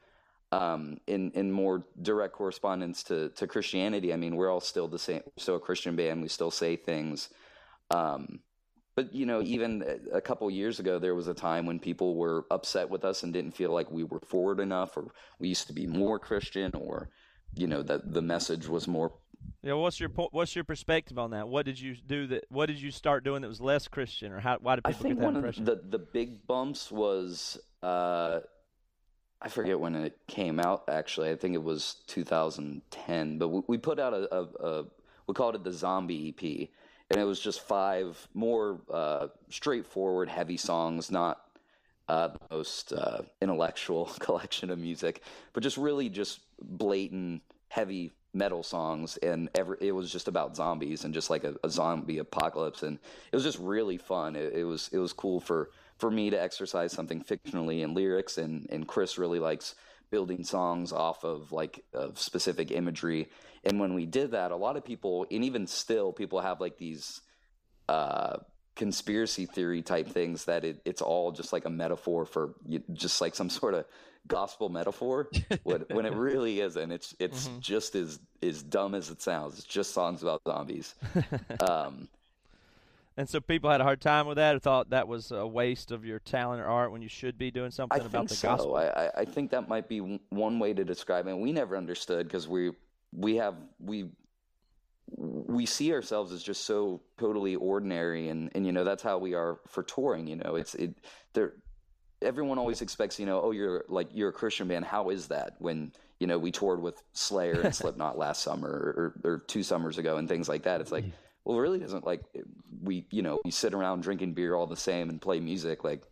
Um, 0.49 1.01
in 1.07 1.31
in 1.31 1.51
more 1.51 1.83
direct 2.01 2.33
correspondence 2.33 3.03
to 3.03 3.29
to 3.29 3.47
Christianity, 3.47 4.13
I 4.13 4.15
mean, 4.15 4.37
we're 4.37 4.49
all 4.49 4.61
still 4.61 4.87
the 4.87 4.97
same. 4.97 5.21
Still 5.37 5.57
a 5.57 5.59
Christian 5.59 5.97
band. 5.97 6.21
We 6.21 6.29
still 6.29 6.51
say 6.51 6.77
things. 6.77 7.29
Um, 7.91 8.39
but 8.97 9.13
you 9.13 9.27
know, 9.27 9.43
even 9.43 9.83
a 10.11 10.19
couple 10.19 10.49
years 10.49 10.79
ago, 10.79 10.97
there 10.97 11.13
was 11.13 11.27
a 11.27 11.33
time 11.35 11.67
when 11.67 11.77
people 11.77 12.15
were 12.15 12.47
upset 12.49 12.89
with 12.89 13.05
us 13.05 13.21
and 13.21 13.31
didn't 13.31 13.51
feel 13.51 13.71
like 13.71 13.91
we 13.91 14.03
were 14.03 14.19
forward 14.21 14.59
enough, 14.59 14.97
or 14.97 15.13
we 15.37 15.47
used 15.47 15.67
to 15.67 15.73
be 15.73 15.85
more 15.85 16.17
Christian, 16.17 16.71
or 16.73 17.09
you 17.53 17.67
know, 17.67 17.83
that 17.83 18.11
the 18.11 18.23
message 18.23 18.67
was 18.67 18.87
more 18.87 19.13
Yeah, 19.61 19.73
what's 19.73 19.99
your 19.99 20.09
po- 20.09 20.29
what's 20.31 20.55
your 20.55 20.63
perspective 20.63 21.19
on 21.19 21.29
that? 21.29 21.47
What 21.47 21.67
did 21.67 21.79
you 21.79 21.95
do 21.95 22.25
that? 22.27 22.45
What 22.49 22.65
did 22.65 22.81
you 22.81 22.89
start 22.89 23.23
doing 23.23 23.43
that 23.43 23.47
was 23.47 23.61
less 23.61 23.87
Christian, 23.87 24.31
or 24.31 24.39
how? 24.39 24.57
Why 24.59 24.75
did 24.75 24.81
I 24.85 24.93
think 24.93 25.09
get 25.09 25.19
that 25.19 25.25
one 25.25 25.35
impression? 25.35 25.69
of 25.69 25.83
the 25.91 25.99
the 25.99 26.03
big 26.03 26.47
bumps 26.47 26.91
was 26.91 27.59
uh, 27.83 28.39
I 29.39 29.49
forget 29.49 29.79
when 29.79 29.93
it 29.93 30.17
came 30.25 30.59
out. 30.59 30.85
Actually, 30.89 31.29
I 31.29 31.35
think 31.35 31.53
it 31.53 31.63
was 31.63 31.97
2010. 32.07 33.37
But 33.37 33.49
we, 33.49 33.61
we 33.67 33.77
put 33.77 33.99
out 33.99 34.15
a, 34.15 34.35
a, 34.35 34.43
a 34.43 34.85
we 35.27 35.35
called 35.35 35.53
it 35.53 35.63
the 35.63 35.71
Zombie 35.71 36.33
EP, 36.33 36.69
and 37.09 37.19
it 37.19 37.23
was 37.23 37.39
just 37.39 37.61
five 37.61 38.27
more 38.33 38.79
uh, 38.91 39.27
straightforward, 39.49 40.29
heavy 40.29 40.57
songs, 40.57 41.09
not 41.09 41.41
uh, 42.07 42.29
the 42.29 42.39
most 42.51 42.93
uh, 42.93 43.21
intellectual 43.41 44.05
collection 44.19 44.69
of 44.69 44.79
music, 44.79 45.21
but 45.53 45.63
just 45.63 45.77
really 45.77 46.09
just 46.09 46.41
blatant, 46.61 47.41
heavy 47.69 48.11
metal 48.33 48.63
songs. 48.63 49.17
And 49.17 49.49
every, 49.55 49.77
it 49.81 49.91
was 49.91 50.11
just 50.11 50.27
about 50.27 50.55
zombies 50.55 51.05
and 51.05 51.13
just 51.13 51.29
like 51.29 51.43
a, 51.43 51.55
a 51.63 51.69
zombie 51.69 52.19
apocalypse. 52.19 52.83
And 52.83 52.99
it 53.31 53.35
was 53.35 53.43
just 53.43 53.59
really 53.59 53.97
fun. 53.97 54.35
It, 54.35 54.53
it 54.53 54.63
was 54.63 54.89
it 54.91 54.99
was 54.99 55.13
cool 55.13 55.39
for 55.39 55.71
for 55.97 56.11
me 56.11 56.29
to 56.29 56.41
exercise 56.41 56.91
something 56.91 57.23
fictionally 57.23 57.81
in 57.81 57.93
lyrics. 57.93 58.37
And 58.37 58.67
and 58.69 58.87
Chris 58.87 59.17
really 59.17 59.39
likes 59.39 59.75
building 60.09 60.43
songs 60.43 60.91
off 60.91 61.23
of 61.23 61.51
like 61.51 61.83
of 61.93 62.19
specific 62.19 62.71
imagery. 62.71 63.29
And 63.63 63.79
when 63.79 63.93
we 63.93 64.05
did 64.05 64.31
that, 64.31 64.51
a 64.51 64.55
lot 64.55 64.77
of 64.77 64.85
people, 64.85 65.25
and 65.31 65.43
even 65.43 65.67
still, 65.67 66.13
people 66.13 66.39
have 66.41 66.61
like 66.61 66.77
these 66.77 67.21
uh, 67.89 68.37
conspiracy 68.75 69.45
theory 69.45 69.81
type 69.81 70.07
things 70.07 70.45
that 70.45 70.63
it, 70.63 70.81
it's 70.85 71.01
all 71.01 71.31
just 71.31 71.51
like 71.51 71.65
a 71.65 71.69
metaphor 71.69 72.25
for 72.25 72.53
just 72.93 73.19
like 73.21 73.35
some 73.35 73.49
sort 73.61 73.73
of 73.73 73.85
gospel 74.27 74.69
metaphor 74.69 75.29
when, 75.63 75.81
when 75.89 76.05
it 76.05 76.13
really 76.13 76.59
isn't. 76.61 76.91
It's 76.91 77.15
it's 77.19 77.47
Mhm. 77.47 77.59
just 77.59 77.95
as 77.95 78.19
as 78.41 78.61
dumb 78.63 78.93
as 78.95 79.09
it 79.09 79.21
sounds. 79.21 79.57
It's 79.57 79.67
just 79.67 79.93
songs 79.93 80.21
about 80.21 80.41
zombies. 80.47 80.95
Um, 81.59 82.07
and 83.17 83.27
so 83.27 83.41
people 83.41 83.71
had 83.71 83.81
a 83.81 83.83
hard 83.83 83.99
time 83.99 84.27
with 84.27 84.37
that, 84.37 84.55
or 84.55 84.59
thought 84.59 84.91
that 84.91 85.07
was 85.07 85.31
a 85.31 85.45
waste 85.45 85.91
of 85.91 86.05
your 86.05 86.19
talent 86.19 86.61
or 86.61 86.65
art 86.65 86.91
when 86.91 87.01
you 87.01 87.09
should 87.09 87.35
be 87.35 87.49
doing 87.49 87.71
something 87.71 87.99
I 87.99 88.05
about 88.05 88.27
the 88.27 88.35
so. 88.35 88.47
gospel. 88.47 88.75
I, 88.75 88.85
I, 88.85 89.11
I 89.21 89.25
think 89.25 89.49
that 89.51 89.67
might 89.67 89.89
be 89.89 90.19
one 90.29 90.59
way 90.59 90.73
to 90.73 90.85
describe 90.85 91.27
it. 91.27 91.35
We 91.35 91.51
never 91.51 91.75
understood 91.75 92.27
because 92.27 92.47
we 92.47 92.71
we 93.11 93.37
have 93.37 93.55
we 93.79 94.09
we 95.15 95.65
see 95.65 95.93
ourselves 95.93 96.31
as 96.31 96.43
just 96.43 96.65
so 96.65 97.01
totally 97.17 97.55
ordinary, 97.55 98.29
and 98.29 98.51
and 98.53 98.67
you 98.67 98.71
know 98.71 98.83
that's 98.83 99.01
how 99.01 99.17
we 99.17 99.33
are 99.33 99.59
for 99.67 99.81
touring. 99.81 100.27
You 100.27 100.35
know, 100.35 100.55
it's 100.55 100.75
it 100.75 100.95
there. 101.33 101.53
Everyone 102.21 102.57
always 102.57 102.81
expects, 102.81 103.19
you 103.19 103.27
know, 103.27 103.41
oh, 103.41 103.51
you're 103.51 103.85
like 103.89 104.09
you're 104.11 104.29
a 104.29 104.33
Christian 104.33 104.67
band. 104.67 104.85
How 104.85 105.09
is 105.09 105.27
that 105.27 105.55
when 105.59 105.91
you 106.19 106.27
know 106.27 106.37
we 106.37 106.51
toured 106.51 106.81
with 106.81 107.01
Slayer 107.13 107.61
and 107.61 107.75
Slipknot 107.75 108.17
last 108.17 108.43
summer 108.43 108.69
or, 108.69 109.31
or 109.31 109.37
two 109.39 109.63
summers 109.63 109.97
ago 109.97 110.17
and 110.17 110.27
things 110.27 110.47
like 110.47 110.63
that? 110.63 110.81
It's 110.81 110.91
like, 110.91 111.05
well, 111.47 111.57
it 111.57 111.61
really 111.61 111.79
doesn't 111.79 112.05
like 112.05 112.23
we 112.83 113.05
you 113.09 113.21
know 113.21 113.39
we 113.45 113.51
sit 113.51 113.73
around 113.73 114.01
drinking 114.03 114.33
beer 114.33 114.53
all 114.53 114.67
the 114.67 114.75
same 114.75 115.09
and 115.09 115.21
play 115.21 115.39
music 115.39 115.85
like 115.85 116.03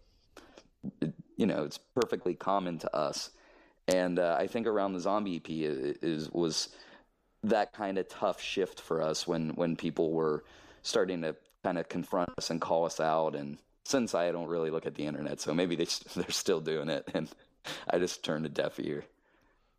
it, 1.01 1.13
you 1.35 1.45
know 1.45 1.65
it's 1.65 1.77
perfectly 1.77 2.33
common 2.33 2.79
to 2.79 2.95
us. 2.95 3.31
And 3.89 4.17
uh, 4.17 4.37
i 4.39 4.47
think 4.47 4.65
around 4.65 4.93
the 4.93 4.99
zombie 5.01 5.35
ep 5.35 5.49
i- 5.49 5.95
is 6.01 6.31
was 6.31 6.69
that 7.43 7.73
kind 7.73 7.97
of 7.97 8.07
tough 8.07 8.41
shift 8.41 8.79
for 8.79 9.01
us 9.01 9.27
when 9.27 9.49
when 9.49 9.75
people 9.75 10.11
were 10.13 10.45
starting 10.83 11.21
to 11.23 11.35
kind 11.65 11.77
of 11.77 11.89
confront 11.89 12.29
us 12.37 12.49
and 12.49 12.61
call 12.61 12.85
us 12.85 13.01
out. 13.01 13.35
And 13.35 13.57
since 13.83 14.15
i 14.15 14.31
don't 14.31 14.47
really 14.47 14.71
look 14.71 14.85
at 14.85 14.95
the 14.95 15.05
internet 15.05 15.41
so 15.41 15.53
maybe 15.53 15.75
they, 15.75 15.87
they're 16.15 16.29
still 16.31 16.61
doing 16.61 16.87
it. 16.89 17.09
And 17.13 17.29
i 17.89 17.99
just 17.99 18.23
turned 18.23 18.45
a 18.45 18.49
deaf 18.49 18.79
ear 18.79 19.03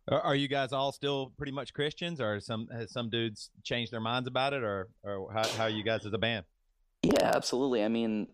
Are, 0.09 0.35
you 0.35 0.47
guys 0.47 0.71
all 0.71 0.93
still 0.93 1.33
pretty 1.37 1.51
much 1.51 1.73
Christians, 1.73 2.21
or 2.21 2.39
some 2.39 2.67
has 2.71 2.93
some 2.93 3.09
dudes 3.09 3.49
changed 3.63 3.91
their 3.91 3.99
minds 3.99 4.27
about 4.27 4.53
it, 4.53 4.63
or 4.63 4.87
or 5.03 5.31
how, 5.33 5.45
how 5.49 5.63
are 5.63 5.69
you 5.69 5.83
guys 5.83 6.05
as 6.05 6.13
a 6.13 6.17
band? 6.17 6.45
Yeah, 7.03 7.31
absolutely. 7.35 7.83
I 7.83 7.89
mean, 7.89 8.27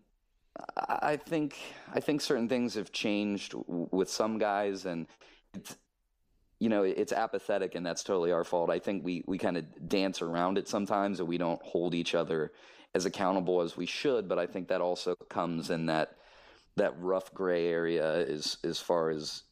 I 0.76 1.16
think 1.16 1.56
I 1.92 1.98
think 1.98 2.20
certain 2.20 2.48
things 2.48 2.74
have 2.74 2.92
changed 2.92 3.54
with 3.66 4.08
some 4.08 4.38
guys, 4.38 4.86
and 4.86 5.08
it's 5.52 5.76
you 6.60 6.68
know 6.68 6.84
it's 6.84 7.12
apathetic, 7.12 7.74
and 7.74 7.84
that's 7.84 8.04
totally 8.04 8.30
our 8.30 8.44
fault. 8.44 8.70
I 8.70 8.78
think 8.78 9.04
we 9.04 9.24
we 9.26 9.36
kind 9.36 9.56
of 9.56 9.88
dance 9.88 10.22
around 10.22 10.58
it 10.58 10.68
sometimes, 10.68 11.18
and 11.18 11.28
we 11.28 11.38
don't 11.38 11.60
hold 11.62 11.94
each 11.94 12.14
other 12.14 12.52
as 12.94 13.04
accountable 13.04 13.62
as 13.62 13.76
we 13.76 13.86
should. 13.86 14.28
But 14.28 14.38
I 14.38 14.46
think 14.46 14.68
that 14.68 14.80
also 14.80 15.16
comes 15.28 15.70
in 15.70 15.86
that 15.86 16.16
that 16.76 16.96
rough 17.00 17.34
gray 17.34 17.66
area 17.66 18.26
as 18.28 18.58
as 18.62 18.78
far 18.78 19.10
as 19.10 19.42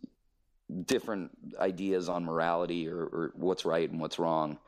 different 0.87 1.31
ideas 1.59 2.09
on 2.09 2.25
morality 2.25 2.89
or, 2.89 3.03
or 3.03 3.33
what's 3.35 3.65
right 3.65 3.89
and 3.91 4.01
what's 4.01 4.19
wrong. 4.19 4.59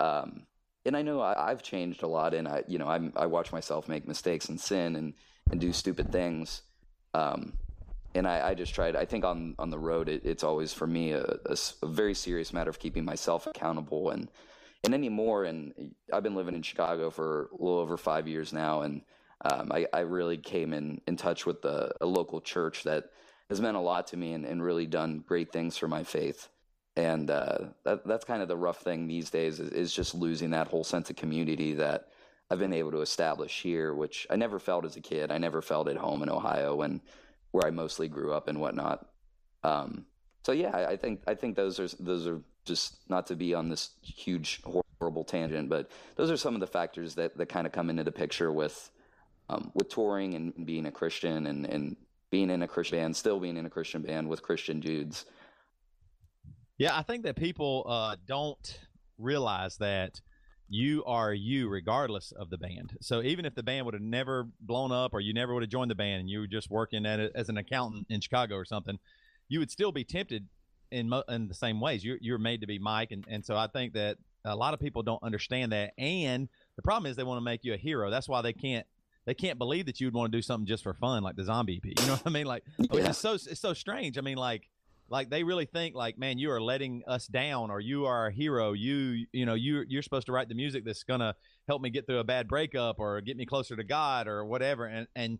Um, 0.00 0.46
and 0.84 0.96
I 0.96 1.02
know 1.02 1.20
I, 1.20 1.50
I've 1.50 1.62
changed 1.62 2.02
a 2.02 2.06
lot, 2.06 2.34
and 2.34 2.46
I, 2.46 2.62
you 2.68 2.78
know, 2.78 2.88
I'm, 2.88 3.12
I 3.16 3.26
watch 3.26 3.52
myself 3.52 3.88
make 3.88 4.06
mistakes 4.06 4.48
and 4.48 4.60
sin 4.60 4.96
and, 4.96 5.14
and 5.50 5.60
do 5.60 5.72
stupid 5.72 6.12
things. 6.12 6.62
Um, 7.14 7.54
and 8.14 8.26
I, 8.26 8.48
I 8.48 8.54
just 8.54 8.74
tried. 8.74 8.96
I 8.96 9.04
think 9.04 9.24
on 9.24 9.54
on 9.58 9.70
the 9.70 9.78
road, 9.78 10.08
it, 10.08 10.24
it's 10.24 10.42
always 10.44 10.72
for 10.72 10.86
me 10.86 11.12
a 11.12 11.38
very 11.82 12.14
serious 12.14 12.52
matter 12.52 12.70
of 12.70 12.78
keeping 12.78 13.04
myself 13.04 13.46
accountable 13.46 14.10
and 14.10 14.30
and 14.84 14.94
anymore. 14.94 15.44
And 15.44 15.94
I've 16.12 16.22
been 16.22 16.34
living 16.34 16.54
in 16.54 16.62
Chicago 16.62 17.10
for 17.10 17.50
a 17.52 17.62
little 17.62 17.78
over 17.78 17.96
five 17.96 18.26
years 18.26 18.52
now, 18.52 18.82
and 18.82 19.02
um, 19.44 19.70
I, 19.72 19.86
I 19.92 20.00
really 20.00 20.38
came 20.38 20.72
in 20.72 21.00
in 21.06 21.16
touch 21.16 21.44
with 21.44 21.62
the, 21.62 21.92
a 22.00 22.06
local 22.06 22.40
church 22.40 22.84
that 22.84 23.10
has 23.48 23.60
meant 23.60 23.76
a 23.76 23.80
lot 23.80 24.08
to 24.08 24.16
me 24.16 24.32
and, 24.32 24.44
and 24.44 24.62
really 24.62 24.86
done 24.86 25.24
great 25.26 25.52
things 25.52 25.76
for 25.76 25.88
my 25.88 26.02
faith. 26.02 26.48
And 26.96 27.30
uh, 27.30 27.58
that, 27.84 28.06
that's 28.06 28.24
kind 28.24 28.42
of 28.42 28.48
the 28.48 28.56
rough 28.56 28.78
thing 28.78 29.06
these 29.06 29.30
days 29.30 29.60
is, 29.60 29.70
is 29.70 29.92
just 29.92 30.14
losing 30.14 30.50
that 30.50 30.68
whole 30.68 30.84
sense 30.84 31.10
of 31.10 31.16
community 31.16 31.74
that 31.74 32.08
I've 32.50 32.58
been 32.58 32.72
able 32.72 32.92
to 32.92 33.00
establish 33.00 33.62
here, 33.62 33.94
which 33.94 34.26
I 34.30 34.36
never 34.36 34.58
felt 34.58 34.84
as 34.84 34.96
a 34.96 35.00
kid. 35.00 35.30
I 35.30 35.38
never 35.38 35.60
felt 35.60 35.88
at 35.88 35.96
home 35.96 36.22
in 36.22 36.30
Ohio 36.30 36.80
and 36.82 37.00
where 37.50 37.66
I 37.66 37.70
mostly 37.70 38.08
grew 38.08 38.32
up 38.32 38.48
and 38.48 38.60
whatnot. 38.60 39.06
Um, 39.62 40.06
so 40.44 40.52
yeah, 40.52 40.86
I, 40.88 40.96
think 40.96 41.22
I 41.26 41.34
think 41.34 41.56
those 41.56 41.80
are 41.80 41.88
those 41.98 42.26
are 42.26 42.40
just 42.64 42.98
not 43.08 43.26
to 43.26 43.36
be 43.36 43.52
on 43.52 43.68
this 43.68 43.90
huge 44.00 44.62
horrible 45.00 45.24
tangent, 45.24 45.68
but 45.68 45.90
those 46.14 46.30
are 46.30 46.36
some 46.36 46.54
of 46.54 46.60
the 46.60 46.66
factors 46.66 47.16
that, 47.16 47.36
that 47.36 47.48
kind 47.48 47.66
of 47.66 47.72
come 47.72 47.90
into 47.90 48.04
the 48.04 48.12
picture 48.12 48.52
with 48.52 48.90
um, 49.48 49.72
with 49.74 49.88
touring 49.88 50.34
and 50.34 50.66
being 50.66 50.86
a 50.86 50.90
Christian 50.90 51.46
and, 51.46 51.66
and 51.66 51.96
being 52.30 52.50
in 52.50 52.62
a 52.62 52.68
Christian 52.68 52.98
band, 52.98 53.16
still 53.16 53.40
being 53.40 53.56
in 53.56 53.66
a 53.66 53.70
Christian 53.70 54.02
band 54.02 54.28
with 54.28 54.42
Christian 54.42 54.80
dudes. 54.80 55.24
Yeah, 56.78 56.96
I 56.96 57.02
think 57.02 57.24
that 57.24 57.36
people 57.36 57.86
uh, 57.88 58.16
don't 58.26 58.80
realize 59.18 59.78
that 59.78 60.20
you 60.68 61.04
are 61.04 61.32
you 61.32 61.68
regardless 61.68 62.32
of 62.32 62.50
the 62.50 62.58
band. 62.58 62.96
So 63.00 63.22
even 63.22 63.44
if 63.44 63.54
the 63.54 63.62
band 63.62 63.86
would 63.86 63.94
have 63.94 64.02
never 64.02 64.48
blown 64.60 64.90
up 64.92 65.14
or 65.14 65.20
you 65.20 65.32
never 65.32 65.54
would 65.54 65.62
have 65.62 65.70
joined 65.70 65.90
the 65.90 65.94
band 65.94 66.20
and 66.20 66.28
you 66.28 66.40
were 66.40 66.46
just 66.46 66.70
working 66.70 67.06
at 67.06 67.20
it 67.20 67.32
as 67.34 67.48
an 67.48 67.56
accountant 67.56 68.06
in 68.10 68.20
Chicago 68.20 68.56
or 68.56 68.64
something, 68.64 68.98
you 69.48 69.60
would 69.60 69.70
still 69.70 69.92
be 69.92 70.04
tempted 70.04 70.48
in 70.90 71.08
mo- 71.08 71.24
in 71.28 71.48
the 71.48 71.54
same 71.54 71.80
ways. 71.80 72.04
You're 72.04 72.18
you're 72.20 72.38
made 72.38 72.60
to 72.60 72.66
be 72.66 72.78
Mike, 72.78 73.12
and 73.12 73.24
and 73.28 73.44
so 73.44 73.56
I 73.56 73.68
think 73.68 73.94
that 73.94 74.18
a 74.44 74.56
lot 74.56 74.74
of 74.74 74.80
people 74.80 75.02
don't 75.02 75.22
understand 75.22 75.72
that. 75.72 75.92
And 75.98 76.48
the 76.76 76.82
problem 76.82 77.10
is 77.10 77.16
they 77.16 77.24
want 77.24 77.38
to 77.38 77.44
make 77.44 77.64
you 77.64 77.74
a 77.74 77.78
hero. 77.78 78.10
That's 78.10 78.28
why 78.28 78.42
they 78.42 78.52
can't 78.52 78.86
they 79.26 79.34
can't 79.34 79.58
believe 79.58 79.86
that 79.86 80.00
you 80.00 80.06
would 80.06 80.14
want 80.14 80.30
to 80.32 80.38
do 80.38 80.42
something 80.42 80.66
just 80.66 80.82
for 80.82 80.94
fun, 80.94 81.22
like 81.22 81.36
the 81.36 81.44
zombie 81.44 81.80
EP. 81.84 82.00
You 82.00 82.06
know 82.06 82.12
what 82.16 82.22
I 82.26 82.30
mean? 82.30 82.46
Like, 82.46 82.64
which 82.90 83.02
Yeah. 83.02 83.10
is 83.10 83.18
so 83.18 83.34
it's 83.34 83.60
so 83.60 83.74
strange. 83.74 84.16
I 84.18 84.20
mean, 84.22 84.38
like, 84.38 84.68
like 85.08 85.30
they 85.30 85.44
really 85.44 85.66
think 85.66 85.94
like, 85.94 86.18
man, 86.18 86.38
you 86.38 86.50
are 86.50 86.60
letting 86.60 87.02
us 87.06 87.26
down, 87.26 87.70
or 87.70 87.80
you 87.80 88.06
are 88.06 88.26
a 88.28 88.32
hero. 88.32 88.72
You, 88.72 89.26
you 89.32 89.44
know, 89.46 89.54
you 89.54 89.84
you're 89.88 90.02
supposed 90.02 90.26
to 90.26 90.32
write 90.32 90.48
the 90.48 90.54
music 90.54 90.84
that's 90.84 91.02
gonna 91.04 91.34
help 91.68 91.82
me 91.82 91.90
get 91.90 92.06
through 92.06 92.18
a 92.20 92.24
bad 92.24 92.48
breakup, 92.48 92.96
or 92.98 93.20
get 93.20 93.36
me 93.36 93.46
closer 93.46 93.76
to 93.76 93.84
God, 93.84 94.26
or 94.28 94.44
whatever. 94.44 94.86
And 94.86 95.06
and 95.14 95.38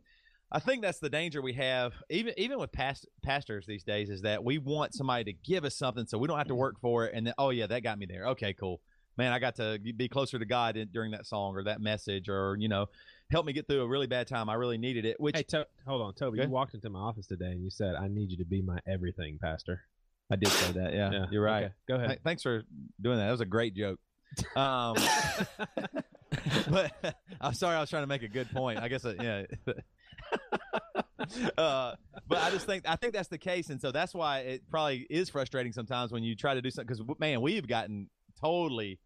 I 0.52 0.60
think 0.60 0.82
that's 0.82 1.00
the 1.00 1.10
danger 1.10 1.42
we 1.42 1.54
have, 1.54 1.92
even 2.10 2.32
even 2.36 2.58
with 2.60 2.70
past 2.70 3.06
pastors 3.24 3.66
these 3.66 3.82
days, 3.82 4.08
is 4.10 4.22
that 4.22 4.44
we 4.44 4.58
want 4.58 4.94
somebody 4.94 5.24
to 5.24 5.32
give 5.32 5.64
us 5.64 5.74
something 5.76 6.06
so 6.06 6.18
we 6.18 6.28
don't 6.28 6.38
have 6.38 6.46
to 6.48 6.54
work 6.54 6.78
for 6.80 7.06
it, 7.06 7.12
and 7.14 7.26
then 7.26 7.34
oh 7.38 7.50
yeah, 7.50 7.66
that 7.66 7.82
got 7.82 7.98
me 7.98 8.06
there. 8.06 8.26
Okay, 8.28 8.52
cool. 8.52 8.80
Man, 9.18 9.32
I 9.32 9.38
got 9.38 9.56
to 9.56 9.80
be 9.96 10.08
closer 10.08 10.38
to 10.38 10.44
God 10.44 10.78
during 10.92 11.10
that 11.12 11.24
song 11.26 11.56
or 11.56 11.64
that 11.64 11.80
message, 11.80 12.28
or 12.28 12.54
you 12.60 12.68
know, 12.68 12.86
help 13.30 13.46
me 13.46 13.52
get 13.52 13.66
through 13.66 13.82
a 13.82 13.88
really 13.88 14.06
bad 14.06 14.26
time. 14.28 14.48
I 14.48 14.54
really 14.54 14.78
needed 14.78 15.04
it. 15.04 15.18
Which 15.20 15.36
Hey, 15.36 15.42
to- 15.44 15.66
hold 15.86 16.02
on, 16.02 16.14
Toby. 16.14 16.40
You 16.40 16.48
walked 16.48 16.74
into 16.74 16.90
my 16.90 17.00
office 17.00 17.26
today 17.26 17.52
and 17.52 17.62
you 17.62 17.70
said, 17.70 17.94
"I 17.94 18.08
need 18.08 18.30
you 18.30 18.36
to 18.38 18.44
be 18.44 18.62
my 18.62 18.78
everything, 18.86 19.38
Pastor." 19.42 19.82
I 20.30 20.36
did 20.36 20.48
say 20.48 20.72
that. 20.72 20.92
Yeah, 20.92 21.10
Yeah, 21.12 21.26
you're 21.30 21.42
right. 21.42 21.64
okay. 21.66 21.74
Go 21.88 21.94
ahead. 21.96 22.08
Th- 22.08 22.20
thanks 22.24 22.42
for 22.42 22.62
doing 23.00 23.18
that. 23.18 23.26
That 23.26 23.30
was 23.30 23.40
a 23.40 23.46
great 23.46 23.74
joke. 23.74 24.00
Um, 24.56 24.96
but 26.68 26.92
I'm 27.40 27.54
sorry, 27.54 27.76
I 27.76 27.80
was 27.80 27.90
trying 27.90 28.02
to 28.02 28.08
make 28.08 28.22
a 28.22 28.28
good 28.28 28.50
point. 28.50 28.78
I 28.80 28.88
guess, 28.88 29.04
uh, 29.04 29.14
yeah. 29.20 29.42
uh, 31.58 31.94
but 32.28 32.38
I 32.38 32.50
just 32.50 32.66
think 32.66 32.88
I 32.88 32.96
think 32.96 33.12
that's 33.14 33.28
the 33.28 33.38
case, 33.38 33.70
and 33.70 33.80
so 33.80 33.92
that's 33.92 34.14
why 34.14 34.40
it 34.40 34.62
probably 34.70 35.06
is 35.10 35.30
frustrating 35.30 35.72
sometimes 35.72 36.12
when 36.12 36.22
you 36.22 36.34
try 36.36 36.54
to 36.54 36.62
do 36.62 36.70
something. 36.70 36.96
Because 36.96 37.18
man, 37.18 37.40
we've 37.40 37.66
gotten 37.66 38.08
totally 38.40 38.98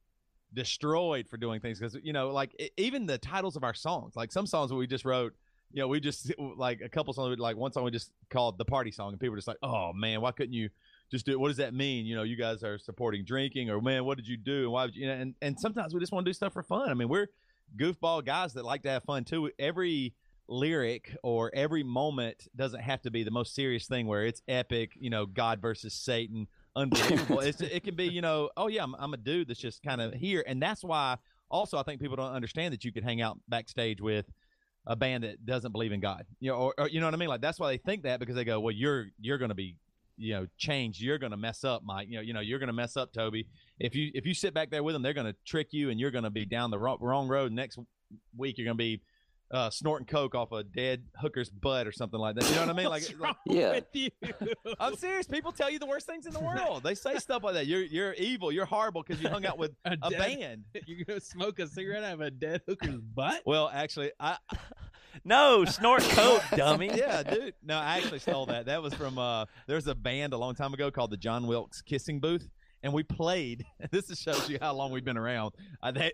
destroyed 0.54 1.28
for 1.28 1.36
doing 1.36 1.60
things 1.60 1.78
because 1.78 1.96
you 2.02 2.12
know, 2.12 2.30
like 2.30 2.54
e- 2.58 2.70
even 2.76 3.06
the 3.06 3.18
titles 3.18 3.56
of 3.56 3.64
our 3.64 3.74
songs, 3.74 4.16
like 4.16 4.32
some 4.32 4.46
songs 4.46 4.72
we 4.72 4.86
just 4.86 5.04
wrote. 5.04 5.34
You 5.72 5.80
know, 5.80 5.88
we 5.88 6.00
just 6.00 6.32
like 6.56 6.80
a 6.80 6.88
couple 6.88 7.12
songs, 7.12 7.38
like 7.38 7.56
one 7.56 7.72
song 7.72 7.84
we 7.84 7.90
just 7.90 8.10
called 8.28 8.58
the 8.58 8.64
party 8.64 8.90
song, 8.90 9.12
and 9.12 9.20
people 9.20 9.32
were 9.32 9.38
just 9.38 9.48
like, 9.48 9.58
"Oh 9.62 9.92
man, 9.92 10.20
why 10.20 10.32
couldn't 10.32 10.52
you 10.52 10.70
just 11.10 11.26
do 11.26 11.32
it. 11.32 11.40
What 11.40 11.48
does 11.48 11.56
that 11.58 11.74
mean? 11.74 12.06
You 12.06 12.16
know, 12.16 12.22
you 12.22 12.36
guys 12.36 12.62
are 12.62 12.78
supporting 12.78 13.24
drinking, 13.24 13.68
or 13.68 13.80
man, 13.80 14.04
what 14.04 14.16
did 14.16 14.28
you 14.28 14.36
do, 14.36 14.64
and 14.64 14.72
why? 14.72 14.84
Would 14.84 14.94
you, 14.96 15.02
you 15.02 15.08
know, 15.08 15.20
and 15.20 15.34
and 15.42 15.58
sometimes 15.58 15.92
we 15.92 16.00
just 16.00 16.12
want 16.12 16.24
to 16.24 16.30
do 16.30 16.34
stuff 16.34 16.52
for 16.52 16.62
fun. 16.62 16.88
I 16.88 16.94
mean, 16.94 17.08
we're 17.08 17.28
goofball 17.76 18.24
guys 18.24 18.54
that 18.54 18.64
like 18.64 18.82
to 18.82 18.90
have 18.90 19.04
fun 19.04 19.24
too. 19.24 19.50
Every 19.58 20.14
lyric 20.48 21.16
or 21.22 21.50
every 21.54 21.82
moment 21.82 22.48
doesn't 22.56 22.80
have 22.80 23.02
to 23.02 23.10
be 23.10 23.22
the 23.22 23.30
most 23.30 23.54
serious 23.54 23.86
thing 23.86 24.06
where 24.06 24.24
it's 24.24 24.42
epic. 24.48 24.92
You 24.98 25.10
know, 25.10 25.26
God 25.26 25.60
versus 25.60 25.94
Satan, 25.94 26.46
unbelievable. 26.76 27.40
it's, 27.40 27.60
it 27.60 27.84
can 27.84 27.94
be, 27.94 28.06
you 28.06 28.20
know, 28.20 28.50
oh 28.56 28.68
yeah, 28.68 28.82
I'm, 28.82 28.94
I'm 28.98 29.14
a 29.14 29.16
dude 29.16 29.48
that's 29.48 29.60
just 29.60 29.82
kind 29.82 30.00
of 30.00 30.14
here, 30.14 30.44
and 30.46 30.62
that's 30.62 30.82
why. 30.82 31.16
Also, 31.52 31.76
I 31.76 31.82
think 31.82 32.00
people 32.00 32.14
don't 32.14 32.30
understand 32.30 32.72
that 32.72 32.84
you 32.84 32.92
could 32.92 33.02
hang 33.02 33.20
out 33.20 33.36
backstage 33.48 34.00
with 34.00 34.24
a 34.86 34.94
band 34.94 35.24
that 35.24 35.44
doesn't 35.44 35.72
believe 35.72 35.90
in 35.90 35.98
God. 35.98 36.24
You 36.38 36.52
know, 36.52 36.56
or, 36.56 36.74
or 36.78 36.88
you 36.88 37.00
know 37.00 37.06
what 37.06 37.14
I 37.14 37.16
mean? 37.16 37.28
Like 37.28 37.40
that's 37.40 37.58
why 37.58 37.72
they 37.72 37.76
think 37.76 38.04
that 38.04 38.20
because 38.20 38.36
they 38.36 38.44
go, 38.44 38.60
well, 38.60 38.70
you're 38.70 39.06
you're 39.20 39.36
going 39.36 39.48
to 39.48 39.56
be 39.56 39.76
you 40.20 40.34
know 40.34 40.46
changed 40.58 41.00
you're 41.00 41.18
going 41.18 41.30
to 41.30 41.36
mess 41.36 41.64
up 41.64 41.82
mike 41.82 42.06
you 42.08 42.16
know 42.16 42.20
you 42.20 42.34
know 42.34 42.40
you're 42.40 42.58
going 42.58 42.66
to 42.66 42.74
mess 42.74 42.96
up 42.96 43.10
toby 43.10 43.46
if 43.78 43.94
you 43.94 44.10
if 44.14 44.26
you 44.26 44.34
sit 44.34 44.52
back 44.52 44.70
there 44.70 44.82
with 44.82 44.94
them 44.94 45.02
they're 45.02 45.14
going 45.14 45.26
to 45.26 45.34
trick 45.46 45.68
you 45.70 45.88
and 45.88 45.98
you're 45.98 46.10
going 46.10 46.24
to 46.24 46.30
be 46.30 46.44
down 46.44 46.70
the 46.70 46.78
wrong, 46.78 46.98
wrong 47.00 47.26
road 47.26 47.50
next 47.50 47.78
week 48.36 48.58
you're 48.58 48.66
going 48.66 48.76
to 48.76 48.82
be 48.82 49.00
uh, 49.52 49.68
snorting 49.70 50.06
coke 50.06 50.34
off 50.34 50.52
a 50.52 50.62
dead 50.62 51.02
hooker's 51.16 51.50
butt 51.50 51.86
or 51.86 51.92
something 51.92 52.20
like 52.20 52.36
that 52.36 52.48
you 52.48 52.54
know 52.54 52.60
what 52.60 52.70
i 52.70 52.72
mean 52.72 52.86
like, 52.88 53.02
like 53.18 53.36
Yeah. 53.46 53.70
With 53.72 53.86
you. 53.92 54.10
i'm 54.78 54.94
serious 54.96 55.26
people 55.26 55.50
tell 55.52 55.68
you 55.70 55.78
the 55.78 55.86
worst 55.86 56.06
things 56.06 56.26
in 56.26 56.32
the 56.32 56.40
world 56.50 56.82
they 56.84 56.94
say 56.94 57.16
stuff 57.18 57.42
like 57.42 57.54
that 57.54 57.66
you're 57.66 57.82
you're 57.82 58.12
evil 58.14 58.52
you're 58.52 58.64
horrible 58.66 59.02
because 59.06 59.20
you 59.22 59.28
hung 59.28 59.44
out 59.46 59.58
with 59.58 59.72
A 59.84 59.96
a 60.02 60.10
dead- 60.10 60.18
band 60.18 60.64
you 60.86 61.04
go 61.04 61.18
smoke 61.18 61.58
a 61.58 61.66
cigarette 61.66 62.04
out 62.04 62.14
of 62.14 62.20
a 62.20 62.30
dead 62.30 62.62
hooker's 62.66 63.00
butt. 63.00 63.42
well 63.44 63.68
actually 63.72 64.12
i 64.20 64.36
No, 65.24 65.64
snort 65.64 66.02
coke, 66.02 66.42
dummy. 66.56 66.86
yeah, 66.96 67.22
dude. 67.24 67.54
No, 67.64 67.76
I 67.76 67.96
actually 67.98 68.20
stole 68.20 68.46
that. 68.46 68.66
That 68.66 68.80
was 68.80 68.94
from 68.94 69.18
uh 69.18 69.46
there's 69.66 69.86
a 69.88 69.94
band 69.94 70.32
a 70.32 70.38
long 70.38 70.54
time 70.54 70.72
ago 70.72 70.90
called 70.90 71.10
the 71.10 71.16
John 71.16 71.46
Wilkes 71.48 71.82
Kissing 71.82 72.20
Booth. 72.20 72.48
And 72.82 72.92
we 72.94 73.02
played. 73.02 73.66
This 73.90 74.06
shows 74.18 74.48
you 74.48 74.58
how 74.62 74.72
long 74.72 74.92
we've 74.92 75.04
been 75.04 75.18
around. 75.18 75.52
Uh, 75.82 75.90
they, 75.90 76.12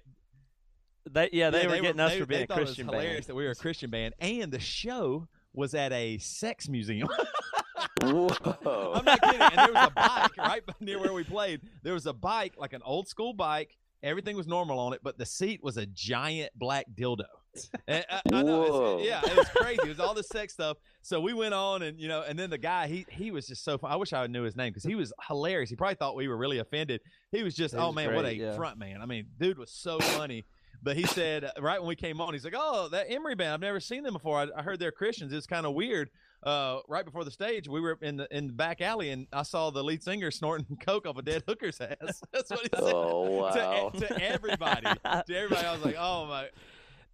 They, 1.11 1.29
yeah, 1.33 1.51
they 1.51 1.63
yeah, 1.63 1.69
were 1.69 1.81
getting 1.81 2.01
us 2.01 2.13
they- 2.13 2.21
for 2.21 2.27
being 2.27 2.41
they 2.41 2.45
a 2.45 2.47
thought 2.47 2.59
it 2.59 2.61
was 2.61 2.69
Christian 2.71 2.87
hilarious 2.89 3.15
band. 3.15 3.25
that 3.27 3.35
we 3.37 3.45
were 3.45 3.51
a 3.51 3.55
Christian 3.55 3.91
band, 3.91 4.15
and 4.19 4.51
the 4.53 4.59
show 4.61 5.29
was 5.53 5.75
at 5.75 5.93
a 5.93 6.19
sex 6.19 6.69
museum. 6.69 7.09
Whoa. 8.03 8.93
I'm 8.95 9.05
not 9.05 9.21
kidding. 9.23 9.41
And 9.41 9.59
there 9.59 9.73
was 9.73 9.87
a 9.89 9.91
bike 9.91 10.37
right 10.37 10.63
near 10.81 10.99
where 11.01 11.13
we 11.13 11.25
played. 11.25 11.63
There 11.83 11.95
was 11.95 12.07
a 12.07 12.13
bike, 12.13 12.55
like 12.59 12.73
an 12.73 12.83
old 12.85 13.09
school 13.09 13.33
bike. 13.33 13.77
Everything 14.03 14.37
was 14.37 14.47
normal 14.47 14.79
on 14.79 14.93
it, 14.93 15.01
but 15.03 15.17
the 15.19 15.27
seat 15.27 15.61
was 15.63 15.77
a 15.79 15.87
giant 15.87 16.51
black 16.57 16.87
dildo. 16.95 17.25
And 17.89 18.05
I, 18.11 18.21
I 18.35 18.43
know, 18.43 18.63
it's- 18.65 18.71
Whoa. 18.75 18.99
yeah, 19.03 19.23
it 19.25 19.35
was 19.35 19.49
crazy. 19.49 19.81
It 19.85 19.89
was 19.89 19.99
all 19.99 20.13
this 20.13 20.29
sex 20.29 20.53
stuff. 20.53 20.77
So 21.01 21.21
we 21.23 21.33
went 21.33 21.55
on, 21.55 21.81
and 21.83 21.99
you 21.99 22.07
know, 22.07 22.21
and 22.21 22.39
then 22.39 22.51
the 22.51 22.59
guy, 22.59 22.87
he 22.87 23.07
he 23.11 23.31
was 23.31 23.47
just 23.47 23.65
so 23.65 23.79
fun. 23.79 23.91
I 23.91 23.97
wish 23.97 24.13
I 24.13 24.27
knew 24.27 24.43
his 24.43 24.57
name 24.57 24.71
because 24.73 24.85
he 24.85 24.95
was 24.95 25.11
hilarious. 25.27 25.71
He 25.71 25.77
probably 25.77 25.95
thought 25.95 26.17
we 26.17 26.29
were 26.29 26.37
really 26.37 26.59
offended. 26.59 27.01
He 27.33 27.43
was 27.43 27.55
just, 27.55 27.73
He 27.73 27.81
oh 27.81 27.87
was 27.87 27.95
man, 27.97 28.15
what 28.15 28.27
a 28.27 28.35
yeah. 28.35 28.55
front 28.57 28.79
man. 28.79 29.01
I 29.01 29.07
mean, 29.07 29.29
dude 29.41 29.57
was 29.59 29.71
so 29.71 29.99
funny. 30.01 30.45
But 30.87 30.97
he 30.97 31.03
said 31.05 31.43
uh, 31.45 31.51
right 31.61 31.81
when 31.81 31.89
we 31.89 31.97
came 31.97 32.21
on, 32.21 32.33
he's 32.33 32.45
like, 32.45 32.55
"Oh, 32.57 32.89
that 32.91 33.07
Emery 33.11 33.35
band. 33.35 33.53
I've 33.53 33.61
never 33.61 33.81
seen 33.81 34.05
them 34.05 34.13
before. 34.15 34.39
I, 34.39 34.47
I 34.57 34.63
heard 34.63 34.79
they're 34.79 34.93
Christians. 34.93 35.33
It's 35.33 35.47
kind 35.47 35.67
of 35.67 35.75
weird." 35.75 36.11
Uh, 36.43 36.79
right 36.87 37.05
before 37.05 37.25
the 37.25 37.31
stage, 37.31 37.69
we 37.69 37.81
were 37.81 37.99
in 38.03 38.19
the 38.19 38.29
in 38.37 38.47
the 38.47 38.53
back 38.53 38.81
alley, 38.81 39.11
and 39.11 39.27
I 39.33 39.43
saw 39.43 39.71
the 39.71 39.83
lead 39.83 40.03
singer 40.05 40.31
snorting 40.31 40.77
coke 40.87 41.05
off 41.07 41.19
a 41.19 41.23
dead 41.23 41.43
hooker's 41.49 41.81
ass. 41.81 42.23
That's 42.33 42.51
what 42.51 42.61
he 42.61 42.69
said 42.73 42.93
Oh 42.95 43.41
wow. 43.43 43.91
to, 43.91 44.01
to 44.01 44.23
everybody. 44.23 44.83
to 44.83 45.25
everybody, 45.37 45.67
I 45.67 45.73
was 45.75 45.85
like, 45.85 45.97
"Oh 45.99 46.27
my." 46.27 46.49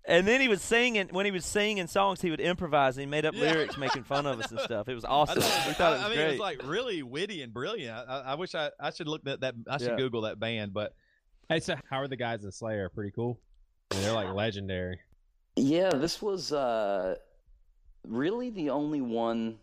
And 0.05 0.27
then 0.29 0.41
he 0.43 0.49
was 0.49 0.61
singing 0.61 1.09
when 1.13 1.25
he 1.25 1.31
was 1.33 1.47
singing 1.47 1.87
songs, 1.87 2.21
he 2.21 2.31
would 2.31 2.41
improvise. 2.41 2.97
And 2.99 3.03
he 3.03 3.07
made 3.11 3.25
up 3.25 3.35
Yeah. 3.35 3.53
lyrics, 3.53 3.79
making 3.79 4.03
fun 4.03 4.27
of 4.27 4.39
us 4.41 4.51
and 4.51 4.61
stuff. 4.61 4.89
It 4.89 4.95
was 4.95 5.05
awesome. 5.09 5.39
know. 5.39 5.47
We 5.67 5.73
thought 5.75 5.93
it 5.95 5.97
was 5.99 6.03
I 6.05 6.09
mean, 6.09 6.17
great. 6.19 6.27
it 6.27 6.31
was 6.33 6.41
like 6.41 6.63
really 6.67 7.03
witty 7.03 7.41
and 7.43 7.55
brilliant. 7.55 7.97
I, 7.97 8.03
I, 8.03 8.19
I 8.33 8.35
wish 8.35 8.55
I 8.55 8.71
I 8.81 8.91
should 8.91 9.09
look 9.09 9.27
at 9.27 9.41
that. 9.41 9.55
I 9.71 9.79
should 9.79 9.91
Yeah. 9.93 9.97
Google 9.97 10.23
that 10.23 10.39
band, 10.39 10.75
but 10.75 10.95
Hey, 11.49 11.61
so 11.61 11.77
how 11.89 11.99
are 11.99 12.09
the 12.09 12.17
guys 12.17 12.45
in 12.45 12.53
Slayer? 12.53 12.89
Pretty 12.89 13.13
cool. 13.13 13.39
Mean, 13.95 14.03
they're 14.03 14.13
like 14.13 14.35
legendary. 14.35 15.01
Yeah, 15.57 15.91
this 15.91 16.23
was 16.23 16.53
uh, 16.53 17.17
really 18.07 18.51
the 18.51 18.71
only 18.71 19.01
one 19.01 19.59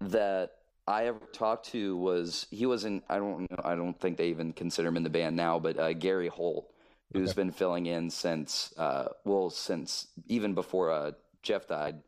that 0.00 0.52
I 0.86 1.06
ever 1.06 1.20
talked 1.32 1.66
to 1.70 1.96
was 1.96 2.46
he 2.50 2.66
wasn't. 2.66 3.04
I 3.08 3.18
don't 3.18 3.50
know. 3.50 3.60
I 3.64 3.74
don't 3.74 3.98
think 3.98 4.16
they 4.16 4.28
even 4.28 4.52
consider 4.52 4.88
him 4.88 4.96
in 4.96 5.02
the 5.02 5.10
band 5.10 5.36
now. 5.36 5.58
But 5.58 5.78
uh, 5.78 5.92
Gary 5.92 6.28
Holt, 6.28 6.72
who's 7.12 7.32
been 7.34 7.52
filling 7.52 7.86
in 7.86 8.10
since 8.10 8.72
uh, 8.76 9.08
well 9.24 9.50
since 9.50 10.08
even 10.26 10.54
before 10.54 10.90
uh, 10.90 11.12
Jeff 11.42 11.66
died, 11.66 12.02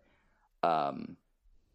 um, 0.62 1.16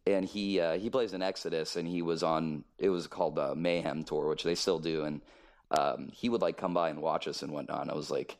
and 0.06 0.24
he 0.24 0.60
uh, 0.60 0.78
he 0.78 0.90
plays 0.90 1.12
in 1.12 1.22
Exodus, 1.22 1.76
and 1.76 1.86
he 1.86 2.02
was 2.02 2.22
on. 2.22 2.64
It 2.78 2.90
was 2.90 3.06
called 3.06 3.36
the 3.36 3.54
Mayhem 3.54 4.04
tour, 4.04 4.28
which 4.28 4.42
they 4.42 4.54
still 4.54 4.78
do, 4.78 5.04
and 5.04 5.20
um, 5.70 6.08
he 6.12 6.28
would 6.28 6.40
like 6.40 6.56
come 6.56 6.74
by 6.74 6.90
and 6.90 7.00
watch 7.00 7.28
us 7.28 7.42
and 7.42 7.52
whatnot. 7.52 7.82
And 7.82 7.90
I 7.90 7.94
was 7.94 8.10
like, 8.10 8.36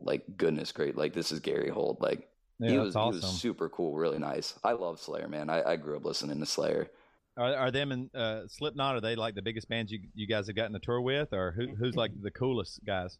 like 0.00 0.24
goodness, 0.36 0.72
great! 0.72 0.96
Like 0.96 1.12
this 1.12 1.32
is 1.32 1.40
Gary 1.40 1.70
Holt, 1.70 2.00
like 2.00 2.28
yeah, 2.58 2.70
he 2.70 2.78
was 2.78 2.96
awesome. 2.96 3.20
he 3.20 3.26
was 3.26 3.40
super 3.40 3.68
cool, 3.68 3.96
really 3.96 4.18
nice. 4.18 4.54
I 4.62 4.72
love 4.72 5.00
Slayer, 5.00 5.28
man. 5.28 5.50
I, 5.50 5.62
I 5.72 5.76
grew 5.76 5.96
up 5.96 6.04
listening 6.04 6.40
to 6.40 6.46
Slayer. 6.46 6.88
Are, 7.36 7.54
are 7.54 7.70
them 7.70 7.90
and 7.90 8.14
uh, 8.14 8.46
Slipknot? 8.48 8.96
Are 8.96 9.00
they 9.00 9.16
like 9.16 9.34
the 9.34 9.42
biggest 9.42 9.68
bands 9.68 9.90
you 9.90 10.00
you 10.14 10.26
guys 10.26 10.46
have 10.46 10.56
gotten 10.56 10.72
to 10.72 10.78
tour 10.78 11.00
with, 11.00 11.32
or 11.32 11.52
who, 11.52 11.74
who's 11.74 11.96
like 11.96 12.12
the 12.22 12.30
coolest 12.30 12.84
guys? 12.86 13.18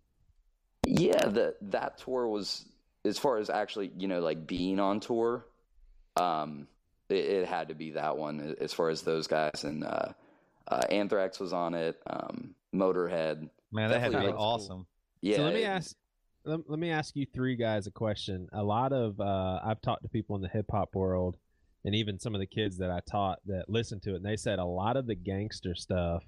Yeah, 0.86 1.26
the 1.26 1.56
that 1.62 1.98
tour 1.98 2.28
was 2.28 2.64
as 3.04 3.18
far 3.18 3.38
as 3.38 3.50
actually, 3.50 3.90
you 3.96 4.06
know, 4.06 4.20
like 4.20 4.46
being 4.46 4.78
on 4.78 5.00
tour. 5.00 5.46
Um, 6.16 6.68
it, 7.08 7.16
it 7.16 7.48
had 7.48 7.68
to 7.68 7.74
be 7.74 7.92
that 7.92 8.16
one 8.16 8.54
as 8.60 8.72
far 8.72 8.88
as 8.88 9.02
those 9.02 9.26
guys 9.26 9.64
and 9.64 9.84
uh, 9.84 10.12
uh, 10.68 10.82
Anthrax 10.88 11.40
was 11.40 11.52
on 11.52 11.74
it. 11.74 12.00
Um, 12.06 12.54
Motorhead. 12.72 13.48
Man, 13.72 13.90
that 13.90 14.00
had 14.00 14.12
to 14.12 14.20
be 14.20 14.26
awesome. 14.28 14.86
Yeah. 15.20 15.36
so 15.36 15.42
let 15.42 15.54
me 15.54 15.62
it- 15.62 15.66
ask 15.66 15.96
let, 16.44 16.60
let 16.68 16.78
me 16.78 16.90
ask 16.90 17.16
you 17.16 17.26
three 17.26 17.56
guys 17.56 17.86
a 17.86 17.90
question. 17.90 18.48
A 18.52 18.62
lot 18.62 18.92
of 18.92 19.20
uh, 19.20 19.60
I've 19.64 19.80
talked 19.80 20.02
to 20.02 20.08
people 20.08 20.36
in 20.36 20.42
the 20.42 20.48
hip 20.48 20.66
hop 20.70 20.94
world, 20.94 21.36
and 21.84 21.94
even 21.94 22.18
some 22.18 22.34
of 22.34 22.40
the 22.40 22.46
kids 22.46 22.78
that 22.78 22.90
I 22.90 23.00
taught 23.10 23.40
that 23.46 23.68
listen 23.68 24.00
to 24.00 24.12
it, 24.12 24.16
and 24.16 24.24
they 24.24 24.36
said 24.36 24.58
a 24.58 24.64
lot 24.64 24.96
of 24.96 25.06
the 25.06 25.14
gangster 25.14 25.74
stuff 25.74 26.22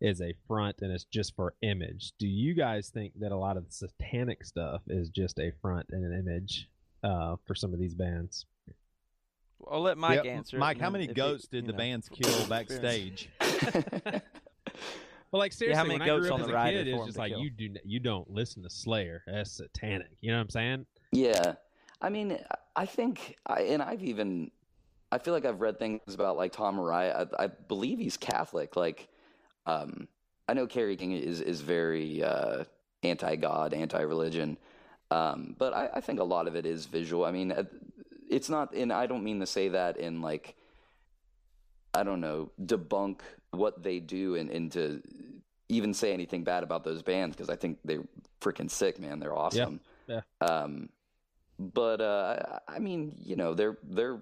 is 0.00 0.20
a 0.20 0.34
front 0.48 0.74
and 0.80 0.90
it's 0.90 1.04
just 1.04 1.34
for 1.36 1.54
image. 1.62 2.12
Do 2.18 2.26
you 2.26 2.54
guys 2.54 2.88
think 2.88 3.12
that 3.20 3.30
a 3.30 3.36
lot 3.36 3.56
of 3.56 3.66
the 3.66 3.72
satanic 3.72 4.44
stuff 4.44 4.82
is 4.88 5.08
just 5.10 5.38
a 5.38 5.52
front 5.62 5.86
and 5.90 6.04
an 6.04 6.18
image 6.18 6.68
uh, 7.04 7.36
for 7.46 7.54
some 7.54 7.72
of 7.72 7.78
these 7.78 7.94
bands? 7.94 8.44
I'll 9.70 9.80
let 9.80 9.96
Mike 9.96 10.24
Yep. 10.24 10.26
answer. 10.26 10.58
Mike, 10.58 10.80
how 10.80 10.90
many 10.90 11.04
if 11.04 11.10
he- 11.10 11.14
goats 11.14 11.46
you 11.52 11.60
did 11.60 11.68
the 11.68 11.72
know. 11.72 11.78
bands 11.78 12.08
kill 12.08 12.44
backstage? 12.46 13.28
Well, 15.32 15.40
like 15.40 15.54
seriously, 15.54 15.78
how 15.78 15.84
many 15.84 15.94
when 15.94 16.02
I 16.02 16.06
goats 16.06 16.26
grew 16.26 16.28
up 16.28 16.34
on 16.34 16.40
as 16.42 16.46
the 16.46 16.52
a 16.52 16.56
rider 16.56 16.84
kid, 16.84 16.90
for 16.90 16.94
it's 16.94 17.00
'em 17.00 17.06
just 17.06 17.18
like 17.18 17.32
kill? 17.32 17.40
you 17.40 17.50
do 17.50 17.74
you 17.84 18.00
don't 18.00 18.30
listen 18.30 18.62
to 18.64 18.70
Slayer. 18.70 19.24
That's 19.26 19.50
satanic. 19.50 20.10
You 20.20 20.30
know 20.30 20.36
what 20.36 20.42
I'm 20.42 20.50
saying? 20.50 20.86
Yeah, 21.10 21.54
I 22.02 22.10
mean, 22.10 22.38
I 22.76 22.86
think, 22.86 23.36
I, 23.46 23.62
and 23.62 23.82
I've 23.82 24.02
even, 24.02 24.50
I 25.10 25.18
feel 25.18 25.32
like 25.32 25.44
I've 25.44 25.60
read 25.60 25.78
things 25.78 26.00
about 26.08 26.36
like 26.36 26.52
Tom 26.52 26.76
Araya. 26.78 27.28
I, 27.38 27.44
I 27.44 27.46
believe 27.46 27.98
he's 27.98 28.16
Catholic. 28.16 28.76
Like, 28.76 29.08
um, 29.66 30.06
I 30.48 30.54
know 30.54 30.66
Kerry 30.66 30.96
King 30.96 31.12
is 31.12 31.40
is 31.40 31.62
very 31.62 32.22
uh, 32.22 32.64
anti-God, 33.02 33.72
anti-religion, 33.72 34.58
um, 35.10 35.56
but 35.58 35.72
I, 35.72 35.88
I 35.94 36.00
think 36.02 36.20
a 36.20 36.24
lot 36.24 36.46
of 36.46 36.56
it 36.56 36.66
is 36.66 36.84
visual. 36.84 37.24
I 37.24 37.30
mean, 37.30 37.52
uh, 37.52 37.64
it's 38.28 38.50
not, 38.50 38.74
and 38.74 38.92
I 38.92 39.06
don't 39.06 39.24
mean 39.24 39.40
to 39.40 39.46
say 39.46 39.68
that 39.68 39.96
in 39.96 40.20
like, 40.20 40.56
I 41.94 42.02
don't 42.02 42.20
know, 42.20 42.50
debunk 42.62 43.20
what 43.52 43.82
they 43.82 44.00
do 44.00 44.34
and, 44.34 44.50
and 44.50 44.72
to 44.72 45.00
even 45.68 45.94
say 45.94 46.12
anything 46.12 46.42
bad 46.44 46.62
about 46.62 46.84
those 46.84 47.02
bands 47.02 47.36
because 47.36 47.48
I 47.48 47.56
think 47.56 47.78
they're 47.84 48.04
freaking 48.40 48.70
sick, 48.70 48.98
man. 48.98 49.20
They're 49.20 49.34
awesome. 49.36 49.80
yeah. 50.06 50.20
yeah. 50.40 50.46
Um, 50.46 50.88
but 51.58 52.00
uh, 52.00 52.58
I 52.68 52.78
mean, 52.78 53.14
you 53.22 53.36
know, 53.36 53.54
they're 53.54 53.78
they're 53.84 54.20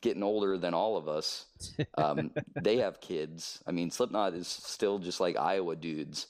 getting 0.00 0.22
older 0.22 0.58
than 0.58 0.74
all 0.74 0.96
of 0.96 1.08
us. 1.08 1.46
Um, 1.96 2.30
they 2.62 2.76
have 2.78 3.00
kids. 3.00 3.60
I 3.66 3.72
mean, 3.72 3.90
Slipknot 3.90 4.34
is 4.34 4.46
still 4.46 4.98
just 5.00 5.18
like 5.20 5.36
Iowa 5.36 5.74
dudes. 5.74 6.28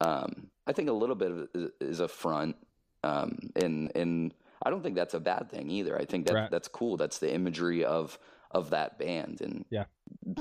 Um, 0.00 0.46
I 0.66 0.72
think 0.72 0.88
a 0.88 0.92
little 0.92 1.16
bit 1.16 1.30
of 1.32 1.48
it 1.54 1.72
is 1.80 1.98
a 2.00 2.06
front, 2.08 2.56
um, 3.02 3.38
and 3.56 3.90
and 3.96 4.32
I 4.62 4.70
don't 4.70 4.82
think 4.82 4.94
that's 4.94 5.14
a 5.14 5.20
bad 5.20 5.50
thing 5.50 5.68
either. 5.70 5.98
I 5.98 6.04
think 6.04 6.26
that 6.26 6.34
Right. 6.34 6.50
that's 6.50 6.68
cool. 6.68 6.96
That's 6.96 7.18
the 7.18 7.32
imagery 7.32 7.84
of 7.84 8.18
of 8.50 8.70
that 8.70 8.98
band, 8.98 9.40
and 9.40 9.64
Yeah. 9.70 9.84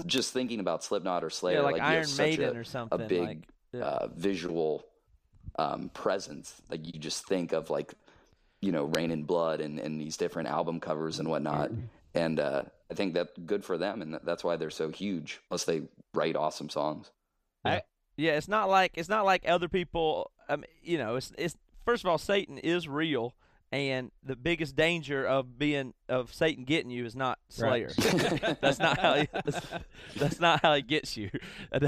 just 0.05 0.33
thinking 0.33 0.59
about 0.59 0.83
Slipknot 0.83 1.23
or 1.23 1.29
Slayer, 1.29 1.57
Yeah, 1.57 1.61
like, 1.61 1.75
you 1.75 1.81
have 1.81 1.91
Iron 1.91 2.05
such 2.05 2.25
Maiden 2.25 2.55
a, 2.55 2.59
or 2.59 2.63
something. 2.63 3.01
a 3.01 3.07
big 3.07 3.21
like, 3.21 3.47
yeah. 3.71 3.81
uh, 3.81 4.07
visual 4.15 4.85
um, 5.57 5.89
presence. 5.89 6.61
Like 6.69 6.85
you 6.85 6.99
just 6.99 7.25
think 7.27 7.51
of 7.51 7.69
like 7.69 7.93
you 8.61 8.71
know 8.71 8.85
Reign 8.85 9.11
in 9.11 9.23
Blood 9.23 9.61
and, 9.61 9.79
and 9.79 9.99
these 9.99 10.17
different 10.17 10.49
album 10.49 10.79
covers 10.79 11.19
and 11.19 11.29
whatnot. 11.29 11.71
And 12.15 12.39
uh, 12.39 12.63
I 12.89 12.93
think 12.95 13.13
that's 13.13 13.31
good 13.45 13.63
for 13.63 13.77
them, 13.77 14.01
and 14.01 14.19
that's 14.23 14.43
why 14.43 14.55
they're 14.55 14.71
so 14.71 14.89
huge. 14.89 15.39
Plus, 15.49 15.63
they 15.65 15.83
write 16.13 16.35
awesome 16.35 16.69
songs. 16.69 17.11
Yeah, 18.17 18.35
it's 18.35 18.49
not 18.49 18.69
like 18.69 18.93
it's 18.95 19.07
not 19.07 19.23
like 19.25 19.47
other 19.47 19.69
people. 19.69 20.31
Um, 20.49 20.65
you 20.83 20.97
know, 20.97 21.15
it's 21.15 21.31
it's 21.37 21.55
first 21.85 22.03
of 22.03 22.09
all, 22.09 22.17
Satan 22.17 22.57
is 22.57 22.87
real, 22.87 23.33
and 23.71 24.11
the 24.23 24.35
biggest 24.35 24.75
danger 24.75 25.25
of 25.25 25.59
being 25.59 25.93
of 26.07 26.33
Satan 26.33 26.63
getting 26.63 26.91
you 26.91 27.05
is 27.05 27.15
not 27.15 27.39
Slayer. 27.49 27.91
that's 28.61 28.79
not 28.79 28.99
how 28.99 29.15
he, 29.15 29.27
that's, 29.31 29.67
that's 30.15 30.39
not 30.39 30.61
how 30.61 30.73
he 30.75 30.81
gets 30.81 31.15
you. 31.15 31.29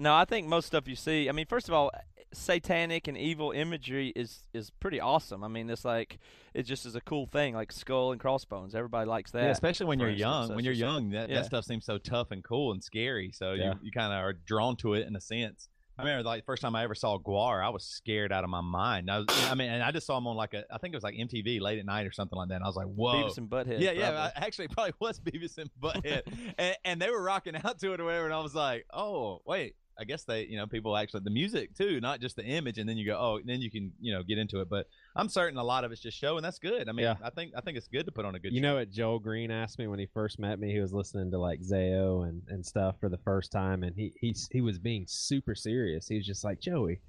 no, 0.00 0.14
I 0.14 0.24
think 0.24 0.46
most 0.48 0.66
stuff 0.66 0.88
you 0.88 0.96
see. 0.96 1.28
I 1.28 1.32
mean, 1.32 1.46
first 1.46 1.68
of 1.68 1.74
all, 1.74 1.90
satanic 2.32 3.08
and 3.08 3.16
evil 3.16 3.52
imagery 3.52 4.12
is 4.14 4.44
is 4.52 4.70
pretty 4.70 5.00
awesome. 5.00 5.42
I 5.44 5.48
mean, 5.48 5.70
it's 5.70 5.84
like 5.84 6.18
it 6.52 6.64
just 6.64 6.84
is 6.84 6.94
a 6.96 7.00
cool 7.00 7.26
thing, 7.26 7.54
like 7.54 7.72
skull 7.72 8.12
and 8.12 8.20
crossbones. 8.20 8.74
Everybody 8.74 9.08
likes 9.08 9.30
that. 9.32 9.44
Yeah, 9.44 9.50
especially 9.50 9.86
when 9.86 9.98
you're 9.98 10.10
instance. 10.10 10.48
young. 10.48 10.56
When 10.56 10.64
you're 10.64 10.74
young, 10.74 11.10
that, 11.10 11.28
yeah. 11.28 11.36
that 11.36 11.46
stuff 11.46 11.64
seems 11.64 11.84
so 11.84 11.98
tough 11.98 12.30
and 12.30 12.42
cool 12.42 12.72
and 12.72 12.82
scary. 12.82 13.30
So 13.32 13.52
Yeah. 13.52 13.74
you, 13.74 13.80
you 13.84 13.92
kind 13.92 14.12
of 14.12 14.18
are 14.18 14.32
drawn 14.32 14.76
to 14.78 14.94
it 14.94 15.06
in 15.06 15.16
a 15.16 15.20
sense. 15.20 15.68
I 15.98 16.02
remember 16.02 16.22
like 16.22 16.44
first 16.44 16.62
time 16.62 16.76
I 16.76 16.84
ever 16.84 16.94
saw 16.94 17.18
Gwar, 17.18 17.64
I 17.64 17.70
was 17.70 17.82
scared 17.84 18.32
out 18.32 18.44
of 18.44 18.50
my 18.50 18.60
mind. 18.60 19.10
I, 19.10 19.18
was, 19.18 19.26
I 19.50 19.54
mean, 19.56 19.68
and 19.68 19.82
I 19.82 19.90
just 19.90 20.06
saw 20.06 20.16
him 20.16 20.28
on 20.28 20.36
like 20.36 20.54
a, 20.54 20.64
I 20.72 20.78
think 20.78 20.94
it 20.94 20.96
was 20.96 21.02
like 21.02 21.16
MTV 21.16 21.60
late 21.60 21.80
at 21.80 21.86
night 21.86 22.06
or 22.06 22.12
something 22.12 22.38
like 22.38 22.48
that. 22.50 22.56
And 22.56 22.64
I 22.64 22.68
was 22.68 22.76
like, 22.76 22.86
whoa. 22.86 23.14
Beavis 23.14 23.38
and 23.38 23.50
Butthead. 23.50 23.80
yeah, 23.80 23.90
yeah. 23.90 24.30
I, 24.36 24.46
actually, 24.46 24.68
probably 24.68 24.94
was 25.00 25.18
Beavis 25.24 25.58
and 25.58 25.68
Butthead, 25.82 26.22
and, 26.58 26.76
and 26.84 27.02
they 27.02 27.10
were 27.10 27.22
rocking 27.22 27.56
out 27.56 27.80
to 27.80 27.94
it 27.94 28.00
or 28.00 28.04
whatever. 28.04 28.26
And 28.26 28.34
I 28.34 28.40
was 28.40 28.54
like, 28.54 28.86
oh, 28.92 29.42
wait. 29.44 29.74
I 30.00 30.04
guess 30.04 30.24
they, 30.24 30.44
you 30.44 30.56
know, 30.56 30.66
people 30.66 30.96
actually 30.96 31.20
the 31.24 31.30
music 31.30 31.74
too, 31.76 32.00
not 32.00 32.20
just 32.20 32.36
the 32.36 32.44
image. 32.44 32.78
And 32.78 32.88
then 32.88 32.96
you 32.96 33.04
go, 33.06 33.16
oh, 33.18 33.40
then 33.44 33.60
you 33.60 33.70
can, 33.70 33.92
you 34.00 34.12
know, 34.12 34.22
get 34.22 34.38
into 34.38 34.60
it. 34.60 34.68
But 34.68 34.86
I'm 35.16 35.28
certain 35.28 35.58
a 35.58 35.64
lot 35.64 35.84
of 35.84 35.90
it's 35.90 36.00
just 36.00 36.16
show, 36.16 36.36
and 36.36 36.44
that's 36.44 36.58
good. 36.58 36.88
I 36.88 36.92
mean, 36.92 37.04
Yeah. 37.04 37.16
I 37.22 37.30
think 37.30 37.52
I 37.56 37.60
think 37.60 37.76
it's 37.76 37.88
good 37.88 38.06
to 38.06 38.12
put 38.12 38.24
on 38.24 38.34
a 38.34 38.38
good. 38.38 38.52
You 38.52 38.60
show. 38.60 38.68
know 38.68 38.74
what 38.76 38.90
Joel 38.90 39.18
Green 39.18 39.50
asked 39.50 39.78
me 39.78 39.86
when 39.88 39.98
he 39.98 40.06
first 40.14 40.38
met 40.38 40.58
me? 40.60 40.72
He 40.72 40.80
was 40.80 40.92
listening 40.92 41.30
to 41.32 41.38
like 41.38 41.60
Zao 41.60 42.28
and, 42.28 42.42
and 42.48 42.64
stuff 42.64 42.96
for 43.00 43.08
the 43.08 43.18
first 43.18 43.50
time, 43.50 43.82
and 43.82 43.96
he 43.96 44.12
he 44.20 44.34
he 44.52 44.60
was 44.60 44.78
being 44.78 45.04
super 45.08 45.54
serious. 45.54 46.06
He 46.06 46.16
was 46.16 46.26
just 46.26 46.44
like 46.44 46.60
Joey. 46.60 47.00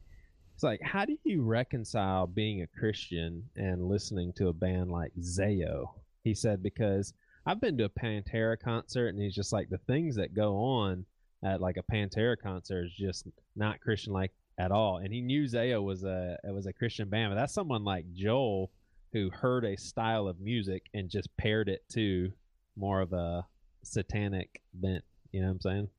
It's 0.55 0.63
like, 0.63 0.81
how 0.83 1.05
do 1.05 1.15
you 1.23 1.41
reconcile 1.41 2.27
being 2.27 2.63
a 2.63 2.67
Christian 2.67 3.43
and 3.55 3.87
listening 3.87 4.33
to 4.33 4.49
a 4.49 4.53
band 4.53 4.91
like 4.91 5.13
Zao? 5.21 5.85
He 6.23 6.33
said 6.33 6.61
because 6.61 7.13
I've 7.45 7.61
been 7.61 7.77
to 7.77 7.85
a 7.85 7.89
Pantera 7.89 8.59
concert, 8.59 9.09
and 9.09 9.21
he's 9.21 9.35
just 9.35 9.53
like 9.53 9.69
the 9.69 9.77
things 9.87 10.15
that 10.17 10.33
go 10.33 10.55
on 10.57 11.05
at 11.43 11.61
like 11.61 11.77
a 11.77 11.91
Pantera 11.93 12.35
concert 12.41 12.85
is 12.85 12.93
just 12.93 13.27
not 13.55 13.79
Christian 13.81 14.13
like 14.13 14.31
at 14.57 14.71
all. 14.71 14.97
And 14.97 15.13
he 15.13 15.21
knew 15.21 15.45
Zao 15.45 15.83
was 15.83 16.03
a 16.03 16.37
was 16.45 16.65
a 16.65 16.73
Christian 16.73 17.09
band, 17.09 17.31
but 17.31 17.39
that's 17.39 17.53
someone 17.53 17.83
like 17.83 18.05
Joel 18.13 18.71
who 19.13 19.29
heard 19.31 19.65
a 19.65 19.77
style 19.77 20.27
of 20.27 20.39
music 20.39 20.83
and 20.93 21.09
just 21.09 21.35
paired 21.37 21.69
it 21.69 21.83
to 21.93 22.31
more 22.75 23.01
of 23.01 23.13
a 23.13 23.45
satanic 23.83 24.61
bent. 24.73 25.03
You 25.31 25.41
know 25.41 25.47
what 25.47 25.53
I'm 25.53 25.61
saying? 25.61 25.89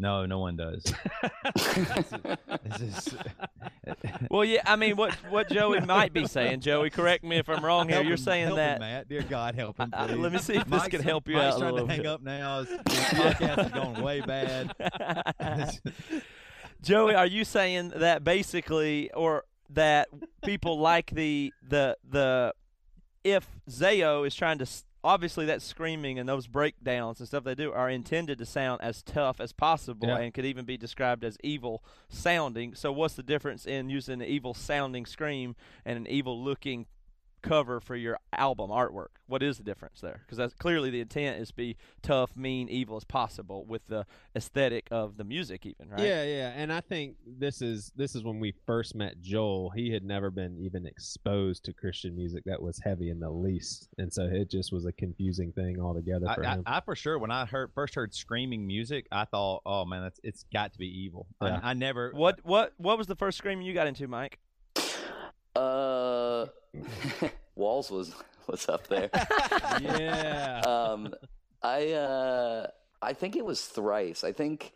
No, 0.00 0.24
no 0.26 0.38
one 0.38 0.56
does. 0.56 0.82
This 2.64 2.80
is- 2.82 3.14
Well, 4.30 4.44
yeah, 4.44 4.62
I 4.64 4.76
mean, 4.76 4.96
what 4.96 5.12
what 5.30 5.50
Joey 5.50 5.80
might 5.86 6.12
be 6.12 6.26
saying, 6.26 6.60
Joey, 6.60 6.90
correct 6.90 7.24
me 7.24 7.36
if 7.38 7.48
I'm 7.48 7.64
wrong 7.64 7.88
here. 7.88 7.96
Help 7.96 8.04
You're 8.06 8.12
him- 8.16 8.24
saying 8.24 8.44
help 8.46 8.56
that. 8.56 8.74
him, 8.74 8.80
Matt. 8.80 9.08
Dear 9.08 9.22
God, 9.22 9.54
help 9.54 9.78
him. 9.78 9.90
I- 9.92 10.04
I- 10.04 10.14
let 10.14 10.32
me 10.32 10.38
see 10.38 10.54
if 10.54 10.64
this 10.64 10.70
Mike's- 10.70 10.88
can 10.88 11.02
help 11.02 11.28
you 11.28 11.34
Mike's 11.36 11.56
out 11.56 11.62
a 11.62 11.70
trying 11.70 11.76
to 11.76 11.86
hang 11.86 11.96
bit. 11.98 12.06
up 12.06 12.22
now. 12.22 12.60
His 12.60 12.68
podcast 12.68 13.66
is 13.66 13.72
going 13.72 14.02
way 14.02 14.20
bad. 14.20 14.72
Joey, 16.82 17.14
are 17.14 17.26
you 17.26 17.44
saying 17.44 17.92
that 17.96 18.24
basically, 18.24 19.10
or 19.12 19.44
that 19.70 20.08
people 20.44 20.78
like 20.78 21.10
the 21.10 21.52
the 21.68 21.96
the 22.08 22.54
if 23.24 23.46
Zao 23.68 24.26
is 24.26 24.34
trying 24.34 24.58
to 24.58 24.62
s- 24.64 24.84
obviously 25.02 25.46
that 25.46 25.62
screaming 25.62 26.18
and 26.18 26.28
those 26.28 26.46
breakdowns 26.46 27.20
and 27.20 27.26
stuff 27.28 27.44
they 27.44 27.54
do 27.54 27.72
are 27.72 27.88
intended 27.88 28.38
to 28.38 28.46
sound 28.46 28.80
as 28.82 29.02
tough 29.02 29.40
as 29.40 29.52
possible 29.52 30.08
Yeah. 30.08 30.18
and 30.18 30.34
could 30.34 30.44
even 30.44 30.64
be 30.64 30.76
described 30.76 31.24
as 31.24 31.38
evil 31.42 31.82
sounding. 32.08 32.74
So 32.74 32.92
what's 32.92 33.14
the 33.14 33.22
difference 33.22 33.66
in 33.66 33.88
using 33.90 34.20
an 34.20 34.28
evil 34.28 34.54
sounding 34.54 35.06
scream 35.06 35.56
and 35.84 35.96
an 35.96 36.06
evil 36.06 36.42
looking 36.42 36.86
cover 37.42 37.80
for 37.80 37.96
your 37.96 38.18
album 38.32 38.70
artwork? 38.70 39.08
What 39.26 39.42
is 39.42 39.58
the 39.58 39.64
difference 39.64 40.00
there? 40.00 40.22
Because 40.24 40.38
that's 40.38 40.54
clearly 40.54 40.90
the 40.90 41.00
intent 41.00 41.40
is 41.40 41.48
to 41.48 41.54
be 41.54 41.76
tough, 42.02 42.36
mean, 42.36 42.68
evil 42.68 42.96
as 42.96 43.04
possible 43.04 43.64
with 43.64 43.86
the 43.86 44.06
aesthetic 44.34 44.88
of 44.90 45.16
the 45.16 45.24
music, 45.24 45.66
even 45.66 45.88
right? 45.88 46.00
Yeah, 46.00 46.24
yeah. 46.24 46.52
And 46.56 46.72
I 46.72 46.80
think 46.80 47.16
this 47.26 47.62
is 47.62 47.92
this 47.96 48.14
is 48.14 48.24
when 48.24 48.40
we 48.40 48.52
first 48.66 48.94
met 48.94 49.20
Joel. 49.20 49.70
He 49.70 49.92
had 49.92 50.04
never 50.04 50.30
been 50.30 50.58
even 50.58 50.86
exposed 50.86 51.64
to 51.64 51.72
Christian 51.72 52.16
music 52.16 52.44
that 52.46 52.60
was 52.60 52.80
heavy 52.82 53.10
in 53.10 53.20
the 53.20 53.30
least, 53.30 53.88
and 53.98 54.12
so 54.12 54.24
it 54.24 54.50
just 54.50 54.72
was 54.72 54.86
a 54.86 54.92
confusing 54.92 55.52
thing 55.52 55.80
altogether 55.80 56.26
for 56.34 56.44
I, 56.44 56.54
him. 56.54 56.62
I 56.66 56.80
for 56.80 56.96
sure 56.96 57.18
when 57.18 57.30
I 57.30 57.46
heard 57.46 57.70
first 57.74 57.94
heard 57.94 58.14
screaming 58.14 58.66
music, 58.66 59.06
I 59.12 59.24
thought, 59.24 59.62
oh 59.64 59.84
man, 59.84 60.02
that's 60.02 60.20
it's 60.22 60.44
got 60.52 60.72
to 60.72 60.78
be 60.78 60.86
evil. 60.86 61.26
Yeah. 61.42 61.60
I, 61.62 61.70
I 61.70 61.74
never. 61.74 62.10
What 62.12 62.40
what 62.44 62.72
what 62.78 62.98
was 62.98 63.06
the 63.06 63.16
first 63.16 63.38
screaming 63.38 63.64
you 63.64 63.74
got 63.74 63.86
into, 63.86 64.08
Mike? 64.08 64.38
Uh, 65.54 66.46
Walls 67.54 67.90
was 67.90 68.14
was 68.46 68.68
up 68.68 68.86
there. 68.88 69.10
yeah. 69.80 70.60
um, 70.66 71.12
I 71.62 71.92
uh, 71.92 72.66
I 73.02 73.12
think 73.12 73.36
it 73.36 73.44
was 73.44 73.64
thrice. 73.64 74.24
I 74.24 74.32
think 74.32 74.72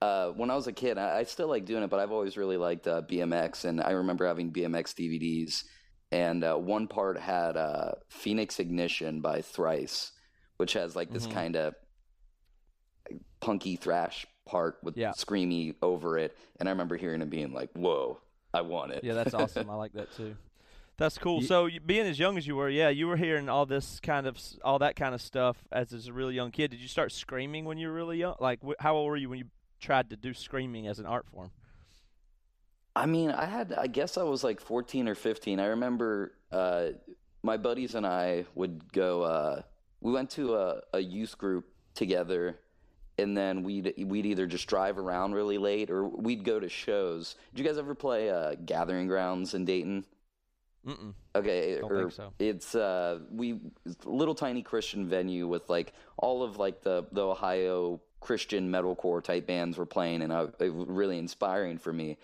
uh, 0.00 0.30
when 0.30 0.50
I 0.50 0.54
was 0.56 0.66
a 0.66 0.72
kid, 0.72 0.96
I, 0.98 1.18
I 1.18 1.24
still 1.24 1.48
like 1.48 1.64
doing 1.66 1.82
it, 1.82 1.90
but 1.90 2.00
I've 2.00 2.12
always 2.12 2.36
really 2.36 2.56
liked 2.56 2.86
uh, 2.86 3.02
BMX, 3.02 3.64
and 3.64 3.80
I 3.82 3.90
remember 3.90 4.26
having 4.26 4.52
BMX 4.52 4.94
DVDs, 4.94 5.62
and 6.12 6.42
uh, 6.44 6.56
one 6.56 6.86
part 6.88 7.18
had 7.18 7.56
uh, 7.56 7.92
Phoenix 8.08 8.58
Ignition 8.60 9.20
by 9.20 9.42
Thrice, 9.42 10.12
which 10.56 10.72
has 10.74 10.96
like 10.96 11.12
this 11.12 11.26
Mhm. 11.26 11.32
kind 11.32 11.56
of 11.56 11.74
punky 13.40 13.76
thrash 13.76 14.26
part 14.46 14.76
with 14.82 14.96
Yeah. 14.96 15.12
screamy 15.12 15.74
over 15.82 16.18
it, 16.18 16.36
and 16.58 16.68
I 16.68 16.72
remember 16.72 16.96
hearing 16.96 17.22
it 17.22 17.30
being 17.30 17.52
like, 17.52 17.70
"Whoa." 17.74 18.20
I 18.52 18.62
want 18.62 18.90
it. 18.90 19.04
Yeah, 19.04 19.14
that's 19.14 19.32
awesome. 19.34 19.70
I 19.70 19.74
like 19.74 19.92
that 19.92 20.12
too. 20.16 20.34
That's 21.00 21.16
cool. 21.18 21.40
Ye- 21.40 21.46
So, 21.46 21.64
you, 21.66 21.80
being 21.80 22.06
as 22.06 22.18
young 22.18 22.36
as 22.36 22.46
you 22.46 22.54
were, 22.56 22.68
yeah, 22.68 22.90
you 22.90 23.08
were 23.08 23.16
hearing 23.16 23.48
all 23.48 23.64
this 23.66 23.98
kind 24.00 24.26
of 24.26 24.38
all 24.62 24.78
that 24.80 24.96
kind 24.96 25.14
of 25.14 25.22
stuff 25.22 25.56
as, 25.72 25.92
as 25.94 26.06
a 26.08 26.12
really 26.12 26.34
young 26.34 26.50
kid. 26.50 26.70
Did 26.70 26.80
you 26.80 26.88
start 26.88 27.10
screaming 27.10 27.64
when 27.64 27.78
you 27.78 27.88
were 27.88 27.94
really 27.94 28.18
young? 28.18 28.34
Like, 28.38 28.60
wh- 28.62 28.78
how 28.80 28.94
old 28.96 29.08
were 29.08 29.16
you 29.16 29.30
when 29.30 29.38
you 29.38 29.46
tried 29.80 30.10
to 30.10 30.16
do 30.16 30.34
screaming 30.34 30.86
as 30.86 30.98
an 30.98 31.06
art 31.06 31.26
form? 31.26 31.50
I 32.94 33.06
mean, 33.06 33.30
I 33.30 33.46
had, 33.46 33.72
I 33.72 33.86
guess 33.86 34.18
I 34.18 34.24
was 34.24 34.44
like 34.44 34.60
14 34.60 35.08
or 35.08 35.14
15. 35.14 35.58
I 35.58 35.66
remember 35.68 36.32
uh, 36.52 36.88
my 37.42 37.56
buddies 37.56 37.94
and 37.94 38.06
I 38.06 38.44
would 38.54 38.92
go, 38.92 39.22
uh, 39.22 39.62
we 40.02 40.12
went 40.12 40.28
to 40.30 40.54
a, 40.56 40.80
a 40.92 40.98
youth 41.00 41.38
group 41.38 41.66
together, 41.94 42.58
and 43.16 43.36
then 43.36 43.62
we'd, 43.62 43.94
we'd 44.06 44.26
either 44.26 44.46
just 44.46 44.66
drive 44.66 44.98
around 44.98 45.32
really 45.34 45.56
late 45.56 45.88
or 45.90 46.04
we'd 46.08 46.44
go 46.44 46.60
to 46.60 46.68
shows. 46.68 47.36
Did 47.54 47.62
you 47.62 47.68
guys 47.68 47.78
ever 47.78 47.94
play 47.94 48.28
uh, 48.28 48.54
Gathering 48.66 49.06
Grounds 49.06 49.54
in 49.54 49.64
Dayton? 49.64 50.04
Mm-mm. 50.86 51.14
Okay, 51.36 51.78
Don't 51.80 51.92
or 51.92 52.10
so. 52.10 52.32
it's 52.38 52.74
uh 52.74 53.18
we 53.30 53.52
a 53.52 54.08
little 54.08 54.34
tiny 54.34 54.62
Christian 54.62 55.08
venue 55.08 55.46
with 55.46 55.68
like 55.68 55.92
all 56.16 56.42
of 56.42 56.56
like 56.56 56.82
the 56.82 57.06
the 57.12 57.26
Ohio 57.26 58.00
Christian 58.20 58.70
metalcore 58.70 59.22
type 59.22 59.46
bands 59.46 59.76
were 59.78 59.86
playing, 59.86 60.22
and 60.22 60.32
I, 60.32 60.46
it 60.58 60.74
was 60.74 60.86
really 60.88 61.18
inspiring 61.18 61.78
for 61.78 61.92
me. 61.92 62.18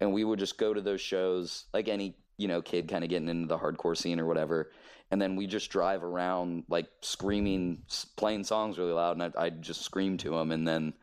And 0.00 0.12
we 0.12 0.24
would 0.24 0.38
just 0.38 0.58
go 0.58 0.74
to 0.74 0.80
those 0.80 1.00
shows 1.00 1.64
like 1.72 1.88
any 1.88 2.16
you 2.36 2.48
know 2.48 2.60
kid 2.60 2.88
kind 2.88 3.04
of 3.04 3.10
getting 3.10 3.28
into 3.28 3.46
the 3.46 3.58
hardcore 3.58 3.96
scene 3.96 4.20
or 4.20 4.26
whatever, 4.26 4.70
and 5.10 5.20
then 5.20 5.36
we 5.36 5.46
just 5.46 5.70
drive 5.70 6.02
around 6.02 6.64
like 6.68 6.86
screaming, 7.00 7.82
playing 8.16 8.44
songs 8.44 8.78
really 8.78 8.92
loud, 8.92 9.18
and 9.18 9.34
I 9.36 9.44
I'd 9.44 9.62
just 9.62 9.82
scream 9.82 10.16
to 10.18 10.30
them, 10.30 10.50
and 10.50 10.66
then 10.66 10.94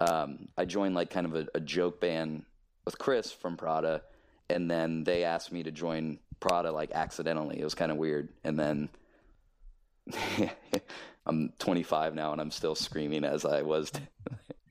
um, 0.00 0.48
I 0.58 0.64
joined 0.64 0.94
like 0.94 1.10
kind 1.10 1.26
of 1.26 1.34
a, 1.34 1.46
a 1.54 1.60
joke 1.60 2.00
band 2.00 2.44
with 2.84 2.98
Chris 2.98 3.32
from 3.32 3.56
Prada, 3.56 4.02
and 4.50 4.70
then 4.70 5.04
they 5.04 5.24
asked 5.24 5.52
me 5.52 5.62
to 5.62 5.70
join 5.70 6.18
Prada 6.44 6.70
like 6.70 6.90
accidentally. 6.92 7.58
It 7.58 7.64
was 7.64 7.74
kind 7.74 7.90
of 7.90 7.96
weird, 7.96 8.28
and 8.44 8.58
then 8.58 8.90
I'm 11.26 11.54
25 11.58 12.14
now, 12.14 12.32
and 12.32 12.40
I'm 12.40 12.50
still 12.50 12.74
screaming 12.74 13.24
as 13.24 13.46
I 13.46 13.62
was. 13.62 13.90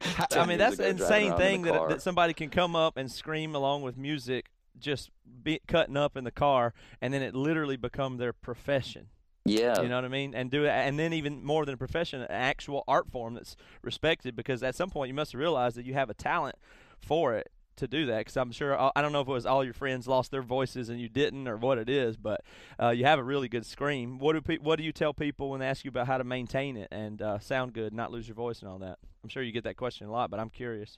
I 0.31 0.45
mean, 0.45 0.59
that's 0.59 0.77
an 0.77 0.85
insane 0.85 1.35
thing 1.35 1.63
that, 1.63 1.89
that 1.89 2.01
somebody 2.03 2.33
can 2.33 2.51
come 2.51 2.75
up 2.75 2.95
and 2.95 3.11
scream 3.11 3.55
along 3.55 3.81
with 3.81 3.97
music, 3.97 4.51
just 4.77 5.09
be 5.41 5.61
cutting 5.67 5.97
up 5.97 6.15
in 6.15 6.25
the 6.25 6.31
car, 6.31 6.75
and 7.01 7.11
then 7.11 7.23
it 7.23 7.33
literally 7.33 7.77
become 7.77 8.17
their 8.17 8.33
profession. 8.33 9.07
yeah, 9.43 9.81
You 9.81 9.89
know 9.89 9.95
what 9.95 10.05
I 10.05 10.09
mean? 10.09 10.35
And 10.35 10.51
do 10.51 10.65
it, 10.65 10.69
and 10.69 10.99
then 10.99 11.11
even 11.11 11.43
more 11.43 11.65
than 11.65 11.73
a 11.73 11.77
profession, 11.77 12.21
an 12.21 12.27
actual 12.29 12.83
art 12.87 13.09
form 13.09 13.33
that's 13.33 13.55
respected. 13.81 14.35
Because 14.35 14.61
at 14.61 14.75
some 14.75 14.91
point, 14.91 15.07
you 15.07 15.15
must 15.15 15.33
realize 15.33 15.73
that 15.73 15.87
you 15.87 15.95
have 15.95 16.11
a 16.11 16.13
talent 16.13 16.55
for 16.99 17.33
it 17.33 17.49
to 17.77 17.87
do 17.87 18.05
that. 18.07 18.19
Because 18.19 18.37
I'm 18.37 18.51
sure 18.51 18.91
I 18.95 19.01
don't 19.01 19.11
know 19.11 19.21
if 19.21 19.27
it 19.27 19.31
was 19.31 19.45
all 19.45 19.63
your 19.63 19.73
friends 19.73 20.07
lost 20.07 20.31
their 20.31 20.41
voices 20.41 20.89
and 20.89 20.99
you 20.99 21.09
didn't, 21.09 21.47
or 21.47 21.57
what 21.57 21.77
it 21.77 21.89
is, 21.89 22.17
but 22.17 22.41
uh, 22.81 22.89
you 22.89 23.05
have 23.05 23.19
a 23.19 23.23
really 23.23 23.47
good 23.47 23.65
scream. 23.65 24.19
What 24.19 24.33
do 24.33 24.41
pe- 24.41 24.57
what 24.57 24.77
do 24.77 24.83
you 24.83 24.91
tell 24.91 25.13
people 25.13 25.49
when 25.49 25.59
they 25.59 25.67
ask 25.67 25.83
you 25.85 25.89
about 25.89 26.07
how 26.07 26.17
to 26.17 26.23
maintain 26.23 26.77
it 26.77 26.87
and 26.91 27.21
uh, 27.21 27.39
sound 27.39 27.73
good, 27.73 27.93
not 27.93 28.11
lose 28.11 28.27
your 28.27 28.35
voice 28.35 28.61
and 28.61 28.69
all 28.69 28.79
that? 28.79 28.99
I'm 29.23 29.29
sure 29.29 29.43
you 29.43 29.51
get 29.51 29.63
that 29.63 29.77
question 29.77 30.07
a 30.07 30.11
lot, 30.11 30.29
but 30.29 30.39
I'm 30.39 30.49
curious. 30.49 30.97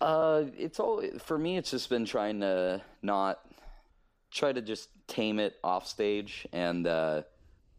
Uh, 0.00 0.44
it's 0.58 0.78
all 0.78 1.02
for 1.18 1.38
me. 1.38 1.56
It's 1.56 1.70
just 1.70 1.88
been 1.88 2.04
trying 2.04 2.40
to 2.40 2.82
not 3.02 3.40
try 4.30 4.52
to 4.52 4.60
just 4.60 4.88
tame 5.06 5.38
it 5.38 5.56
off 5.64 5.86
stage 5.86 6.46
and 6.52 6.86
uh, 6.86 7.22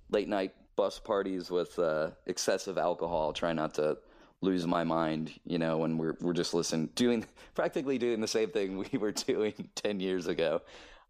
late 0.10 0.28
night 0.28 0.54
bus 0.76 1.00
parties 1.00 1.52
with 1.52 1.78
uh, 1.78 2.12
excessive 2.26 2.78
alcohol. 2.78 3.34
Try 3.34 3.54
not 3.54 3.76
to 3.76 3.98
lose 4.42 4.66
my 4.68 4.84
mind. 4.84 5.32
You 5.46 5.58
know, 5.58 5.78
when 5.78 5.98
we're 5.98 6.16
we're 6.22 6.34
just 6.34 6.54
listening, 6.54 6.90
doing 6.96 7.26
practically 7.56 7.98
doing 7.98 8.22
the 8.22 8.28
same 8.28 8.50
thing 8.50 8.78
we 8.92 8.98
were 8.98 9.12
doing 9.12 9.70
ten 9.76 10.00
years 10.00 10.28
ago. 10.28 10.62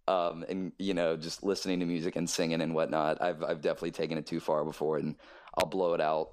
Um, 0.08 0.45
and 0.48 0.72
you 0.80 0.94
know, 0.94 1.18
just 1.18 1.44
listening 1.44 1.80
to 1.82 1.86
music 1.86 2.16
and 2.16 2.30
singing 2.30 2.62
and 2.62 2.74
whatnot. 2.74 3.22
I've 3.22 3.44
I've 3.44 3.62
definitely 3.62 3.91
taken 3.91 4.18
it 4.18 4.26
too 4.26 4.40
far 4.40 4.64
before, 4.64 4.98
and 4.98 5.16
I'll 5.58 5.70
blow 5.70 5.94
it 5.94 6.02
out 6.02 6.32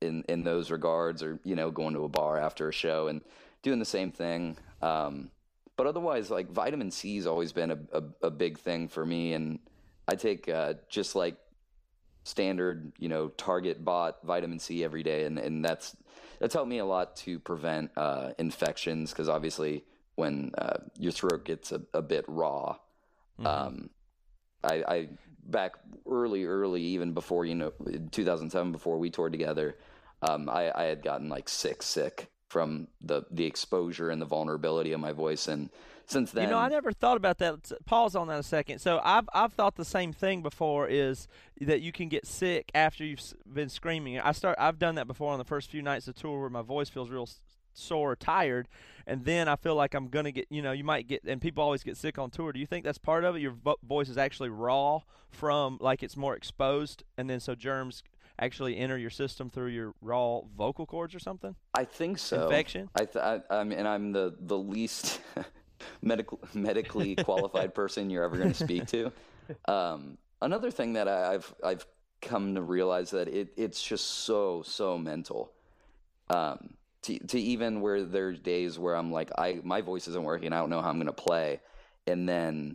in 0.00 0.22
in 0.28 0.44
those 0.44 0.70
regards, 0.70 1.22
or 1.22 1.40
you 1.44 1.56
know, 1.56 1.70
going 1.70 1.94
to 1.94 2.04
a 2.04 2.08
bar 2.08 2.38
after 2.38 2.68
a 2.68 2.72
show 2.72 3.08
and 3.08 3.22
doing 3.62 3.78
the 3.78 3.84
same 3.84 4.12
thing. 4.12 4.56
Um, 4.80 5.30
but 5.76 5.86
otherwise, 5.86 6.30
like 6.30 6.50
vitamin 6.50 6.90
C 6.90 7.16
has 7.16 7.26
always 7.26 7.52
been 7.52 7.70
a, 7.70 7.78
a, 7.92 8.02
a 8.22 8.30
big 8.30 8.58
thing 8.58 8.88
for 8.88 9.04
me, 9.04 9.34
and 9.34 9.58
I 10.08 10.14
take 10.14 10.48
uh, 10.48 10.74
just 10.88 11.16
like 11.16 11.36
standard, 12.24 12.92
you 12.98 13.08
know, 13.08 13.28
Target 13.28 13.84
bought 13.84 14.24
vitamin 14.24 14.58
C 14.58 14.84
every 14.84 15.02
day, 15.02 15.24
and, 15.24 15.38
and 15.38 15.64
that's 15.64 15.96
that's 16.38 16.54
helped 16.54 16.68
me 16.68 16.78
a 16.78 16.84
lot 16.84 17.16
to 17.16 17.38
prevent 17.38 17.90
uh, 17.96 18.30
infections 18.38 19.10
because 19.10 19.28
obviously 19.28 19.84
when 20.14 20.52
uh, 20.58 20.78
your 20.98 21.12
throat 21.12 21.44
gets 21.44 21.72
a, 21.72 21.80
a 21.92 22.02
bit 22.02 22.24
raw, 22.28 22.76
um, 23.44 23.90
I, 24.64 24.84
I 24.88 25.08
back 25.44 25.74
early, 26.08 26.44
early, 26.44 26.82
even 26.82 27.12
before 27.12 27.44
you 27.44 27.54
know, 27.54 27.72
2007, 28.10 28.72
before 28.72 28.98
we 28.98 29.10
toured 29.10 29.32
together, 29.32 29.76
um, 30.22 30.48
I, 30.48 30.72
I 30.74 30.84
had 30.84 31.02
gotten 31.02 31.28
like 31.28 31.48
sick, 31.48 31.82
sick 31.82 32.30
from 32.48 32.88
the 33.00 33.22
the 33.30 33.44
exposure 33.44 34.10
and 34.10 34.22
the 34.22 34.26
vulnerability 34.26 34.92
of 34.92 35.00
my 35.00 35.12
voice, 35.12 35.48
and 35.48 35.70
since 36.06 36.30
then, 36.30 36.44
You 36.44 36.50
know, 36.50 36.58
I 36.58 36.68
never 36.68 36.92
thought 36.92 37.16
about 37.16 37.38
that. 37.38 37.72
Pause 37.84 38.16
on 38.16 38.28
that 38.28 38.38
a 38.38 38.42
second. 38.42 38.78
So 38.78 39.00
I've 39.02 39.28
I've 39.34 39.52
thought 39.52 39.76
the 39.76 39.84
same 39.84 40.12
thing 40.12 40.42
before 40.42 40.88
is 40.88 41.28
that 41.60 41.80
you 41.80 41.92
can 41.92 42.08
get 42.08 42.26
sick 42.26 42.70
after 42.74 43.04
you've 43.04 43.22
been 43.52 43.68
screaming. 43.68 44.18
I 44.20 44.32
start 44.32 44.56
I've 44.58 44.78
done 44.78 44.94
that 44.94 45.06
before 45.06 45.32
on 45.32 45.38
the 45.38 45.44
first 45.44 45.70
few 45.70 45.82
nights 45.82 46.08
of 46.08 46.14
tour 46.14 46.40
where 46.40 46.50
my 46.50 46.62
voice 46.62 46.88
feels 46.88 47.10
real 47.10 47.28
sore, 47.74 48.12
or 48.12 48.16
tired, 48.16 48.68
and 49.06 49.24
then 49.24 49.48
I 49.48 49.56
feel 49.56 49.74
like 49.74 49.94
I'm 49.94 50.08
gonna 50.08 50.32
get. 50.32 50.46
You 50.50 50.62
know, 50.62 50.72
you 50.72 50.84
might 50.84 51.06
get, 51.06 51.24
and 51.24 51.40
people 51.40 51.62
always 51.62 51.82
get 51.82 51.96
sick 51.96 52.18
on 52.18 52.30
tour. 52.30 52.52
Do 52.52 52.60
you 52.60 52.66
think 52.66 52.84
that's 52.84 52.98
part 52.98 53.24
of 53.24 53.36
it? 53.36 53.40
Your 53.40 53.52
vo- 53.52 53.76
voice 53.82 54.08
is 54.08 54.16
actually 54.16 54.48
raw 54.48 55.00
from 55.30 55.78
like 55.80 56.02
it's 56.02 56.16
more 56.16 56.34
exposed, 56.34 57.02
and 57.18 57.28
then 57.28 57.40
so 57.40 57.54
germs 57.54 58.02
actually 58.38 58.76
enter 58.76 58.98
your 58.98 59.10
system 59.10 59.48
through 59.48 59.68
your 59.68 59.94
raw 60.00 60.40
vocal 60.56 60.86
cords 60.86 61.14
or 61.14 61.18
something. 61.18 61.56
I 61.74 61.84
think 61.84 62.18
so. 62.18 62.44
Infection? 62.44 62.90
I, 62.94 63.04
th- 63.04 63.16
I, 63.16 63.40
I 63.50 63.64
mean, 63.64 63.78
and 63.78 63.88
I'm 63.88 64.12
the 64.12 64.34
the 64.38 64.58
least 64.58 65.20
medical 66.02 66.40
medically 66.54 67.16
qualified 67.16 67.74
person 67.74 68.10
you're 68.10 68.24
ever 68.24 68.36
going 68.36 68.52
to 68.52 68.64
speak 68.64 68.86
to. 68.88 69.12
Um, 69.68 70.18
another 70.42 70.72
thing 70.72 70.94
that 70.94 71.06
I, 71.06 71.34
I've 71.34 71.54
I've 71.62 71.86
come 72.20 72.56
to 72.56 72.62
realize 72.62 73.12
that 73.12 73.28
it 73.28 73.52
it's 73.56 73.80
just 73.80 74.04
so 74.04 74.62
so 74.62 74.98
mental. 74.98 75.52
Um, 76.30 76.70
to 77.02 77.16
to 77.28 77.38
even 77.38 77.80
where 77.80 78.02
there's 78.02 78.40
days 78.40 78.76
where 78.76 78.96
I'm 78.96 79.12
like 79.12 79.30
I 79.38 79.60
my 79.62 79.82
voice 79.82 80.08
isn't 80.08 80.24
working. 80.24 80.52
I 80.52 80.58
don't 80.58 80.70
know 80.70 80.82
how 80.82 80.88
I'm 80.88 80.96
going 80.96 81.06
to 81.06 81.12
play, 81.12 81.60
and 82.08 82.28
then 82.28 82.74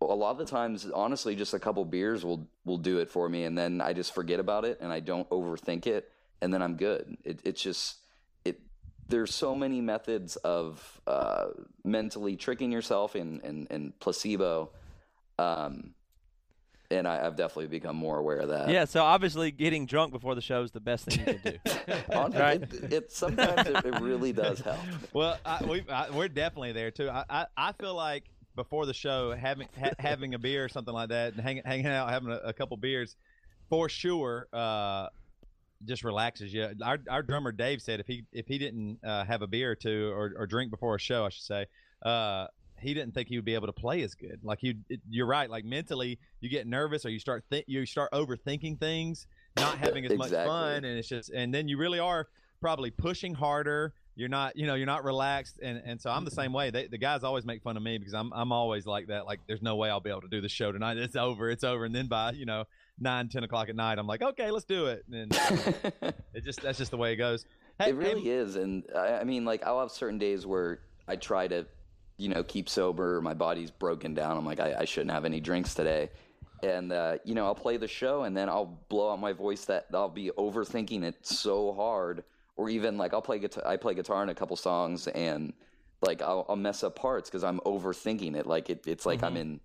a 0.00 0.14
lot 0.14 0.30
of 0.30 0.38
the 0.38 0.44
times, 0.44 0.86
honestly, 0.92 1.36
just 1.36 1.54
a 1.54 1.58
couple 1.58 1.84
beers 1.84 2.24
will 2.24 2.48
will 2.64 2.78
do 2.78 2.98
it 2.98 3.10
for 3.10 3.28
me, 3.28 3.44
and 3.44 3.56
then 3.56 3.80
I 3.80 3.92
just 3.92 4.14
forget 4.14 4.40
about 4.40 4.64
it 4.64 4.78
and 4.80 4.92
I 4.92 5.00
don't 5.00 5.28
overthink 5.30 5.86
it, 5.86 6.10
and 6.40 6.52
then 6.52 6.62
I'm 6.62 6.76
good. 6.76 7.16
It, 7.24 7.40
it's 7.44 7.62
just. 7.62 7.98
There's 9.12 9.34
so 9.34 9.54
many 9.54 9.80
methods 9.82 10.36
of 10.36 11.00
uh, 11.06 11.48
mentally 11.84 12.34
tricking 12.36 12.72
yourself 12.72 13.14
and 13.14 13.42
and, 13.44 13.66
and 13.70 14.00
placebo, 14.00 14.70
um, 15.38 15.92
and 16.90 17.06
I, 17.06 17.26
I've 17.26 17.36
definitely 17.36 17.66
become 17.68 17.94
more 17.94 18.18
aware 18.18 18.38
of 18.38 18.48
that. 18.48 18.70
yeah. 18.70 18.86
So 18.86 19.02
obviously, 19.02 19.50
getting 19.50 19.84
drunk 19.84 20.12
before 20.12 20.34
the 20.34 20.40
show 20.40 20.62
is 20.62 20.70
the 20.70 20.80
best 20.80 21.04
thing 21.04 21.18
you 21.20 21.34
can 21.38 21.52
do. 21.52 21.92
Hon- 22.12 22.32
Right. 22.38 22.62
it, 22.62 22.92
it 22.92 23.12
sometimes 23.12 23.66
it, 23.68 23.84
it 23.84 24.00
really 24.00 24.32
does 24.32 24.60
help. 24.60 24.80
Well, 25.12 25.38
I, 25.44 25.62
we, 25.66 25.84
I, 25.90 26.08
we're 26.10 26.28
definitely 26.28 26.72
there 26.72 26.90
too. 26.90 27.10
I, 27.10 27.24
I, 27.28 27.46
I 27.56 27.72
feel 27.72 27.94
like 27.94 28.24
before 28.56 28.86
the 28.86 28.94
show, 28.94 29.32
having 29.32 29.68
ha, 29.78 29.90
having 29.98 30.32
a 30.32 30.38
beer 30.38 30.64
or 30.64 30.68
something 30.70 30.94
like 30.94 31.10
that, 31.10 31.34
and 31.34 31.42
hanging 31.42 31.64
hanging 31.64 31.86
out, 31.86 32.08
having 32.08 32.30
a, 32.30 32.36
a 32.48 32.52
couple 32.54 32.78
beers, 32.78 33.14
for 33.68 33.88
sure, 33.90 34.48
uh, 34.54 35.08
just 35.84 36.04
relaxes 36.04 36.52
you. 36.52 36.68
Our, 36.84 36.98
our 37.10 37.22
drummer 37.22 37.52
Dave 37.52 37.82
said 37.82 38.00
if 38.00 38.06
he 38.06 38.24
if 38.32 38.46
he 38.46 38.58
didn't 38.58 38.98
uh, 39.04 39.24
have 39.24 39.42
a 39.42 39.46
beer 39.46 39.72
or 39.72 39.74
two 39.74 40.10
or, 40.12 40.32
or 40.36 40.46
drink 40.46 40.70
before 40.70 40.94
a 40.94 41.00
show, 41.00 41.24
I 41.24 41.28
should 41.30 41.44
say, 41.44 41.66
uh, 42.04 42.46
he 42.82 42.94
didn't 42.94 43.14
think 43.14 43.28
he 43.28 43.36
would 43.36 43.44
be 43.44 43.54
able 43.54 43.68
to 43.68 43.72
play 43.72 44.02
as 44.02 44.14
good. 44.14 44.40
Like 44.42 44.62
you, 44.62 44.74
you're 45.08 45.26
right. 45.26 45.48
Like 45.48 45.64
mentally, 45.64 46.18
you 46.40 46.50
get 46.50 46.66
nervous 46.66 47.06
or 47.06 47.10
you 47.10 47.18
start 47.18 47.44
think 47.48 47.64
you 47.68 47.86
start 47.86 48.10
overthinking 48.12 48.80
things, 48.80 49.26
not 49.56 49.78
having 49.78 50.04
as 50.04 50.16
much 50.16 50.30
fun, 50.30 50.84
and 50.84 50.98
it's 50.98 51.08
just 51.08 51.30
and 51.30 51.54
then 51.54 51.68
you 51.68 51.78
really 51.78 52.00
are 52.00 52.28
probably 52.60 52.90
pushing 52.90 53.34
harder. 53.34 53.94
You're 54.14 54.28
not, 54.28 54.56
you 54.56 54.66
know, 54.66 54.74
you're 54.74 54.86
not 54.86 55.04
relaxed, 55.04 55.58
and 55.62 55.80
and 55.84 56.00
so 56.00 56.10
I'm 56.10 56.24
the 56.24 56.30
same 56.30 56.52
way. 56.52 56.70
They, 56.70 56.86
the 56.86 56.98
guys 56.98 57.24
always 57.24 57.46
make 57.46 57.62
fun 57.62 57.76
of 57.76 57.82
me 57.82 57.96
because 57.98 58.14
I'm 58.14 58.32
I'm 58.34 58.52
always 58.52 58.84
like 58.84 59.06
that. 59.06 59.26
Like 59.26 59.40
there's 59.46 59.62
no 59.62 59.76
way 59.76 59.88
I'll 59.88 60.00
be 60.00 60.10
able 60.10 60.22
to 60.22 60.28
do 60.28 60.40
the 60.40 60.50
show 60.50 60.70
tonight. 60.70 60.98
It's 60.98 61.16
over. 61.16 61.50
It's 61.50 61.64
over. 61.64 61.84
And 61.84 61.94
then 61.94 62.08
by 62.08 62.32
you 62.32 62.44
know 62.46 62.64
nine 63.02 63.28
ten 63.28 63.44
o'clock 63.44 63.68
at 63.68 63.76
night, 63.76 63.98
I'm 63.98 64.06
like, 64.06 64.22
okay, 64.22 64.50
let's 64.50 64.64
do 64.64 64.86
it. 64.86 65.04
And 65.12 65.32
it 66.34 66.44
just 66.44 66.62
that's 66.62 66.78
just 66.78 66.90
the 66.90 66.96
way 66.96 67.12
it 67.12 67.16
goes. 67.16 67.44
Hey, 67.78 67.90
it 67.90 67.96
really 67.96 68.22
hey, 68.22 68.28
is, 68.30 68.56
and 68.56 68.84
I, 68.94 69.14
I 69.20 69.24
mean, 69.24 69.44
like 69.44 69.62
I'll 69.64 69.80
have 69.80 69.90
certain 69.90 70.18
days 70.18 70.46
where 70.46 70.80
I 71.08 71.16
try 71.16 71.48
to, 71.48 71.66
you 72.16 72.28
know, 72.28 72.42
keep 72.42 72.68
sober. 72.68 73.20
My 73.20 73.34
body's 73.34 73.70
broken 73.70 74.14
down. 74.14 74.36
I'm 74.36 74.46
like, 74.46 74.60
I, 74.60 74.74
I 74.80 74.84
shouldn't 74.84 75.10
have 75.10 75.24
any 75.24 75.40
drinks 75.40 75.74
today, 75.74 76.10
and 76.62 76.92
uh, 76.92 77.18
you 77.24 77.34
know, 77.34 77.44
I'll 77.46 77.54
play 77.54 77.76
the 77.76 77.88
show, 77.88 78.22
and 78.24 78.36
then 78.36 78.48
I'll 78.48 78.78
blow 78.88 79.12
out 79.12 79.20
my 79.20 79.32
voice. 79.32 79.64
That 79.64 79.86
I'll 79.92 80.08
be 80.08 80.30
overthinking 80.38 81.02
it 81.02 81.26
so 81.26 81.72
hard, 81.72 82.24
or 82.56 82.68
even 82.68 82.98
like 82.98 83.12
I'll 83.14 83.22
play 83.22 83.38
guitar. 83.38 83.66
I 83.66 83.76
play 83.76 83.94
guitar 83.94 84.22
in 84.22 84.28
a 84.28 84.34
couple 84.34 84.56
songs, 84.56 85.08
and 85.08 85.52
like 86.02 86.20
I'll, 86.20 86.44
I'll 86.48 86.56
mess 86.56 86.82
up 86.84 86.96
parts 86.96 87.30
because 87.30 87.44
I'm 87.44 87.58
overthinking 87.60 88.36
it. 88.36 88.46
Like 88.46 88.70
it, 88.70 88.86
it's 88.86 89.06
like 89.06 89.22
I'm 89.22 89.34
Mhm. 89.34 89.40
in 89.40 89.60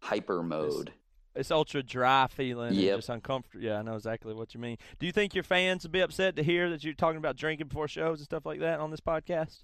hyper 0.00 0.42
mode. 0.42 0.92
It's 1.36 1.50
ultra 1.50 1.82
dry 1.82 2.26
feeling 2.28 2.74
Yep. 2.74 2.92
and 2.94 2.98
just 2.98 3.08
uncomfortable. 3.08 3.64
Yeah, 3.64 3.78
I 3.78 3.82
know 3.82 3.94
exactly 3.94 4.34
what 4.34 4.54
you 4.54 4.60
mean. 4.60 4.78
Do 4.98 5.06
you 5.06 5.12
think 5.12 5.34
your 5.34 5.44
fans 5.44 5.82
would 5.84 5.92
be 5.92 6.00
upset 6.00 6.36
to 6.36 6.42
hear 6.42 6.70
that 6.70 6.82
you're 6.84 6.94
talking 6.94 7.18
about 7.18 7.36
drinking 7.36 7.68
before 7.68 7.88
shows 7.88 8.18
and 8.18 8.24
stuff 8.24 8.46
like 8.46 8.60
that 8.60 8.80
on 8.80 8.90
this 8.90 9.00
podcast? 9.00 9.62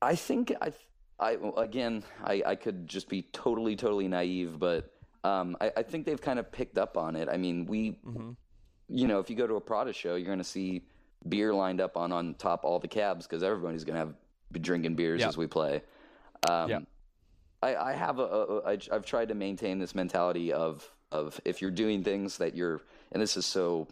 I 0.00 0.14
think 0.14 0.52
I, 0.60 0.72
I 1.18 1.36
again, 1.56 2.04
I, 2.24 2.42
I 2.46 2.54
could 2.54 2.86
just 2.86 3.08
be 3.08 3.22
totally, 3.32 3.76
totally 3.76 4.08
naive, 4.08 4.58
but 4.58 4.92
um, 5.24 5.56
I, 5.60 5.72
I 5.78 5.82
think 5.82 6.06
they've 6.06 6.20
kind 6.20 6.38
of 6.38 6.50
picked 6.52 6.78
up 6.78 6.96
on 6.96 7.16
it. 7.16 7.28
I 7.28 7.36
mean, 7.36 7.66
we, 7.66 7.98
Mhm. 8.06 8.36
you 8.88 9.06
know, 9.08 9.18
if 9.18 9.28
you 9.28 9.36
go 9.36 9.46
to 9.46 9.56
a 9.56 9.60
Prada 9.60 9.92
show, 9.92 10.14
you're 10.14 10.26
going 10.26 10.38
to 10.38 10.44
see 10.44 10.82
beer 11.28 11.52
lined 11.52 11.80
up 11.80 11.96
on 11.96 12.12
on 12.12 12.34
top 12.34 12.64
all 12.64 12.78
the 12.78 12.86
cabs 12.88 13.26
because 13.26 13.42
everybody's 13.42 13.82
going 13.84 13.94
to 13.94 14.00
have 14.00 14.14
be 14.52 14.60
drinking 14.60 14.94
beers 14.94 15.20
Yeah. 15.20 15.28
as 15.28 15.36
we 15.36 15.46
play. 15.46 15.82
Um, 16.48 16.70
Yeah. 16.70 16.78
I, 17.62 17.76
I 17.76 17.92
have 17.92 18.18
a, 18.18 18.22
a, 18.22 18.62
I, 18.62 18.78
I've 18.92 19.04
tried 19.04 19.28
to 19.28 19.34
maintain 19.34 19.78
this 19.78 19.94
mentality 19.94 20.52
of 20.52 20.88
of 21.10 21.40
if 21.44 21.62
you're 21.62 21.70
doing 21.70 22.04
things 22.04 22.36
that 22.38 22.54
you're, 22.54 22.82
and 23.12 23.22
this 23.22 23.36
is 23.36 23.46
so 23.46 23.88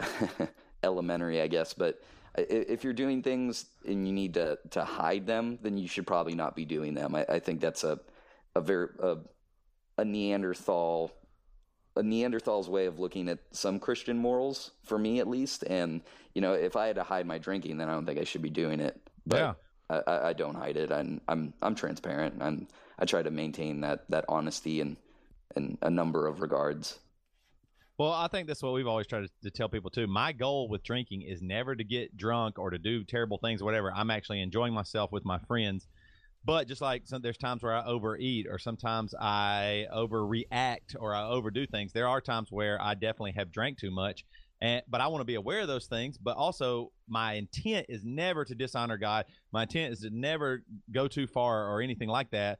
elementary, 0.82 1.42
I 1.42 1.46
guess, 1.46 1.74
but 1.74 2.02
if 2.36 2.84
you're 2.84 2.92
doing 2.92 3.22
things 3.22 3.66
and 3.86 4.06
you 4.06 4.12
need 4.12 4.34
to 4.34 4.58
to 4.70 4.84
hide 4.84 5.26
them, 5.26 5.58
then 5.62 5.78
you 5.78 5.88
should 5.88 6.06
probably 6.06 6.34
not 6.34 6.56
be 6.56 6.64
doing 6.64 6.94
them. 6.94 7.14
I, 7.14 7.24
I 7.28 7.38
think 7.38 7.60
that's 7.60 7.84
a 7.84 8.00
a 8.54 8.60
very 8.60 8.88
a, 9.00 9.16
a 9.98 10.04
Neanderthal 10.04 11.12
a 11.96 12.02
Neanderthal's 12.02 12.68
way 12.68 12.86
of 12.86 12.98
looking 12.98 13.28
at 13.28 13.38
some 13.52 13.78
Christian 13.78 14.18
morals 14.18 14.72
for 14.84 14.98
me 14.98 15.18
at 15.18 15.26
least. 15.26 15.64
And 15.66 16.02
you 16.34 16.42
know, 16.42 16.52
if 16.52 16.76
I 16.76 16.88
had 16.88 16.96
to 16.96 17.02
hide 17.02 17.26
my 17.26 17.38
drinking, 17.38 17.78
then 17.78 17.88
I 17.88 17.92
don't 17.92 18.04
think 18.04 18.18
I 18.18 18.24
should 18.24 18.42
be 18.42 18.50
doing 18.50 18.80
it. 18.80 19.00
But 19.26 19.36
Yeah. 19.38 19.54
I, 19.88 20.28
I, 20.28 20.32
don't 20.32 20.56
hide 20.56 20.76
it. 20.76 20.90
I'm 20.90 21.20
I'm 21.28 21.54
I'm 21.62 21.74
transparent. 21.74 22.42
I'm 22.42 22.66
I 22.98 23.04
try 23.04 23.22
to 23.22 23.30
maintain 23.30 23.82
that 23.82 24.04
that 24.10 24.24
honesty 24.28 24.80
in 24.80 24.96
in 25.54 25.78
a 25.82 25.90
number 25.90 26.26
of 26.26 26.40
regards. 26.40 26.98
Well, 27.98 28.12
I 28.12 28.28
think 28.28 28.46
that's 28.46 28.62
what 28.62 28.74
we've 28.74 28.86
always 28.86 29.06
tried 29.06 29.22
to, 29.22 29.30
to 29.44 29.50
tell 29.50 29.70
people 29.70 29.90
too. 29.90 30.06
My 30.06 30.32
goal 30.32 30.68
with 30.68 30.82
drinking 30.82 31.22
is 31.22 31.40
never 31.40 31.74
to 31.74 31.84
get 31.84 32.16
drunk 32.16 32.58
or 32.58 32.70
to 32.70 32.78
do 32.78 33.04
terrible 33.04 33.38
things, 33.38 33.62
or 33.62 33.64
whatever. 33.64 33.92
I'm 33.94 34.10
actually 34.10 34.42
enjoying 34.42 34.74
myself 34.74 35.12
with 35.12 35.24
my 35.24 35.38
friends. 35.46 35.86
But 36.44 36.68
just 36.68 36.80
like 36.80 37.06
some, 37.06 37.22
there's 37.22 37.38
times 37.38 37.62
where 37.62 37.74
I 37.74 37.84
overeat, 37.84 38.46
or 38.48 38.58
sometimes 38.58 39.14
I 39.20 39.86
overreact, 39.92 40.94
or 40.96 41.12
I 41.12 41.24
overdo 41.24 41.66
things. 41.66 41.92
There 41.92 42.06
are 42.06 42.20
times 42.20 42.52
where 42.52 42.80
I 42.80 42.94
definitely 42.94 43.32
have 43.32 43.50
drank 43.50 43.78
too 43.78 43.90
much, 43.90 44.24
and 44.60 44.82
but 44.88 45.00
I 45.00 45.08
want 45.08 45.20
to 45.20 45.26
be 45.26 45.34
aware 45.34 45.60
of 45.60 45.68
those 45.68 45.86
things. 45.86 46.18
But 46.18 46.36
also, 46.36 46.92
my 47.08 47.34
intent 47.34 47.86
is 47.88 48.04
never 48.04 48.44
to 48.44 48.54
dishonor 48.54 48.96
God. 48.96 49.26
My 49.52 49.62
intent 49.62 49.92
is 49.92 50.00
to 50.00 50.10
never 50.10 50.62
go 50.90 51.08
too 51.08 51.26
far 51.26 51.68
or 51.68 51.82
anything 51.82 52.08
like 52.08 52.30
that. 52.30 52.58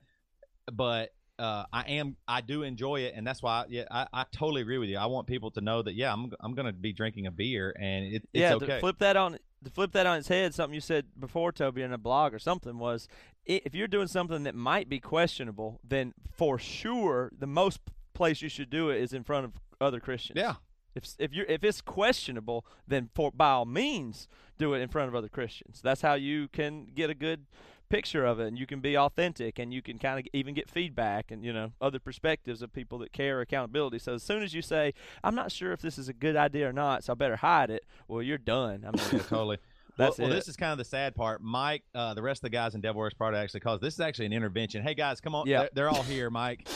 But 0.72 1.10
uh, 1.38 1.64
I 1.72 1.82
am 1.82 2.16
I 2.26 2.40
do 2.40 2.62
enjoy 2.62 3.00
it, 3.00 3.14
and 3.14 3.26
that's 3.26 3.42
why 3.42 3.64
yeah 3.68 3.84
I, 3.90 4.06
I 4.12 4.24
totally 4.32 4.62
agree 4.62 4.78
with 4.78 4.88
you. 4.88 4.98
I 4.98 5.06
want 5.06 5.26
people 5.26 5.50
to 5.52 5.60
know 5.60 5.82
that 5.82 5.94
yeah 5.94 6.12
I'm 6.12 6.30
I'm 6.40 6.54
gonna 6.54 6.72
be 6.72 6.92
drinking 6.92 7.26
a 7.26 7.30
beer, 7.30 7.74
and 7.78 8.06
it, 8.06 8.14
it's 8.14 8.28
yeah, 8.32 8.54
okay. 8.54 8.66
to 8.66 8.80
flip 8.80 8.98
that 8.98 9.16
on 9.16 9.38
to 9.64 9.70
flip 9.70 9.92
that 9.92 10.06
on 10.06 10.18
its 10.18 10.28
head, 10.28 10.54
something 10.54 10.74
you 10.74 10.80
said 10.80 11.06
before, 11.18 11.52
Toby, 11.52 11.82
in 11.82 11.92
a 11.92 11.98
blog 11.98 12.32
or 12.32 12.38
something 12.38 12.78
was 12.78 13.08
if 13.44 13.74
you're 13.74 13.88
doing 13.88 14.08
something 14.08 14.42
that 14.42 14.54
might 14.54 14.88
be 14.88 14.98
questionable, 14.98 15.80
then 15.86 16.14
for 16.32 16.58
sure 16.58 17.30
the 17.36 17.46
most 17.46 17.80
place 18.14 18.42
you 18.42 18.48
should 18.48 18.70
do 18.70 18.90
it 18.90 19.00
is 19.00 19.12
in 19.12 19.22
front 19.22 19.44
of 19.44 19.52
other 19.80 20.00
Christians. 20.00 20.38
Yeah. 20.38 20.54
If 20.96 21.04
if 21.18 21.34
you 21.34 21.44
if 21.48 21.62
it's 21.62 21.80
questionable, 21.80 22.64
then 22.88 23.10
for 23.14 23.30
by 23.30 23.50
all 23.50 23.66
means 23.66 24.26
do 24.58 24.74
it 24.74 24.80
in 24.80 24.88
front 24.88 25.08
of 25.08 25.14
other 25.14 25.28
Christians. 25.28 25.80
That's 25.82 26.00
how 26.00 26.14
you 26.14 26.48
can 26.48 26.86
get 26.94 27.10
a 27.10 27.14
good 27.14 27.44
picture 27.88 28.24
of 28.24 28.40
it 28.40 28.48
and 28.48 28.58
you 28.58 28.66
can 28.66 28.80
be 28.80 28.98
authentic 28.98 29.58
and 29.58 29.72
you 29.72 29.80
can 29.80 29.96
kind 29.98 30.18
of 30.18 30.26
even 30.32 30.54
get 30.54 30.68
feedback 30.68 31.30
and 31.30 31.44
you 31.44 31.52
know 31.52 31.70
other 31.80 32.00
perspectives 32.00 32.60
of 32.60 32.72
people 32.72 32.98
that 32.98 33.12
care 33.12 33.40
accountability 33.40 33.96
so 33.96 34.14
as 34.14 34.24
soon 34.24 34.42
as 34.42 34.52
you 34.52 34.60
say 34.60 34.92
i'm 35.22 35.36
not 35.36 35.52
sure 35.52 35.70
if 35.70 35.80
this 35.80 35.96
is 35.96 36.08
a 36.08 36.12
good 36.12 36.34
idea 36.34 36.68
or 36.68 36.72
not 36.72 37.04
so 37.04 37.12
i 37.12 37.14
better 37.14 37.36
hide 37.36 37.70
it 37.70 37.84
well 38.08 38.20
you're 38.20 38.38
done 38.38 38.84
i'm 38.84 38.92
mean 38.96 39.04
Yeah, 39.12 39.18
totally. 39.28 39.58
That's 39.96 40.18
well, 40.18 40.28
well, 40.28 40.36
this 40.36 40.46
is 40.46 40.56
kind 40.56 40.72
of 40.72 40.78
the 40.78 40.84
sad 40.84 41.14
part. 41.14 41.42
Mike, 41.42 41.82
uh, 41.94 42.12
the 42.12 42.22
rest 42.22 42.40
of 42.40 42.42
the 42.42 42.50
guys 42.50 42.74
in 42.74 42.82
Devil 42.82 43.00
Wears 43.00 43.14
Prada 43.14 43.38
actually 43.38 43.60
calls 43.60 43.80
this 43.80 43.94
is 43.94 44.00
actually 44.00 44.26
an 44.26 44.34
intervention. 44.34 44.82
Hey 44.82 44.94
guys, 44.94 45.20
come 45.22 45.34
on. 45.34 45.46
Yeah. 45.46 45.60
They're, 45.60 45.70
they're 45.74 45.88
all 45.88 46.02
here, 46.02 46.28
Mike. 46.28 46.68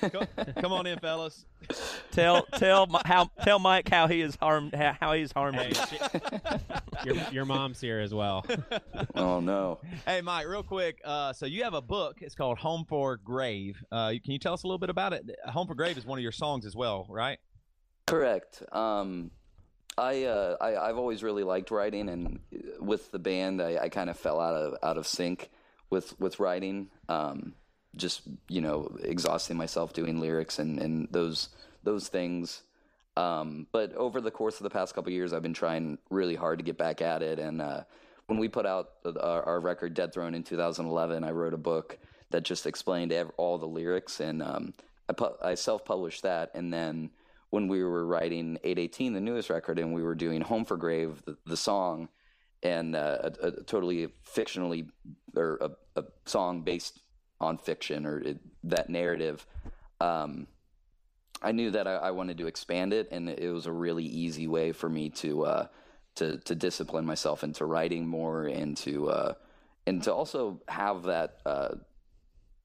come, 0.00 0.26
come 0.60 0.72
on 0.72 0.86
in, 0.86 0.98
fellas. 0.98 1.46
tell 2.10 2.42
tell 2.56 2.88
how 3.04 3.30
tell 3.42 3.58
mike 3.58 3.88
how 3.88 4.06
he 4.08 4.20
is 4.20 4.36
harmed 4.36 4.74
how, 4.74 4.96
how 5.00 5.12
he's 5.12 5.32
harmed 5.32 5.56
Hey, 5.56 5.72
you. 5.92 7.14
your, 7.14 7.24
your 7.30 7.44
mom's 7.44 7.80
here 7.80 8.00
as 8.00 8.12
well. 8.12 8.44
Oh 9.14 9.38
no. 9.38 9.78
Hey, 10.04 10.20
Mike, 10.20 10.46
real 10.48 10.64
quick. 10.64 11.00
Uh, 11.04 11.32
so 11.32 11.46
you 11.46 11.62
have 11.62 11.74
a 11.74 11.82
book. 11.82 12.18
It's 12.22 12.34
called 12.34 12.58
Home 12.58 12.84
for 12.88 13.16
Grave. 13.16 13.82
Uh, 13.92 14.10
can 14.10 14.32
you 14.32 14.38
tell 14.38 14.52
us 14.52 14.64
a 14.64 14.66
little 14.66 14.78
bit 14.78 14.90
about 14.90 15.12
it? 15.12 15.24
Home 15.46 15.68
for 15.68 15.76
Grave 15.76 15.96
is 15.96 16.04
one 16.04 16.18
of 16.18 16.22
your 16.22 16.32
songs 16.32 16.66
as 16.66 16.74
well, 16.74 17.06
right? 17.08 17.38
Correct. 18.06 18.62
Um, 18.72 19.30
I, 19.96 20.24
uh, 20.24 20.56
I 20.60 20.88
I've 20.88 20.98
always 20.98 21.22
really 21.22 21.44
liked 21.44 21.70
writing, 21.70 22.08
and 22.08 22.40
with 22.80 23.10
the 23.12 23.18
band, 23.18 23.62
I, 23.62 23.78
I 23.82 23.88
kind 23.88 24.10
of 24.10 24.18
fell 24.18 24.40
out 24.40 24.54
of 24.54 24.78
out 24.82 24.98
of 24.98 25.06
sync 25.06 25.50
with 25.90 26.18
with 26.20 26.40
writing. 26.40 26.88
Um, 27.08 27.54
just 27.96 28.22
you 28.48 28.60
know, 28.60 28.96
exhausting 29.02 29.56
myself 29.56 29.92
doing 29.92 30.20
lyrics 30.20 30.58
and 30.58 30.80
and 30.80 31.08
those 31.10 31.48
those 31.84 32.08
things. 32.08 32.62
Um, 33.16 33.68
but 33.70 33.94
over 33.94 34.20
the 34.20 34.30
course 34.30 34.56
of 34.56 34.64
the 34.64 34.70
past 34.70 34.94
couple 34.94 35.12
years, 35.12 35.32
I've 35.32 35.42
been 35.42 35.54
trying 35.54 35.98
really 36.10 36.34
hard 36.34 36.58
to 36.58 36.64
get 36.64 36.76
back 36.76 37.00
at 37.00 37.22
it. 37.22 37.38
And 37.38 37.62
uh, 37.62 37.84
when 38.26 38.40
we 38.40 38.48
put 38.48 38.66
out 38.66 38.90
our, 39.04 39.42
our 39.44 39.60
record 39.60 39.94
Dead 39.94 40.12
Throne 40.12 40.34
in 40.34 40.42
2011, 40.42 41.22
I 41.22 41.30
wrote 41.30 41.54
a 41.54 41.58
book 41.58 41.98
that 42.30 42.42
just 42.42 42.66
explained 42.66 43.12
all 43.36 43.58
the 43.58 43.66
lyrics, 43.66 44.18
and 44.18 44.42
um, 44.42 44.74
I 45.08 45.12
pu- 45.12 45.36
I 45.42 45.54
self 45.54 45.84
published 45.84 46.22
that, 46.22 46.50
and 46.54 46.72
then 46.72 47.10
when 47.54 47.68
we 47.68 47.84
were 47.84 48.04
writing 48.04 48.58
818, 48.64 49.12
the 49.12 49.20
newest 49.20 49.48
record, 49.48 49.78
and 49.78 49.94
we 49.94 50.02
were 50.02 50.16
doing 50.16 50.40
Home 50.40 50.64
for 50.64 50.76
Grave, 50.76 51.22
the, 51.24 51.36
the 51.46 51.56
song, 51.56 52.08
and 52.64 52.96
uh, 52.96 53.30
a, 53.40 53.46
a 53.46 53.50
totally 53.62 54.08
fictionally, 54.26 54.88
or 55.36 55.58
a, 55.60 56.00
a 56.00 56.04
song 56.26 56.62
based 56.62 56.98
on 57.40 57.56
fiction 57.56 58.06
or 58.06 58.18
it, 58.18 58.38
that 58.64 58.90
narrative. 58.90 59.46
Um, 60.00 60.48
I 61.42 61.52
knew 61.52 61.70
that 61.70 61.86
I, 61.86 61.94
I 61.94 62.10
wanted 62.10 62.38
to 62.38 62.48
expand 62.48 62.92
it, 62.92 63.06
and 63.12 63.30
it 63.30 63.52
was 63.52 63.66
a 63.66 63.72
really 63.72 64.04
easy 64.04 64.48
way 64.48 64.72
for 64.72 64.88
me 64.88 65.10
to 65.10 65.44
uh, 65.44 65.66
to 66.16 66.38
to 66.38 66.56
discipline 66.56 67.06
myself 67.06 67.44
into 67.44 67.66
writing 67.66 68.04
more 68.04 68.46
and 68.46 68.76
to 68.78 69.10
uh, 69.10 69.34
and 69.86 70.02
to 70.02 70.12
also 70.12 70.60
have 70.66 71.04
that 71.04 71.38
uh, 71.46 71.76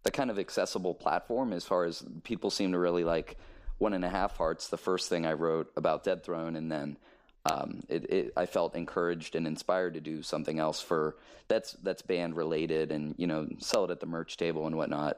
that 0.02 0.14
kind 0.14 0.32
of 0.32 0.40
accessible 0.40 0.96
platform 0.96 1.54
as 1.54 1.64
far 1.64 1.86
as 1.86 2.04
people 2.24 2.50
seem 2.50 2.72
to 2.72 2.80
really 2.80 3.04
like 3.04 3.38
one 3.80 3.94
and 3.94 4.06
a 4.06 4.10
half 4.10 4.38
hearts 4.38 4.68
the 4.68 4.78
first 4.78 5.10
thing 5.10 5.26
i 5.26 5.34
wrote 5.34 5.72
about 5.76 6.04
dead 6.04 6.24
throne 6.24 6.56
and 6.56 6.72
then 6.72 6.98
um, 7.46 7.82
it, 7.90 8.04
it, 8.12 8.34
i 8.38 8.46
felt 8.46 8.76
encouraged 8.76 9.36
and 9.36 9.48
inspired 9.48 9.96
to 9.96 10.02
do 10.02 10.22
something 10.22 10.60
else 10.60 10.82
for 10.82 11.16
that's 11.50 11.74
that's 11.84 12.02
band 12.02 12.38
related 12.38 12.92
and 12.94 13.16
you 13.18 13.28
know 13.28 13.48
sell 13.58 13.84
it 13.84 13.92
at 13.92 14.00
the 14.00 14.06
merch 14.06 14.38
table 14.38 14.66
and 14.66 14.78
whatnot. 14.78 15.18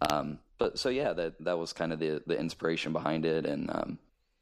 Um, 0.00 0.38
but 0.58 0.78
so 0.78 0.88
yeah 0.88 1.12
that 1.12 1.44
that 1.44 1.58
was 1.58 1.74
kind 1.74 1.92
of 1.92 1.98
the 1.98 2.22
the 2.26 2.38
inspiration 2.38 2.94
behind 2.94 3.26
it. 3.26 3.44
And 3.44 3.68
um, 3.70 3.98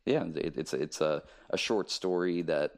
yeah 0.06 0.24
it, 0.36 0.54
it's 0.56 0.72
it's 0.72 1.00
a, 1.00 1.24
a 1.48 1.58
short 1.58 1.90
story 1.90 2.42
that 2.42 2.74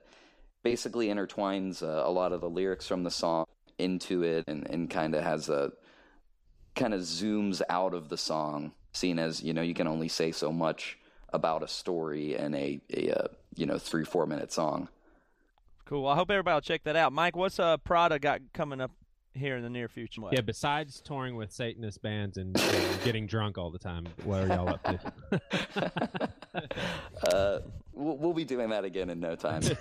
basically 0.63 1.09
intertwines 1.09 1.83
uh, 1.83 2.09
a 2.09 2.11
lot 2.11 2.33
of 2.33 2.41
the 2.41 2.49
lyrics 2.49 2.87
from 2.87 3.03
the 3.03 3.11
song 3.11 3.45
into 3.79 4.23
it 4.23 4.45
and, 4.47 4.67
and 4.71 4.89
kind 4.89 5.15
of 5.15 5.25
has 5.25 5.49
a 5.49 5.73
kind 6.77 6.95
of 6.95 7.01
zooms 7.01 7.61
out 7.69 7.95
of 7.95 8.09
the 8.09 8.17
song 8.17 8.73
seen 8.93 9.19
as 9.19 9.43
you 9.43 9.53
know 9.53 9.63
you 9.63 9.75
can 9.75 9.87
only 9.87 10.09
say 10.09 10.33
so 10.33 10.53
much 10.53 10.99
about 11.31 11.63
a 11.63 11.69
story 11.69 12.35
in 12.37 12.55
a, 12.55 12.81
a, 12.95 13.11
uh 13.11 13.29
you 13.55 13.67
know 13.67 13.79
three 13.79 14.05
four 14.05 14.27
minute 14.27 14.53
song. 14.53 14.89
Cool. 15.85 16.07
I 16.07 16.15
hope 16.15 16.31
everybody 16.31 16.55
will 16.55 16.61
check 16.61 16.85
that 16.85 16.97
out. 16.97 17.13
Mike 17.13 17.37
what's 17.37 17.59
uh 17.59 17.77
prada 17.79 18.19
got 18.19 18.41
coming 18.53 18.81
up 18.81 18.93
here 19.35 19.57
in 19.57 19.63
the 19.63 19.71
near 19.71 19.89
future? 19.89 20.21
Yeah, 20.31 20.41
besides 20.43 21.01
touring 21.01 21.37
with 21.37 21.53
Satanist 21.53 22.03
bands 22.03 22.37
and, 22.37 22.59
and 22.59 23.03
getting 23.03 23.27
drunk 23.27 23.59
all 23.59 23.71
the 23.71 23.79
time, 23.79 24.07
what 24.25 24.43
are 24.43 24.47
y'all 24.49 24.69
up 24.69 24.83
to? 24.85 26.31
uh, 27.33 27.61
we'll, 27.93 28.17
we'll 28.19 28.35
be 28.35 28.45
doing 28.45 28.71
that 28.71 28.85
again 28.85 29.11
in 29.11 29.21
no 29.21 29.35
time. 29.37 29.63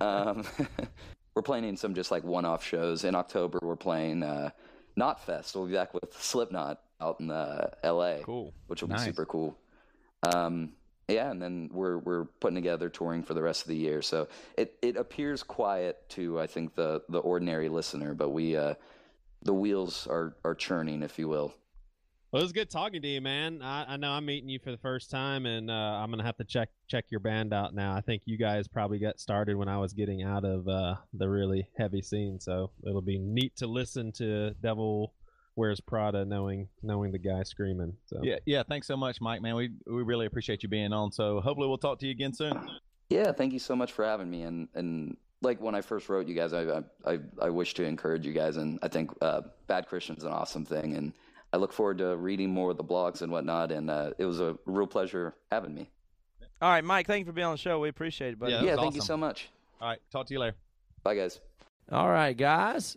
Um, 0.00 0.44
we're 1.34 1.42
playing 1.42 1.76
some 1.76 1.94
just 1.94 2.10
like 2.10 2.24
one-off 2.24 2.64
shows. 2.64 3.04
In 3.04 3.14
october 3.14 3.58
we're 3.62 3.76
playing 3.76 4.22
uh, 4.22 4.50
Knotfest 4.98 5.54
we'll 5.54 5.66
be 5.66 5.72
back 5.72 5.92
with 5.92 6.12
slipknot 6.18 6.80
out 7.00 7.20
in 7.20 7.30
uh, 7.30 7.70
la 7.84 8.16
cool 8.22 8.52
which 8.66 8.80
will 8.82 8.88
be 8.88 8.94
Nice. 8.94 9.04
super 9.04 9.24
cool 9.26 9.56
um, 10.22 10.72
yeah 11.08 11.30
and 11.30 11.40
then 11.40 11.70
we're 11.72 11.98
we're 11.98 12.24
putting 12.40 12.54
together 12.54 12.88
touring 12.88 13.22
for 13.22 13.34
the 13.34 13.42
rest 13.42 13.62
of 13.62 13.68
the 13.68 13.76
year 13.76 14.02
so 14.02 14.28
it 14.56 14.76
it 14.82 14.96
appears 14.96 15.42
quiet 15.42 16.08
to 16.10 16.38
i 16.40 16.46
think 16.46 16.74
the 16.74 17.02
the 17.08 17.18
ordinary 17.18 17.68
listener 17.68 18.14
but 18.14 18.30
we 18.30 18.56
uh 18.56 18.74
the 19.42 19.54
wheels 19.54 20.06
are 20.08 20.36
are 20.44 20.54
churning 20.54 21.02
if 21.02 21.18
you 21.18 21.26
will 21.28 21.54
Well, 22.30 22.42
it 22.42 22.44
was 22.44 22.52
good 22.52 22.70
talking 22.70 23.02
to 23.02 23.08
you, 23.08 23.20
man. 23.20 23.60
I, 23.60 23.94
I 23.94 23.96
know 23.96 24.10
I'm 24.12 24.24
meeting 24.24 24.48
you 24.48 24.60
for 24.60 24.70
the 24.70 24.78
first 24.78 25.10
time, 25.10 25.46
and 25.46 25.68
uh, 25.68 25.74
I'm 26.00 26.10
gonna 26.12 26.22
have 26.22 26.36
to 26.36 26.44
check 26.44 26.68
check 26.86 27.06
your 27.10 27.18
band 27.18 27.52
out 27.52 27.74
now. 27.74 27.92
I 27.96 28.02
think 28.02 28.22
you 28.26 28.36
guys 28.38 28.68
probably 28.68 29.00
got 29.00 29.18
started 29.18 29.56
when 29.56 29.68
I 29.68 29.78
was 29.78 29.92
getting 29.94 30.22
out 30.22 30.44
of 30.44 30.68
uh, 30.68 30.94
the 31.12 31.28
really 31.28 31.66
heavy 31.76 32.02
scene, 32.02 32.38
so 32.38 32.70
it'll 32.86 33.02
be 33.02 33.18
neat 33.18 33.56
to 33.56 33.66
listen 33.66 34.12
to 34.12 34.50
Devil 34.62 35.12
Wears 35.60 35.78
Prada, 35.78 36.24
knowing 36.24 36.68
knowing 36.82 37.12
the 37.12 37.18
guy 37.18 37.42
screaming. 37.42 37.92
So 38.06 38.20
Yeah, 38.22 38.38
yeah. 38.46 38.62
Thanks 38.62 38.86
so 38.86 38.96
much, 38.96 39.20
Mike. 39.20 39.42
Man, 39.42 39.54
we 39.54 39.70
we 39.86 40.02
really 40.02 40.24
appreciate 40.24 40.62
you 40.62 40.70
being 40.70 40.92
on. 40.94 41.12
So 41.12 41.40
hopefully 41.40 41.68
we'll 41.68 41.76
talk 41.76 41.98
to 41.98 42.06
you 42.06 42.12
again 42.12 42.32
soon. 42.32 42.58
Yeah, 43.10 43.32
thank 43.32 43.52
you 43.52 43.58
so 43.58 43.76
much 43.76 43.92
for 43.92 44.04
having 44.04 44.30
me. 44.30 44.42
And 44.42 44.68
and 44.74 45.18
like 45.42 45.60
when 45.60 45.74
I 45.74 45.82
first 45.82 46.08
wrote 46.08 46.26
you 46.26 46.34
guys, 46.34 46.54
I 46.54 46.62
I 46.62 46.82
I, 47.04 47.18
I 47.42 47.50
wish 47.50 47.74
to 47.74 47.84
encourage 47.84 48.24
you 48.24 48.32
guys, 48.32 48.56
and 48.56 48.78
I 48.82 48.88
think 48.88 49.10
uh, 49.20 49.42
Bad 49.66 49.86
Christian's 49.86 50.24
an 50.24 50.32
awesome 50.32 50.64
thing, 50.64 50.96
and 50.96 51.12
I 51.52 51.58
look 51.58 51.74
forward 51.74 51.98
to 51.98 52.16
reading 52.16 52.48
more 52.48 52.70
of 52.70 52.78
the 52.78 52.84
blogs 52.84 53.20
and 53.20 53.30
whatnot. 53.30 53.70
And 53.70 53.90
uh, 53.90 54.12
it 54.16 54.24
was 54.24 54.40
a 54.40 54.56
real 54.64 54.86
pleasure 54.86 55.34
having 55.52 55.74
me. 55.74 55.90
All 56.62 56.70
right, 56.70 56.84
Mike. 56.84 57.06
Thank 57.06 57.20
you 57.20 57.26
for 57.26 57.32
being 57.32 57.46
on 57.46 57.54
the 57.54 57.58
show. 57.58 57.78
We 57.80 57.90
appreciate 57.90 58.32
it, 58.32 58.38
buddy. 58.38 58.52
Yeah, 58.52 58.62
yeah, 58.62 58.74
was 58.76 58.80
thank 58.80 58.94
you 58.94 59.02
so 59.02 59.16
much. 59.18 59.50
All 59.78 59.88
right, 59.88 59.98
talk 60.10 60.26
to 60.26 60.34
you 60.34 60.40
later. 60.40 60.56
Bye, 61.02 61.16
guys. 61.16 61.40
All 61.92 62.08
right, 62.08 62.36
guys. 62.36 62.96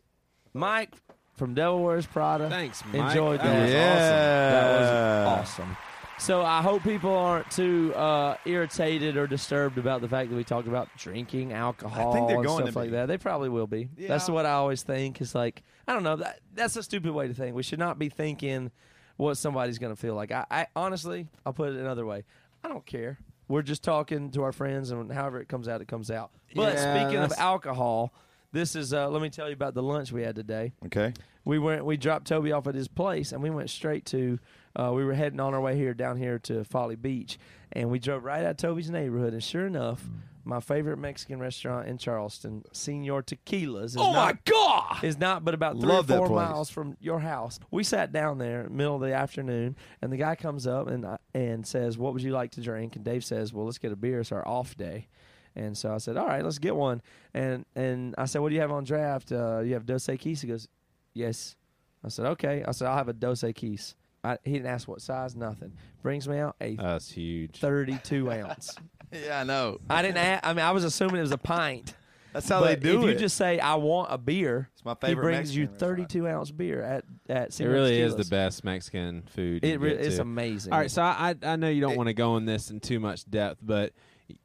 Mike 0.54 0.94
from 1.36 1.54
Devil 1.54 1.84
Wears 1.84 2.06
Prada. 2.06 2.50
thanks, 2.50 2.84
Mike. 2.86 2.96
Enjoyed 3.10 3.40
That 3.40 3.46
that. 3.46 3.62
was 3.62 3.72
That 3.72 5.28
was 5.30 5.40
awesome. 5.40 5.78
So 6.20 6.42
I 6.42 6.62
hope 6.62 6.84
people 6.84 7.12
aren't 7.14 7.50
too 7.52 7.94
uh, 7.96 8.38
irritated 8.46 9.18
or 9.18 9.28
disturbed 9.28 9.78
about 9.78 10.00
the 10.00 10.08
fact 10.08 10.30
that 10.30 10.36
we 10.36 10.44
talked 10.44 10.68
about 10.68 10.88
drinking 10.96 11.52
alcohol 11.52 12.14
they're 12.28 12.38
and 12.38 12.46
going 12.46 12.64
stuff 12.66 12.74
to 12.74 12.80
like 12.80 12.92
that. 12.92 13.08
They 13.08 13.18
probably 13.18 13.50
will 13.50 13.68
be. 13.68 13.90
That's 13.98 14.30
what 14.30 14.46
I 14.46 14.52
always 14.52 14.84
think. 14.84 15.20
Is 15.22 15.36
like 15.36 15.64
I 15.88 15.94
don't 15.94 16.04
know. 16.04 16.18
That, 16.18 16.40
that's 16.54 16.76
a 16.76 16.84
stupid 16.84 17.12
way 17.12 17.28
to 17.28 17.34
think. 17.34 17.56
We 17.56 17.64
should 17.64 17.80
not 17.80 18.00
be 18.00 18.10
thinking 18.10 18.72
what 19.18 19.36
somebody's 19.36 19.80
going 19.80 19.94
to 19.94 20.00
feel 20.00 20.16
like. 20.16 20.32
I, 20.32 20.46
I 20.50 20.68
honestly, 20.76 21.28
I'll 21.46 21.54
put 21.54 21.70
it 21.74 21.76
another 21.80 22.06
way. 22.06 22.24
I 22.64 22.70
don't 22.70 22.86
care. 22.86 23.20
We're 23.50 23.62
just 23.62 23.84
talking 23.84 24.32
to 24.32 24.44
our 24.44 24.54
friends, 24.54 24.92
and 24.92 25.12
however 25.12 25.42
it 25.42 25.50
comes 25.50 25.68
out, 25.68 25.82
it 25.82 25.88
comes 25.88 26.10
out. 26.10 26.32
But 26.56 26.76
Yeah, 26.76 27.04
speaking 27.04 27.22
of 27.22 27.34
alcohol, 27.38 28.14
this 28.54 28.76
is. 28.78 28.94
Uh, 28.94 29.10
let 29.10 29.22
me 29.22 29.30
tell 29.30 29.48
you 29.50 29.54
about 29.54 29.74
the 29.74 29.84
lunch 29.84 30.12
we 30.14 30.24
had 30.24 30.36
today 30.36 30.72
Okay. 30.86 31.14
we 31.44 31.60
went 31.60 31.84
we 31.86 31.98
dropped 31.98 32.28
Toby 32.28 32.52
off 32.54 32.68
at 32.68 32.76
his 32.76 32.88
place 32.88 33.34
and 33.34 33.44
we 33.44 33.50
went 33.50 33.70
straight 33.70 34.06
to 34.08 34.40
uh, 34.80 34.92
we 34.94 35.04
were 35.04 35.14
heading 35.14 35.40
on 35.42 35.54
our 35.54 35.60
way 35.62 35.76
here 35.76 35.94
down 35.94 36.18
here 36.18 36.40
to 36.40 36.64
Folly 36.64 36.96
Beach 36.96 37.38
and 37.74 37.90
we 37.90 38.00
drove 38.00 38.24
right 38.24 38.44
out 38.46 38.52
of 38.52 38.58
Toby's 38.58 38.90
neighborhood 38.90 39.34
and 39.34 39.44
sure 39.44 39.66
enough 39.68 40.06
my 40.46 40.60
favorite 40.60 40.98
Mexican 40.98 41.40
restaurant 41.40 41.88
in 41.88 41.98
Charleston 41.98 42.64
Senor 42.74 43.24
Tequilas 43.24 43.86
is 43.86 43.98
Oh 43.98 44.12
not, 44.12 44.36
my 44.36 44.38
God! 44.44 45.04
is 45.04 45.18
not 45.18 45.46
but 45.46 45.54
about 45.54 45.80
three 45.80 45.88
Love 45.90 46.12
or 46.12 46.28
four 46.28 46.36
miles 46.36 46.70
from 46.70 46.98
your 47.00 47.20
house 47.20 47.60
we 47.72 47.84
sat 47.84 48.12
down 48.12 48.38
there 48.40 48.68
middle 48.70 48.96
of 48.96 49.02
the 49.02 49.14
afternoon 49.14 49.76
and 50.02 50.12
the 50.12 50.18
guy 50.18 50.36
comes 50.36 50.68
up 50.68 50.88
and 50.88 51.06
uh, 51.06 51.18
and 51.34 51.66
says 51.66 51.98
what 51.98 52.14
would 52.14 52.22
you 52.24 52.32
like 52.32 52.52
to 52.52 52.62
drink 52.62 52.96
and 52.96 53.06
Dave 53.06 53.24
says 53.24 53.54
well 53.54 53.66
let's 53.66 53.78
get 53.78 53.92
a 53.92 53.96
beer 53.96 54.20
it's 54.20 54.32
our 54.34 54.46
off 54.48 54.76
day 54.76 55.08
and 55.56 55.78
so 55.78 55.94
I 55.94 55.98
said, 55.98 56.18
"All 56.18 56.28
right, 56.28 56.44
let's 56.44 56.60
get 56.60 56.76
one." 56.76 57.02
And 57.34 57.66
and 57.76 58.16
I 58.18 58.26
said, 58.26 58.42
"What 58.42 58.50
do 58.50 58.56
you 58.56 58.62
have 58.62 58.72
on 58.72 58.84
draft? 58.84 59.32
Uh, 59.32 59.60
you 59.60 59.74
have 59.74 59.86
Dos 59.86 60.06
Equis?" 60.08 60.42
He 60.42 60.48
goes, 60.48 60.68
"Yes." 61.14 61.56
I 62.04 62.10
said, 62.10 62.26
"Okay." 62.28 62.64
I 62.68 62.72
said, 62.72 62.88
"I'll 62.88 62.98
have 62.98 63.08
a 63.10 63.14
Dos 63.14 63.42
Equis." 63.42 63.96
I, 64.26 64.38
he 64.46 64.54
didn't 64.54 64.68
ask 64.68 64.88
what 64.88 65.02
size, 65.02 65.36
nothing. 65.36 65.74
Brings 66.02 66.30
me 66.30 66.38
out 66.38 66.56
a 66.62 66.76
That's 66.78 67.12
huge. 67.12 67.60
32 67.60 68.32
ounce. 68.32 68.74
Yeah, 69.12 69.42
I 69.42 69.44
know. 69.44 69.80
I 69.90 70.02
didn't. 70.02 70.18
Ask, 70.18 70.48
I 70.48 70.54
mean, 70.54 70.64
I 70.66 70.72
was 70.72 70.86
assuming 70.86 71.18
it 71.18 71.22
was 71.22 71.32
a 71.34 71.38
pint. 71.38 71.94
That's 72.32 72.50
how 72.50 72.62
but 72.62 72.82
they 72.82 72.90
do 72.90 73.04
if 73.04 73.10
it. 73.10 73.14
you 73.14 73.20
just 73.20 73.38
say, 73.38 73.60
"I 73.60 73.76
want 73.76 74.12
a 74.12 74.18
beer," 74.18 74.70
it's 74.74 74.84
my 74.84 74.96
favorite. 74.96 75.10
he 75.10 75.16
favorite. 75.16 75.24
brings 75.24 75.56
you 75.56 75.64
Mexican 75.66 75.88
restaurant. 75.90 76.10
32 76.12 76.28
ounce 76.28 76.52
beer 76.52 76.82
at 76.82 77.06
at. 77.30 77.48
It 77.50 77.54
Senor 77.54 77.72
really 77.72 78.02
is 78.02 78.16
the 78.16 78.26
best 78.26 78.64
Mexican 78.64 79.22
food. 79.28 79.64
It 79.64 79.80
re- 79.80 79.92
it's 79.92 80.16
to. 80.16 80.22
amazing. 80.24 80.74
All 80.74 80.80
right, 80.80 80.90
so 80.90 81.04
I 81.04 81.36
I 81.44 81.52
I 81.52 81.56
know 81.58 81.70
you 81.70 81.82
don't 81.82 81.96
want 81.96 82.08
to 82.08 82.14
go 82.14 82.38
in 82.38 82.46
this 82.46 82.72
in 82.72 82.80
too 82.80 83.00
much 83.00 83.30
depth, 83.30 83.60
but 83.62 83.94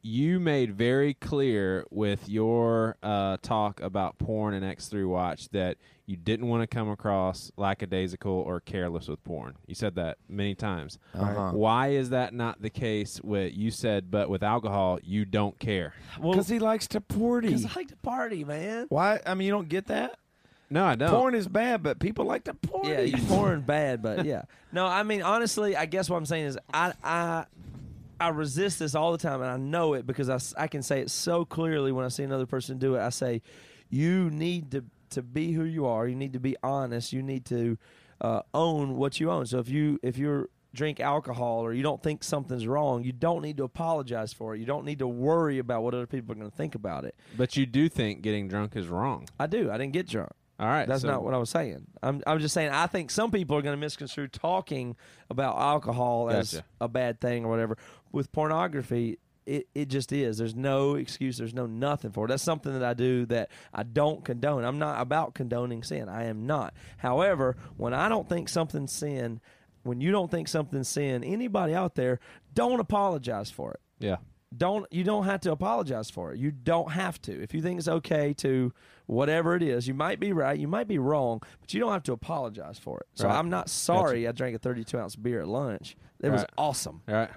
you 0.01 0.39
made 0.39 0.75
very 0.75 1.13
clear 1.13 1.85
with 1.89 2.27
your 2.29 2.97
uh, 3.01 3.37
talk 3.41 3.81
about 3.81 4.17
porn 4.17 4.53
and 4.53 4.63
X3 4.65 5.07
Watch 5.07 5.49
that 5.49 5.77
you 6.05 6.15
didn't 6.17 6.47
want 6.47 6.61
to 6.63 6.67
come 6.67 6.89
across 6.89 7.51
lackadaisical 7.55 8.31
or 8.31 8.59
careless 8.59 9.07
with 9.07 9.23
porn. 9.23 9.55
You 9.67 9.75
said 9.75 9.95
that 9.95 10.17
many 10.27 10.55
times. 10.55 10.97
Uh-huh. 11.13 11.51
Why 11.51 11.89
is 11.89 12.09
that 12.09 12.33
not 12.33 12.61
the 12.61 12.69
case 12.69 13.21
with 13.23 13.53
you 13.55 13.71
said, 13.71 14.09
but 14.11 14.29
with 14.29 14.43
alcohol 14.43 14.99
you 15.03 15.23
don't 15.25 15.57
care? 15.59 15.93
well, 16.19 16.31
Because 16.31 16.49
he 16.49 16.59
likes 16.59 16.87
to 16.89 17.01
party. 17.01 17.47
because 17.49 17.65
I 17.65 17.71
like 17.75 17.87
to 17.89 17.97
party, 17.97 18.43
man. 18.43 18.87
Why? 18.89 19.19
I 19.25 19.33
mean, 19.35 19.45
you 19.45 19.51
don't 19.51 19.69
get 19.69 19.87
that. 19.87 20.17
No, 20.71 20.85
I 20.85 20.95
don't. 20.95 21.09
Porn 21.09 21.33
is 21.35 21.47
bad, 21.47 21.81
but 21.81 21.99
people 21.99 22.25
like 22.25 22.43
to 22.43 22.53
party. 22.53 22.89
Yeah, 22.89 23.01
you 23.01 23.17
pouring 23.25 23.61
bad, 23.61 24.01
but 24.03 24.25
yeah. 24.25 24.43
No, 24.71 24.85
I 24.85 25.01
mean 25.01 25.23
honestly, 25.23 25.75
I 25.75 25.87
guess 25.87 26.11
what 26.11 26.17
I'm 26.17 26.27
saying 26.27 26.45
is 26.45 26.57
I 26.71 26.93
I 27.03 27.45
I 28.19 28.29
resist 28.29 28.79
this 28.79 28.95
all 28.95 29.11
the 29.11 29.17
time, 29.17 29.41
and 29.41 29.49
I 29.49 29.57
know 29.57 29.93
it 29.93 30.05
because 30.05 30.53
I 30.57 30.67
can 30.67 30.81
say 30.83 31.01
it 31.01 31.09
so 31.09 31.45
clearly 31.45 31.91
when 31.91 32.05
I 32.05 32.09
see 32.09 32.23
another 32.23 32.45
person 32.45 32.77
do 32.77 32.95
it. 32.95 33.01
I 33.01 33.09
say, 33.09 33.41
you 33.89 34.29
need 34.29 34.71
to 34.71 34.83
to 35.11 35.21
be 35.23 35.53
who 35.53 35.63
you 35.63 35.85
are. 35.87 36.07
You 36.07 36.15
need 36.15 36.33
to 36.33 36.39
be 36.39 36.55
honest. 36.61 37.13
You 37.13 37.23
need 37.23 37.45
to 37.45 37.77
uh, 38.21 38.41
own 38.53 38.95
what 38.97 39.19
you 39.19 39.31
own. 39.31 39.45
So 39.45 39.59
if 39.59 39.69
you 39.69 39.99
if 40.03 40.17
you're 40.17 40.49
drink 40.75 40.99
alcohol 40.99 41.61
or 41.65 41.73
you 41.73 41.81
don't 41.81 42.03
think 42.03 42.23
something's 42.23 42.67
wrong, 42.67 43.03
you 43.03 43.11
don't 43.11 43.41
need 43.41 43.57
to 43.57 43.63
apologize 43.63 44.33
for 44.33 44.53
it. 44.53 44.59
You 44.59 44.67
don't 44.67 44.85
need 44.85 44.99
to 44.99 45.07
worry 45.07 45.57
about 45.57 45.81
what 45.81 45.95
other 45.95 46.05
people 46.05 46.31
are 46.33 46.35
going 46.35 46.51
to 46.51 46.55
think 46.55 46.75
about 46.75 47.05
it. 47.05 47.15
But 47.35 47.57
you 47.57 47.65
do 47.65 47.89
think 47.89 48.21
getting 48.21 48.47
drunk 48.47 48.75
is 48.75 48.87
wrong. 48.87 49.27
I 49.39 49.47
do. 49.47 49.71
I 49.71 49.79
didn't 49.79 49.93
get 49.93 50.07
drunk. 50.07 50.29
All 50.59 50.67
right, 50.67 50.87
That's 50.87 51.03
so- 51.03 51.07
not 51.07 51.23
what 51.23 51.33
I 51.33 51.37
was 51.37 51.49
saying. 51.49 51.87
I'm 52.03 52.21
I'm 52.27 52.39
just 52.39 52.53
saying 52.53 52.69
I 52.71 52.85
think 52.85 53.11
some 53.11 53.31
people 53.31 53.55
are 53.57 53.61
going 53.61 53.73
to 53.73 53.79
misconstrue 53.79 54.27
talking 54.27 54.97
about 55.29 55.57
alcohol 55.57 56.29
as 56.29 56.51
Gotcha. 56.53 56.65
a 56.81 56.87
bad 56.89 57.21
thing 57.21 57.45
or 57.45 57.49
whatever. 57.49 57.77
With 58.11 58.31
pornography, 58.31 59.19
it, 59.45 59.67
it 59.73 59.87
just 59.87 60.11
is. 60.11 60.37
There's 60.37 60.55
no 60.55 60.95
excuse. 60.95 61.37
There's 61.37 61.53
no 61.53 61.65
nothing 61.65 62.11
for 62.11 62.25
it. 62.25 62.27
That's 62.29 62.43
something 62.43 62.71
that 62.73 62.83
I 62.83 62.93
do 62.93 63.25
that 63.27 63.49
I 63.73 63.83
don't 63.83 64.23
condone. 64.23 64.63
I'm 64.63 64.79
not 64.79 65.01
about 65.01 65.33
condoning 65.33 65.83
sin. 65.83 66.07
I 66.09 66.25
am 66.25 66.45
not. 66.45 66.73
However, 66.97 67.55
when 67.77 67.93
I 67.93 68.09
don't 68.09 68.27
think 68.29 68.49
something's 68.49 68.91
sin, 68.91 69.41
when 69.83 70.01
you 70.01 70.11
don't 70.11 70.29
think 70.29 70.47
something's 70.47 70.87
sin, 70.89 71.23
anybody 71.23 71.73
out 71.73 71.95
there, 71.95 72.19
don't 72.53 72.79
apologize 72.79 73.49
for 73.49 73.71
it 73.71 73.79
Yeah. 73.99 74.17
don't 74.55 74.85
you 74.91 75.03
don't 75.03 75.23
have 75.25 75.39
to 75.41 75.51
apologize 75.51 76.09
for 76.09 76.31
it. 76.33 76.37
You 76.39 76.51
don't 76.51 76.91
have 76.91 77.21
to. 77.23 77.41
If 77.41 77.53
you 77.53 77.61
think 77.61 77.79
it's 77.79 77.87
okay 77.87 78.33
to 78.35 78.73
whatever 79.07 79.55
it 79.55 79.63
is, 79.63 79.87
you 79.87 79.93
might 79.95 80.19
be 80.19 80.31
right, 80.33 80.59
you 80.59 80.67
might 80.67 80.87
be 80.87 80.99
wrong, 80.99 81.41
but 81.61 81.73
you 81.73 81.79
don't 81.79 81.91
have 81.93 82.03
to 82.03 82.13
apologize 82.13 82.77
for 82.77 82.99
it. 82.99 83.07
So 83.15 83.27
Right. 83.27 83.35
I'm 83.37 83.49
not 83.49 83.69
sorry 83.69 84.27
I 84.27 84.31
drank 84.31 84.55
a 84.55 84.59
32 84.59 84.99
ounce 84.99 85.15
beer 85.15 85.41
at 85.41 85.47
lunch. 85.47 85.95
It 86.21 86.29
was 86.29 86.41
Right. 86.41 86.49
awesome. 86.57 87.01
All 87.07 87.15
right. 87.15 87.31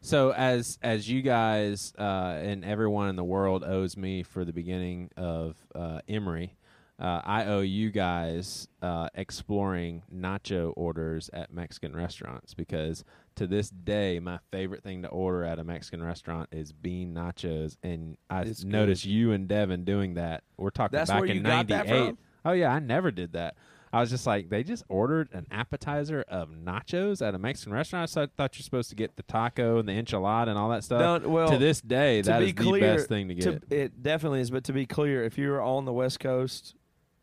So 0.00 0.32
as 0.32 0.78
as 0.82 1.08
you 1.10 1.22
guys 1.22 1.92
uh, 1.98 2.02
and 2.40 2.64
everyone 2.64 3.08
in 3.08 3.16
the 3.16 3.24
world 3.24 3.64
owes 3.64 3.96
me 3.96 4.22
for 4.22 4.44
the 4.44 4.52
beginning 4.52 5.10
of 5.16 5.56
uh, 5.74 6.00
Emery, 6.08 6.56
uh, 7.00 7.20
I 7.24 7.46
owe 7.46 7.60
you 7.60 7.90
guys 7.90 8.68
uh, 8.80 9.08
exploring 9.14 10.02
nacho 10.14 10.72
orders 10.76 11.30
at 11.32 11.52
Mexican 11.52 11.94
restaurants 11.96 12.54
because 12.54 13.04
to 13.36 13.46
this 13.46 13.70
day 13.70 14.20
my 14.20 14.38
favorite 14.52 14.82
thing 14.84 15.02
to 15.02 15.08
order 15.08 15.44
at 15.44 15.58
a 15.58 15.64
Mexican 15.64 16.02
restaurant 16.02 16.48
is 16.52 16.72
bean 16.72 17.12
nachos, 17.12 17.76
and 17.82 18.16
I 18.30 18.42
It's 18.42 18.62
good. 18.62 18.70
noticed 18.72 19.04
you 19.04 19.32
and 19.32 19.48
Devin 19.48 19.84
doing 19.84 20.14
that. 20.14 20.44
We're 20.56 20.70
talking 20.70 20.96
That's 20.96 21.10
back 21.10 21.20
where 21.20 21.28
in 21.30 21.36
you 21.38 21.42
got 21.42 21.66
that 21.68 21.86
'98. 21.86 22.06
from? 22.06 22.18
Oh 22.44 22.52
yeah, 22.52 22.72
I 22.72 22.78
never 22.78 23.10
did 23.10 23.32
that. 23.32 23.56
I 23.92 24.00
was 24.00 24.10
just 24.10 24.26
like, 24.26 24.48
they 24.50 24.62
just 24.62 24.84
ordered 24.88 25.28
an 25.32 25.46
appetizer 25.50 26.24
of 26.28 26.50
nachos 26.50 27.26
at 27.26 27.34
a 27.34 27.38
Mexican 27.38 27.72
restaurant. 27.72 28.10
So 28.10 28.22
I 28.22 28.26
thought 28.36 28.56
you're 28.58 28.64
supposed 28.64 28.90
to 28.90 28.96
get 28.96 29.16
the 29.16 29.22
taco 29.22 29.78
and 29.78 29.88
the 29.88 29.92
enchilada 29.92 30.48
and 30.48 30.58
all 30.58 30.68
that 30.70 30.84
stuff. 30.84 31.22
No, 31.22 31.28
well, 31.28 31.50
to 31.50 31.58
this 31.58 31.80
day, 31.80 32.22
to 32.22 32.28
that 32.28 32.38
be 32.40 32.46
is 32.46 32.52
clear, 32.52 32.80
the 32.90 32.96
best 32.96 33.08
thing 33.08 33.28
to 33.28 33.34
get. 33.34 33.62
it 33.70 34.02
definitely 34.02 34.40
is, 34.40 34.50
but 34.50 34.64
to 34.64 34.72
be 34.72 34.86
clear, 34.86 35.24
if 35.24 35.38
you're 35.38 35.60
on 35.62 35.84
the 35.84 35.92
West 35.92 36.20
Coast, 36.20 36.74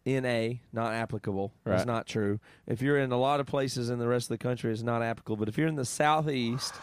NA, 0.07 0.55
not 0.71 0.93
applicable. 0.93 1.51
That's 1.63 1.79
Right. 1.81 1.87
not 1.87 2.05
true. 2.05 2.39
If 2.67 2.81
you're 2.81 2.97
in 2.99 3.11
a 3.11 3.17
lot 3.17 3.39
of 3.39 3.47
places 3.47 3.89
in 3.89 3.97
the 3.99 4.07
rest 4.07 4.25
of 4.25 4.37
the 4.37 4.43
country, 4.43 4.71
it's 4.71 4.83
not 4.83 5.01
applicable. 5.01 5.37
But 5.37 5.47
if 5.49 5.57
you're 5.57 5.67
in 5.67 5.75
the 5.75 5.85
Southeast 5.85 6.73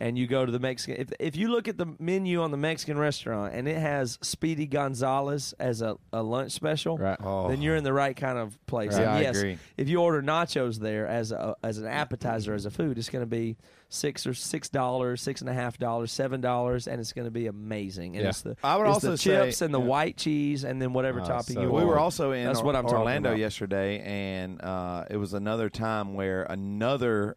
and 0.00 0.18
you 0.18 0.26
go 0.26 0.46
to 0.46 0.50
the 0.50 0.58
Mexican, 0.58 1.00
if, 1.00 1.12
if 1.20 1.36
you 1.36 1.48
look 1.48 1.68
at 1.68 1.76
the 1.76 1.86
menu 1.98 2.40
on 2.42 2.50
the 2.50 2.56
Mexican 2.56 2.98
restaurant 2.98 3.54
and 3.54 3.68
it 3.68 3.76
has 3.78 4.18
Speedy 4.22 4.66
Gonzalez 4.66 5.52
as 5.60 5.82
a, 5.82 5.96
a 6.12 6.22
lunch 6.22 6.52
special, 6.52 6.96
right. 6.98 7.18
Oh. 7.22 7.48
then 7.48 7.60
you're 7.62 7.76
in 7.76 7.84
the 7.84 7.92
right 7.92 8.16
kind 8.16 8.38
of 8.38 8.58
place. 8.66 8.94
Right. 8.94 9.02
And 9.06 9.22
Yeah, 9.22 9.28
I 9.28 9.32
agree. 9.32 9.58
if 9.76 9.88
you 9.88 10.00
order 10.00 10.22
nachos 10.22 10.78
there 10.78 11.06
as 11.06 11.32
a 11.32 11.54
as 11.62 11.78
an 11.78 11.86
appetizer 11.86 12.54
as 12.54 12.64
a 12.66 12.70
food, 12.70 12.96
it's 12.98 13.10
going 13.10 13.22
to 13.22 13.26
be 13.30 13.56
six 13.92 14.24
or 14.26 14.32
six 14.34 14.68
dollars, 14.68 15.20
six 15.20 15.40
and 15.40 15.50
a 15.50 15.52
half 15.52 15.76
dollars, 15.76 16.12
seven 16.12 16.40
dollars, 16.40 16.86
and 16.86 17.00
it's 17.00 17.12
going 17.12 17.24
to 17.26 17.30
be 17.30 17.46
amazing. 17.48 18.14
And 18.16 18.22
Yeah. 18.22 18.28
it's 18.30 18.42
the 18.42 18.56
I 18.64 18.76
would 18.76 18.86
it's 18.86 18.94
also 18.94 19.10
the 19.10 19.18
say- 19.18 19.30
chips 19.44 19.60
and 19.62 19.74
the 19.74 19.80
yeah. 19.80 19.86
white 19.86 20.16
cheese, 20.16 20.64
and 20.64 20.80
then 20.80 20.92
whatever 20.92 21.20
Oh, 21.20 21.24
topping 21.26 21.56
so 21.56 21.60
you 21.60 21.66
good. 21.66 21.72
We 21.74 21.78
want. 21.82 21.88
were 21.88 21.98
also 21.98 22.32
in 22.32 22.44
That's 22.46 22.60
Or- 22.60 22.64
what 22.64 22.76
I'm 22.76 22.84
talking 22.84 22.98
Orlando 22.98 23.34
yesterday, 23.34 23.98
and 24.00 24.62
uh, 24.62 25.04
it 25.10 25.16
was 25.16 25.34
another 25.34 25.68
time 25.68 26.14
where 26.14 26.44
another 26.44 27.36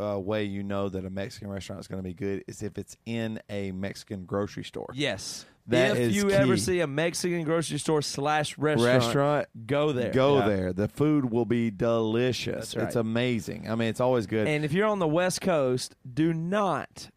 uh, 0.00 0.18
way 0.18 0.44
you 0.44 0.62
know 0.62 0.88
that 0.88 1.04
a 1.04 1.10
Mexican 1.10 1.48
restaurant 1.48 1.80
is 1.80 1.88
going 1.88 2.02
to 2.02 2.08
be 2.08 2.14
good 2.14 2.44
is 2.46 2.62
if 2.62 2.78
it's 2.78 2.96
in 3.06 3.40
a 3.50 3.72
Mexican 3.72 4.24
grocery 4.24 4.64
store. 4.64 4.90
Yes, 4.94 5.46
That 5.68 5.96
if 5.96 6.14
you 6.14 6.30
ever 6.30 6.56
see 6.56 6.80
a 6.80 6.86
Mexican 6.86 7.42
grocery 7.44 7.78
store 7.78 8.02
slash 8.02 8.56
restaurant, 8.56 9.04
restaurant, 9.04 9.48
go 9.66 9.92
there. 9.92 10.12
go 10.12 10.38
Yeah. 10.38 10.48
there. 10.48 10.72
The 10.72 10.88
food 10.88 11.30
will 11.30 11.44
be 11.46 11.70
delicious. 11.70 12.76
Right. 12.76 12.86
It's 12.86 12.96
amazing. 12.96 13.68
I 13.70 13.74
mean, 13.74 13.88
it's 13.88 14.00
always 14.00 14.26
good. 14.26 14.46
And 14.46 14.64
if 14.64 14.72
you're 14.72 14.86
on 14.86 14.98
the 15.00 15.08
West 15.08 15.40
Coast, 15.40 15.96
do 16.12 16.32
not 16.32 17.10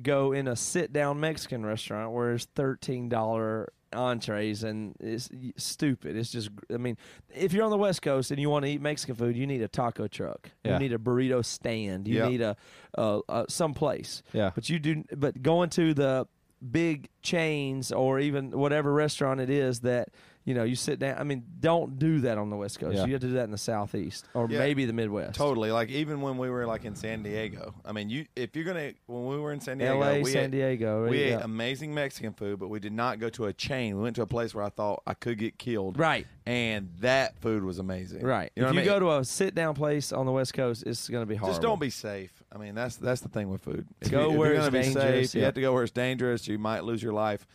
go 0.00 0.32
in 0.32 0.48
a 0.48 0.56
sit 0.56 0.92
down 0.92 1.20
Mexican 1.20 1.66
restaurant 1.66 2.12
where 2.12 2.32
it's 2.32 2.46
thirteen 2.54 3.08
dollar 3.10 3.72
entrees 3.94 4.62
and 4.64 4.94
it's 5.00 5.28
stupid. 5.56 6.16
It's 6.16 6.30
just 6.30 6.50
I 6.72 6.76
mean, 6.76 6.96
if 7.34 7.52
you're 7.52 7.64
on 7.64 7.70
the 7.70 7.78
West 7.78 8.02
Coast 8.02 8.30
and 8.30 8.40
you 8.40 8.50
want 8.50 8.64
to 8.64 8.70
eat 8.70 8.80
Mexican 8.80 9.14
food, 9.14 9.36
you 9.36 9.46
need 9.46 9.62
a 9.62 9.68
taco 9.68 10.06
truck. 10.08 10.50
Yeah. 10.64 10.74
You 10.74 10.78
need 10.78 10.92
a 10.92 10.98
burrito 10.98 11.44
stand. 11.44 12.08
You 12.08 12.26
need 12.26 12.40
a 12.40 12.56
uh, 12.96 13.20
uh, 13.28 13.44
some 13.48 13.74
place. 13.74 14.22
Yeah. 14.32 14.50
But 14.54 14.68
you 14.68 14.78
do 14.78 15.04
but 15.16 15.42
going 15.42 15.70
to 15.70 15.94
the 15.94 16.26
big 16.70 17.08
chains 17.22 17.90
or 17.90 18.20
even 18.20 18.52
whatever 18.52 18.92
restaurant 18.92 19.40
it 19.40 19.50
is 19.50 19.80
that 19.80 20.10
you 20.44 20.54
know 20.54 20.64
you 20.64 20.74
sit 20.74 20.98
down 20.98 21.16
i 21.18 21.22
mean 21.24 21.44
don't 21.60 21.98
do 21.98 22.20
that 22.20 22.36
on 22.38 22.50
the 22.50 22.56
west 22.56 22.80
coast 22.80 22.96
Yeah. 22.96 23.04
you 23.06 23.12
have 23.12 23.20
to 23.20 23.28
do 23.28 23.34
that 23.34 23.44
in 23.44 23.50
the 23.52 23.58
southeast 23.58 24.26
or 24.34 24.48
Yeah. 24.50 24.58
maybe 24.58 24.84
the 24.86 24.92
midwest 24.92 25.34
Totally. 25.36 25.70
Like 25.70 25.88
even 25.90 26.20
when 26.20 26.36
we 26.38 26.50
were 26.50 26.66
like 26.66 26.84
in 26.84 26.94
San 26.96 27.22
Diego. 27.22 27.74
I 27.84 27.92
mean, 27.92 28.10
you 28.10 28.26
if 28.36 28.56
you're 28.56 28.64
gonna 28.64 28.92
when 29.06 29.26
we 29.26 29.38
were 29.38 29.52
in 29.52 29.60
San 29.60 29.78
Diego, 29.78 29.98
la 29.98 30.14
we 30.18 30.24
san 30.32 30.44
ate, 30.46 30.50
diego 30.50 31.08
we 31.08 31.20
yeah. 31.28 31.38
ate 31.38 31.44
amazing 31.44 31.94
Mexican 31.94 32.32
food, 32.32 32.58
but 32.58 32.68
we 32.68 32.80
did 32.80 32.92
not 32.92 33.18
go 33.20 33.28
to 33.30 33.46
a 33.46 33.52
chain. 33.52 33.96
We 33.96 34.02
went 34.02 34.16
to 34.16 34.22
a 34.22 34.26
place 34.26 34.54
where 34.54 34.64
I 34.64 34.68
thought 34.70 35.02
I 35.06 35.14
could 35.14 35.38
get 35.38 35.58
killed. 35.58 35.98
right 35.98 36.26
And 36.46 36.88
that 37.00 37.38
food 37.40 37.62
was 37.64 37.78
amazing. 37.78 38.22
Right. 38.22 38.50
You 38.56 38.62
know 38.62 38.68
if 38.68 38.74
what 38.74 38.84
you 38.84 38.90
I 38.90 38.94
mean? 38.94 39.00
go 39.00 39.14
to 39.14 39.18
a 39.20 39.24
sit 39.24 39.54
down 39.54 39.74
place 39.74 40.12
on 40.12 40.26
the 40.26 40.32
West 40.32 40.54
Coast, 40.54 40.82
it's 40.86 41.08
going 41.08 41.22
to 41.22 41.26
be 41.26 41.36
hard. 41.36 41.50
Just 41.52 41.62
don't 41.62 41.80
be 41.80 41.90
safe. 41.90 42.32
I 42.52 42.58
mean, 42.58 42.74
that's 42.74 42.96
that's 42.96 43.20
the 43.20 43.28
thing 43.28 43.48
with 43.48 43.62
food. 43.62 43.86
If 44.00 44.10
Go 44.10 44.26
you, 44.26 44.32
if 44.32 44.36
where 44.38 44.48
you're 44.48 44.56
it's 44.56 44.66
gonna 44.68 44.78
be 44.78 44.84
dangerous, 44.94 45.30
safe, 45.30 45.38
you 45.38 45.44
have 45.44 45.54
to 45.54 45.60
go 45.60 45.72
where 45.72 45.84
it's 45.84 45.92
dangerous. 45.92 46.46
You 46.48 46.58
might 46.58 46.84
lose 46.84 47.02
your 47.02 47.12
life, 47.14 47.46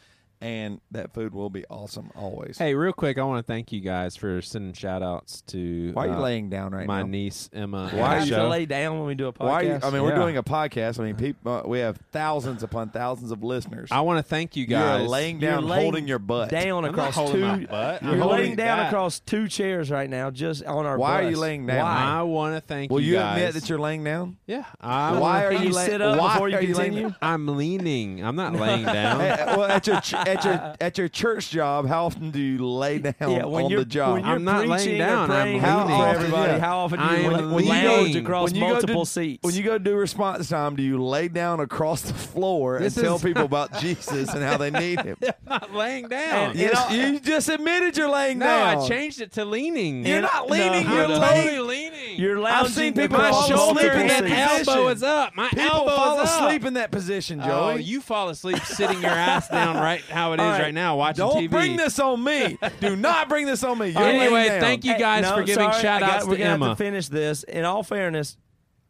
and 0.41 0.80
that 0.91 1.14
food 1.14 1.34
will 1.34 1.49
be 1.49 1.65
awesome 1.69 2.11
always. 2.15 2.57
Hey, 2.57 2.73
real 2.76 2.93
quick, 2.93 3.18
I 3.18 3.23
want 3.23 3.45
to 3.45 3.51
thank 3.51 3.72
you 3.72 3.81
guys 3.81 4.15
for 4.15 4.41
sending 4.41 4.73
shout 4.73 5.01
outs 5.03 5.41
to 5.47 5.91
why 5.93 6.05
are 6.05 6.07
you 6.09 6.14
uh, 6.14 6.19
laying 6.19 6.49
down 6.49 6.72
right 6.73 6.85
my 6.88 6.97
now? 6.99 7.03
My 7.05 7.09
niece 7.09 7.49
Emma. 7.53 7.89
Why 7.91 7.99
Why 7.99 8.14
have 8.15 8.23
are 8.31 8.35
to 8.35 8.41
you- 8.43 8.47
lay 8.47 8.65
down 8.65 8.97
when 8.99 9.07
we 9.07 9.15
do 9.15 9.27
a 9.27 9.34
podcast? 9.34 9.39
Why? 9.47 9.61
You, 9.64 9.80
I 9.84 9.89
mean, 9.89 10.03
we're 10.03 10.15
doing 10.15 10.38
a 10.38 10.43
podcast. 10.43 10.99
I 10.99 11.03
mean, 11.03 11.15
people, 11.15 11.51
uh, 11.51 11.64
we 11.65 11.80
have 11.80 11.97
thousands 12.11 12.64
upon 12.64 12.89
thousands 12.89 13.31
of 13.31 13.43
listeners. 13.43 13.89
I 13.91 14.01
want 14.01 14.19
to 14.19 14.23
thank 14.23 14.55
you 14.55 14.65
guys. 14.65 15.01
You're 15.01 15.09
laying 15.09 15.41
You're 15.41 15.51
down, 15.51 15.65
laying 15.68 15.81
holding 15.84 16.07
your 16.07 16.19
butt. 16.19 16.49
down 16.49 16.85
I'm 16.85 16.95
not 16.95 17.09
across 17.09 17.18
my 17.18 17.31
two. 17.59 17.68
butt. 17.68 18.03
You're 18.03 18.11
I'm 18.14 18.19
laying 18.30 18.55
down 18.55 18.77
that. 18.77 18.88
across 18.88 19.19
two 19.19 19.47
chairs 19.47 19.89
right 19.89 20.09
now, 20.09 20.30
just 20.31 20.64
on 20.65 20.85
our. 20.85 20.97
Why 20.97 21.23
are 21.23 21.30
you 21.30 21.38
laying 21.38 21.65
down? 21.65 21.84
Why? 21.84 22.19
I 22.19 22.22
want 22.23 22.55
to 22.55 22.61
thank 22.61 22.91
Will 22.91 22.99
you 22.99 23.15
Will 23.15 23.22
you 23.23 23.27
admit 23.27 23.53
that 23.55 23.69
you're 23.69 23.80
laying 23.80 24.03
down? 24.03 24.38
Yeah. 24.45 24.65
I 24.81 25.18
Why 25.19 25.45
are 25.45 25.49
Can 25.49 25.57
thank- 25.59 25.69
you 25.69 25.76
like- 25.76 25.89
sit 25.89 26.01
up 26.01 26.19
why 26.19 26.34
before 26.34 26.49
you 26.49 26.57
are 26.57 26.61
you 26.61 26.73
continue? 26.76 27.14
I'm 27.22 27.47
leaning. 27.57 28.23
I'm 28.23 28.35
not 28.35 28.53
laying 28.53 28.85
down. 28.85 29.18
Well, 29.57 29.64
at 29.64 29.88
your 29.88 29.99
ch- 30.01 30.14
at 30.27 30.43
your 30.45 30.73
at 30.81 30.97
your 30.97 31.07
church 31.07 31.49
job, 31.49 31.87
how 31.87 32.05
often 32.05 32.31
do 32.31 32.39
you 32.39 32.65
lay 32.67 32.99
down 32.99 33.13
yeah, 33.21 33.45
when 33.45 33.65
on 33.65 33.71
you're, 33.71 33.79
the 33.79 33.85
job? 33.85 34.13
when 34.13 34.25
you're 34.25 34.35
I'm 34.35 34.43
not 34.43 34.67
laying 34.67 34.71
preaching 34.71 34.95
or 35.01 35.05
down, 35.05 35.19
I'm 35.31 35.41
praying 35.41 35.59
How 35.59 35.85
for 35.87 35.91
often- 35.93 36.15
everybody, 36.15 36.51
yeah. 36.53 36.59
how 36.59 36.77
often 36.79 36.99
do 36.99 37.05
you 37.05 37.11
am 37.31 37.51
when 37.51 37.63
you 37.65 37.71
leaning. 37.71 37.85
lounge 37.85 38.15
across 38.15 38.49
when 38.51 38.55
you 38.55 38.67
multiple 38.67 39.05
to, 39.05 39.11
seats? 39.11 39.43
When 39.43 39.53
you 39.55 39.63
go 39.63 39.77
do 39.77 39.95
response 39.95 40.49
time, 40.49 40.75
do 40.75 40.83
you 40.83 41.03
lay 41.03 41.27
down 41.27 41.59
across 41.59 42.01
the 42.01 42.13
floor 42.13 42.79
This 42.79 42.97
and 42.97 43.05
tell 43.05 43.19
people 43.19 43.43
about 43.45 43.73
Jesus 43.79 44.33
and 44.33 44.43
how 44.43 44.57
they 44.57 44.71
need 44.71 45.01
Him? 45.01 45.17
I'm 45.23 45.33
not 45.47 45.73
laying 45.73 46.07
down. 46.07 46.51
And- 46.51 46.59
You, 46.59 46.67
You 46.67 46.73
know- 46.73 46.89
you 47.13 47.19
just 47.19 47.49
admitted 47.49 47.97
you're 47.97 48.09
laying 48.09 48.39
no, 48.39 48.45
down. 48.45 48.77
No, 48.77 48.83
I 48.83 48.87
changed 48.87 49.21
it 49.21 49.31
to 49.33 49.45
leaning. 49.45 50.05
You're 50.05 50.21
not 50.21 50.49
leaning. 50.49 50.85
No, 50.87 50.93
you're 50.95 51.07
no. 51.07 51.19
laying. 51.19 51.47
totally 51.47 51.67
leaning. 51.89 52.06
You're 52.18 52.44
I've 52.45 52.69
seen 52.72 52.94
people 52.94 53.18
my 53.18 53.30
fall 53.31 53.44
shoulder 53.44 53.80
asleep 53.80 53.94
in 53.94 53.99
and 53.99 54.10
that 54.10 54.49
elbow 54.49 54.64
position. 54.64 54.88
is 54.98 55.03
up. 55.03 55.35
My 55.35 55.49
People 55.49 55.65
elbow 55.65 55.95
fall 55.95 56.19
is 56.22 56.30
asleep 56.30 56.61
up. 56.64 56.68
in 56.68 56.73
that 56.76 56.91
position, 56.91 57.39
Joey. 57.39 57.49
Oh, 57.52 57.76
you 57.76 58.02
fall 58.02 58.30
asleep 58.30 58.60
sitting 58.65 59.02
your 59.02 59.11
ass 59.11 59.48
down 59.49 59.76
right 59.77 60.02
how 60.02 60.34
it 60.34 60.35
is 60.35 60.41
All 60.41 60.49
right, 60.52 60.61
right, 60.64 60.73
now 60.73 60.98
watching 60.98 61.26
Don't 61.26 61.44
TV. 61.44 61.49
bring 61.49 61.76
this 61.77 61.99
on 61.99 62.23
me. 62.23 62.57
Do 62.81 62.95
not 62.95 63.30
bring 63.30 63.45
this 63.45 63.64
on 63.64 63.77
me. 63.77 63.89
You're 63.89 64.02
anyway, 64.03 64.48
thank 64.60 64.84
you 64.85 64.94
Hey, 64.94 64.99
guys 64.99 65.22
no, 65.23 65.35
for 65.35 65.44
giving 65.44 65.64
sorry, 65.72 65.81
shout 65.81 66.03
I 66.03 66.07
got- 66.07 66.15
outs 66.18 66.26
We're 66.26 66.34
to 66.34 66.38
gonna 66.39 66.53
Emma. 66.53 66.68
have 66.69 66.77
to 66.77 66.84
finish 66.84 67.07
this. 67.07 67.44
In 67.44 67.65
all 67.65 67.84
fairness, 67.84 68.38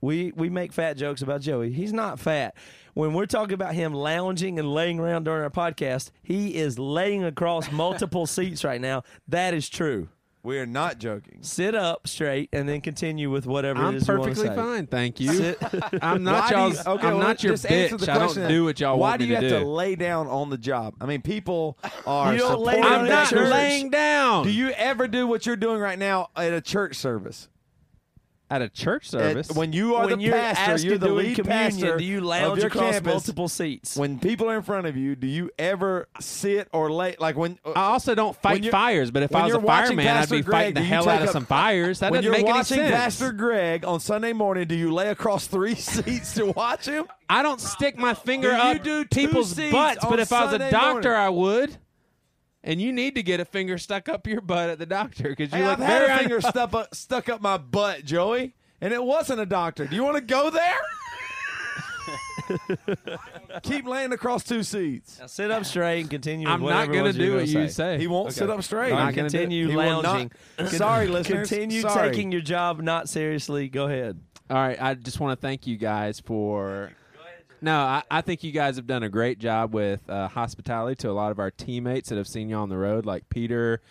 we 0.01 0.31
we 0.35 0.49
make 0.49 0.71
fat 0.73 0.93
jokes 0.95 1.21
about 1.21 1.41
Joey. 1.41 1.71
He's 1.71 1.93
not 1.93 2.19
fat. 2.19 2.55
When 2.93 3.13
we're 3.13 3.25
talking 3.27 3.53
about 3.53 3.75
him 3.75 3.93
lounging 3.93 4.57
and 4.57 4.73
laying 4.73 4.99
around 4.99 5.25
during 5.25 5.43
our 5.43 5.51
podcast, 5.51 6.09
he 6.23 6.55
is 6.55 6.79
laying 6.79 7.23
across 7.23 7.71
multiple 7.71 8.25
seats 8.25 8.63
right 8.63 8.81
now. 8.81 9.03
That 9.27 9.53
is 9.53 9.69
true. 9.69 10.09
We 10.43 10.59
are 10.59 10.65
not 10.65 10.97
joking. 10.99 11.39
Sit 11.41 11.75
up 11.75 12.07
straight 12.07 12.47
and 12.53 12.69
then 12.69 12.79
continue 12.79 13.29
with 13.29 13.45
whatever 13.45 13.81
it 13.81 13.85
I'm 13.85 13.95
is 13.95 14.07
you 14.07 14.13
wanna 14.13 14.29
perfectly 14.29 14.47
say. 14.49 14.55
fine, 14.55 14.87
thank 14.87 15.19
you. 15.19 15.33
Sit- 15.33 15.57
I'm 16.01 16.23
not 16.23 16.43
Why 16.43 16.49
do 16.49 16.55
you- 16.55 16.61
y'all's. 16.61 16.87
okay, 16.87 17.07
I'm 17.07 17.17
well, 17.17 17.27
not 17.27 17.43
your 17.43 17.53
just 17.53 17.65
answer 17.65 17.95
bitch. 17.97 18.05
the 18.05 18.11
I 18.11 18.15
don't 18.15 18.25
question. 18.27 18.47
do 18.47 18.63
what 18.63 18.79
y'all 18.79 18.97
Why 18.97 19.09
want 19.09 19.19
do 19.19 19.25
me 19.27 19.29
you 19.33 19.35
to 19.41 19.41
have 19.49 19.59
do. 19.59 19.65
to 19.65 19.67
lay 19.69 19.95
down 19.95 20.27
on 20.27 20.49
the 20.49 20.57
job? 20.57 20.93
I 21.01 21.05
mean, 21.05 21.21
people 21.21 21.77
are. 22.05 22.31
You 22.33 22.39
don't 22.39 22.61
lay 22.61 22.75
supporting 22.75 22.83
down 22.83 22.99
I'm 23.01 23.05
at 23.07 23.09
not 23.09 23.27
church. 23.29 23.51
laying 23.51 23.89
down. 23.89 24.43
Do 24.45 24.51
you 24.51 24.69
ever 24.71 25.07
do 25.09 25.27
what 25.27 25.45
you're 25.45 25.55
doing 25.57 25.81
right 25.81 25.99
now 25.99 26.29
at 26.35 26.53
a 26.53 26.61
church 26.61 26.95
service? 26.95 27.49
At 28.49 28.61
a 28.61 28.69
church 28.69 29.05
At- 29.13 29.19
service? 29.19 29.51
when 29.51 29.73
you 29.73 29.95
are 29.95 30.05
when 30.07 30.19
the 30.19 30.25
you're 30.25 30.33
pastor, 30.33 30.87
you're 30.87 30.97
the 30.97 31.09
lead 31.09 31.43
pastor 31.45 31.97
do 31.97 32.03
you 32.03 32.19
of 32.19 32.23
lounge 32.23 32.57
your 32.59 32.67
across 32.67 32.93
campus. 32.93 33.13
multiple 33.13 33.47
seats? 33.47 33.95
When 33.97 34.19
people 34.19 34.49
are 34.49 34.55
in 34.57 34.63
front 34.63 34.87
of 34.87 34.95
you, 34.97 35.15
do 35.15 35.27
you 35.27 35.49
ever 35.59 36.07
sit 36.19 36.67
or 36.71 36.91
lay? 36.91 37.15
Like 37.19 37.35
when 37.35 37.59
uh, 37.65 37.71
I 37.75 37.81
also 37.85 38.15
don't 38.15 38.35
fight 38.35 38.65
fires, 38.69 39.11
but 39.11 39.23
if 39.23 39.35
I 39.35 39.43
was 39.43 39.53
a 39.53 39.57
you're 39.57 39.61
watching 39.61 39.97
fireman, 39.97 40.17
I'd 40.17 40.29
be 40.29 40.41
Greg, 40.41 40.51
fighting 40.51 40.73
the 40.75 40.83
hell 40.83 41.09
out 41.09 41.21
of 41.21 41.29
some 41.29 41.45
fires. 41.45 41.99
That 41.99 42.11
when 42.11 42.21
doesn't 42.21 42.23
you're 42.23 42.31
make 42.33 42.49
any 42.49 42.57
watching 42.59 42.77
sense. 42.77 42.91
Pastor 42.95 43.31
Greg 43.31 43.85
on 43.85 43.99
Sunday 43.99 44.33
morning, 44.33 44.67
do 44.67 44.75
you 44.75 44.93
lay 44.93 45.09
across 45.09 45.47
three 45.47 45.75
seats 45.75 46.33
to 46.35 46.47
watch 46.47 46.85
him? 46.85 47.05
I 47.29 47.41
don't 47.43 47.59
stick 47.59 47.97
my 47.97 48.13
finger 48.13 48.51
Do 48.51 48.55
up 48.55 48.83
do 48.83 49.05
people's 49.05 49.53
butts, 49.53 50.05
but 50.05 50.19
if 50.19 50.31
I 50.31 50.45
was 50.45 50.53
a 50.53 50.71
doctor, 50.71 51.09
morning? 51.09 51.11
I 51.11 51.29
would. 51.29 51.77
And 52.67 52.81
you 52.81 52.91
need 52.91 53.15
to 53.15 53.23
get 53.23 53.39
a 53.39 53.45
finger 53.45 53.77
stuck 53.77 54.09
up 54.09 54.27
your 54.27 54.41
butt 54.41 54.69
at 54.69 54.77
the 54.77 54.85
doctor 54.85 55.29
because 55.29 55.53
you 55.53 55.57
Hey, 55.59 55.63
look 55.63 55.79
I've 55.79 55.85
had 55.85 55.99
very 56.05 56.11
a 56.13 56.17
finger 56.19 56.41
stuck 56.41 56.73
up, 56.73 56.93
stuck 56.93 57.29
up 57.29 57.39
my 57.41 57.55
butt, 57.57 58.03
Joey, 58.03 58.55
and 58.81 58.93
it 58.93 59.01
wasn't 59.01 59.39
a 59.39 59.45
doctor. 59.45 59.87
Do 59.87 59.95
you 59.95 60.03
want 60.03 60.17
to 60.17 60.21
go 60.21 60.49
there? 60.49 60.75
Keep 63.63 63.87
laying 63.87 64.11
across 64.11 64.43
two 64.43 64.63
seats. 64.63 65.17
Now 65.19 65.27
sit 65.27 65.49
up 65.49 65.65
straight 65.65 66.01
and 66.01 66.09
continue. 66.09 66.47
I'm 66.47 66.61
not 66.61 66.91
going 66.91 67.05
to 67.05 67.17
do 67.17 67.35
what 67.35 67.47
you 67.47 67.69
say. 67.69 67.97
He 67.97 68.07
won't 68.07 68.33
sit 68.33 68.49
up 68.49 68.61
straight. 68.63 68.91
All 68.91 68.99
Not 68.99 69.15
gonna 69.15 69.29
continue 69.29 69.69
He 69.69 69.75
will 69.75 70.01
not- 70.01 70.03
lounging. 70.03 70.31
Sorry, 70.67 71.07
listeners. 71.07 71.49
Continue 71.49 71.81
Sorry. 71.81 72.09
taking 72.11 72.31
your 72.33 72.41
job 72.41 72.81
not 72.81 73.07
seriously. 73.09 73.69
Go 73.69 73.85
ahead. 73.85 74.19
All 74.49 74.57
right, 74.57 74.81
I 74.81 74.93
just 74.93 75.19
want 75.19 75.37
to 75.39 75.41
thank 75.41 75.67
you 75.67 75.77
guys 75.77 76.19
for. 76.19 76.91
No, 77.61 77.75
I, 77.75 78.03
I 78.09 78.21
think 78.21 78.43
you 78.43 78.51
guys 78.51 78.75
have 78.75 78.87
done 78.87 79.03
a 79.03 79.09
great 79.09 79.39
job 79.39 79.73
with 79.73 80.07
uh, 80.09 80.27
hospitality 80.27 80.95
to 80.97 81.09
a 81.09 81.13
lot 81.13 81.31
of 81.31 81.39
our 81.39 81.51
teammates 81.51 82.09
that 82.09 82.17
have 82.17 82.27
seen 82.27 82.49
you 82.49 82.55
on 82.55 82.69
the 82.69 82.77
road. 82.77 83.05
Like 83.05 83.29
Peter 83.29 83.81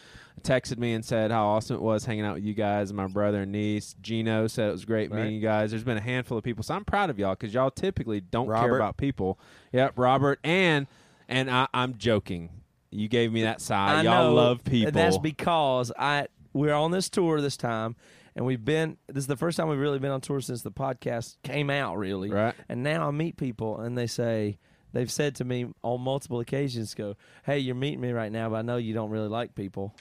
texted 0.43 0.79
me 0.79 0.93
and 0.93 1.05
said 1.05 1.31
how 1.31 1.47
awesome 1.47 1.77
it 1.77 1.83
was 1.83 2.05
hanging 2.05 2.25
out 2.25 2.35
with 2.35 2.45
you 2.45 2.55
guys 2.55 2.91
and 2.91 2.97
my 2.97 3.07
brother 3.07 3.43
and 3.43 3.53
niece. 3.53 3.97
Gino 4.01 4.47
said 4.47 4.69
it 4.69 4.73
was 4.73 4.85
great 4.85 5.11
meeting 5.11 5.35
you 5.35 5.41
guys. 5.41 5.71
There's 5.71 5.85
been 5.85 5.97
a 5.97 6.03
handful 6.03 6.39
of 6.39 6.45
people, 6.45 6.63
so 6.63 6.75
I'm 6.75 6.85
proud 6.85 7.11
of 7.11 7.19
y'all 7.19 7.35
because 7.35 7.53
y'all 7.53 7.71
typically 7.71 8.21
don't 8.21 8.47
care 8.47 8.77
about 8.77 8.97
people. 8.97 9.39
Yep, 9.73 9.95
Robert 9.97 10.39
and 10.45 10.87
and 11.29 11.51
I, 11.51 11.67
I'm 11.75 11.97
joking. 11.97 12.51
You 12.91 13.09
gave 13.09 13.33
me 13.33 13.43
that 13.43 13.61
side. 13.61 13.97
I 13.97 14.03
y'all 14.03 14.29
know, 14.29 14.35
love 14.35 14.59
and 14.59 14.73
people. 14.73 14.93
That's 14.93 15.19
because 15.19 15.93
I 15.99 16.29
we're 16.53 16.75
on 16.75 16.91
this 16.91 17.09
tour 17.09 17.41
this 17.41 17.57
time, 17.57 17.97
and 18.37 18.45
we've 18.45 18.65
been. 18.65 18.99
This 19.09 19.23
is 19.23 19.27
the 19.27 19.37
first 19.37 19.57
time 19.57 19.69
we've 19.69 19.79
really 19.79 19.99
been 19.99 20.11
on 20.13 20.21
tour 20.21 20.41
since 20.41 20.63
the 20.63 20.71
podcast 20.71 21.37
came 21.43 21.71
out, 21.71 21.97
really. 21.97 22.31
Right. 22.31 22.55
And 22.69 22.83
now 22.83 23.09
I 23.09 23.11
meet 23.11 23.37
people, 23.39 23.81
and 23.81 23.97
they 23.97 24.07
say 24.07 24.59
they've 24.93 25.11
said 25.11 25.35
to 25.37 25.45
me 25.45 25.67
on 25.83 26.03
multiple 26.03 26.39
occasions, 26.41 26.95
"Go, 26.95 27.17
hey, 27.45 27.59
you're 27.59 27.75
meeting 27.75 28.01
me 28.01 28.13
right 28.13 28.31
now, 28.31 28.51
but 28.51 28.57
I 28.57 28.63
know 28.63 28.77
you 28.77 28.93
don't 28.95 29.11
really 29.11 29.29
like 29.29 29.55
people, 29.55 29.95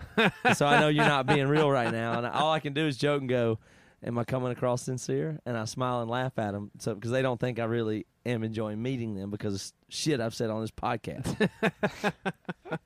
so 0.54 0.66
I 0.66 0.80
know 0.80 0.88
you're 0.88 1.04
not 1.04 1.26
being 1.26 1.46
real 1.46 1.70
right 1.70 1.92
now." 1.92 2.18
And 2.18 2.26
all 2.26 2.50
I 2.50 2.60
can 2.60 2.72
do 2.72 2.86
is 2.86 2.96
joke 2.96 3.20
and 3.20 3.28
go. 3.28 3.58
Am 4.04 4.18
I 4.18 4.24
coming 4.24 4.50
across 4.50 4.82
sincere? 4.82 5.38
And 5.46 5.56
I 5.56 5.64
smile 5.64 6.00
and 6.00 6.10
laugh 6.10 6.36
at 6.38 6.52
them, 6.52 6.70
so 6.78 6.94
because 6.94 7.10
they 7.12 7.22
don't 7.22 7.38
think 7.38 7.58
I 7.60 7.64
really 7.64 8.06
am 8.26 8.42
enjoying 8.42 8.82
meeting 8.82 9.14
them 9.14 9.30
because 9.30 9.54
of 9.54 9.72
shit 9.88 10.20
I've 10.20 10.34
said 10.34 10.50
on 10.50 10.60
this 10.60 10.70
podcast. 10.70 11.48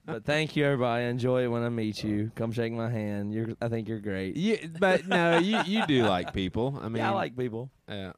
But 0.05 0.25
thank 0.25 0.57
you, 0.57 0.65
everybody. 0.65 1.05
I 1.05 1.09
enjoy 1.09 1.45
it 1.45 1.49
when 1.49 1.63
I 1.63 1.69
meet 1.69 2.03
you. 2.03 2.31
Oh. 2.31 2.33
Come 2.37 2.53
shake 2.53 2.73
my 2.73 2.91
hand. 2.91 3.33
You're, 3.33 3.49
I 3.61 3.69
think 3.69 3.89
you're 3.89 4.01
great. 4.01 4.37
Yeah, 4.37 4.57
but 4.81 5.07
no, 5.07 5.39
you 5.39 5.61
you 5.65 5.87
do 5.87 6.05
like 6.05 6.33
people. 6.33 6.79
I 6.81 6.89
mean, 6.89 6.97
yeah, 7.03 7.11
I 7.11 7.15
like 7.15 7.37
people. 7.37 7.71
Yeah. 7.89 8.13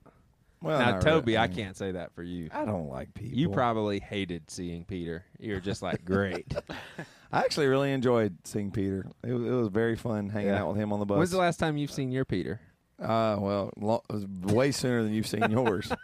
Well, 0.61 0.79
now, 0.79 0.99
Toby, 0.99 1.33
really. 1.33 1.39
I 1.39 1.49
can't 1.49 1.77
say 1.77 1.93
that 1.93 2.15
for 2.15 2.23
you. 2.23 2.49
I 2.53 2.65
don't 2.65 2.89
like 2.89 3.15
people. 3.15 3.39
You 3.39 3.49
probably 3.51 4.01
hated 4.01 4.51
seeing 4.51 4.85
Peter. 4.85 5.25
You're 5.39 5.61
just 5.61 5.83
like, 5.83 6.05
great. 6.05 6.53
I 7.33 7.41
actually 7.41 7.67
really 7.67 7.93
enjoyed 7.93 8.37
seeing 8.45 8.71
Peter. 8.71 9.07
It 9.23 9.33
was, 9.33 9.43
it 9.47 9.51
was 9.51 9.69
very 9.69 9.95
fun 9.97 10.29
hanging 10.31 10.49
Yeah. 10.49 10.63
out 10.63 10.69
with 10.69 10.77
him 10.79 10.93
on 10.93 11.01
the 11.01 11.07
bus. 11.07 11.19
When's 11.19 11.31
the 11.31 11.39
last 11.39 11.59
time 11.59 11.77
you've 11.77 11.93
seen 11.93 12.11
your 12.11 12.25
Peter? 12.25 12.61
Uh, 13.01 13.37
well, 13.39 13.71
lo- 13.79 14.03
way 14.43 14.73
sooner 14.73 15.03
than 15.03 15.13
you've 15.13 15.27
seen 15.27 15.51
yours. 15.51 15.91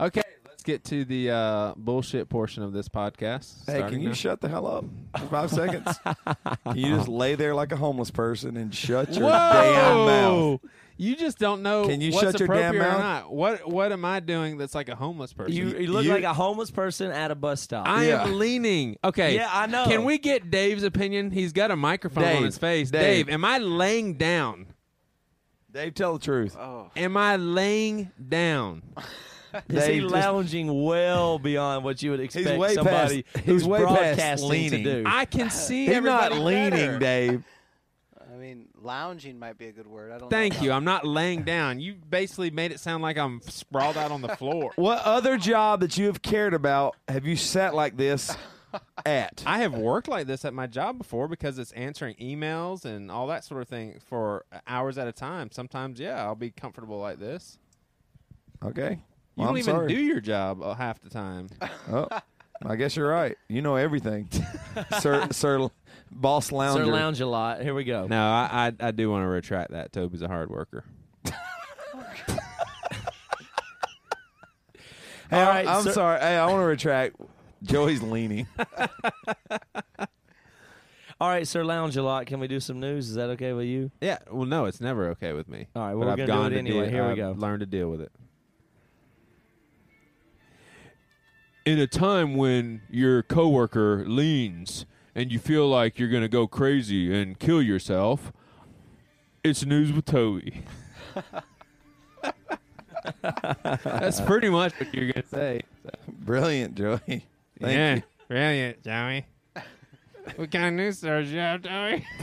Okay, 0.00 0.22
let's 0.48 0.64
get 0.64 0.82
to 0.86 1.04
the 1.04 1.30
uh, 1.30 1.72
bullshit 1.76 2.28
portion 2.28 2.64
of 2.64 2.72
this 2.72 2.88
podcast. 2.88 3.64
Hey, 3.70 3.88
can 3.88 4.00
you 4.02 4.08
now. 4.08 4.14
shut 4.14 4.40
the 4.40 4.48
hell 4.48 4.66
up 4.66 4.84
for 5.16 5.26
five 5.26 5.50
seconds? 5.52 5.98
Can 6.66 6.76
you 6.76 6.96
just 6.96 7.06
lay 7.06 7.36
there 7.36 7.54
like 7.54 7.70
a 7.70 7.76
homeless 7.76 8.10
person 8.10 8.56
and 8.56 8.74
shut 8.74 9.14
your 9.14 9.26
Whoa! 9.26 9.30
damn 9.62 10.06
mouth? 10.06 10.60
You 10.96 11.14
just 11.14 11.38
don't 11.38 11.62
know. 11.62 11.86
Can 11.86 12.00
you 12.00 12.10
what's 12.12 12.24
shut 12.32 12.40
your 12.40 12.48
damn 12.48 12.74
appropriate 12.74 12.80
or 12.82 12.88
mouth? 12.98 13.00
not. 13.00 13.32
What 13.32 13.68
What 13.70 13.92
am 13.92 14.04
I 14.04 14.18
doing 14.18 14.58
that's 14.58 14.74
like 14.74 14.88
a 14.88 14.96
homeless 14.96 15.32
person? 15.32 15.52
You, 15.54 15.68
you 15.78 15.86
look 15.92 16.04
You- 16.04 16.10
like 16.12 16.24
a 16.24 16.34
homeless 16.34 16.72
person 16.72 17.12
at 17.12 17.30
a 17.30 17.36
bus 17.36 17.60
stop. 17.60 17.88
I 17.88 18.08
Yeah. 18.08 18.24
am 18.24 18.36
leaning. 18.36 18.96
Okay. 19.04 19.36
Yeah, 19.36 19.48
I 19.52 19.66
know. 19.66 19.84
Can 19.86 20.04
we 20.04 20.18
get 20.18 20.50
Dave's 20.50 20.82
opinion? 20.82 21.30
He's 21.30 21.52
got 21.52 21.70
a 21.70 21.76
microphone 21.76 22.24
on 22.24 22.42
his 22.42 22.58
face. 22.58 22.90
Dave. 22.90 23.28
am 23.28 23.44
I 23.44 23.58
laying 23.58 24.14
down? 24.14 24.66
Dave, 25.74 25.92
tell 25.94 26.12
the 26.14 26.20
truth. 26.24 26.56
Oh, 26.56 26.88
Am 26.96 27.16
I 27.16 27.34
laying 27.36 28.10
down? 28.28 28.82
Is 29.68 29.86
he 29.86 29.92
Dave, 29.92 30.02
just- 30.02 30.14
lounging 30.14 30.84
well 30.84 31.38
beyond 31.38 31.84
what 31.84 32.00
you 32.02 32.12
would 32.12 32.20
expect 32.20 32.58
way 32.58 32.74
somebody 32.74 33.22
past- 33.24 33.44
who's 33.44 33.62
he's 33.62 33.68
way 33.68 33.80
past 33.84 33.94
broadcasting 34.40 34.70
to 34.70 34.82
do? 34.82 35.04
I 35.06 35.24
can 35.24 35.50
see 35.50 35.86
He's 35.86 36.00
not 36.00 36.32
leaning, 36.32 36.70
better. 36.70 36.98
Dave. 36.98 37.44
I 38.32 38.36
mean, 38.36 38.66
lounging 38.80 39.38
might 39.38 39.56
be 39.58 39.66
a 39.66 39.72
good 39.72 39.86
word. 39.86 40.12
I 40.12 40.18
don't. 40.18 40.28
Thank 40.30 40.54
know 40.56 40.62
you. 40.62 40.72
I'm 40.72 40.84
not 40.84 41.06
laying 41.06 41.42
down. 41.44 41.80
You 41.80 41.94
basically 41.94 42.50
made 42.50 42.72
it 42.72 42.80
sound 42.80 43.02
like 43.02 43.16
I'm 43.16 43.40
sprawled 43.42 43.96
out 43.96 44.10
on 44.12 44.22
the 44.22 44.36
floor. 44.36 44.72
What 44.76 45.02
other 45.04 45.36
job 45.38 45.80
that 45.80 45.96
you 45.96 46.06
have 46.06 46.20
cared 46.22 46.52
about 46.54 46.96
have 47.08 47.24
you 47.26 47.36
sat 47.36 47.74
like 47.74 47.96
this 47.96 48.36
at? 49.06 49.42
I 49.46 49.58
have 49.58 49.74
worked 49.74 50.08
like 50.08 50.26
this 50.26 50.44
at 50.44 50.54
my 50.54 50.66
job 50.66 50.98
before 50.98 51.28
because 51.28 51.58
it's 51.58 51.72
answering 51.72 52.14
emails 52.16 52.84
and 52.84 53.10
all 53.10 53.26
that 53.28 53.44
sort 53.44 53.62
of 53.62 53.68
thing 53.68 53.98
for 54.06 54.44
hours 54.66 54.98
at 54.98 55.06
a 55.08 55.12
time. 55.12 55.50
Sometimes, 55.50 55.98
yeah, 56.00 56.22
I'll 56.22 56.34
be 56.34 56.50
comfortable 56.50 56.98
like 56.98 57.18
this. 57.18 57.58
Okay. 58.64 58.98
You 59.36 59.42
don't 59.44 59.48
I'm 59.48 59.58
even 59.58 59.74
sorry. 59.74 59.88
do 59.88 60.00
your 60.00 60.20
job 60.20 60.62
uh, 60.62 60.74
half 60.74 61.00
the 61.00 61.10
time. 61.10 61.48
Oh, 61.90 62.06
I 62.64 62.76
guess 62.76 62.94
you're 62.96 63.08
right. 63.08 63.36
You 63.48 63.62
know 63.62 63.74
everything, 63.76 64.28
Sir. 65.00 65.26
Sir, 65.32 65.68
boss 66.12 66.52
lounger. 66.52 66.84
Sir 66.84 66.92
Lounge 66.92 67.20
a 67.20 67.26
lot. 67.26 67.60
Here 67.60 67.74
we 67.74 67.82
go. 67.84 68.06
No, 68.06 68.22
I 68.24 68.72
I, 68.80 68.86
I 68.88 68.90
do 68.92 69.10
want 69.10 69.24
to 69.24 69.28
retract 69.28 69.72
that. 69.72 69.92
Toby's 69.92 70.22
a 70.22 70.28
hard 70.28 70.50
worker. 70.50 70.84
Hey, 75.30 75.40
All 75.40 75.48
right, 75.48 75.66
I'm 75.66 75.82
sir- 75.82 75.92
sorry. 75.92 76.20
Hey, 76.20 76.36
I 76.36 76.46
want 76.46 76.60
to 76.60 76.66
retract. 76.66 77.16
Joey's 77.64 78.02
leaning. 78.02 78.46
All 81.20 81.28
right, 81.28 81.46
Sir 81.46 81.64
Lounge 81.64 81.96
a 81.96 82.02
lot. 82.02 82.26
Can 82.26 82.40
we 82.40 82.48
do 82.48 82.58
some 82.60 82.80
news? 82.80 83.08
Is 83.08 83.14
that 83.14 83.30
okay 83.30 83.52
with 83.52 83.66
you? 83.66 83.90
Yeah, 84.00 84.18
well, 84.30 84.46
no, 84.46 84.64
it's 84.66 84.80
never 84.80 85.08
okay 85.10 85.32
with 85.32 85.48
me. 85.48 85.66
All 85.74 85.82
right, 85.82 85.94
well, 85.94 86.00
but 86.08 86.18
we're 86.18 86.22
I've 86.24 86.28
gonna 86.28 86.40
do 86.40 86.46
it 86.46 86.50
to 86.50 86.58
anyway. 86.58 86.80
deal- 86.84 86.90
Here 86.90 87.04
we 87.04 87.10
I've 87.10 87.16
go. 87.16 87.32
Learn 87.40 87.60
to 87.60 87.66
deal 87.66 87.88
with 87.88 88.00
it. 88.00 88.12
In 91.64 91.78
a 91.78 91.86
time 91.86 92.34
when 92.36 92.82
your 92.90 93.22
coworker 93.22 94.04
leans 94.06 94.84
and 95.14 95.32
you 95.32 95.38
feel 95.38 95.66
like 95.66 95.98
you're 95.98 96.10
going 96.10 96.22
to 96.22 96.28
go 96.28 96.46
crazy 96.46 97.14
and 97.18 97.38
kill 97.38 97.62
yourself, 97.62 98.32
it's 99.42 99.64
news 99.64 99.90
with 99.90 100.04
Toby. 100.04 100.62
That's 103.22 104.20
pretty 104.20 104.50
much 104.50 104.74
what 104.78 104.92
you're 104.92 105.10
going 105.12 105.22
to 105.22 105.28
say. 105.28 105.62
Brilliant, 106.06 106.74
Joey. 106.74 107.24
Thank 107.60 107.72
yeah, 107.72 107.94
you. 107.96 108.02
brilliant, 108.28 108.82
Joey. 108.82 109.26
what 110.36 110.50
kind 110.50 110.66
of 110.66 110.72
news 110.74 110.98
stories 110.98 111.32
you 111.32 111.38
have, 111.38 111.62
Joey? 111.62 112.04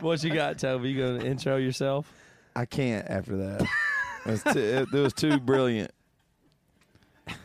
What 0.00 0.22
you 0.22 0.34
got, 0.34 0.58
Toby? 0.58 0.90
You 0.90 1.00
gonna 1.02 1.24
intro 1.24 1.56
yourself? 1.56 2.12
I 2.54 2.66
can't 2.66 3.08
after 3.08 3.36
that. 3.38 3.66
It 4.26 4.30
was 4.30 4.42
too, 4.42 4.58
it, 4.58 4.88
it 4.90 4.98
was 4.98 5.12
too 5.12 5.38
brilliant. 5.38 5.90
I'm 7.28 7.36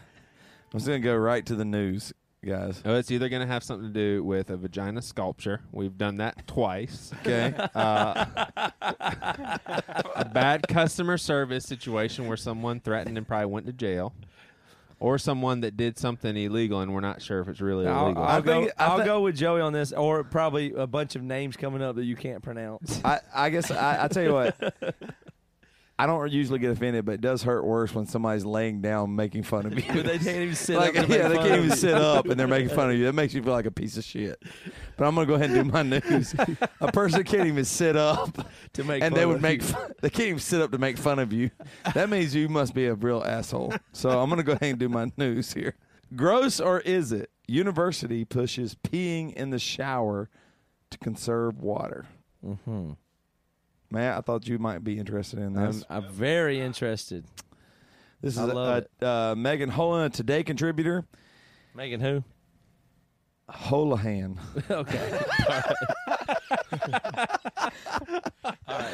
just 0.72 0.86
gonna 0.86 1.00
go 1.00 1.14
right 1.14 1.46
to 1.46 1.54
the 1.56 1.66
news, 1.66 2.14
guys. 2.46 2.82
Oh, 2.86 2.96
it's 2.96 3.12
either 3.12 3.28
going 3.28 3.42
to 3.42 3.52
have 3.52 3.66
something 3.66 3.90
to 3.90 3.94
do 3.94 4.24
with 4.24 4.50
a 4.50 4.56
vagina 4.56 5.02
sculpture. 5.02 5.60
We've 5.74 5.98
done 5.98 6.18
that 6.18 6.48
twice. 6.48 7.12
Okay. 7.20 7.54
Uh, 7.76 8.26
a 10.16 10.30
bad 10.34 10.70
customer 10.70 11.18
service 11.18 11.66
situation 11.66 12.28
where 12.28 12.38
someone 12.38 12.80
threatened 12.80 13.18
and 13.18 13.28
probably 13.28 13.48
went 13.48 13.66
to 13.66 13.74
jail, 13.74 14.14
or 15.00 15.18
someone 15.18 15.62
that 15.62 15.78
did 15.78 15.98
something 15.98 16.36
illegal 16.36 16.82
and 16.82 16.94
we're 16.94 17.00
not 17.00 17.22
sure 17.22 17.40
if 17.40 17.48
it's 17.48 17.62
really 17.62 17.88
I'll, 17.88 18.06
illegal. 18.08 18.24
I'll 18.24 18.38
I 18.38 18.42
go. 18.42 18.62
think- 18.62 18.72
I 18.78 18.86
I'll 18.86 18.98
thi- 19.00 19.06
go 19.06 19.22
with 19.22 19.36
Joey 19.38 19.62
on 19.62 19.74
this, 19.74 19.94
or 19.94 20.24
probably 20.24 20.74
a 20.74 20.88
bunch 20.88 21.16
of 21.16 21.24
names 21.24 21.56
coming 21.58 21.82
up 21.82 21.96
that 21.96 22.04
you 22.06 22.16
can't 22.16 22.44
pronounce. 22.44 23.00
I, 23.06 23.20
I 23.34 23.50
guess 23.50 23.72
I, 23.72 24.04
I 24.04 24.08
tell 24.10 24.24
you 24.24 24.34
what. 24.34 24.74
I 26.00 26.06
don't 26.06 26.32
usually 26.32 26.60
get 26.60 26.72
offended, 26.72 27.04
but 27.04 27.16
it 27.16 27.22
does 27.22 27.44
hurt 27.44 27.66
worse 27.66 27.94
when 27.94 28.06
somebody's 28.06 28.46
laying 28.46 28.80
down 28.80 29.16
making 29.18 29.44
fun 29.44 29.66
of 29.66 29.74
you. 29.78 29.84
But 29.94 30.06
they 30.06 30.18
can't 30.18 30.38
even 30.44 30.56
sit 30.56 30.78
like, 30.78 30.98
up. 30.98 31.10
yeah, 31.10 31.28
they 31.28 31.36
can't 31.36 31.66
even 31.66 31.76
sit 31.78 31.94
up 31.94 32.26
and 32.26 32.40
they're 32.40 32.48
making 32.48 32.70
fun 32.74 32.90
of 32.90 32.96
you. 32.96 33.04
That 33.04 33.14
makes 33.14 33.34
you 33.34 33.44
feel 33.44 33.52
like 33.52 33.66
a 33.66 33.72
piece 33.72 33.98
of 33.98 34.06
shit. 34.06 34.42
But 34.96 35.06
I'm 35.08 35.14
gonna 35.14 35.28
go 35.28 35.34
ahead 35.34 35.50
and 35.52 35.66
do 35.66 35.72
my 35.72 35.84
news. 35.84 36.34
A 36.80 36.92
person 36.92 37.24
can't 37.26 37.48
even 37.48 37.66
sit 37.66 37.98
up, 37.98 38.38
to 38.74 38.84
make 38.86 39.04
and 39.04 39.12
fun 39.14 39.20
they 39.20 39.26
would 39.26 39.36
of 39.36 39.42
make 39.42 39.62
you. 39.62 39.68
fun, 39.68 39.92
they 40.02 40.10
can't 40.10 40.28
even 40.30 40.40
sit 40.40 40.62
up 40.62 40.72
to 40.72 40.78
make 40.78 40.98
fun 40.98 41.20
of 41.20 41.34
you. 41.34 41.52
That 41.94 42.10
means 42.10 42.34
you 42.34 42.48
must 42.48 42.74
be 42.74 42.86
a 42.86 42.94
real 42.94 43.22
asshole. 43.26 43.74
So 43.92 44.22
I'm 44.22 44.30
gonna 44.30 44.44
go 44.44 44.54
ahead 44.54 44.70
and 44.70 44.80
do 44.80 44.88
my 44.88 45.12
news 45.18 45.54
here. 45.54 45.76
Gross 46.16 46.62
or 46.62 46.80
is 46.80 47.12
it? 47.12 47.30
University 47.48 48.24
pushes 48.24 48.74
peeing 48.76 49.34
in 49.34 49.50
the 49.50 49.60
shower 49.60 50.30
to 50.92 50.98
conserve 50.98 51.60
water. 51.60 52.06
Mm 52.46 52.58
Mhm. 52.66 52.98
Matt, 53.92 54.18
I 54.18 54.22
thought 54.22 54.48
you 54.48 54.60
might 54.60 54.84
be 54.84 54.98
interested 55.00 55.40
in 55.40 55.54
this. 55.54 55.84
I'm, 55.90 56.04
I'm 56.04 56.12
very 56.12 56.60
interested. 56.60 57.26
this 58.22 58.34
is 58.34 58.40
I 58.40 58.44
love 58.44 58.86
a, 59.02 59.06
uh, 59.06 59.36
Megan 59.36 59.72
Holan, 59.72 60.06
a 60.06 60.10
Today 60.10 60.44
contributor. 60.44 61.06
Megan, 61.74 62.00
who? 62.02 62.24
Holahan. 63.50 64.38
okay. 64.70 65.20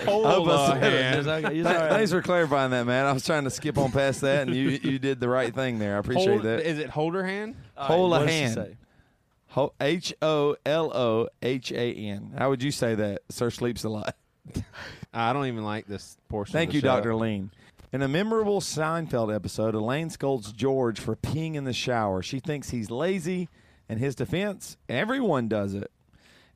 Hope 0.05 0.47
I 0.47 0.79
said 0.79 0.93
it. 0.93 1.19
It's 1.19 1.27
okay. 1.27 1.57
It's 1.59 1.67
Th- 1.67 1.89
Thanks 1.89 2.11
for 2.11 2.21
clarifying 2.21 2.71
that, 2.71 2.85
man. 2.85 3.05
I 3.05 3.11
was 3.11 3.25
trying 3.25 3.43
to 3.43 3.49
skip 3.49 3.77
on 3.77 3.91
past 3.91 4.21
that, 4.21 4.47
and 4.47 4.55
you 4.55 4.69
you 4.69 4.97
did 4.97 5.19
the 5.19 5.27
right 5.27 5.53
thing 5.53 5.79
there. 5.79 5.97
I 5.97 5.99
appreciate 5.99 6.27
Hold- 6.27 6.43
that. 6.43 6.61
Is 6.61 6.79
it 6.79 6.89
holder 6.89 7.25
hand? 7.25 7.55
All 7.77 7.89
right, 7.89 8.09
what 8.09 8.27
does 8.27 8.55
Holahan. 8.55 9.71
H 9.81 10.13
O 10.21 10.55
L 10.65 10.91
O 10.95 11.27
H 11.41 11.71
A 11.71 11.93
N. 11.93 12.33
How 12.37 12.49
would 12.49 12.63
you 12.63 12.71
say 12.71 12.95
that? 12.95 13.21
Sir 13.29 13.49
sleeps 13.49 13.83
a 13.83 13.89
lot. 13.89 14.15
I 15.13 15.33
don't 15.33 15.47
even 15.47 15.63
like 15.63 15.87
this 15.87 16.17
portion. 16.29 16.53
Thank 16.53 16.69
of 16.69 16.73
the 16.73 16.75
you, 16.77 16.81
show. 16.81 16.87
Doctor 16.87 17.15
Lean. 17.15 17.51
In 17.93 18.01
a 18.01 18.07
memorable 18.07 18.59
Seinfeld 18.59 19.33
episode, 19.33 19.73
Elaine 19.73 20.09
scolds 20.09 20.51
George 20.51 20.99
for 20.99 21.15
peeing 21.15 21.55
in 21.55 21.63
the 21.63 21.73
shower. 21.73 22.21
She 22.21 22.39
thinks 22.39 22.69
he's 22.69 22.91
lazy. 22.91 23.47
In 23.87 23.99
his 23.99 24.15
defense, 24.15 24.77
everyone 24.89 25.47
does 25.47 25.73
it. 25.73 25.91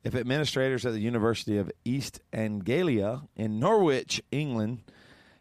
If 0.02 0.14
administrators 0.14 0.84
at 0.84 0.92
the 0.92 1.00
University 1.00 1.56
of 1.56 1.70
East 1.84 2.20
Anglia 2.32 3.22
in 3.36 3.60
Norwich, 3.60 4.22
England, 4.30 4.80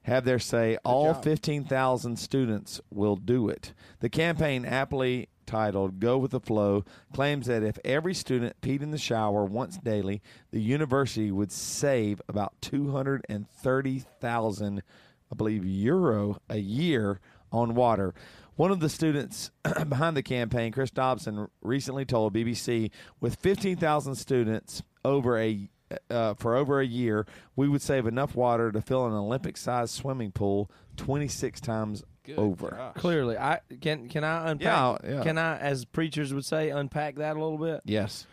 have 0.04 0.26
their 0.26 0.40
say, 0.40 0.78
all 0.84 1.14
15,000 1.14 2.18
students 2.18 2.82
will 2.90 3.16
do 3.16 3.50
it. 3.50 3.74
The 4.00 4.10
campaign, 4.10 4.66
aptly 4.66 5.30
titled 5.50 6.00
Go 6.00 6.18
with 6.20 6.32
the 6.32 6.40
Flow, 6.40 6.86
claims 7.12 7.48
that 7.48 7.64
if 7.64 7.80
every 7.84 8.14
student 8.14 8.62
peed 8.62 8.84
in 8.84 8.92
the 8.92 9.00
shower 9.00 9.44
once 9.44 9.78
daily, 9.78 10.22
the 10.52 10.62
university 10.62 11.32
would 11.32 11.52
save 11.52 12.22
about 12.30 12.54
230,000, 12.62 14.84
I 15.32 15.36
believe, 15.36 15.66
euro 15.66 16.40
a 16.50 16.58
year 16.58 17.20
on 17.52 17.74
water. 17.74 18.14
One 18.58 18.70
of 18.72 18.80
the 18.80 18.90
students 18.90 19.50
behind 19.90 20.16
the 20.16 20.22
campaign, 20.22 20.72
Chris 20.72 20.92
Dobson, 20.92 21.48
recently 21.64 22.06
told 22.06 22.36
BBC, 22.36 22.92
with 23.20 23.38
15,000 23.38 24.14
students 24.16 24.84
over 25.04 25.40
a 25.40 25.68
uh, 26.12 26.36
for 26.36 26.56
over 26.56 26.80
a 26.80 26.86
year, 26.86 27.26
we 27.56 27.68
would 27.68 27.82
save 27.82 28.06
enough 28.06 28.36
water 28.36 28.72
to 28.72 28.80
fill 28.80 29.08
an 29.08 29.14
Olympic-sized 29.14 29.92
swimming 29.92 30.32
pool 30.32 30.70
26 30.98 31.60
times 31.62 32.04
over. 32.38 32.92
Clearly, 32.96 33.38
I 33.38 33.62
can. 33.82 34.10
Can 34.10 34.24
I 34.24 34.52
unpack? 34.52 35.02
Yeah, 35.04 35.10
yeah. 35.10 35.24
Can 35.24 35.38
I, 35.38 35.58
as 35.58 35.86
preachers 35.86 36.34
would 36.34 36.46
say, 36.46 36.70
unpack 36.70 37.16
that 37.16 37.36
a 37.36 37.40
little 37.40 37.58
bit? 37.58 37.82
Yes. 37.86 38.28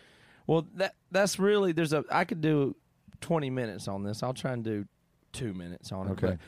Well, 0.45 0.67
that 0.75 0.95
that's 1.11 1.39
really 1.39 1.71
there's 1.71 1.93
a. 1.93 2.03
I 2.11 2.25
could 2.25 2.41
do 2.41 2.75
twenty 3.21 3.49
minutes 3.49 3.87
on 3.87 4.03
this. 4.03 4.23
I'll 4.23 4.33
try 4.33 4.53
and 4.53 4.63
do 4.63 4.85
two 5.33 5.53
minutes 5.53 5.91
on 5.91 6.07
it. 6.07 6.11
Okay. 6.11 6.27
but 6.27 6.39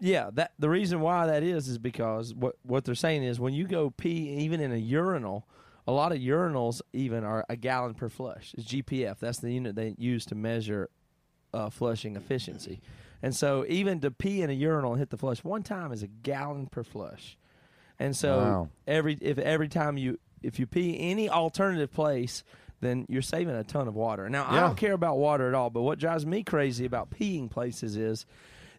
yeah, 0.00 0.30
that 0.34 0.52
the 0.58 0.68
reason 0.68 1.00
why 1.00 1.26
that 1.26 1.42
is 1.42 1.68
is 1.68 1.78
because 1.78 2.34
what 2.34 2.56
what 2.62 2.84
they're 2.84 2.94
saying 2.94 3.22
is 3.22 3.40
when 3.40 3.54
you 3.54 3.66
go 3.66 3.90
pee 3.90 4.28
even 4.40 4.60
in 4.60 4.72
a 4.72 4.76
urinal, 4.76 5.46
a 5.86 5.92
lot 5.92 6.12
of 6.12 6.18
urinals 6.18 6.80
even 6.92 7.24
are 7.24 7.44
a 7.48 7.56
gallon 7.56 7.94
per 7.94 8.08
flush. 8.08 8.54
It's 8.58 8.66
GPF. 8.66 9.18
That's 9.20 9.38
the 9.38 9.52
unit 9.52 9.74
they 9.76 9.94
use 9.98 10.26
to 10.26 10.34
measure 10.34 10.90
uh, 11.54 11.70
flushing 11.70 12.16
efficiency. 12.16 12.80
And 13.22 13.34
so 13.34 13.64
even 13.68 14.00
to 14.00 14.10
pee 14.10 14.42
in 14.42 14.50
a 14.50 14.52
urinal 14.52 14.92
and 14.92 14.98
hit 14.98 15.10
the 15.10 15.16
flush 15.16 15.42
one 15.42 15.62
time 15.62 15.92
is 15.92 16.02
a 16.02 16.06
gallon 16.06 16.66
per 16.66 16.82
flush. 16.84 17.36
And 17.98 18.14
so 18.16 18.38
Wow. 18.38 18.68
every 18.86 19.14
if 19.20 19.38
every 19.38 19.68
time 19.68 19.96
you 19.96 20.18
if 20.42 20.58
you 20.58 20.66
pee 20.66 20.96
any 21.00 21.28
alternative 21.30 21.92
place, 21.92 22.44
then 22.80 23.06
you're 23.08 23.22
saving 23.22 23.54
a 23.54 23.64
ton 23.64 23.88
of 23.88 23.94
water. 23.94 24.28
Now 24.28 24.46
I 24.46 24.60
don't 24.60 24.76
care 24.76 24.92
about 24.92 25.16
water 25.16 25.48
at 25.48 25.54
all, 25.54 25.70
but 25.70 25.82
what 25.82 25.98
drives 25.98 26.26
me 26.26 26.42
crazy 26.42 26.84
about 26.84 27.10
peeing 27.10 27.50
places 27.50 27.96
is 27.96 28.26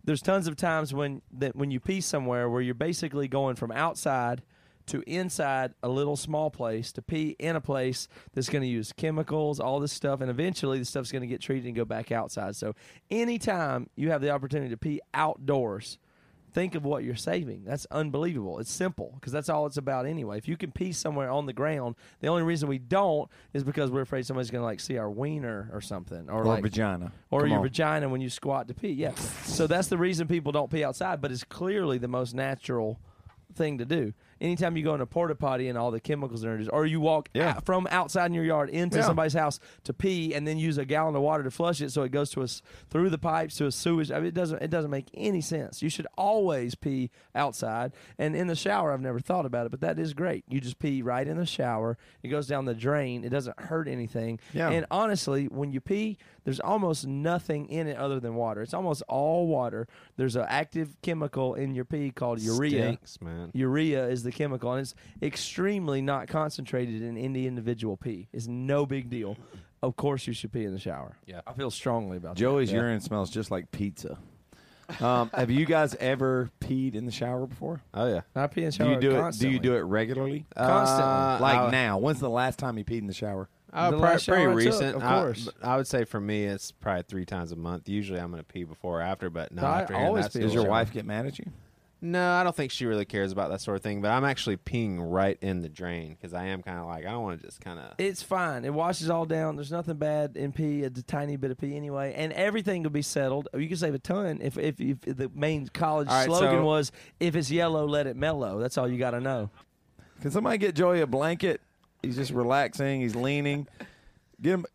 there's 0.04 0.22
tons 0.22 0.48
of 0.48 0.56
times 0.56 0.94
when 0.94 1.22
that 1.40 1.56
when 1.56 1.72
you 1.72 1.80
pee 1.80 2.00
somewhere 2.00 2.48
where 2.50 2.62
you're 2.62 2.76
basically 2.76 3.28
going 3.28 3.56
from 3.56 3.72
outside 3.72 4.44
to 4.88 5.04
inside 5.08 5.74
a 5.84 5.90
little 5.90 6.16
small 6.16 6.50
place 6.50 6.92
to 6.94 7.02
pee 7.02 7.36
in 7.40 7.56
a 7.56 7.62
place 7.62 8.08
that's 8.34 8.50
going 8.50 8.62
to 8.62 8.68
use 8.68 8.92
chemicals, 8.94 9.60
all 9.60 9.80
this 9.80 9.92
stuff, 9.94 10.22
and 10.22 10.30
eventually 10.30 10.80
the 10.80 10.86
stuff's 10.86 11.12
going 11.12 11.22
to 11.22 11.28
get 11.28 11.42
treated 11.42 11.66
and 11.68 11.76
go 11.76 11.86
back 11.86 12.12
outside. 12.12 12.56
So 12.56 12.74
anytime 13.12 13.90
you 13.96 14.12
have 14.12 14.22
the 14.22 14.30
opportunity 14.30 14.70
to 14.70 14.78
pee 14.78 15.02
outdoors, 15.14 15.98
think 16.54 16.76
of 16.76 16.86
what 16.86 17.04
you're 17.04 17.16
saving. 17.16 17.64
That's 17.66 17.86
unbelievable. 17.92 18.60
It's 18.60 18.72
simple 18.72 19.12
because 19.16 19.32
that's 19.34 19.50
all 19.50 19.66
it's 19.66 19.78
about 19.78 20.06
anyway. 20.06 20.38
If 20.38 20.48
you 20.48 20.58
can 20.58 20.72
pee 20.72 20.92
somewhere 20.92 21.30
on 21.30 21.46
the 21.46 21.54
ground, 21.54 21.96
the 22.20 22.28
only 22.28 22.44
reason 22.44 22.68
we 22.70 22.80
don't 22.80 23.30
is 23.54 23.64
because 23.64 23.92
we're 23.92 24.02
afraid 24.02 24.26
somebody's 24.26 24.50
going 24.52 24.62
to 24.62 24.66
like 24.66 24.80
see 24.80 24.98
our 24.98 25.10
wiener 25.10 25.70
or 25.74 25.82
something, 25.82 26.30
or, 26.30 26.42
Or 26.42 26.46
like 26.46 26.64
vagina. 26.64 27.12
or 27.30 27.42
Come 27.42 27.50
your 27.50 27.58
on. 27.60 27.64
vagina 27.64 28.10
when 28.10 28.22
you 28.22 28.30
squat 28.30 28.68
to 28.70 28.74
pee. 28.74 28.92
Yeah. 28.92 29.14
so 29.46 29.68
that's 29.68 29.88
the 29.88 29.98
reason 29.98 30.28
people 30.28 30.52
don't 30.52 30.72
pee 30.72 30.84
outside, 30.84 31.22
but 31.22 31.32
it's 31.32 31.44
clearly 31.44 31.98
the 31.98 32.08
most 32.08 32.34
natural 32.34 33.00
thing 33.54 33.78
to 33.80 33.86
do. 33.86 34.14
Anytime 34.42 34.78
you 34.78 34.84
go 34.84 34.94
in 34.96 35.02
a 35.02 35.06
porta 35.06 35.36
potty 35.36 35.68
and 35.68 35.78
all 35.78 35.92
the 35.92 36.00
chemicals 36.00 36.44
are 36.44 36.50
introduced, 36.50 36.72
or 36.74 36.86
you 36.86 37.00
walk 37.00 37.30
Yeah. 37.34 37.52
out 37.58 37.66
from 37.66 37.88
outside 37.92 38.28
in 38.28 38.34
your 38.34 38.44
yard 38.44 38.70
into 38.70 38.98
Yeah. 38.98 39.04
somebody's 39.06 39.34
house 39.34 39.60
to 39.84 39.94
pee 39.94 40.34
and 40.34 40.48
then 40.48 40.58
use 40.58 40.78
a 40.78 40.86
gallon 40.86 41.16
of 41.16 41.22
water 41.22 41.44
to 41.44 41.52
flush 41.52 41.82
it 41.82 41.92
so 41.92 42.04
it 42.04 42.12
goes 42.12 42.30
to 42.32 42.42
us 42.44 42.62
through 42.90 43.10
the 43.10 43.18
pipes 43.18 43.56
to 43.58 43.66
a 43.66 43.72
sewage. 43.72 44.12
I 44.12 44.18
mean, 44.18 44.28
it 44.28 44.34
doesn't 44.34 44.62
it 44.62 44.70
doesn't 44.70 44.92
make 44.92 45.08
any 45.14 45.42
sense. 45.42 45.82
You 45.82 45.90
should 45.90 46.08
always 46.18 46.76
pee 46.76 47.10
outside 47.36 47.94
and 48.18 48.36
in 48.36 48.48
the 48.48 48.56
shower. 48.56 48.92
I've 48.92 49.02
never 49.02 49.20
thought 49.20 49.46
about 49.46 49.66
it, 49.66 49.70
but 49.70 49.82
that 49.82 50.00
is 50.00 50.14
great. 50.14 50.44
You 50.48 50.60
just 50.60 50.80
pee 50.80 51.02
right 51.02 51.28
in 51.28 51.38
the 51.38 51.46
shower. 51.46 51.98
It 52.24 52.30
goes 52.30 52.48
down 52.48 52.66
the 52.66 52.74
drain. 52.74 53.24
It 53.24 53.30
doesn't 53.30 53.60
hurt 53.60 53.88
anything. 53.88 54.40
Yeah. 54.54 54.70
And 54.70 54.86
honestly, 54.92 55.46
when 55.46 55.72
you 55.72 55.82
pee, 55.82 56.18
there's 56.48 56.62
almost 56.62 57.06
nothing 57.06 57.68
in 57.68 57.88
it 57.88 57.98
other 57.98 58.22
than 58.22 58.36
water. 58.36 58.62
It's 58.62 58.74
almost 58.74 59.02
all 59.10 59.48
water. 59.48 59.86
There's 60.16 60.38
an 60.38 60.46
active 60.48 60.96
chemical 61.02 61.56
in 61.56 61.76
your 61.76 61.84
pee 61.84 62.10
called 62.10 62.40
urea. 62.40 62.70
Stinks, 62.84 63.20
man. 63.22 63.52
Urea 63.54 64.08
is 64.08 64.24
the 64.24 64.32
chemical, 64.32 64.72
and 64.72 64.80
it's 64.80 64.96
extremely 65.22 66.02
not 66.02 66.30
concentrated 66.30 67.02
in 67.02 67.18
any 67.18 67.48
individual 67.48 67.98
pee. 67.98 68.30
It's 68.32 68.48
no 68.48 68.86
big 68.86 69.10
deal. 69.10 69.36
Of 69.84 69.98
course, 69.98 70.26
you 70.26 70.32
should 70.32 70.54
pee 70.54 70.64
in 70.64 70.72
the 70.72 70.80
shower. 70.80 71.18
Yeah. 71.26 71.42
I 71.46 71.52
feel 71.52 71.70
strongly 71.70 72.16
about 72.16 72.36
that. 72.36 72.40
Joey's 72.40 72.70
that. 72.72 72.78
urine 72.78 73.02
smells 73.02 73.30
just 73.30 73.52
like 73.52 73.70
pizza. 73.72 74.18
Um, 75.02 75.30
have 75.34 75.52
you 75.52 75.66
guys 75.66 75.96
ever 75.96 76.50
peed 76.62 76.96
in 76.96 77.06
the 77.06 77.12
shower 77.12 77.46
before? 77.46 77.82
Oh 77.94 78.08
yeah. 78.08 78.22
I 78.38 78.48
pee 78.48 78.62
in 78.64 78.68
the 78.68 78.72
Do 78.72 78.78
shower. 78.78 78.94
you 78.94 79.00
do 79.02 79.26
it? 79.26 79.36
Do 79.38 79.50
you 79.50 79.60
do 79.60 79.76
it 79.76 79.82
regularly? 79.82 80.46
Constantly. 80.56 81.04
Uh, 81.04 81.40
like 81.42 81.58
I- 81.58 81.72
now? 81.72 81.98
When's 81.98 82.22
the 82.22 82.30
last 82.30 82.58
time 82.58 82.78
you 82.78 82.86
peed 82.86 83.00
in 83.00 83.08
the 83.08 83.14
shower? 83.14 83.50
Uh, 83.74 83.92
The 83.92 83.98
pri- 83.98 84.10
last 84.12 84.28
pretty 84.28 84.44
shower 84.44 84.50
I 84.52 84.54
took, 84.56 84.66
recent, 84.66 84.96
of 84.96 85.04
I- 85.04 85.20
course. 85.22 85.50
I, 85.62 85.78
would 85.78 85.88
say 85.88 86.06
for 86.06 86.20
me, 86.22 86.46
it's 86.46 86.72
probably 86.72 87.04
three 87.04 87.26
times 87.26 87.52
a 87.52 87.56
month. 87.58 87.90
Usually, 87.90 88.20
I'm 88.20 88.32
going 88.32 88.42
to 88.42 88.48
pee 88.48 88.64
before 88.64 89.00
or 89.00 89.02
after, 89.04 89.30
but 89.30 89.52
no, 89.52 89.62
No, 89.64 89.68
I 89.68 89.82
after 89.82 89.96
always 89.96 90.30
pee 90.30 90.40
Does 90.40 90.54
your 90.54 90.64
the 90.64 90.70
wife 90.70 90.92
get 90.94 91.06
mad 91.06 91.26
at 91.26 91.38
you? 91.38 91.46
No, 92.00 92.34
I 92.34 92.44
don't 92.44 92.56
think 92.56 92.72
she 92.72 92.86
really 92.86 93.06
cares 93.06 93.32
about 93.32 93.50
that 93.50 93.60
sort 93.60 93.76
of 93.76 93.82
thing. 93.82 94.02
But 94.04 94.12
I'm 94.12 94.24
actually 94.24 94.58
peeing 94.58 94.98
right 95.00 95.36
in 95.42 95.62
the 95.64 95.68
drain 95.68 96.12
because 96.14 96.32
I 96.32 96.46
am 96.46 96.62
kind 96.62 96.78
of 96.78 96.86
like 96.86 97.08
I 97.08 97.10
don't 97.10 97.24
want 97.24 97.42
to 97.42 97.46
just 97.48 97.60
kind 97.60 97.80
of. 97.80 97.94
It's 97.98 98.22
fine. 98.22 98.66
It 98.66 98.74
washes 98.74 99.10
all 99.10 99.26
down. 99.26 99.56
There's 99.56 99.72
nothing 99.72 99.96
bad 99.98 100.38
in 100.38 100.52
pee. 100.52 100.84
It's 100.84 101.00
a 101.00 101.04
tiny 101.04 101.38
bit 101.38 101.50
of 101.50 101.58
pee 101.58 101.76
anyway, 101.76 102.14
and 102.16 102.32
everything 102.34 102.84
will 102.84 102.92
be 102.92 103.02
settled. 103.02 103.48
You 103.58 103.68
can 103.68 103.78
save 103.78 103.96
a 103.96 104.00
ton 104.00 104.40
if 104.44 104.60
if, 104.60 104.80
if 104.80 105.02
the 105.02 105.32
main 105.34 105.68
college 105.70 106.08
All 106.08 106.14
right, 106.14 106.26
slogan 106.26 106.60
so- 106.60 106.66
was 106.66 106.92
"If 107.20 107.36
it's 107.36 107.50
yellow, 107.50 107.88
let 107.88 108.06
it 108.06 108.16
mellow." 108.16 108.60
That's 108.60 108.78
all 108.78 108.88
you 108.88 109.00
got 109.00 109.12
to 109.12 109.20
know. 109.20 109.50
Can 110.22 110.30
somebody 110.30 110.60
get 110.60 110.76
Joey 110.76 111.02
a 111.02 111.08
blanket? 111.08 111.62
He's 112.08 112.16
just 112.16 112.32
relaxing. 112.32 113.02
He's 113.02 113.16
leaning. 113.16 113.68
Get 114.42 114.54
him. 114.54 114.66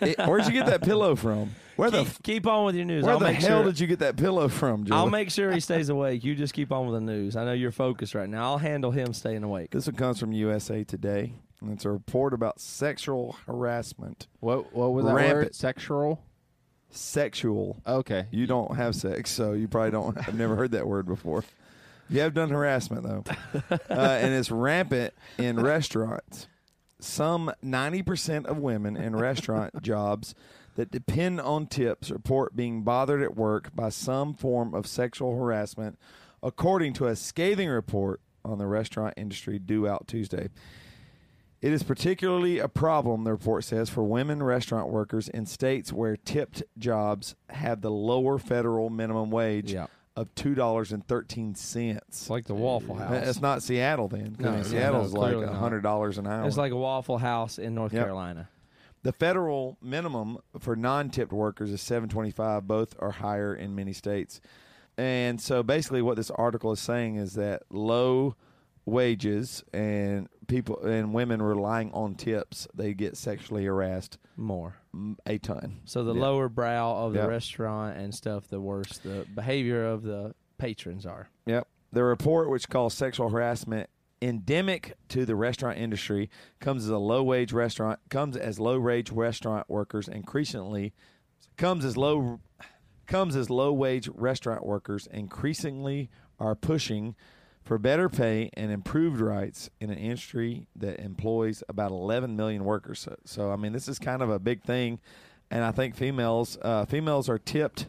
It- 0.00 0.18
where'd 0.26 0.46
you 0.46 0.52
get 0.52 0.66
that 0.66 0.82
pillow 0.82 1.14
from? 1.16 1.50
Where 1.76 1.90
the 1.90 2.04
keep, 2.04 2.22
keep 2.24 2.46
on 2.46 2.64
with 2.66 2.74
your 2.74 2.84
news. 2.84 3.04
where 3.04 3.12
I'll 3.12 3.18
the 3.20 3.26
make 3.26 3.36
hell 3.36 3.62
sure, 3.62 3.70
did 3.70 3.78
you 3.78 3.86
get 3.86 4.00
that 4.00 4.16
pillow 4.16 4.48
from, 4.48 4.84
Joey? 4.84 4.96
I'll 4.96 5.08
make 5.10 5.30
sure 5.30 5.52
he 5.52 5.60
stays 5.60 5.88
awake. 5.90 6.24
You 6.24 6.34
just 6.34 6.52
keep 6.52 6.72
on 6.72 6.86
with 6.88 6.94
the 6.94 7.00
news. 7.00 7.36
I 7.36 7.44
know 7.44 7.52
you're 7.52 7.70
focused 7.70 8.16
right 8.16 8.28
now. 8.28 8.42
I'll 8.44 8.58
handle 8.58 8.90
him 8.90 9.12
staying 9.12 9.44
awake. 9.44 9.70
This 9.70 9.86
one 9.86 9.94
comes 9.94 10.18
from 10.18 10.32
USA 10.32 10.82
Today. 10.82 11.34
And 11.60 11.72
it's 11.72 11.84
a 11.84 11.90
report 11.90 12.34
about 12.34 12.60
sexual 12.60 13.36
harassment. 13.46 14.26
What 14.40 14.72
what 14.74 14.92
was 14.92 15.04
that 15.06 15.14
Rampant. 15.14 15.44
word? 15.46 15.54
Sexual. 15.54 16.22
Sexual. 16.90 17.80
Okay. 17.86 18.26
You 18.30 18.46
don't 18.46 18.76
have 18.76 18.94
sex, 18.94 19.30
so 19.30 19.52
you 19.52 19.68
probably 19.68 19.90
don't. 19.90 20.16
I've 20.18 20.34
never 20.34 20.56
heard 20.56 20.70
that 20.72 20.86
word 20.86 21.06
before. 21.06 21.44
You 22.08 22.20
have 22.20 22.32
done 22.32 22.48
harassment 22.50 23.02
though, 23.02 23.24
uh, 23.70 23.76
and 23.90 24.32
it's 24.32 24.50
rampant 24.50 25.12
in 25.36 25.60
restaurants. 25.60 26.46
Some 27.00 27.52
ninety 27.62 28.02
percent 28.02 28.46
of 28.46 28.58
women 28.58 28.96
in 28.96 29.14
restaurant 29.16 29.82
jobs 29.82 30.34
that 30.74 30.90
depend 30.90 31.40
on 31.40 31.66
tips 31.66 32.10
report 32.10 32.54
being 32.54 32.82
bothered 32.82 33.22
at 33.22 33.36
work 33.36 33.74
by 33.74 33.88
some 33.88 34.34
form 34.34 34.74
of 34.74 34.86
sexual 34.86 35.36
harassment, 35.36 35.98
according 36.42 36.92
to 36.94 37.06
a 37.06 37.16
scathing 37.16 37.68
report 37.68 38.20
on 38.44 38.58
the 38.58 38.66
restaurant 38.66 39.14
industry 39.16 39.58
due 39.58 39.88
out 39.88 40.06
Tuesday. 40.06 40.48
It 41.60 41.72
is 41.72 41.82
particularly 41.82 42.60
a 42.60 42.68
problem, 42.68 43.24
the 43.24 43.32
report 43.32 43.64
says, 43.64 43.90
for 43.90 44.04
women 44.04 44.40
restaurant 44.42 44.90
workers 44.90 45.28
in 45.28 45.44
states 45.46 45.92
where 45.92 46.16
tipped 46.16 46.62
jobs 46.78 47.34
have 47.48 47.80
the 47.80 47.90
lower 47.90 48.38
federal 48.38 48.90
minimum 48.90 49.30
wage 49.30 49.72
Yeah. 49.72 49.86
Of 50.18 50.34
two 50.34 50.54
dollars 50.54 50.92
and 50.92 51.06
thirteen 51.06 51.54
cents. 51.54 52.28
Like 52.28 52.46
the 52.46 52.54
Waffle 52.54 52.96
House. 52.96 53.28
It's 53.28 53.40
not 53.40 53.62
Seattle 53.62 54.08
then. 54.08 54.36
No, 54.38 54.48
I 54.48 54.50
mean, 54.52 54.60
no, 54.62 54.66
Seattle's 54.66 55.14
no, 55.14 55.20
like 55.20 55.30
clearly 55.30 55.46
not. 55.46 55.54
hundred 55.56 55.82
dollars 55.82 56.18
an 56.18 56.26
hour. 56.26 56.46
It's 56.46 56.56
like 56.56 56.72
a 56.72 56.76
Waffle 56.76 57.18
House 57.18 57.58
in 57.58 57.74
North 57.74 57.92
Yep. 57.92 58.02
Carolina. 58.04 58.48
The 59.04 59.12
federal 59.12 59.78
minimum 59.80 60.38
for 60.58 60.74
non-tipped 60.74 61.32
workers 61.32 61.70
is 61.70 61.80
725. 61.80 62.66
Both 62.66 62.96
are 62.98 63.12
higher 63.12 63.54
in 63.54 63.74
many 63.76 63.92
states. 63.92 64.40
And 64.96 65.40
so 65.40 65.62
basically 65.62 66.02
what 66.02 66.16
this 66.16 66.32
article 66.32 66.72
is 66.72 66.80
saying 66.80 67.14
is 67.14 67.34
that 67.34 67.62
low 67.70 68.34
wages 68.84 69.62
and 69.72 70.28
people 70.48 70.82
and 70.82 71.14
women 71.14 71.40
relying 71.40 71.92
on 71.92 72.14
tips, 72.16 72.66
they 72.74 72.94
get 72.94 73.16
sexually 73.16 73.64
harassed 73.66 74.18
More. 74.36 74.76
a 75.26 75.38
ton. 75.38 75.80
So 75.84 76.02
the 76.02 76.14
Yeah. 76.14 76.22
lower 76.22 76.48
brow 76.48 76.96
of 76.96 77.12
the 77.12 77.20
Yeah. 77.20 77.26
restaurant 77.26 77.98
and 77.98 78.12
stuff, 78.14 78.48
the 78.48 78.60
worse 78.60 78.98
the 78.98 79.26
behavior 79.34 79.84
of 79.84 80.02
the 80.02 80.34
patrons 80.56 81.06
are. 81.06 81.28
Yep. 81.46 81.68
The 81.92 82.02
report, 82.02 82.50
which 82.50 82.68
calls 82.68 82.94
sexual 82.94 83.28
harassment 83.28 83.88
endemic 84.20 84.96
to 85.08 85.24
the 85.24 85.36
restaurant 85.36 85.78
industry, 85.78 86.28
comes 86.60 86.84
as 86.84 86.90
a 86.90 86.98
low 86.98 87.22
wage 87.22 87.52
restaurant 87.52 88.00
comes 88.08 88.36
as 88.36 88.58
low 88.58 88.80
wage 88.80 89.12
restaurant 89.12 89.70
workers 89.70 90.08
increasingly 90.08 90.92
comes 91.56 91.84
as 91.84 91.96
low 91.96 92.40
comes 93.06 93.36
as 93.36 93.48
low 93.48 93.72
wage 93.72 94.08
restaurant 94.08 94.66
workers 94.66 95.06
increasingly 95.06 96.10
are 96.40 96.54
pushing 96.54 97.14
for 97.68 97.76
better 97.76 98.08
pay 98.08 98.48
and 98.54 98.72
improved 98.72 99.20
rights 99.20 99.68
in 99.78 99.90
an 99.90 99.98
industry 99.98 100.66
that 100.74 100.98
employs 101.00 101.62
about 101.68 101.90
11 101.90 102.34
million 102.34 102.64
workers. 102.64 102.98
So, 103.00 103.14
so 103.26 103.52
I 103.52 103.56
mean, 103.56 103.74
this 103.74 103.88
is 103.88 103.98
kind 103.98 104.22
of 104.22 104.30
a 104.30 104.38
big 104.38 104.62
thing, 104.62 105.00
and 105.50 105.62
I 105.62 105.70
think 105.70 105.94
females 105.94 106.56
uh, 106.62 106.86
females 106.86 107.28
are 107.28 107.38
tipped. 107.38 107.88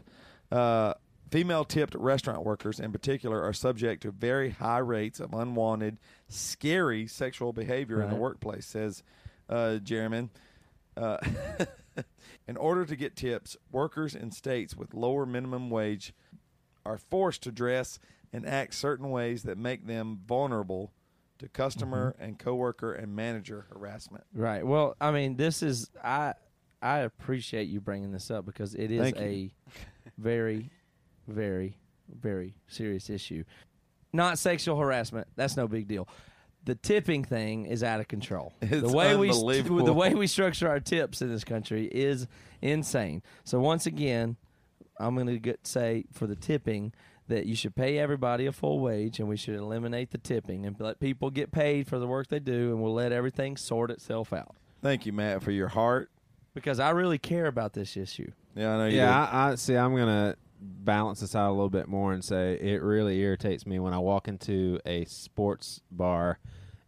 Uh, 0.52 0.92
female 1.30 1.64
tipped 1.64 1.94
restaurant 1.94 2.44
workers, 2.44 2.78
in 2.78 2.92
particular, 2.92 3.42
are 3.42 3.54
subject 3.54 4.02
to 4.02 4.10
very 4.10 4.50
high 4.50 4.80
rates 4.80 5.18
of 5.18 5.32
unwanted, 5.32 5.96
scary 6.28 7.06
sexual 7.06 7.54
behavior 7.54 8.02
in 8.02 8.10
the 8.10 8.16
workplace. 8.16 8.66
Says 8.66 9.02
uh, 9.48 9.76
Jeremy. 9.76 10.28
Uh, 10.94 11.16
in 12.46 12.58
order 12.58 12.84
to 12.84 12.96
get 12.96 13.16
tips, 13.16 13.56
workers 13.72 14.14
in 14.14 14.30
states 14.30 14.76
with 14.76 14.92
lower 14.92 15.24
minimum 15.24 15.70
wage 15.70 16.12
are 16.84 16.98
forced 16.98 17.42
to 17.44 17.50
dress 17.50 17.98
and 18.32 18.46
act 18.46 18.74
certain 18.74 19.10
ways 19.10 19.42
that 19.44 19.58
make 19.58 19.86
them 19.86 20.20
vulnerable 20.26 20.92
to 21.38 21.48
customer 21.48 22.12
mm-hmm. 22.12 22.24
and 22.24 22.38
coworker 22.38 22.92
and 22.92 23.16
manager 23.16 23.66
harassment. 23.72 24.24
Right. 24.34 24.64
Well, 24.64 24.94
I 25.00 25.10
mean, 25.10 25.36
this 25.36 25.62
is 25.62 25.90
I 26.02 26.34
I 26.82 26.98
appreciate 26.98 27.68
you 27.68 27.80
bringing 27.80 28.12
this 28.12 28.30
up 28.30 28.46
because 28.46 28.74
it 28.74 28.90
is 28.90 29.12
a 29.16 29.52
very 30.18 30.70
very 31.26 31.78
very 32.08 32.54
serious 32.68 33.10
issue. 33.10 33.44
Not 34.12 34.38
sexual 34.38 34.76
harassment. 34.76 35.28
That's 35.36 35.56
no 35.56 35.68
big 35.68 35.88
deal. 35.88 36.08
The 36.64 36.74
tipping 36.74 37.24
thing 37.24 37.66
is 37.66 37.82
out 37.82 38.00
of 38.00 38.08
control. 38.08 38.52
It's 38.60 38.82
the 38.82 38.94
way 38.94 39.16
we 39.16 39.30
unbelievable. 39.30 39.84
the 39.84 39.92
way 39.92 40.14
we 40.14 40.26
structure 40.26 40.68
our 40.68 40.80
tips 40.80 41.22
in 41.22 41.30
this 41.30 41.44
country 41.44 41.86
is 41.86 42.26
insane. 42.60 43.22
So 43.44 43.60
once 43.60 43.86
again, 43.86 44.36
I'm 44.98 45.14
going 45.14 45.40
to 45.40 45.56
say 45.62 46.04
for 46.12 46.26
the 46.26 46.36
tipping 46.36 46.92
that 47.30 47.46
you 47.46 47.54
should 47.56 47.74
pay 47.74 47.98
everybody 47.98 48.44
a 48.46 48.52
full 48.52 48.78
wage 48.80 49.18
and 49.18 49.28
we 49.28 49.36
should 49.36 49.54
eliminate 49.56 50.10
the 50.10 50.18
tipping 50.18 50.66
and 50.66 50.76
let 50.78 51.00
people 51.00 51.30
get 51.30 51.50
paid 51.50 51.86
for 51.88 51.98
the 51.98 52.06
work 52.06 52.28
they 52.28 52.38
do 52.38 52.70
and 52.72 52.82
we'll 52.82 52.92
let 52.94 53.10
everything 53.12 53.56
sort 53.56 53.90
itself 53.90 54.32
out 54.32 54.54
Thank 54.82 55.04
you, 55.06 55.12
Matt, 55.12 55.42
for 55.42 55.50
your 55.50 55.68
heart. 55.68 56.10
because 56.54 56.78
I 56.80 56.90
really 56.90 57.18
care 57.18 57.46
about 57.46 57.74
this 57.74 57.96
issue. 57.96 58.30
Yeah, 58.54 58.74
I 58.74 58.76
know 58.78 58.86
you 58.86 58.96
Yeah, 58.96 59.26
I, 59.30 59.50
I 59.50 59.54
see. 59.56 59.76
I'm 59.76 59.94
gonna 59.96 60.36
balance 60.60 61.20
this 61.20 61.34
out 61.34 61.48
a 61.48 61.52
little 61.52 61.70
bit 61.70 61.86
more 61.88 62.12
and 62.12 62.22
say 62.24 62.54
it 62.60 62.82
really 62.82 63.18
irritates 63.20 63.64
me 63.66 63.78
when 63.78 63.92
I 63.94 63.98
walk 63.98 64.26
into 64.28 64.78
a 64.86 65.04
sports 65.06 65.80
bar 65.90 66.38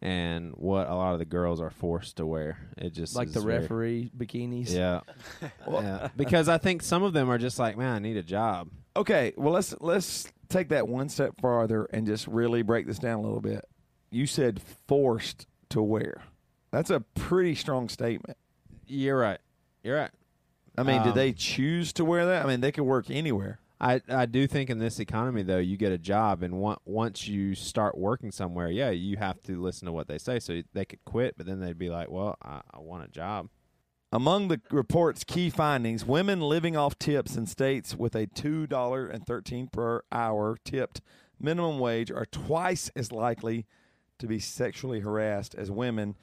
and 0.01 0.53
what 0.57 0.89
a 0.89 0.95
lot 0.95 1.13
of 1.13 1.19
the 1.21 1.25
girls 1.25 1.61
are 1.61 1.71
forced 1.71 2.17
to 2.17 2.27
wear. 2.27 2.59
It 2.77 2.93
just 2.93 3.15
Like 3.15 3.29
is 3.29 3.35
the 3.35 3.41
very- 3.41 3.61
referee 3.61 4.11
bikinis. 4.17 4.71
Yeah. 4.75 5.01
yeah. 5.71 6.09
Because 6.17 6.49
I 6.49 6.59
think 6.59 6.83
some 6.83 7.03
of 7.03 7.13
them 7.13 7.31
are 7.31 7.39
just 7.39 7.59
like, 7.59 7.77
man, 7.79 7.95
I 7.95 7.99
need 8.01 8.17
a 8.17 8.23
job. 8.23 8.69
Okay, 8.97 9.33
well 9.37 9.53
let's 9.55 9.75
let's 9.81 10.31
take 10.49 10.69
that 10.69 10.87
one 10.87 11.09
step 11.09 11.41
farther 11.41 11.85
and 11.87 12.07
just 12.07 12.27
really 12.27 12.63
break 12.63 12.87
this 12.87 12.99
down 12.99 13.19
a 13.19 13.23
little 13.23 13.41
bit. 13.41 13.65
You 14.11 14.27
said 14.27 14.61
forced 14.87 15.47
to 15.71 15.81
wear. 15.81 16.23
That's 16.71 16.91
a 16.91 17.01
pretty 17.01 17.55
strong 17.55 17.89
statement. 17.89 18.37
You're 18.87 19.19
right. 19.19 19.39
You're 19.83 19.97
right. 19.97 20.11
I 20.77 20.83
mean, 20.83 20.99
Um, 20.99 21.05
did 21.07 21.15
they 21.15 21.33
choose 21.33 21.93
to 21.95 22.05
wear 22.05 22.27
that? 22.27 22.45
I 22.45 22.49
mean, 22.49 22.61
they 22.61 22.73
could 22.73 22.85
work 22.85 23.11
anywhere. 23.11 23.59
I, 23.81 24.01
I 24.09 24.27
do 24.27 24.47
think 24.47 24.71
in 24.71 24.79
this 24.79 25.01
economy 25.01 25.43
though 25.43 25.59
you 25.59 25.77
get 25.77 25.91
a 25.91 25.99
job 25.99 26.45
and 26.45 26.55
one, 26.55 26.77
once 26.85 27.27
you 27.27 27.57
start 27.57 27.99
working 27.99 28.31
somewhere 28.31 28.71
yeah 28.71 28.91
you 28.91 29.17
have 29.17 29.43
to 29.43 29.61
listen 29.61 29.87
to 29.87 29.93
what 29.93 30.07
they 30.07 30.19
say 30.19 30.39
so 30.39 30.63
they 30.73 30.85
could 30.85 31.05
quit 31.05 31.37
but 31.37 31.47
then 31.47 31.59
they'd 31.59 31.81
be 31.81 31.91
like 31.91 32.09
well 32.09 32.37
I, 32.41 32.61
I 32.73 32.79
want 32.79 33.03
a 33.03 33.09
job 33.09 33.49
Among 34.15 34.49
the 34.49 34.61
report's 34.71 35.25
key 35.25 35.49
findings, 35.49 36.05
women 36.05 36.43
living 36.43 36.77
off 36.77 36.99
tips 36.99 37.35
in 37.35 37.47
states 37.47 37.97
with 37.97 38.15
a 38.15 38.27
two 38.27 38.67
dollar 38.67 39.07
and 39.07 39.27
thirteen 39.27 39.69
per 39.69 40.03
hour 40.13 40.59
tipped 40.65 41.01
minimum 41.41 41.79
wage 41.79 42.11
are 42.11 42.27
twice 42.27 42.91
as 42.95 43.11
likely 43.11 43.67
to 44.19 44.27
be 44.27 44.39
sexually 44.39 45.01
harassed 45.01 45.55
as 45.55 45.71
women 45.71 46.15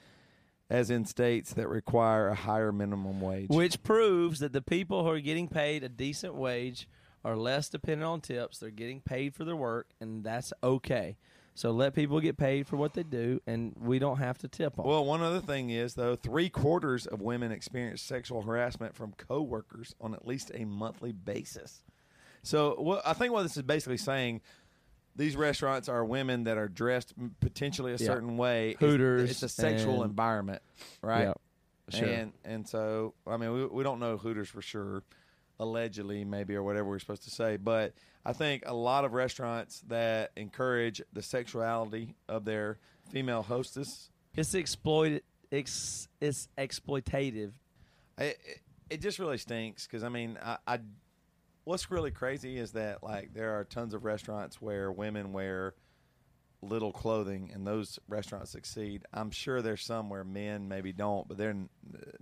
as 0.70 0.88
in 0.88 1.04
states 1.04 1.52
that 1.54 1.68
require 1.68 2.28
a 2.28 2.36
higher 2.36 2.70
minimum 2.70 3.20
wage. 3.20 3.48
Which 3.48 3.82
proves 3.82 4.38
that 4.38 4.52
the 4.52 4.62
people 4.62 5.02
who 5.02 5.10
are 5.10 5.20
getting 5.20 5.48
paid 5.48 5.82
a 5.82 5.88
decent 5.88 6.36
wage 6.36 6.88
are 7.24 7.36
less 7.36 7.68
dependent 7.68 8.08
on 8.08 8.20
tips. 8.20 8.58
They're 8.58 8.70
getting 8.70 9.00
paid 9.00 9.34
for 9.34 9.44
their 9.44 9.56
work, 9.56 9.88
and 10.00 10.22
that's 10.22 10.52
okay. 10.62 11.16
So 11.60 11.72
let 11.72 11.94
people 11.94 12.20
get 12.20 12.38
paid 12.38 12.66
for 12.66 12.76
what 12.76 12.94
they 12.94 13.02
do, 13.02 13.38
and 13.46 13.76
we 13.78 13.98
don't 13.98 14.16
have 14.16 14.38
to 14.38 14.48
tip 14.48 14.76
them. 14.76 14.86
Well, 14.86 15.04
one 15.04 15.20
other 15.20 15.40
thing 15.42 15.68
is 15.68 15.92
though, 15.92 16.16
three 16.16 16.48
quarters 16.48 17.06
of 17.06 17.20
women 17.20 17.52
experience 17.52 18.00
sexual 18.00 18.40
harassment 18.40 18.94
from 18.96 19.12
coworkers 19.12 19.94
on 20.00 20.14
at 20.14 20.26
least 20.26 20.50
a 20.54 20.64
monthly 20.64 21.12
basis. 21.12 21.82
So, 22.42 22.76
what 22.80 23.02
I 23.06 23.12
think 23.12 23.34
what 23.34 23.42
this 23.42 23.58
is 23.58 23.62
basically 23.62 23.98
saying, 23.98 24.40
these 25.16 25.36
restaurants 25.36 25.86
are 25.86 26.02
women 26.02 26.44
that 26.44 26.56
are 26.56 26.66
dressed 26.66 27.12
potentially 27.40 27.92
a 27.92 27.96
Yeah. 27.96 28.06
certain 28.06 28.38
way. 28.38 28.70
It's- 28.70 28.80
Hooters 28.80 29.30
It's, 29.30 29.42
a 29.42 29.48
sexual 29.50 30.02
environment, 30.02 30.62
right? 31.02 31.24
Yeah, 31.24 31.34
sure. 31.90 32.08
And 32.08 32.32
and 32.42 32.66
so, 32.66 33.12
I 33.26 33.36
mean, 33.36 33.52
we 33.52 33.66
we 33.66 33.82
don't 33.84 34.00
know 34.00 34.16
Hooters 34.16 34.48
for 34.48 34.62
sure. 34.62 35.02
Allegedly, 35.60 36.24
maybe 36.24 36.56
or 36.56 36.64
whatever 36.64 36.88
we're 36.88 36.98
supposed 36.98 37.22
to 37.24 37.30
say, 37.30 37.56
but 37.56 37.94
I 38.24 38.32
think 38.32 38.64
a 38.66 38.74
lot 38.74 39.04
of 39.04 39.12
restaurants 39.12 39.84
that 39.88 40.32
encourage 40.36 41.00
the 41.12 41.22
sexuality 41.22 42.16
of 42.28 42.44
their 42.44 42.78
female 43.10 43.42
hostess 43.42 44.10
it's 44.36 44.54
exploited. 44.54 45.22
It's, 45.50 46.08
it's 46.20 46.48
exploitative. 46.56 47.52
it, 48.18 48.38
it, 48.44 48.60
it 48.88 49.00
just 49.00 49.18
really 49.18 49.38
stinks 49.38 49.86
because 49.86 50.04
I 50.04 50.08
mean, 50.08 50.38
I, 50.42 50.58
I 50.66 50.78
what's 51.64 51.90
really 51.90 52.10
crazy 52.10 52.58
is 52.58 52.72
that 52.72 53.02
like 53.02 53.32
there 53.34 53.58
are 53.58 53.64
tons 53.64 53.94
of 53.94 54.04
restaurants 54.04 54.60
where 54.60 54.90
women 54.90 55.32
wear 55.32 55.74
little 56.62 56.92
clothing 56.92 57.50
and 57.54 57.66
those 57.66 57.98
restaurants 58.08 58.50
succeed. 58.50 59.02
I'm 59.14 59.30
sure 59.30 59.62
there's 59.62 59.82
some 59.84 60.10
where 60.10 60.24
men 60.24 60.68
maybe 60.68 60.92
don't, 60.92 61.26
but 61.26 61.38
they're 61.38 61.50
n- 61.50 61.70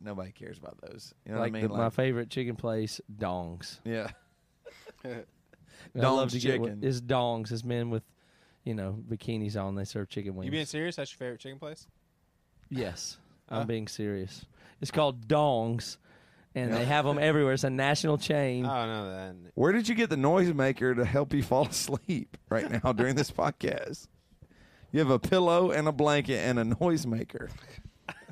nobody 0.01 0.31
cares 0.32 0.59
about 0.59 0.78
those. 0.81 1.12
You 1.27 1.32
know 1.32 1.40
like 1.40 1.52
what 1.52 1.59
I 1.59 1.62
mean? 1.62 1.70
the, 1.73 1.77
my 1.77 1.90
favorite 1.90 2.31
chicken 2.31 2.55
place, 2.56 3.01
Dongs. 3.19 3.81
yeah, 3.85 4.10
I 5.05 5.09
Dongs 5.97 6.02
love 6.16 6.31
to 6.31 6.39
get 6.39 6.43
chicken. 6.52 6.62
what- 6.81 6.89
It's 6.89 7.01
Dongs. 7.01 7.51
It's 7.52 7.65
men 7.65 7.90
with, 7.90 8.02
you 8.65 8.74
know, 8.74 8.98
bikinis 9.09 9.56
on. 9.60 9.74
They 9.74 9.85
serve 9.85 10.09
chicken 10.09 10.35
wings. 10.36 10.47
You 10.47 10.52
being 10.52 10.66
serious? 10.66 10.97
That's 10.97 11.10
your 11.12 11.19
favorite 11.19 11.40
chicken 11.40 11.59
place? 11.59 11.86
Yes, 12.70 13.16
I'm 13.48 13.66
being 13.66 13.89
serious. 13.89 14.44
It's 14.81 14.90
called 14.93 15.27
Dongs, 15.27 15.97
and 16.55 16.73
they 16.73 16.85
have 16.85 17.05
them 17.05 17.19
everywhere. 17.19 17.55
It's 17.55 17.65
a 17.65 17.70
national 17.70 18.19
chain. 18.19 18.65
oh 18.66 18.86
no 18.86 19.10
then 19.10 19.51
Where 19.55 19.73
did 19.73 19.89
you 19.89 19.97
get 19.97 20.10
the 20.10 20.16
noisemaker 20.16 20.94
to 20.94 21.05
help 21.05 21.35
you 21.35 21.43
fall 21.43 21.66
asleep 21.66 22.36
right 22.48 22.70
now 22.85 22.93
during 22.93 23.16
this 23.16 23.31
podcast? 23.32 24.06
You 24.90 25.01
have 25.01 25.10
a 25.10 25.19
pillow 25.19 25.70
and 25.70 25.86
a 25.86 25.93
blanket 25.93 26.39
and 26.39 26.59
a 26.59 26.65
noisemaker. 26.65 27.51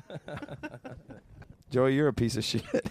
Joey, 1.69 1.95
you're 1.95 2.07
a 2.07 2.13
piece 2.13 2.35
of 2.37 2.43
shit. 2.43 2.65